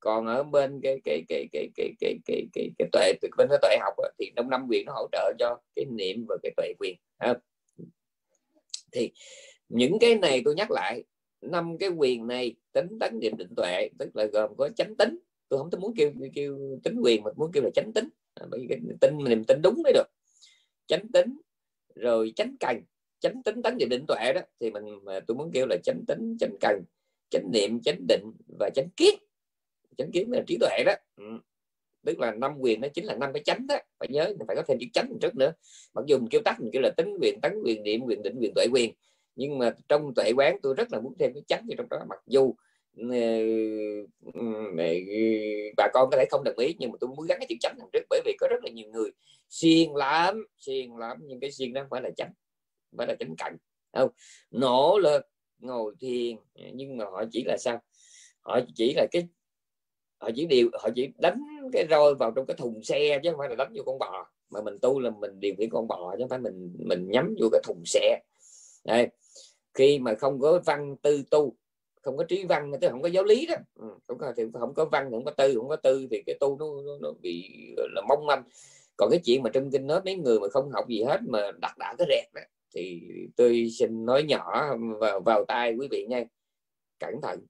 Còn 0.00 0.26
ở 0.26 0.42
bên 0.42 0.80
cái 0.82 1.00
cái 1.04 1.22
cái 1.28 1.46
cái 1.52 1.68
cái 1.76 1.92
cái 2.00 2.18
cái 2.26 2.46
cái, 2.52 2.70
cái 2.78 2.88
tuệ 2.92 3.12
bên 3.36 3.48
cái 3.50 3.58
tuệ 3.62 3.76
học 3.80 3.94
thì 4.18 4.32
trong 4.36 4.50
năm 4.50 4.66
quyền 4.68 4.86
nó 4.86 4.92
hỗ 4.92 5.08
trợ 5.12 5.32
cho 5.38 5.60
cái 5.76 5.84
niệm 5.84 6.24
và 6.28 6.36
cái 6.42 6.52
tuệ 6.56 6.72
quyền. 6.78 6.96
Thì 8.92 9.10
những 9.68 9.98
cái 9.98 10.14
này 10.14 10.42
tôi 10.44 10.54
nhắc 10.54 10.70
lại 10.70 11.04
năm 11.40 11.78
cái 11.78 11.88
quyền 11.88 12.26
này 12.26 12.54
tính 12.72 12.98
tấn 13.00 13.18
niệm 13.20 13.36
định 13.36 13.54
tuệ 13.56 13.88
tức 13.98 14.16
là 14.16 14.24
gồm 14.24 14.56
có 14.56 14.68
chánh 14.76 14.96
tính. 14.96 15.18
Tôi 15.48 15.58
không 15.58 15.80
muốn 15.80 15.94
kêu 15.96 16.12
kêu 16.34 16.78
tính 16.84 17.00
quyền 17.02 17.22
mà 17.22 17.30
muốn 17.36 17.52
kêu 17.52 17.62
là 17.62 17.70
chánh 17.74 17.92
tính. 17.92 18.08
À, 18.34 18.46
bởi 18.50 18.60
vì 18.60 18.66
cái 18.68 18.78
tin 19.00 19.24
niềm 19.24 19.44
tin 19.44 19.62
đúng 19.62 19.82
mới 19.82 19.92
được. 19.92 20.06
Chánh 20.86 21.12
tính 21.12 21.38
rồi 21.94 22.32
chánh 22.36 22.56
cần. 22.60 22.82
Chánh 23.20 23.42
tính 23.42 23.62
tấn 23.62 23.76
niệm 23.76 23.88
định 23.88 24.04
tuệ 24.08 24.32
đó 24.32 24.40
thì 24.60 24.70
mình 24.70 24.84
mà 25.04 25.20
tôi 25.20 25.36
muốn 25.36 25.50
kêu 25.54 25.66
là 25.66 25.76
chánh 25.84 26.04
tính 26.06 26.36
chánh 26.40 26.56
cần 26.60 26.82
chánh 27.30 27.50
niệm, 27.52 27.80
chánh 27.82 28.06
định 28.08 28.32
và 28.58 28.70
chánh 28.74 28.88
kiến. 28.96 29.14
Chánh 29.98 30.10
kiến 30.10 30.30
là 30.30 30.42
trí 30.46 30.56
tuệ 30.60 30.84
đó. 30.86 30.92
Ừ. 31.16 31.24
tức 32.06 32.18
là 32.18 32.34
năm 32.34 32.54
quyền 32.60 32.80
nó 32.80 32.88
chính 32.88 33.04
là 33.04 33.14
năm 33.14 33.30
cái 33.34 33.42
chánh 33.44 33.66
đó. 33.66 33.76
Phải 33.98 34.08
nhớ 34.08 34.32
phải 34.46 34.56
có 34.56 34.62
thêm 34.68 34.78
chữ 34.80 34.86
chánh 34.92 35.12
trước 35.20 35.36
nữa. 35.36 35.52
Mặc 35.94 36.04
dù 36.06 36.18
mình 36.18 36.28
kêu 36.30 36.40
tắt, 36.44 36.60
mình 36.60 36.70
kêu 36.72 36.82
là 36.82 36.90
tính 36.96 37.16
quyền 37.20 37.40
tấn 37.40 37.52
quyền, 37.64 37.82
niệm 37.82 38.00
quyền, 38.04 38.22
định 38.22 38.36
quyền, 38.40 38.52
tuệ 38.54 38.66
quyền. 38.72 38.94
Nhưng 39.36 39.58
mà 39.58 39.74
trong 39.88 40.14
tuệ 40.14 40.32
quán 40.36 40.58
tôi 40.62 40.74
rất 40.74 40.92
là 40.92 41.00
muốn 41.00 41.14
thêm 41.18 41.32
cái 41.34 41.42
chánh 41.48 41.64
vào 41.68 41.74
trong 41.76 41.88
đó. 41.88 42.06
Mặc 42.08 42.18
dù 42.26 42.54
ờ, 42.96 43.04
ừ, 44.34 44.34
ừ, 44.34 44.40
bà 45.76 45.88
con 45.94 46.08
có 46.10 46.16
thể 46.16 46.24
không 46.30 46.44
đồng 46.44 46.58
ý, 46.58 46.74
nhưng 46.78 46.90
mà 46.90 46.96
tôi 47.00 47.10
muốn 47.16 47.26
gắn 47.26 47.38
cái 47.40 47.46
chữ 47.48 47.54
chánh 47.60 47.74
đằng 47.78 47.88
trước. 47.92 48.02
Bởi 48.10 48.20
vì 48.24 48.36
có 48.40 48.48
rất 48.50 48.64
là 48.64 48.70
nhiều 48.70 48.88
người 48.90 49.10
xiên 49.48 49.90
lắm 49.94 50.46
xiên 50.58 50.90
lắm. 50.98 51.16
Nhưng 51.26 51.40
cái 51.40 51.50
xiên 51.50 51.72
đó 51.72 51.86
phải 51.90 52.02
là 52.02 52.10
chánh 52.16 52.32
phải 52.98 53.06
là 53.06 53.14
chánh 53.18 53.34
cạnh 53.38 53.56
không? 53.92 54.10
Nỗ 54.50 54.98
lực 54.98 55.22
ngồi 55.58 55.94
thiền. 56.00 56.36
Nhưng 56.72 56.96
mà 56.96 57.04
họ 57.04 57.24
chỉ 57.32 57.44
là 57.44 57.56
sao? 57.56 57.78
Họ 58.40 58.60
chỉ 58.74 58.94
là 58.96 59.06
cái 59.10 59.28
họ 60.20 60.30
chỉ 60.34 60.46
điều 60.46 60.70
họ 60.82 60.88
chỉ 60.94 61.08
đánh 61.18 61.42
cái 61.72 61.86
roi 61.90 62.14
vào 62.14 62.30
trong 62.30 62.46
cái 62.46 62.56
thùng 62.56 62.82
xe 62.82 63.20
chứ 63.22 63.30
không 63.30 63.38
phải 63.38 63.48
là 63.48 63.54
đánh 63.54 63.72
vô 63.76 63.82
con 63.86 63.98
bò. 63.98 64.30
Mà 64.50 64.62
mình 64.62 64.78
tu 64.82 65.00
là 65.00 65.10
mình 65.10 65.40
điều 65.40 65.54
khiển 65.58 65.70
con 65.70 65.88
bò 65.88 66.14
chứ 66.16 66.22
không 66.22 66.28
phải 66.28 66.38
mình 66.38 66.74
mình 66.78 67.08
nhắm 67.10 67.34
vô 67.40 67.48
cái 67.52 67.60
thùng 67.64 67.82
xe. 67.84 68.20
Đây 68.84 69.08
khi 69.74 69.98
mà 69.98 70.14
không 70.14 70.40
có 70.40 70.60
văn 70.64 70.96
tư 71.02 71.22
tu 71.30 71.56
không 72.02 72.16
có 72.16 72.24
trí 72.24 72.44
văn 72.44 72.72
tức 72.80 72.88
không 72.90 73.02
có 73.02 73.08
giáo 73.08 73.24
lý 73.24 73.46
đó. 73.46 73.54
Ừ, 73.74 73.86
không 74.06 74.18
có 74.18 74.32
thì 74.36 74.42
không 74.52 74.74
có 74.74 74.84
văn 74.84 75.10
không 75.10 75.24
có 75.24 75.30
tư 75.30 75.54
không 75.56 75.68
có 75.68 75.76
tư 75.76 76.06
thì 76.10 76.22
cái 76.26 76.36
tu 76.40 76.58
nó, 76.58 76.66
nó, 76.86 76.98
nó 77.00 77.12
bị 77.22 77.50
là 77.94 78.02
mong 78.08 78.26
manh. 78.26 78.42
Còn 78.96 79.10
cái 79.10 79.20
chuyện 79.24 79.42
mà 79.42 79.50
trong 79.52 79.70
kinh 79.70 79.86
nói 79.86 80.00
mấy 80.04 80.16
người 80.16 80.40
mà 80.40 80.48
không 80.48 80.70
học 80.70 80.88
gì 80.88 81.02
hết 81.02 81.20
mà 81.28 81.52
đặt 81.60 81.78
đã 81.78 81.94
cái 81.98 82.06
rẹt 82.10 82.34
đó, 82.34 82.40
thì 82.70 83.02
tôi 83.36 83.68
xin 83.78 84.04
nói 84.06 84.22
nhỏ 84.22 84.76
vào 85.00 85.20
vào 85.20 85.44
tai 85.44 85.74
quý 85.74 85.88
vị 85.90 86.06
nha. 86.08 86.24
Cẩn 86.98 87.20
thận. 87.22 87.46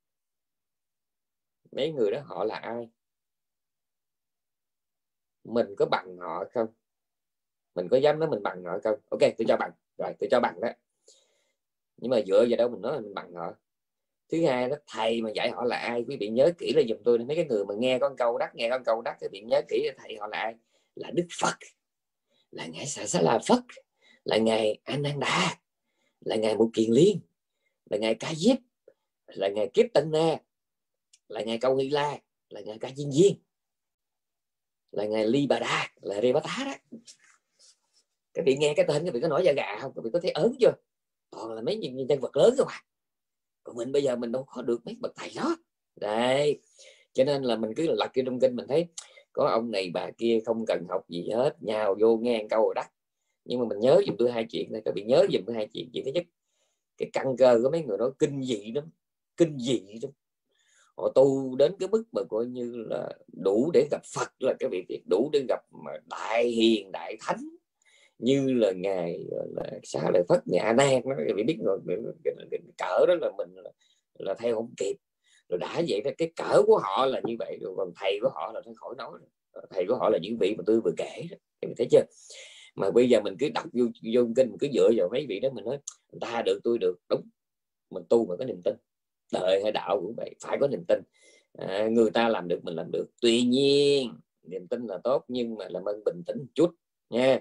Mấy 1.72 1.92
người 1.92 2.10
đó 2.10 2.20
họ 2.24 2.44
là 2.44 2.56
ai? 2.56 2.88
Mình 5.44 5.66
có 5.78 5.86
bằng 5.86 6.16
họ 6.18 6.44
không? 6.54 6.68
Mình 7.74 7.88
có 7.90 7.96
dám 7.96 8.18
nói 8.18 8.28
mình 8.28 8.42
bằng 8.42 8.64
họ 8.64 8.78
không? 8.84 9.00
Ok, 9.10 9.20
tôi 9.20 9.44
cho 9.48 9.56
bằng. 9.56 9.70
Rồi, 9.98 10.12
tôi 10.18 10.28
cho 10.30 10.40
bằng 10.40 10.60
đó. 10.60 10.68
Nhưng 11.96 12.10
mà 12.10 12.20
dựa 12.26 12.46
vào 12.48 12.56
đâu 12.56 12.68
mình 12.68 12.82
nói 12.82 13.00
mình 13.00 13.14
bằng 13.14 13.32
họ? 13.34 13.54
Thứ 14.28 14.46
hai 14.46 14.68
đó, 14.68 14.76
thầy 14.86 15.22
mà 15.22 15.30
dạy 15.34 15.50
họ 15.50 15.64
là 15.64 15.76
ai? 15.76 16.04
Quý 16.08 16.16
vị 16.20 16.28
nhớ 16.28 16.52
kỹ 16.58 16.72
là 16.76 16.82
dùm 16.88 16.98
tôi 17.04 17.18
mấy 17.18 17.36
cái 17.36 17.44
người 17.44 17.64
mà 17.64 17.74
nghe 17.78 17.98
con 17.98 18.16
câu 18.16 18.38
đắc, 18.38 18.54
nghe 18.54 18.68
con 18.70 18.84
câu 18.84 19.02
đắc 19.02 19.16
thì 19.20 19.28
vị 19.32 19.40
nhớ 19.40 19.62
kỹ 19.68 19.82
là 19.86 19.94
thầy 19.98 20.16
họ 20.20 20.26
là 20.26 20.38
ai? 20.38 20.54
Là 20.94 21.10
đức 21.14 21.26
phật. 21.40 21.56
Là 22.50 22.66
ngài 22.66 22.86
xà 22.86 23.06
xá 23.06 23.20
là 23.22 23.38
phật 23.48 23.62
là 24.28 24.36
ngài 24.36 24.78
ananda, 24.84 25.60
là 26.20 26.36
ngài 26.36 26.56
Mục 26.56 26.70
kiền 26.74 26.90
liên, 26.90 27.20
là 27.90 27.96
ngài 27.98 28.14
ca 28.14 28.34
diếp, 28.34 28.56
là 29.26 29.48
ngài 29.48 29.70
kiếp 29.74 29.86
tân 29.94 30.10
na 30.10 30.38
là 31.28 31.42
ngài 31.42 31.58
câu 31.58 31.76
nghi 31.76 31.90
la, 31.90 32.18
là 32.48 32.60
ngài 32.60 32.78
ca 32.78 32.90
diên 32.96 33.10
viên 33.10 33.36
là 34.90 35.04
ngài 35.04 35.26
ly 35.26 35.46
bà 35.46 35.58
đa, 35.58 35.88
là 36.00 36.20
rê 36.20 36.32
bá 36.32 36.40
tá 36.40 36.64
đó. 36.64 36.98
Các 38.34 38.42
vị 38.46 38.56
nghe 38.56 38.74
cái 38.76 38.86
tên, 38.88 39.04
các 39.04 39.14
vị 39.14 39.20
có 39.20 39.28
nổi 39.28 39.42
da 39.44 39.52
gà 39.52 39.78
không? 39.80 39.92
Các 39.96 40.04
vị 40.04 40.10
có 40.12 40.20
thấy 40.20 40.30
ớn 40.30 40.52
chưa? 40.60 40.72
Toàn 41.30 41.52
là 41.52 41.62
mấy 41.62 41.76
nhân 41.76 42.20
vật 42.20 42.36
lớn 42.36 42.54
không 42.58 42.68
à? 42.68 42.82
Còn 43.62 43.76
mình 43.76 43.92
bây 43.92 44.02
giờ 44.02 44.16
mình 44.16 44.32
đâu 44.32 44.44
có 44.46 44.62
được 44.62 44.80
mấy 44.84 44.96
bậc 45.00 45.12
thầy 45.16 45.32
đó. 45.36 45.56
Đây. 45.96 46.60
Cho 47.12 47.24
nên 47.24 47.42
là 47.42 47.56
mình 47.56 47.70
cứ 47.76 47.86
lật 47.86 48.08
kia 48.14 48.22
trong 48.26 48.40
kinh 48.40 48.56
mình 48.56 48.66
thấy, 48.68 48.86
có 49.32 49.48
ông 49.48 49.70
này 49.70 49.90
bà 49.94 50.10
kia 50.18 50.38
không 50.46 50.66
cần 50.66 50.86
học 50.88 51.08
gì 51.08 51.28
hết, 51.34 51.56
nhào 51.60 51.96
vô 52.00 52.16
nghe 52.16 52.46
câu 52.50 52.72
rồi 52.74 52.84
nhưng 53.48 53.60
mà 53.60 53.66
mình 53.66 53.80
nhớ 53.80 54.00
dùm 54.06 54.16
tôi 54.18 54.32
hai 54.32 54.46
chuyện 54.50 54.72
này 54.72 54.82
các 54.84 54.94
vị 54.94 55.02
nhớ 55.02 55.26
dùm 55.32 55.42
tôi 55.46 55.56
hai 55.56 55.68
chuyện. 55.72 55.90
Chuyện 55.92 56.04
thứ 56.04 56.10
nhất 56.12 56.24
cái 56.98 57.10
căn 57.12 57.36
cơ 57.38 57.60
của 57.62 57.70
mấy 57.70 57.82
người 57.82 57.98
đó 57.98 58.10
kinh 58.18 58.42
dị 58.42 58.72
lắm 58.72 58.84
kinh 59.36 59.58
dị 59.58 59.82
lắm. 60.02 60.12
Họ 60.96 61.12
tu 61.14 61.56
đến 61.56 61.72
cái 61.80 61.88
mức 61.88 62.04
mà 62.12 62.22
coi 62.28 62.46
như 62.46 62.84
là 62.88 63.08
đủ 63.44 63.70
để 63.74 63.88
gặp 63.90 64.02
Phật 64.14 64.28
là 64.40 64.54
cái 64.58 64.70
việc 64.88 65.02
đủ 65.10 65.30
để 65.32 65.44
gặp 65.48 65.60
mà 65.84 65.92
đại 66.10 66.48
hiền 66.48 66.92
đại 66.92 67.16
thánh. 67.20 67.48
Như 68.18 68.52
là 68.52 68.72
ngài 68.72 69.24
là 69.56 69.70
xá 69.82 70.10
lợi 70.12 70.22
phất 70.28 70.40
a 70.60 70.72
nan 70.72 71.02
nó 71.04 71.34
bị 71.36 71.42
biết 71.42 71.58
rồi 71.64 71.80
cái, 72.24 72.34
cái, 72.50 72.60
cỡ 72.78 73.06
đó 73.06 73.14
là 73.20 73.30
mình 73.36 73.54
là, 73.54 73.70
là 74.18 74.34
theo 74.34 74.54
không 74.54 74.74
kịp. 74.76 74.96
Rồi 75.48 75.58
đã 75.58 75.82
vậy 75.88 76.02
là 76.04 76.10
cái 76.18 76.32
cỡ 76.36 76.62
của 76.66 76.78
họ 76.78 77.06
là 77.06 77.20
như 77.24 77.36
vậy 77.38 77.58
rồi 77.60 77.74
còn 77.76 77.92
thầy 77.96 78.18
của 78.22 78.28
họ 78.34 78.52
là 78.52 78.60
thôi 78.64 78.74
khỏi 78.76 78.94
nói 78.98 79.10
thầy 79.70 79.86
của 79.88 79.96
họ 79.96 80.08
là 80.10 80.18
những 80.22 80.38
vị 80.38 80.54
mà 80.58 80.64
tôi 80.66 80.80
vừa 80.80 80.92
kể 80.96 81.22
đó. 81.30 81.36
thấy 81.76 81.86
chưa? 81.90 82.04
Mà 82.78 82.90
bây 82.90 83.08
giờ 83.08 83.20
mình 83.20 83.36
cứ 83.38 83.48
đọc 83.54 83.66
vô, 83.72 83.84
vô 84.14 84.22
kinh 84.36 84.48
mình 84.48 84.58
cứ 84.60 84.68
dựa 84.74 84.90
vào 84.96 85.08
mấy 85.12 85.26
vị 85.28 85.40
đó 85.40 85.48
mình 85.54 85.64
nói 85.64 85.78
người 86.12 86.20
ta 86.20 86.42
được 86.46 86.60
tôi 86.64 86.78
được. 86.78 86.96
Đúng. 87.08 87.22
Mình 87.90 88.04
tu 88.08 88.26
mà 88.26 88.36
có 88.36 88.44
niềm 88.44 88.60
tin. 88.64 88.74
Đời 89.32 89.60
hay 89.62 89.72
đạo 89.72 90.00
cũng 90.00 90.14
vậy 90.16 90.34
phải 90.40 90.58
có 90.60 90.68
niềm 90.68 90.84
tin. 90.88 90.98
À, 91.58 91.88
người 91.88 92.10
ta 92.10 92.28
làm 92.28 92.48
được 92.48 92.64
mình 92.64 92.74
làm 92.74 92.90
được. 92.92 93.06
Tuy 93.20 93.42
nhiên 93.42 94.14
niềm 94.42 94.66
tin 94.66 94.86
là 94.86 94.98
tốt 95.04 95.24
nhưng 95.28 95.54
mà 95.54 95.68
làm 95.68 95.84
ơn 95.84 96.02
bình 96.04 96.22
tĩnh 96.26 96.38
một 96.38 96.46
chút 96.54 96.70
nha. 97.10 97.40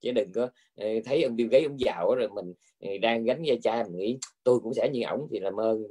Chứ 0.00 0.12
đừng 0.12 0.32
có 0.32 0.48
ờ, 0.76 0.86
thấy 1.04 1.22
ông 1.22 1.36
điêu 1.36 1.48
gáy 1.48 1.62
ông 1.62 1.80
giàu 1.80 2.14
rồi 2.14 2.28
mình 2.28 2.54
ờ, 2.80 2.88
đang 3.02 3.24
gánh 3.24 3.42
gia 3.42 3.54
cha 3.62 3.82
mình 3.82 3.96
nghĩ 3.96 4.18
tôi 4.44 4.60
cũng 4.60 4.74
sẽ 4.74 4.90
như 4.92 5.02
ổng 5.02 5.28
thì 5.30 5.38
làm 5.40 5.60
ơn 5.60 5.84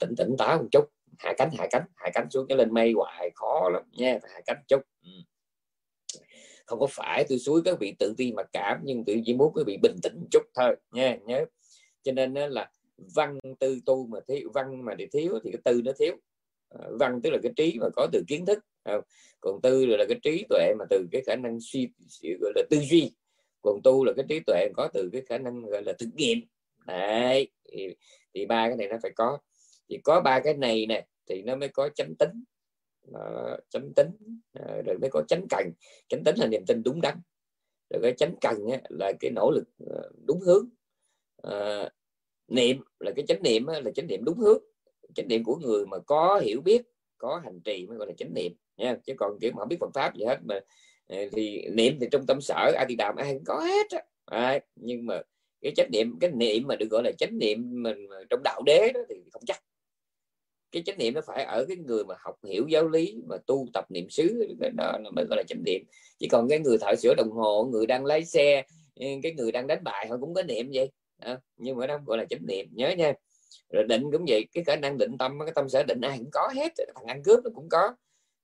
tỉnh 0.00 0.14
tỉnh 0.16 0.36
táo 0.38 0.58
một 0.58 0.68
chút. 0.72 0.84
Hạ 1.18 1.34
cánh 1.38 1.50
hạ 1.58 1.66
cánh 1.70 1.82
hạ 1.94 2.10
cánh 2.14 2.30
xuống 2.30 2.46
cái 2.48 2.58
lên 2.58 2.74
mây 2.74 2.92
hoài 2.92 3.30
khó 3.34 3.68
lắm 3.72 3.82
nha 3.92 4.18
hạ 4.22 4.40
cánh 4.46 4.62
chút. 4.68 4.82
Ừ 5.02 5.10
không 6.66 6.78
có 6.78 6.86
phải 6.86 7.24
tôi 7.28 7.38
suối 7.38 7.62
các 7.64 7.78
vị 7.80 7.94
tự 7.98 8.14
ti 8.16 8.32
mặc 8.32 8.46
cảm 8.52 8.80
nhưng 8.84 9.04
tôi 9.04 9.22
chỉ 9.26 9.34
muốn 9.34 9.52
quý 9.54 9.62
vị 9.66 9.78
bình 9.82 9.96
tĩnh 10.02 10.12
một 10.20 10.26
chút 10.30 10.42
thôi 10.54 10.76
nha 10.92 11.18
nhớ. 11.26 11.44
Cho 12.02 12.12
nên 12.12 12.34
là 12.34 12.70
văn 13.14 13.38
tư 13.58 13.80
tu 13.86 14.06
mà 14.06 14.18
thiếu 14.28 14.50
văn 14.54 14.84
mà 14.84 14.94
để 14.94 15.06
thiếu 15.12 15.38
thì 15.44 15.50
cái 15.52 15.60
tư 15.64 15.82
nó 15.84 15.92
thiếu. 15.98 16.16
Ờ, 16.68 16.96
văn 17.00 17.20
tức 17.22 17.30
là 17.30 17.38
cái 17.42 17.52
trí 17.56 17.78
mà 17.80 17.86
có 17.96 18.06
từ 18.12 18.22
kiến 18.28 18.46
thức 18.46 18.58
ờ, 18.82 19.00
còn 19.40 19.60
tư 19.62 19.86
là 19.86 20.04
cái 20.08 20.18
trí 20.22 20.44
tuệ 20.48 20.74
mà 20.78 20.84
từ 20.90 21.06
cái 21.12 21.22
khả 21.26 21.36
năng 21.36 21.58
suy 21.60 21.88
gọi 22.40 22.52
là 22.54 22.62
tư 22.70 22.78
duy. 22.90 23.12
Còn 23.62 23.80
tu 23.84 24.04
là 24.04 24.12
cái 24.16 24.24
trí 24.28 24.40
tuệ 24.46 24.68
có 24.76 24.88
từ 24.94 25.10
cái 25.12 25.22
khả 25.28 25.38
năng 25.38 25.62
gọi 25.62 25.82
là 25.82 25.92
thực 25.98 26.08
nghiệm. 26.14 26.38
Đấy 26.86 27.48
thì, 27.72 27.94
thì 28.34 28.46
ba 28.46 28.68
cái 28.68 28.76
này 28.76 28.88
nó 28.88 28.96
phải 29.02 29.10
có. 29.16 29.38
Thì 29.88 29.98
có 30.04 30.20
ba 30.20 30.40
cái 30.40 30.54
này 30.54 30.86
nè 30.86 31.06
thì 31.28 31.42
nó 31.42 31.56
mới 31.56 31.68
có 31.68 31.88
chánh 31.94 32.14
tính 32.18 32.44
uh, 33.10 33.60
chánh 33.68 33.92
tính. 33.96 34.10
Uh, 34.58 34.86
rồi 34.86 34.98
mới 34.98 35.10
có 35.10 35.22
chánh 35.28 35.46
cần. 35.48 35.72
Chánh 36.08 36.24
tính 36.24 36.36
là 36.38 36.46
niềm 36.46 36.66
tin 36.66 36.82
đúng 36.82 37.00
đắn. 37.00 37.20
Rồi 37.90 38.02
cái 38.02 38.14
chánh 38.16 38.34
cần 38.40 38.66
á, 38.72 38.80
là 38.88 39.12
cái 39.20 39.30
nỗ 39.30 39.50
lực 39.50 39.64
uh, 39.84 40.26
đúng 40.26 40.40
hướng. 40.40 40.68
Uh, 41.46 41.88
niệm 42.48 42.80
là 43.00 43.12
cái 43.16 43.24
chánh 43.28 43.42
niệm 43.42 43.66
á, 43.66 43.80
là 43.80 43.90
chánh 43.90 44.06
niệm 44.06 44.24
đúng 44.24 44.38
hướng. 44.38 44.58
Chánh 45.14 45.28
niệm 45.28 45.44
của 45.44 45.56
người 45.56 45.86
mà 45.86 45.98
có 45.98 46.40
hiểu 46.44 46.60
biết 46.60 46.82
có 47.18 47.40
hành 47.44 47.60
trì 47.60 47.86
mới 47.86 47.98
gọi 47.98 48.06
là 48.06 48.12
chánh 48.18 48.34
niệm 48.34 48.52
nha. 48.76 48.96
Chứ 49.04 49.14
còn 49.16 49.38
kiểu 49.40 49.52
mà 49.52 49.58
không 49.58 49.68
biết 49.68 49.80
Phật 49.80 49.90
pháp 49.94 50.16
gì 50.16 50.24
hết 50.24 50.38
mà 50.44 50.60
thì 51.32 51.68
niệm 51.68 51.98
thì 52.00 52.06
trong 52.10 52.26
tâm 52.26 52.40
sở 52.40 52.72
a 52.76 52.86
di 52.88 52.96
đàm 52.96 53.16
ai 53.16 53.34
cũng 53.34 53.44
có 53.44 53.60
hết 53.60 53.90
á. 53.90 54.02
À, 54.24 54.58
nhưng 54.76 55.06
mà 55.06 55.22
cái 55.60 55.72
chánh 55.76 55.90
niệm 55.92 56.18
cái 56.20 56.30
niệm 56.30 56.66
mà 56.66 56.76
được 56.76 56.86
gọi 56.90 57.02
là 57.04 57.12
chánh 57.18 57.38
niệm 57.38 57.82
mình 57.82 58.06
trong 58.30 58.40
đạo 58.44 58.62
đế 58.66 58.90
đó 58.94 59.00
thì 59.08 59.14
không 59.32 59.42
chắc 59.46 59.62
cái 60.72 60.82
chánh 60.86 60.98
niệm 60.98 61.14
nó 61.14 61.20
phải 61.26 61.44
ở 61.44 61.64
cái 61.68 61.76
người 61.76 62.04
mà 62.04 62.14
học 62.18 62.34
hiểu 62.44 62.66
giáo 62.68 62.88
lý 62.88 63.16
mà 63.26 63.36
tu 63.46 63.66
tập 63.72 63.84
niệm 63.90 64.10
xứ 64.10 64.46
đó 64.76 64.98
mới 65.12 65.24
gọi 65.24 65.36
là 65.36 65.42
chánh 65.48 65.62
niệm. 65.64 65.82
Chỉ 66.18 66.28
còn 66.28 66.48
cái 66.48 66.58
người 66.58 66.78
thợ 66.78 66.94
sửa 66.96 67.14
đồng 67.14 67.30
hồ 67.30 67.68
người 67.72 67.86
đang 67.86 68.04
lái 68.04 68.24
xe 68.24 68.62
cái 69.22 69.32
người 69.36 69.52
đang 69.52 69.66
đánh 69.66 69.84
bài 69.84 70.06
họ 70.10 70.16
cũng 70.20 70.34
có 70.34 70.42
niệm 70.42 70.70
vậy. 70.74 70.90
À, 71.18 71.38
nhưng 71.56 71.76
mà 71.76 71.86
đó 71.86 71.98
gọi 72.06 72.18
là 72.18 72.24
chánh 72.24 72.46
niệm 72.46 72.66
nhớ 72.72 72.90
nha. 72.90 73.12
Rồi 73.72 73.84
định 73.84 74.02
cũng 74.12 74.24
vậy 74.28 74.46
cái 74.52 74.64
khả 74.64 74.76
năng 74.76 74.98
định 74.98 75.18
tâm 75.18 75.38
cái 75.40 75.52
tâm 75.54 75.68
sở 75.68 75.82
định 75.82 76.00
ai 76.00 76.18
cũng 76.18 76.30
có 76.32 76.50
hết 76.54 76.72
thằng 76.94 77.04
ăn 77.06 77.22
cướp 77.22 77.44
nó 77.44 77.50
cũng 77.54 77.68
có. 77.68 77.94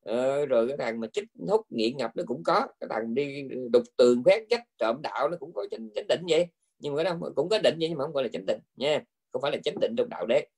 Ờ, 0.04 0.46
rồi 0.46 0.68
cái 0.68 0.76
thằng 0.76 1.00
mà 1.00 1.06
chích 1.12 1.24
hút 1.48 1.66
nghiện 1.70 1.96
ngập 1.96 2.16
nó 2.16 2.22
cũng 2.26 2.42
có. 2.44 2.66
Cái 2.80 2.88
thằng 2.90 3.14
đi 3.14 3.42
đục 3.70 3.82
tường 3.96 4.22
khoét 4.24 4.42
chắc 4.50 4.60
trộm 4.78 4.96
đạo 5.02 5.28
nó 5.28 5.36
cũng 5.40 5.52
có 5.52 5.66
chánh, 5.70 5.88
chánh 5.94 6.06
định 6.08 6.20
vậy. 6.28 6.46
Nhưng 6.78 6.94
mà 6.94 7.04
cái 7.04 7.04
đó 7.04 7.18
cũng 7.36 7.48
có 7.48 7.58
định 7.58 7.76
vậy 7.80 7.88
nhưng 7.88 7.98
mà 7.98 8.04
không 8.04 8.12
gọi 8.12 8.22
là 8.22 8.28
chánh 8.32 8.46
định 8.46 8.60
nha. 8.76 9.02
Không 9.32 9.42
phải 9.42 9.50
là 9.52 9.58
chánh 9.64 9.80
định 9.80 9.94
trong 9.96 10.08
đạo 10.08 10.26
đấy 10.26 10.48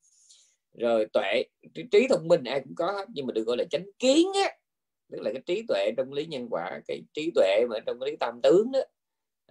rồi 0.78 1.06
tuệ 1.12 1.44
trí 1.90 2.06
thông 2.08 2.28
minh 2.28 2.44
ai 2.44 2.60
cũng 2.60 2.74
có 2.74 2.92
hết 2.92 3.04
nhưng 3.14 3.26
mà 3.26 3.32
được 3.32 3.46
gọi 3.46 3.56
là 3.56 3.64
chánh 3.70 3.86
kiến 3.98 4.26
á. 4.34 4.50
Tức 5.12 5.20
là 5.20 5.32
cái 5.32 5.42
trí 5.46 5.62
tuệ 5.68 5.90
trong 5.96 6.12
lý 6.12 6.26
nhân 6.26 6.48
quả 6.50 6.80
cái 6.88 7.02
trí 7.14 7.30
tuệ 7.34 7.66
mà 7.70 7.78
trong 7.86 8.02
lý 8.02 8.16
tam 8.16 8.40
tướng 8.42 8.72
đó. 8.72 8.80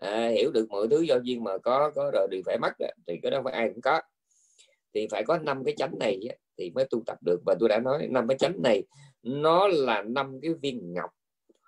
À, 0.02 0.28
hiểu 0.28 0.52
được 0.52 0.70
mọi 0.70 0.88
thứ 0.88 1.02
do 1.02 1.16
duyên 1.24 1.44
mà 1.44 1.58
có 1.58 1.92
có 1.96 2.12
rồi 2.14 2.28
đều 2.32 2.42
phải 2.46 2.58
mất 2.58 2.72
đó. 2.80 2.88
thì 3.08 3.20
cái 3.24 3.32
đó 3.32 3.42
phải 3.44 3.54
ai 3.54 3.70
cũng 3.70 3.82
có. 3.82 4.02
Thì 4.94 5.08
phải 5.12 5.24
có 5.24 5.38
năm 5.38 5.64
cái 5.66 5.74
chánh 5.78 6.00
này 6.00 6.20
thì 6.58 6.72
mới 6.72 6.86
tu 6.90 7.04
tập 7.06 7.18
được. 7.26 7.42
Và 7.46 7.56
tôi 7.60 7.70
đã 7.70 7.80
nói 7.80 8.08
năm 8.12 8.28
cái 8.28 8.38
chánh 8.38 8.62
này 8.62 8.84
nó 9.24 9.68
là 9.68 10.02
năm 10.02 10.40
cái 10.42 10.54
viên 10.62 10.94
ngọc 10.94 11.10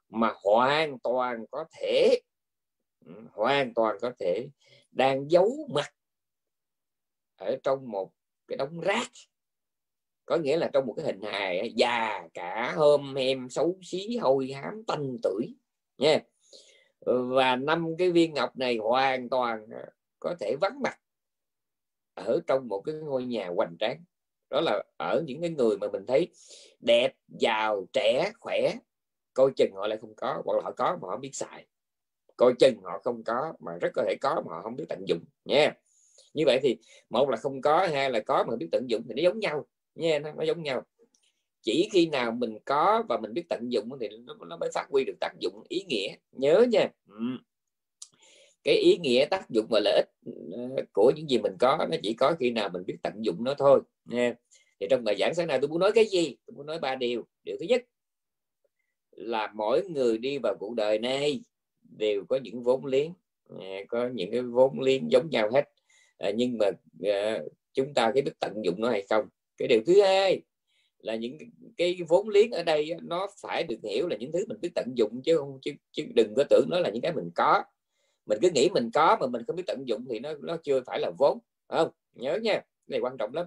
mà 0.10 0.34
hoàn 0.44 1.00
toàn 1.00 1.46
có 1.52 1.66
thể 1.80 2.20
ừ, 3.06 3.14
hoàn 3.32 3.74
toàn 3.74 3.98
có 4.02 4.12
thể 4.20 4.48
đang 4.92 5.32
giấu 5.32 5.68
mặt 5.74 5.94
ở 7.36 7.58
trong 7.64 7.92
một 7.92 8.12
cái 8.48 8.58
đống 8.58 8.80
rác 8.80 9.08
có 10.26 10.38
nghĩa 10.38 10.58
là 10.58 10.70
trong 10.74 10.86
một 10.86 10.94
cái 10.98 11.06
hình 11.06 11.22
hài 11.22 11.74
già 11.76 12.28
cả 12.34 12.74
hôm 12.76 13.16
em 13.16 13.50
xấu 13.50 13.78
xí, 13.82 14.18
hôi 14.18 14.52
hám, 14.52 14.84
tanh 14.88 15.18
tuổi 15.24 15.56
nha. 15.98 16.20
Và 17.06 17.56
năm 17.56 17.96
cái 17.98 18.12
viên 18.12 18.34
ngọc 18.34 18.58
này 18.58 18.78
hoàn 18.78 19.30
toàn 19.30 19.68
à, 19.72 19.86
có 20.20 20.36
thể 20.40 20.56
vắng 20.62 20.82
mặt 20.82 21.00
ở 22.14 22.40
trong 22.48 22.68
một 22.68 22.82
cái 22.86 22.96
ngôi 22.96 23.26
nhà 23.26 23.50
hoành 23.56 23.76
tráng. 23.80 24.04
Đó 24.50 24.62
là 24.62 24.84
ở 24.98 25.24
những 25.26 25.42
cái 25.42 25.50
người 25.50 25.78
mà 25.78 25.88
mình 25.88 26.06
thấy 26.08 26.28
đẹp, 26.80 27.14
giàu, 27.28 27.86
trẻ, 27.94 28.32
khỏe, 28.40 28.74
coi 29.34 29.52
chừng 29.56 29.72
họ 29.76 29.88
lại 29.88 29.98
không 30.02 30.14
có, 30.16 30.42
hoặc 30.46 30.56
là 30.56 30.62
họ 30.64 30.72
có 30.72 30.98
mà 31.02 31.08
họ 31.08 31.18
biết 31.18 31.36
xài. 31.36 31.66
Coi 32.38 32.54
chừng 32.60 32.82
họ 32.84 33.00
không 33.04 33.24
có 33.24 33.54
mà 33.60 33.78
rất 33.82 33.90
có 33.94 34.04
thể 34.08 34.16
có 34.22 34.44
mà 34.46 34.56
họ 34.56 34.62
không 34.62 34.76
biết 34.76 34.86
tận 34.90 35.08
dụng, 35.08 35.24
nha. 35.46 35.74
Như 36.34 36.44
vậy 36.46 36.60
thì 36.64 36.78
một 37.10 37.30
là 37.30 37.38
không 37.38 37.62
có, 37.62 37.88
hai 37.92 38.10
là 38.10 38.20
có 38.20 38.46
mà 38.48 38.56
biết 38.56 38.68
tận 38.72 38.90
dụng 38.90 39.02
thì 39.08 39.14
nó 39.16 39.22
giống 39.24 39.40
nhau 39.40 39.66
nha 39.96 40.20
nó, 40.20 40.44
giống 40.44 40.64
nhau. 40.64 40.84
Chỉ 41.62 41.90
khi 41.92 42.06
nào 42.06 42.32
mình 42.32 42.58
có 42.66 43.04
và 43.10 43.18
mình 43.18 43.34
biết 43.34 43.44
tận 43.50 43.62
dụng 43.70 43.90
thì 44.00 44.08
nó, 44.26 44.34
nó 44.48 44.58
mới 44.58 44.70
phát 44.74 44.88
huy 44.90 45.04
được 45.04 45.16
tác 45.20 45.32
dụng 45.40 45.64
ý 45.70 45.84
nghĩa. 45.88 46.16
Nhớ 46.32 46.66
nha. 46.72 46.90
Ừ. 47.08 47.16
Cái 48.64 48.76
ý 48.76 48.98
nghĩa 48.98 49.26
tác 49.26 49.50
dụng 49.50 49.66
và 49.70 49.80
lợi 49.80 49.94
ích 49.94 50.10
ờ, 50.52 50.84
của 50.94 51.12
những 51.16 51.30
gì 51.30 51.38
mình 51.38 51.54
có 51.60 51.88
nó 51.92 51.98
chỉ 52.04 52.14
có 52.14 52.36
khi 52.40 52.52
nào 52.52 52.70
mình 52.74 52.84
biết 52.86 52.96
tận 53.04 53.14
dụng 53.22 53.44
nó 53.44 53.54
thôi. 53.54 53.82
Nha. 54.06 54.36
Thì 54.80 54.88
trong 54.90 55.04
bài 55.04 55.16
giảng 55.20 55.34
sáng 55.34 55.48
nay 55.48 55.60
tôi 55.62 55.68
muốn 55.68 55.80
nói 55.80 55.92
cái 55.96 56.06
gì? 56.06 56.38
Tôi 56.46 56.56
muốn 56.56 56.66
nói 56.66 56.80
ba 56.80 56.96
điều. 56.96 57.26
Điều 57.44 57.58
thứ 57.60 57.66
nhất 57.66 57.82
là 59.12 59.52
mỗi 59.56 59.84
người 59.90 60.18
đi 60.18 60.38
vào 60.38 60.56
cuộc 60.60 60.76
đời 60.76 61.00
này 61.00 61.42
đều 61.98 62.26
có 62.30 62.38
những 62.38 62.64
vốn 62.64 62.86
liếng. 62.86 63.14
Ờ, 63.50 63.58
có 63.88 64.10
những 64.14 64.32
cái 64.32 64.42
vốn 64.42 64.80
liếng 64.80 65.12
giống 65.12 65.30
nhau 65.30 65.50
hết. 65.54 65.70
Ờ, 66.18 66.32
nhưng 66.36 66.58
mà 66.58 66.72
chúng 67.74 67.94
ta 67.94 68.12
cái 68.14 68.22
biết 68.22 68.34
tận 68.40 68.54
dụng 68.64 68.82
nó 68.82 68.90
hay 68.90 69.06
không? 69.10 69.26
Cái 69.58 69.68
điều 69.68 69.82
thứ 69.86 70.02
hai 70.02 70.42
là 71.00 71.16
những 71.16 71.38
cái 71.78 71.98
vốn 72.08 72.30
liếng 72.30 72.52
ở 72.52 72.64
đây 72.64 72.90
nó 73.02 73.28
phải 73.42 73.64
được 73.64 73.80
hiểu 73.84 74.08
là 74.08 74.16
những 74.16 74.32
thứ 74.32 74.46
mình 74.48 74.58
biết 74.62 74.72
tận 74.76 74.86
dụng 74.96 75.22
chứ 75.26 75.38
không 75.38 75.60
chứ, 75.62 75.72
chứ 75.92 76.04
đừng 76.16 76.34
có 76.36 76.44
tưởng 76.50 76.66
nó 76.70 76.80
là 76.80 76.90
những 76.90 77.02
cái 77.02 77.14
mình 77.14 77.32
có. 77.36 77.64
Mình 78.26 78.40
cứ 78.42 78.50
nghĩ 78.50 78.70
mình 78.70 78.90
có 78.94 79.18
mà 79.22 79.28
mình 79.28 79.44
không 79.48 79.56
biết 79.56 79.64
tận 79.68 79.84
dụng 79.86 80.06
thì 80.10 80.20
nó 80.20 80.34
nó 80.42 80.58
chưa 80.64 80.82
phải 80.86 81.00
là 81.00 81.12
vốn 81.18 81.40
không? 81.68 81.90
Nhớ 82.14 82.38
nha 82.42 82.54
cái 82.54 82.64
này 82.88 83.00
quan 83.00 83.18
trọng 83.18 83.34
lắm. 83.34 83.46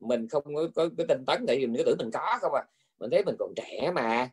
Mình 0.00 0.28
không 0.28 0.42
có, 0.54 0.68
có 0.74 0.88
cái 0.98 1.06
tinh 1.08 1.24
tấn 1.26 1.44
thì 1.48 1.66
mình 1.66 1.76
cứ 1.76 1.82
tưởng 1.86 1.98
mình 1.98 2.10
có 2.10 2.38
không 2.40 2.52
à. 2.54 2.64
Mình 2.98 3.10
thấy 3.10 3.24
mình 3.24 3.36
còn 3.38 3.52
trẻ 3.56 3.90
mà 3.94 4.30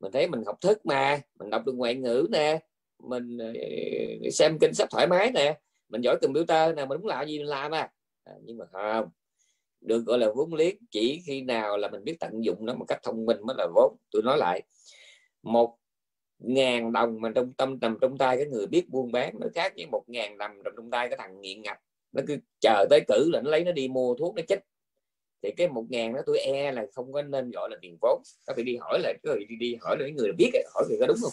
mình 0.00 0.12
thấy 0.12 0.28
mình 0.28 0.44
học 0.46 0.60
thức 0.60 0.86
mà 0.86 1.20
mình 1.38 1.50
đọc 1.50 1.62
được 1.66 1.72
ngoại 1.76 1.94
ngữ 1.94 2.26
nè 2.30 2.60
mình 2.98 3.38
ờ, 3.38 3.52
xem 4.32 4.58
kinh 4.60 4.74
sách 4.74 4.88
thoải 4.90 5.06
mái 5.06 5.30
nè 5.30 5.58
mình 5.88 6.00
giỏi 6.00 6.16
computer 6.22 6.76
nè 6.76 6.84
mình 6.84 7.00
muốn 7.00 7.06
làm 7.06 7.26
gì 7.26 7.38
mình 7.38 7.46
làm 7.46 7.74
à, 7.74 7.92
à 8.24 8.32
nhưng 8.42 8.58
mà 8.58 8.64
không 8.72 9.08
được 9.84 10.04
gọi 10.06 10.18
là 10.18 10.28
vốn 10.36 10.54
liếng 10.54 10.76
chỉ 10.90 11.22
khi 11.26 11.42
nào 11.42 11.76
là 11.76 11.88
mình 11.88 12.04
biết 12.04 12.16
tận 12.20 12.44
dụng 12.44 12.66
nó 12.66 12.74
một 12.74 12.84
cách 12.88 13.00
thông 13.02 13.26
minh 13.26 13.36
mới 13.42 13.56
là 13.58 13.66
vốn. 13.74 13.96
Tôi 14.10 14.22
nói 14.22 14.38
lại 14.38 14.62
một 15.42 15.76
ngàn 16.38 16.92
đồng 16.92 17.20
mà 17.20 17.30
trong 17.34 17.52
tâm 17.52 17.78
nằm 17.80 17.98
trong 18.00 18.18
tay 18.18 18.36
cái 18.36 18.46
người 18.46 18.66
biết 18.66 18.88
buôn 18.88 19.12
bán 19.12 19.34
nó 19.40 19.46
khác 19.54 19.72
với 19.76 19.86
một 19.86 20.02
ngàn 20.06 20.38
đồng 20.38 20.62
nằm 20.64 20.72
trong 20.76 20.90
tay 20.90 21.08
cái 21.08 21.18
thằng 21.18 21.40
nghiện 21.40 21.62
ngập. 21.62 21.76
Nó 22.12 22.22
cứ 22.26 22.36
chờ 22.60 22.86
tới 22.90 23.00
cử 23.08 23.30
là 23.32 23.40
nó 23.40 23.50
lấy 23.50 23.64
nó 23.64 23.72
đi 23.72 23.88
mua 23.88 24.14
thuốc 24.14 24.34
nó 24.34 24.42
chết 24.48 24.64
thì 25.42 25.50
cái 25.56 25.68
một 25.68 25.84
ngàn 25.88 26.14
đó 26.14 26.20
tôi 26.26 26.38
e 26.38 26.72
là 26.72 26.86
không 26.94 27.12
có 27.12 27.22
nên 27.22 27.50
gọi 27.50 27.70
là 27.70 27.76
tiền 27.82 27.96
vốn. 28.00 28.22
Có 28.46 28.52
phải 28.56 28.64
đi 28.64 28.76
hỏi 28.76 28.98
lại 29.02 29.14
cái 29.22 29.34
đi, 29.48 29.56
đi 29.56 29.76
hỏi 29.80 29.96
lại 30.00 30.10
người 30.10 30.32
biết 30.38 30.50
hỏi 30.74 30.84
thì 30.90 30.96
có 31.00 31.06
đúng 31.06 31.16
không? 31.22 31.32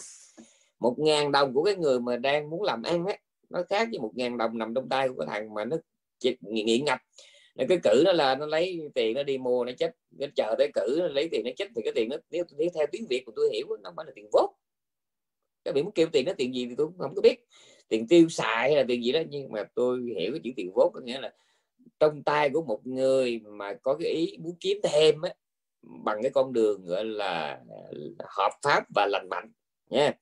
Một 0.80 0.94
ngàn 0.98 1.32
đồng 1.32 1.54
của 1.54 1.62
cái 1.62 1.76
người 1.76 2.00
mà 2.00 2.16
đang 2.16 2.50
muốn 2.50 2.62
làm 2.62 2.82
ăn 2.82 3.06
á 3.06 3.16
nó 3.50 3.62
khác 3.68 3.88
với 3.90 3.98
một 3.98 4.12
ngàn 4.14 4.38
đồng 4.38 4.58
nằm 4.58 4.74
trong 4.74 4.88
tay 4.88 5.08
của 5.08 5.14
cái 5.18 5.26
thằng 5.30 5.54
mà 5.54 5.64
nó 5.64 5.76
nghiện 6.40 6.84
ngập 6.84 6.98
nó 7.54 7.64
cứ 7.68 7.76
cử 7.82 8.02
nó 8.04 8.12
là 8.12 8.34
nó 8.34 8.46
lấy 8.46 8.80
tiền 8.94 9.14
nó 9.14 9.22
đi 9.22 9.38
mua 9.38 9.64
nó 9.64 9.72
chết 9.78 9.96
nó 10.10 10.26
chờ 10.36 10.54
tới 10.58 10.70
cử 10.74 10.96
nó 10.98 11.06
lấy 11.06 11.28
tiền 11.32 11.44
nó 11.44 11.50
chết 11.56 11.68
thì 11.76 11.82
cái 11.84 11.92
tiền 11.94 12.08
nó 12.08 12.16
nếu, 12.30 12.44
nếu 12.56 12.68
theo 12.74 12.86
tiếng 12.92 13.06
việt 13.10 13.22
của 13.26 13.32
tôi 13.36 13.50
hiểu 13.52 13.66
nó 13.68 13.90
không 13.90 13.96
phải 13.96 14.06
là 14.06 14.12
tiền 14.14 14.28
vốn. 14.32 14.54
Các 15.64 15.74
bạn 15.74 15.84
muốn 15.84 15.92
kêu 15.92 16.06
tiền 16.12 16.26
nó 16.26 16.32
tiền 16.36 16.54
gì 16.54 16.66
thì 16.66 16.74
tôi 16.78 16.86
cũng 16.86 16.98
không 16.98 17.14
có 17.14 17.22
biết. 17.22 17.46
Tiền 17.88 18.08
tiêu 18.08 18.28
xài 18.28 18.68
hay 18.68 18.76
là 18.76 18.84
tiền 18.88 19.04
gì 19.04 19.12
đó 19.12 19.20
nhưng 19.28 19.52
mà 19.52 19.64
tôi 19.74 20.00
hiểu 20.18 20.32
cái 20.32 20.40
chữ 20.44 20.50
tiền 20.56 20.72
vốn 20.74 20.92
có 20.94 21.00
nghĩa 21.00 21.20
là 21.20 21.32
trong 22.00 22.22
tay 22.22 22.50
của 22.50 22.62
một 22.62 22.86
người 22.86 23.40
mà 23.44 23.74
có 23.82 23.94
cái 23.94 24.12
ý 24.12 24.36
muốn 24.40 24.56
kiếm 24.60 24.78
thêm 24.82 25.22
á, 25.22 25.34
bằng 25.82 26.22
cái 26.22 26.30
con 26.30 26.52
đường 26.52 26.84
gọi 26.84 27.04
là 27.04 27.60
hợp 28.18 28.50
pháp 28.62 28.84
và 28.94 29.06
lành 29.06 29.28
mạnh 29.28 29.52
nha. 29.90 30.12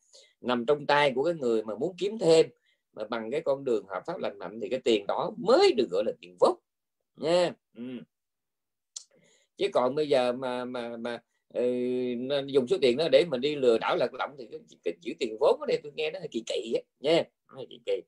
Nằm 0.41 0.67
trong 0.67 0.87
tay 0.87 1.13
của 1.15 1.25
cái 1.25 1.35
người 1.35 1.63
mà 1.63 1.75
muốn 1.75 1.95
kiếm 1.99 2.19
thêm 2.19 2.47
mà 2.93 3.05
bằng 3.05 3.31
cái 3.31 3.41
con 3.41 3.65
đường 3.65 3.87
hợp 3.89 4.03
pháp 4.07 4.19
lành 4.19 4.39
mạnh 4.39 4.61
thì 4.63 4.69
cái 4.69 4.81
tiền 4.85 5.07
đó 5.07 5.33
mới 5.39 5.73
được 5.73 5.87
gọi 5.91 6.05
là 6.07 6.13
tiền 6.21 6.37
vốn 6.41 6.60
nha 7.21 7.53
ừ. 7.77 7.83
chứ 9.57 9.69
còn 9.73 9.95
bây 9.95 10.09
giờ 10.09 10.33
mà 10.33 10.65
mà 10.65 10.97
mà 10.97 11.23
ừ, 11.55 11.63
dùng 12.47 12.69
số 12.69 12.77
tiền 12.83 12.97
đó 12.97 13.09
để 13.13 13.25
mình 13.31 13.41
đi 13.41 13.55
lừa 13.55 13.79
đảo 13.79 13.97
lật 13.97 14.15
lọng 14.15 14.31
thì 14.39 14.49
cái, 14.51 14.61
cái 14.85 14.95
chữ 15.01 15.13
tiền 15.19 15.37
vốn 15.41 15.61
ở 15.61 15.67
đây 15.67 15.81
tôi 15.83 15.93
nghe 15.95 16.11
nó 16.11 16.19
hơi 16.19 16.29
kỳ 16.31 16.43
kỳ 16.47 16.73
á. 16.75 16.81
Nha 17.01 17.25
hơi 17.47 17.67
kỳ 17.71 17.81
kỳ. 17.87 18.03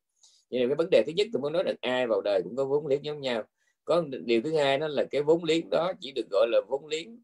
Là 0.50 0.66
cái 0.66 0.76
vấn 0.76 0.90
đề 0.90 1.02
thứ 1.06 1.12
nhất 1.16 1.26
tôi 1.32 1.42
muốn 1.42 1.52
nói 1.52 1.64
là 1.64 1.74
ai 1.80 2.06
vào 2.06 2.20
đời 2.20 2.40
cũng 2.44 2.56
có 2.56 2.64
vốn 2.64 2.86
liếng 2.86 3.04
giống 3.04 3.20
nhau. 3.20 3.42
Có 3.84 4.04
điều 4.24 4.42
thứ 4.42 4.56
hai 4.56 4.78
đó 4.78 4.88
là 4.88 5.04
cái 5.10 5.22
vốn 5.22 5.44
liếng 5.44 5.70
đó 5.70 5.92
chỉ 6.00 6.12
được 6.12 6.26
gọi 6.30 6.48
là 6.50 6.60
vốn 6.68 6.86
liếng 6.86 7.22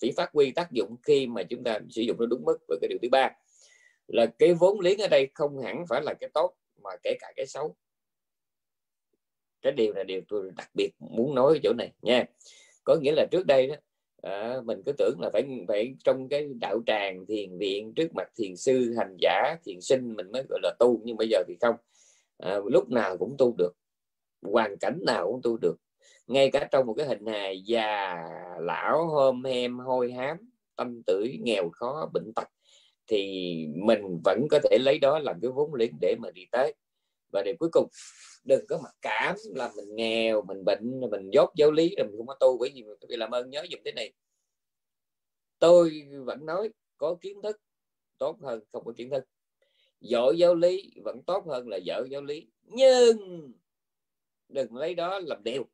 chỉ 0.00 0.12
phát 0.16 0.30
huy 0.32 0.50
tác 0.50 0.72
dụng 0.72 0.96
khi 1.02 1.26
mà 1.26 1.42
chúng 1.42 1.64
ta 1.64 1.78
sử 1.90 2.02
dụng 2.02 2.16
nó 2.20 2.26
đúng 2.26 2.44
mức. 2.44 2.58
Và 2.68 2.76
cái 2.80 2.88
điều 2.88 2.98
thứ 3.02 3.08
ba 3.10 3.30
là 4.06 4.26
cái 4.38 4.54
vốn 4.54 4.80
liếng 4.80 4.98
ở 4.98 5.08
đây 5.08 5.28
không 5.34 5.58
hẳn 5.62 5.84
phải 5.88 6.02
là 6.02 6.14
cái 6.14 6.30
tốt 6.34 6.54
mà 6.82 6.90
kể 7.02 7.16
cả 7.20 7.32
cái 7.36 7.46
xấu 7.46 7.76
cái 9.64 9.72
điều 9.72 9.92
là 9.94 10.02
điều 10.04 10.20
tôi 10.28 10.50
đặc 10.56 10.70
biệt 10.74 10.90
muốn 10.98 11.34
nói 11.34 11.52
ở 11.52 11.58
chỗ 11.62 11.72
này 11.72 11.92
nha. 12.02 12.24
Có 12.84 12.96
nghĩa 12.96 13.12
là 13.12 13.26
trước 13.30 13.46
đây 13.46 13.66
đó 13.66 13.74
à, 14.22 14.60
mình 14.64 14.82
cứ 14.86 14.92
tưởng 14.92 15.20
là 15.20 15.30
phải 15.32 15.44
phải 15.68 15.94
trong 16.04 16.28
cái 16.28 16.48
đạo 16.60 16.82
tràng 16.86 17.26
thiền 17.26 17.58
viện 17.58 17.92
trước 17.94 18.14
mặt 18.14 18.28
thiền 18.36 18.56
sư 18.56 18.94
hành 18.98 19.16
giả 19.20 19.56
thiền 19.64 19.80
sinh 19.80 20.16
mình 20.16 20.32
mới 20.32 20.42
gọi 20.48 20.60
là 20.62 20.74
tu 20.78 21.00
nhưng 21.04 21.16
bây 21.16 21.28
giờ 21.28 21.42
thì 21.48 21.54
không. 21.60 21.74
À, 22.38 22.58
lúc 22.66 22.90
nào 22.90 23.16
cũng 23.18 23.34
tu 23.38 23.54
được 23.58 23.72
hoàn 24.42 24.76
cảnh 24.78 24.98
nào 25.06 25.32
cũng 25.32 25.40
tu 25.42 25.56
được. 25.56 25.76
Ngay 26.26 26.50
cả 26.50 26.68
trong 26.72 26.86
một 26.86 26.94
cái 26.94 27.06
hình 27.06 27.26
hài 27.26 27.62
già 27.62 28.16
lão 28.60 29.06
hôm 29.06 29.44
hem 29.44 29.78
hôi 29.78 30.12
hám 30.12 30.36
tâm 30.76 31.02
tử 31.02 31.26
nghèo 31.40 31.68
khó 31.72 32.10
bệnh 32.14 32.32
tật 32.36 32.48
thì 33.06 33.66
mình 33.74 34.20
vẫn 34.24 34.46
có 34.50 34.58
thể 34.58 34.78
lấy 34.80 34.98
đó 34.98 35.18
làm 35.18 35.40
cái 35.40 35.50
vốn 35.50 35.74
liếng 35.74 35.92
để 36.00 36.16
mà 36.18 36.30
đi 36.30 36.46
tới 36.52 36.74
và 37.34 37.42
điều 37.42 37.54
cuối 37.58 37.68
cùng 37.72 37.88
đừng 38.44 38.66
có 38.66 38.78
mặc 38.82 38.94
cảm 39.02 39.36
là 39.54 39.72
mình 39.76 39.96
nghèo 39.96 40.42
mình 40.42 40.64
bệnh 40.64 41.00
mình 41.10 41.30
dốt 41.32 41.50
giáo 41.56 41.72
lý 41.72 41.94
rồi 41.98 42.06
mình 42.06 42.16
không 42.16 42.26
có 42.26 42.34
tu. 42.40 42.58
Bởi 42.58 42.70
vì 42.74 42.84
tôi 43.00 43.18
làm 43.18 43.30
ơn 43.30 43.50
nhớ 43.50 43.64
dùng 43.70 43.80
thế 43.84 43.92
này. 43.92 44.12
Tôi 45.58 46.08
vẫn 46.24 46.46
nói 46.46 46.70
có 46.96 47.16
kiến 47.20 47.42
thức 47.42 47.60
tốt 48.18 48.38
hơn 48.42 48.60
không 48.72 48.84
có 48.84 48.92
kiến 48.96 49.10
thức. 49.10 49.24
Giỏi 50.00 50.38
giáo 50.38 50.54
lý 50.54 50.92
vẫn 51.04 51.22
tốt 51.26 51.44
hơn 51.46 51.68
là 51.68 51.76
dở 51.76 52.04
giáo 52.10 52.22
lý. 52.22 52.46
Nhưng 52.62 53.52
đừng 54.48 54.76
lấy 54.76 54.94
đó 54.94 55.18
làm 55.18 55.44
điều. 55.44 55.66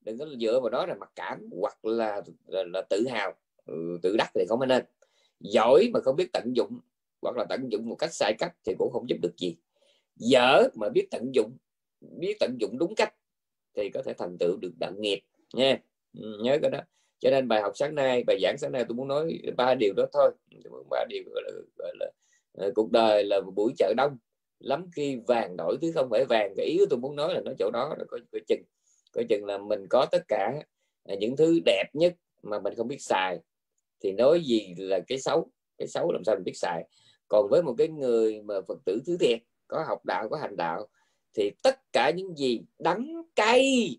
Đừng 0.00 0.18
có 0.18 0.26
dựa 0.40 0.60
vào 0.60 0.70
đó 0.70 0.86
là 0.86 0.94
mặc 0.94 1.10
cảm 1.14 1.48
hoặc 1.60 1.84
là 1.84 2.22
là, 2.46 2.64
là 2.72 2.82
tự 2.90 3.06
hào 3.08 3.34
ừ, 3.66 3.98
tự 4.02 4.16
đắc 4.16 4.30
thì 4.34 4.46
không 4.48 4.68
nên. 4.68 4.84
Giỏi 5.40 5.90
mà 5.92 6.00
không 6.00 6.16
biết 6.16 6.28
tận 6.32 6.56
dụng 6.56 6.80
hoặc 7.22 7.36
là 7.36 7.44
tận 7.48 7.68
dụng 7.72 7.88
một 7.88 7.96
cách 7.98 8.14
sai 8.14 8.34
cách 8.38 8.52
thì 8.64 8.74
cũng 8.78 8.92
không 8.92 9.08
giúp 9.08 9.16
được 9.22 9.36
gì 9.36 9.56
dở 10.16 10.68
mà 10.74 10.88
biết 10.88 11.06
tận 11.10 11.34
dụng 11.34 11.56
biết 12.00 12.36
tận 12.40 12.56
dụng 12.60 12.78
đúng 12.78 12.94
cách 12.94 13.14
thì 13.76 13.90
có 13.90 14.02
thể 14.02 14.12
thành 14.18 14.36
tựu 14.38 14.56
được 14.56 14.72
đạo 14.80 14.92
nghiệp 14.98 15.20
nha. 15.54 15.78
Ừ, 16.18 16.38
nhớ 16.42 16.58
cái 16.62 16.70
đó. 16.70 16.80
Cho 17.18 17.30
nên 17.30 17.48
bài 17.48 17.62
học 17.62 17.72
sáng 17.74 17.94
nay 17.94 18.24
bài 18.26 18.38
giảng 18.42 18.58
sáng 18.58 18.72
nay 18.72 18.84
tôi 18.88 18.96
muốn 18.96 19.08
nói 19.08 19.38
ba 19.56 19.74
điều 19.74 19.92
đó 19.96 20.06
thôi. 20.12 20.30
Ba 20.90 21.04
điều 21.08 21.22
gọi 21.26 21.42
là, 21.46 21.52
gọi 21.78 21.92
là 22.00 22.10
ờ, 22.52 22.72
cuộc 22.74 22.90
đời 22.92 23.24
là 23.24 23.40
một 23.40 23.52
buổi 23.56 23.72
chợ 23.78 23.94
đông. 23.96 24.16
Lắm 24.58 24.86
khi 24.96 25.18
vàng 25.26 25.56
đổi 25.56 25.76
thứ 25.82 25.92
không 25.94 26.10
phải 26.10 26.24
vàng. 26.24 26.54
Cái 26.56 26.66
ý 26.66 26.78
tôi 26.90 26.98
muốn 26.98 27.16
nói 27.16 27.34
là 27.34 27.40
nó 27.44 27.52
chỗ 27.58 27.70
đó 27.70 27.94
là 27.98 28.04
có, 28.08 28.18
có 28.32 28.38
chừng. 28.48 28.62
Coi 29.12 29.24
chừng 29.24 29.44
là 29.44 29.58
mình 29.58 29.86
có 29.90 30.06
tất 30.12 30.22
cả 30.28 30.52
à, 31.04 31.14
những 31.14 31.36
thứ 31.36 31.60
đẹp 31.64 31.84
nhất 31.92 32.14
mà 32.42 32.60
mình 32.60 32.74
không 32.74 32.88
biết 32.88 33.02
xài. 33.02 33.38
Thì 34.00 34.12
nói 34.12 34.40
gì 34.40 34.74
là 34.78 35.00
cái 35.06 35.18
xấu 35.18 35.50
cái 35.78 35.88
xấu 35.88 36.12
làm 36.12 36.24
sao 36.24 36.34
mình 36.34 36.44
biết 36.44 36.56
xài. 36.56 36.84
Còn 37.28 37.48
với 37.50 37.62
một 37.62 37.74
cái 37.78 37.88
người 37.88 38.42
mà 38.42 38.54
phật 38.68 38.78
tử 38.84 39.00
thứ 39.06 39.16
thiệt 39.20 39.38
có 39.68 39.84
học 39.88 40.04
đạo 40.04 40.28
có 40.28 40.36
hành 40.36 40.56
đạo 40.56 40.86
thì 41.34 41.50
tất 41.62 41.92
cả 41.92 42.10
những 42.10 42.36
gì 42.36 42.60
đắng 42.78 43.22
cay 43.36 43.96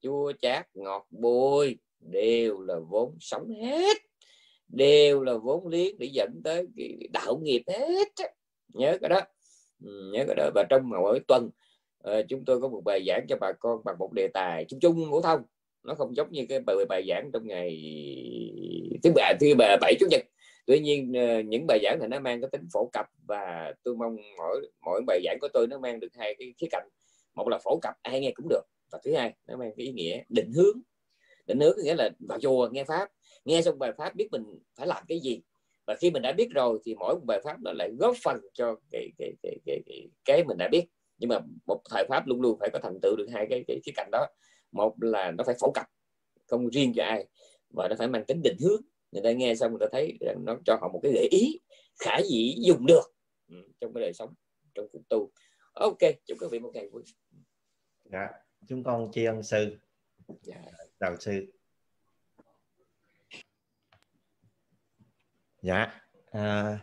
chua 0.00 0.32
chát 0.40 0.68
ngọt 0.74 1.06
bùi 1.10 1.78
đều 2.00 2.60
là 2.60 2.74
vốn 2.88 3.16
sống 3.20 3.48
hết 3.48 3.96
đều 4.68 5.22
là 5.22 5.34
vốn 5.36 5.66
liếng 5.66 5.98
để 5.98 6.06
dẫn 6.12 6.40
tới 6.44 6.66
cái 6.76 7.08
đạo 7.12 7.38
nghiệp 7.42 7.62
hết 7.66 8.08
nhớ 8.74 8.98
cái 9.00 9.08
đó. 9.08 9.20
Ừ, 9.84 10.10
nhớ 10.12 10.24
cái 10.26 10.34
đó. 10.36 10.50
Và 10.54 10.64
trong 10.70 10.88
mỗi 10.88 11.20
tuần 11.28 11.50
ờ, 11.98 12.22
chúng 12.28 12.44
tôi 12.44 12.60
có 12.60 12.68
một 12.68 12.82
bài 12.84 13.04
giảng 13.06 13.26
cho 13.28 13.36
bà 13.40 13.52
con 13.52 13.80
bằng 13.84 13.98
một 13.98 14.12
đề 14.12 14.28
tài 14.34 14.64
chung 14.68 14.80
chung 14.80 15.06
phổ 15.10 15.20
thông. 15.20 15.42
Nó 15.82 15.94
không 15.94 16.16
giống 16.16 16.32
như 16.32 16.46
cái 16.48 16.60
bài, 16.60 16.76
bài 16.88 17.04
giảng 17.08 17.30
trong 17.32 17.46
ngày 17.46 17.70
thứ 19.02 19.10
ba 19.14 19.32
thứ 19.40 19.54
ba 19.58 19.76
bảy 19.80 19.94
chủ 20.00 20.06
nhật 20.10 20.22
tuy 20.70 20.80
nhiên 20.80 21.12
ờ, 21.12 21.40
những 21.40 21.66
bài 21.66 21.80
giảng 21.82 21.98
này 21.98 22.08
nó 22.08 22.20
mang 22.20 22.40
cái 22.40 22.50
tính 22.52 22.68
phổ 22.72 22.90
cập 22.92 23.06
và 23.26 23.74
tôi 23.82 23.96
mong 23.96 24.16
mỗi 24.38 24.70
mỗi 24.84 25.02
bài 25.06 25.20
giảng 25.24 25.38
của 25.40 25.48
tôi 25.52 25.66
nó 25.66 25.78
mang 25.78 26.00
được 26.00 26.08
hai 26.14 26.34
cái 26.38 26.54
khía 26.58 26.66
cạnh. 26.70 26.88
Một 27.34 27.48
là 27.48 27.58
phổ 27.64 27.78
cập 27.82 27.94
ai 28.02 28.20
nghe 28.20 28.30
cũng 28.34 28.48
được. 28.48 28.62
Và 28.92 28.98
thứ 29.04 29.14
hai 29.14 29.34
nó 29.46 29.56
mang 29.56 29.70
cái 29.76 29.86
ý 29.86 29.92
nghĩa 29.92 30.22
định 30.28 30.52
hướng. 30.54 30.80
Định 31.46 31.60
hướng 31.60 31.76
nghĩa 31.84 31.94
là 31.94 32.10
vào 32.28 32.40
chùa 32.40 32.68
nghe 32.72 32.84
pháp. 32.84 33.08
Nghe 33.44 33.62
xong 33.62 33.78
bài 33.78 33.92
pháp 33.98 34.14
biết 34.14 34.28
mình 34.32 34.44
phải 34.76 34.86
làm 34.86 35.04
cái 35.08 35.20
gì. 35.20 35.40
Và 35.86 35.94
khi 35.94 36.10
mình 36.10 36.22
đã 36.22 36.32
biết 36.32 36.48
rồi 36.54 36.78
thì 36.84 36.94
mỗi 36.94 37.14
một 37.14 37.24
bài 37.24 37.40
pháp 37.44 37.56
nó 37.60 37.72
lại 37.72 37.90
góp 37.98 38.16
phần 38.24 38.40
cho 38.52 38.76
cái 38.90 39.10
cái 39.18 39.32
cái 39.42 39.56
cái, 39.66 39.80
cái, 39.86 40.08
cái 40.24 40.44
mình 40.44 40.58
đã 40.58 40.68
biết. 40.68 40.84
Nhưng 41.18 41.28
mà 41.28 41.38
một 41.66 41.80
thời 41.90 42.04
pháp 42.08 42.26
luôn 42.26 42.40
luôn 42.40 42.58
phải 42.60 42.70
có 42.72 42.78
thành 42.82 42.98
tựu 43.02 43.16
được 43.16 43.26
hai 43.32 43.46
cái 43.50 43.64
cái 43.68 43.80
khía 43.84 43.92
cạnh 43.96 44.08
đó. 44.12 44.26
Một 44.72 44.94
là 45.02 45.30
nó 45.30 45.44
phải 45.44 45.54
phổ 45.60 45.70
cập 45.70 45.86
không 46.46 46.70
riêng 46.70 46.92
cho 46.96 47.04
ai. 47.04 47.26
Và 47.70 47.88
nó 47.88 47.96
phải 47.98 48.08
mang 48.08 48.24
tính 48.24 48.42
định 48.42 48.56
hướng 48.60 48.82
người 49.12 49.22
ta 49.22 49.32
nghe 49.32 49.54
xong 49.54 49.70
người 49.70 49.80
ta 49.80 49.86
thấy 49.92 50.18
rằng 50.20 50.44
nó 50.44 50.56
cho 50.64 50.78
họ 50.80 50.88
một 50.88 51.00
cái 51.02 51.12
gợi 51.12 51.28
ý 51.30 51.60
khả 51.98 52.18
dĩ 52.30 52.54
dùng 52.66 52.86
được 52.86 53.14
ừ, 53.48 53.54
trong 53.80 53.94
cái 53.94 54.02
đời 54.02 54.12
sống 54.12 54.34
trong 54.74 54.86
cuộc 54.92 55.08
tu. 55.08 55.30
Ok 55.72 55.98
chúc 56.26 56.38
quý 56.40 56.46
vị 56.50 56.58
một 56.58 56.70
ngày 56.74 56.88
vui. 56.88 57.02
Dạ 58.04 58.28
chúng 58.68 58.84
con 58.84 59.10
tri 59.12 59.24
ân 59.24 59.42
sư. 59.42 59.76
Dạ. 60.42 60.62
đạo 61.00 61.16
sư. 61.20 61.46
Dạ 65.62 66.00
à, 66.30 66.78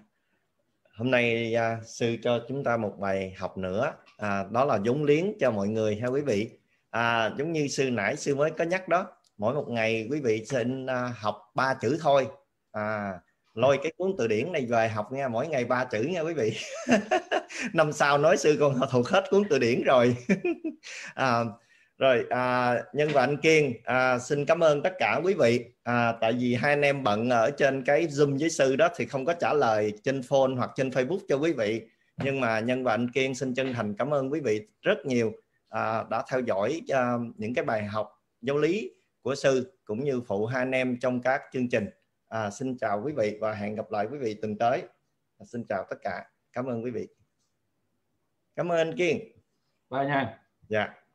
hôm 0.91 1.11
nay 1.11 1.53
à, 1.53 1.81
sư 1.85 2.15
cho 2.23 2.45
chúng 2.47 2.63
ta 2.63 2.77
một 2.77 2.95
bài 2.99 3.33
học 3.37 3.57
nữa. 3.57 3.93
À, 4.17 4.45
đó 4.51 4.65
là 4.65 4.79
vốn 4.85 5.03
liếng 5.03 5.33
cho 5.39 5.51
mọi 5.51 5.67
người 5.67 5.95
ha 5.95 6.07
quý 6.07 6.21
vị. 6.21 6.49
À, 6.89 7.35
giống 7.37 7.51
như 7.51 7.67
sư 7.67 7.89
nãy 7.91 8.15
sư 8.15 8.35
mới 8.35 8.51
có 8.51 8.63
nhắc 8.63 8.87
đó 8.87 9.16
mỗi 9.37 9.53
một 9.53 9.65
ngày 9.69 10.07
quý 10.11 10.19
vị 10.23 10.45
xin 10.45 10.85
à, 10.85 11.13
học 11.17 11.41
ba 11.55 11.73
chữ 11.73 11.97
thôi. 12.01 12.27
À, 12.71 13.13
lôi 13.53 13.79
cái 13.83 13.91
cuốn 13.97 14.11
từ 14.17 14.27
điển 14.27 14.51
này 14.51 14.65
về 14.65 14.89
học 14.89 15.11
nha 15.11 15.27
mỗi 15.27 15.47
ngày 15.47 15.65
ba 15.65 15.85
chữ 15.85 16.01
nha 16.01 16.21
quý 16.21 16.33
vị. 16.33 16.53
Năm 17.73 17.91
sau 17.93 18.17
nói 18.17 18.37
sư 18.37 18.57
con 18.59 18.79
thuộc 18.91 19.07
hết 19.07 19.23
cuốn 19.29 19.43
từ 19.49 19.59
điển 19.59 19.83
rồi. 19.83 20.15
À, 21.13 21.43
rồi 21.97 22.25
à, 22.29 22.75
nhân 22.93 23.09
và 23.13 23.21
anh 23.21 23.37
kiên 23.37 23.73
à, 23.83 24.19
xin 24.19 24.45
cảm 24.45 24.63
ơn 24.63 24.83
tất 24.83 24.93
cả 24.99 25.21
quý 25.23 25.33
vị. 25.33 25.65
À, 25.83 26.13
tại 26.21 26.33
vì 26.33 26.55
hai 26.55 26.71
anh 26.71 26.81
em 26.81 27.03
bận 27.03 27.29
ở 27.29 27.51
trên 27.51 27.83
cái 27.83 28.07
zoom 28.07 28.39
với 28.39 28.49
sư 28.49 28.75
đó 28.75 28.89
thì 28.95 29.05
không 29.05 29.25
có 29.25 29.33
trả 29.33 29.53
lời 29.53 29.93
trên 30.03 30.23
phone 30.23 30.51
hoặc 30.57 30.71
trên 30.75 30.89
facebook 30.89 31.19
cho 31.27 31.35
quý 31.35 31.53
vị. 31.53 31.81
Nhưng 32.23 32.41
mà 32.41 32.59
nhân 32.59 32.83
và 32.83 32.93
anh 32.93 33.11
kiên 33.11 33.35
xin 33.35 33.53
chân 33.53 33.73
thành 33.73 33.95
cảm 33.97 34.13
ơn 34.13 34.31
quý 34.31 34.39
vị 34.39 34.61
rất 34.81 35.05
nhiều 35.05 35.31
à, 35.69 36.03
đã 36.09 36.23
theo 36.31 36.39
dõi 36.39 36.81
à, 36.89 37.13
những 37.37 37.53
cái 37.53 37.65
bài 37.65 37.85
học 37.85 38.09
giáo 38.41 38.57
lý 38.57 38.91
của 39.27 39.35
sư 39.35 39.79
cũng 39.85 40.03
như 40.03 40.21
phụ 40.21 40.45
hai 40.45 40.61
anh 40.61 40.71
em 40.71 40.99
trong 40.99 41.21
các 41.21 41.41
chương 41.53 41.69
trình. 41.69 41.89
À, 42.27 42.49
xin 42.49 42.77
chào 42.77 43.01
quý 43.05 43.13
vị 43.17 43.37
và 43.41 43.53
hẹn 43.53 43.75
gặp 43.75 43.91
lại 43.91 44.07
quý 44.11 44.17
vị 44.17 44.33
tuần 44.41 44.57
tới. 44.57 44.83
À, 45.37 45.45
xin 45.45 45.65
chào 45.69 45.85
tất 45.89 45.95
cả. 46.01 46.29
Cảm 46.53 46.65
ơn 46.65 46.83
quý 46.83 46.91
vị. 46.91 47.07
Cảm 48.55 48.71
ơn 48.71 48.97
kiên. 48.97 49.19
Bye 49.89 50.05
nha. 50.05 50.39
Dạ 50.69 51.06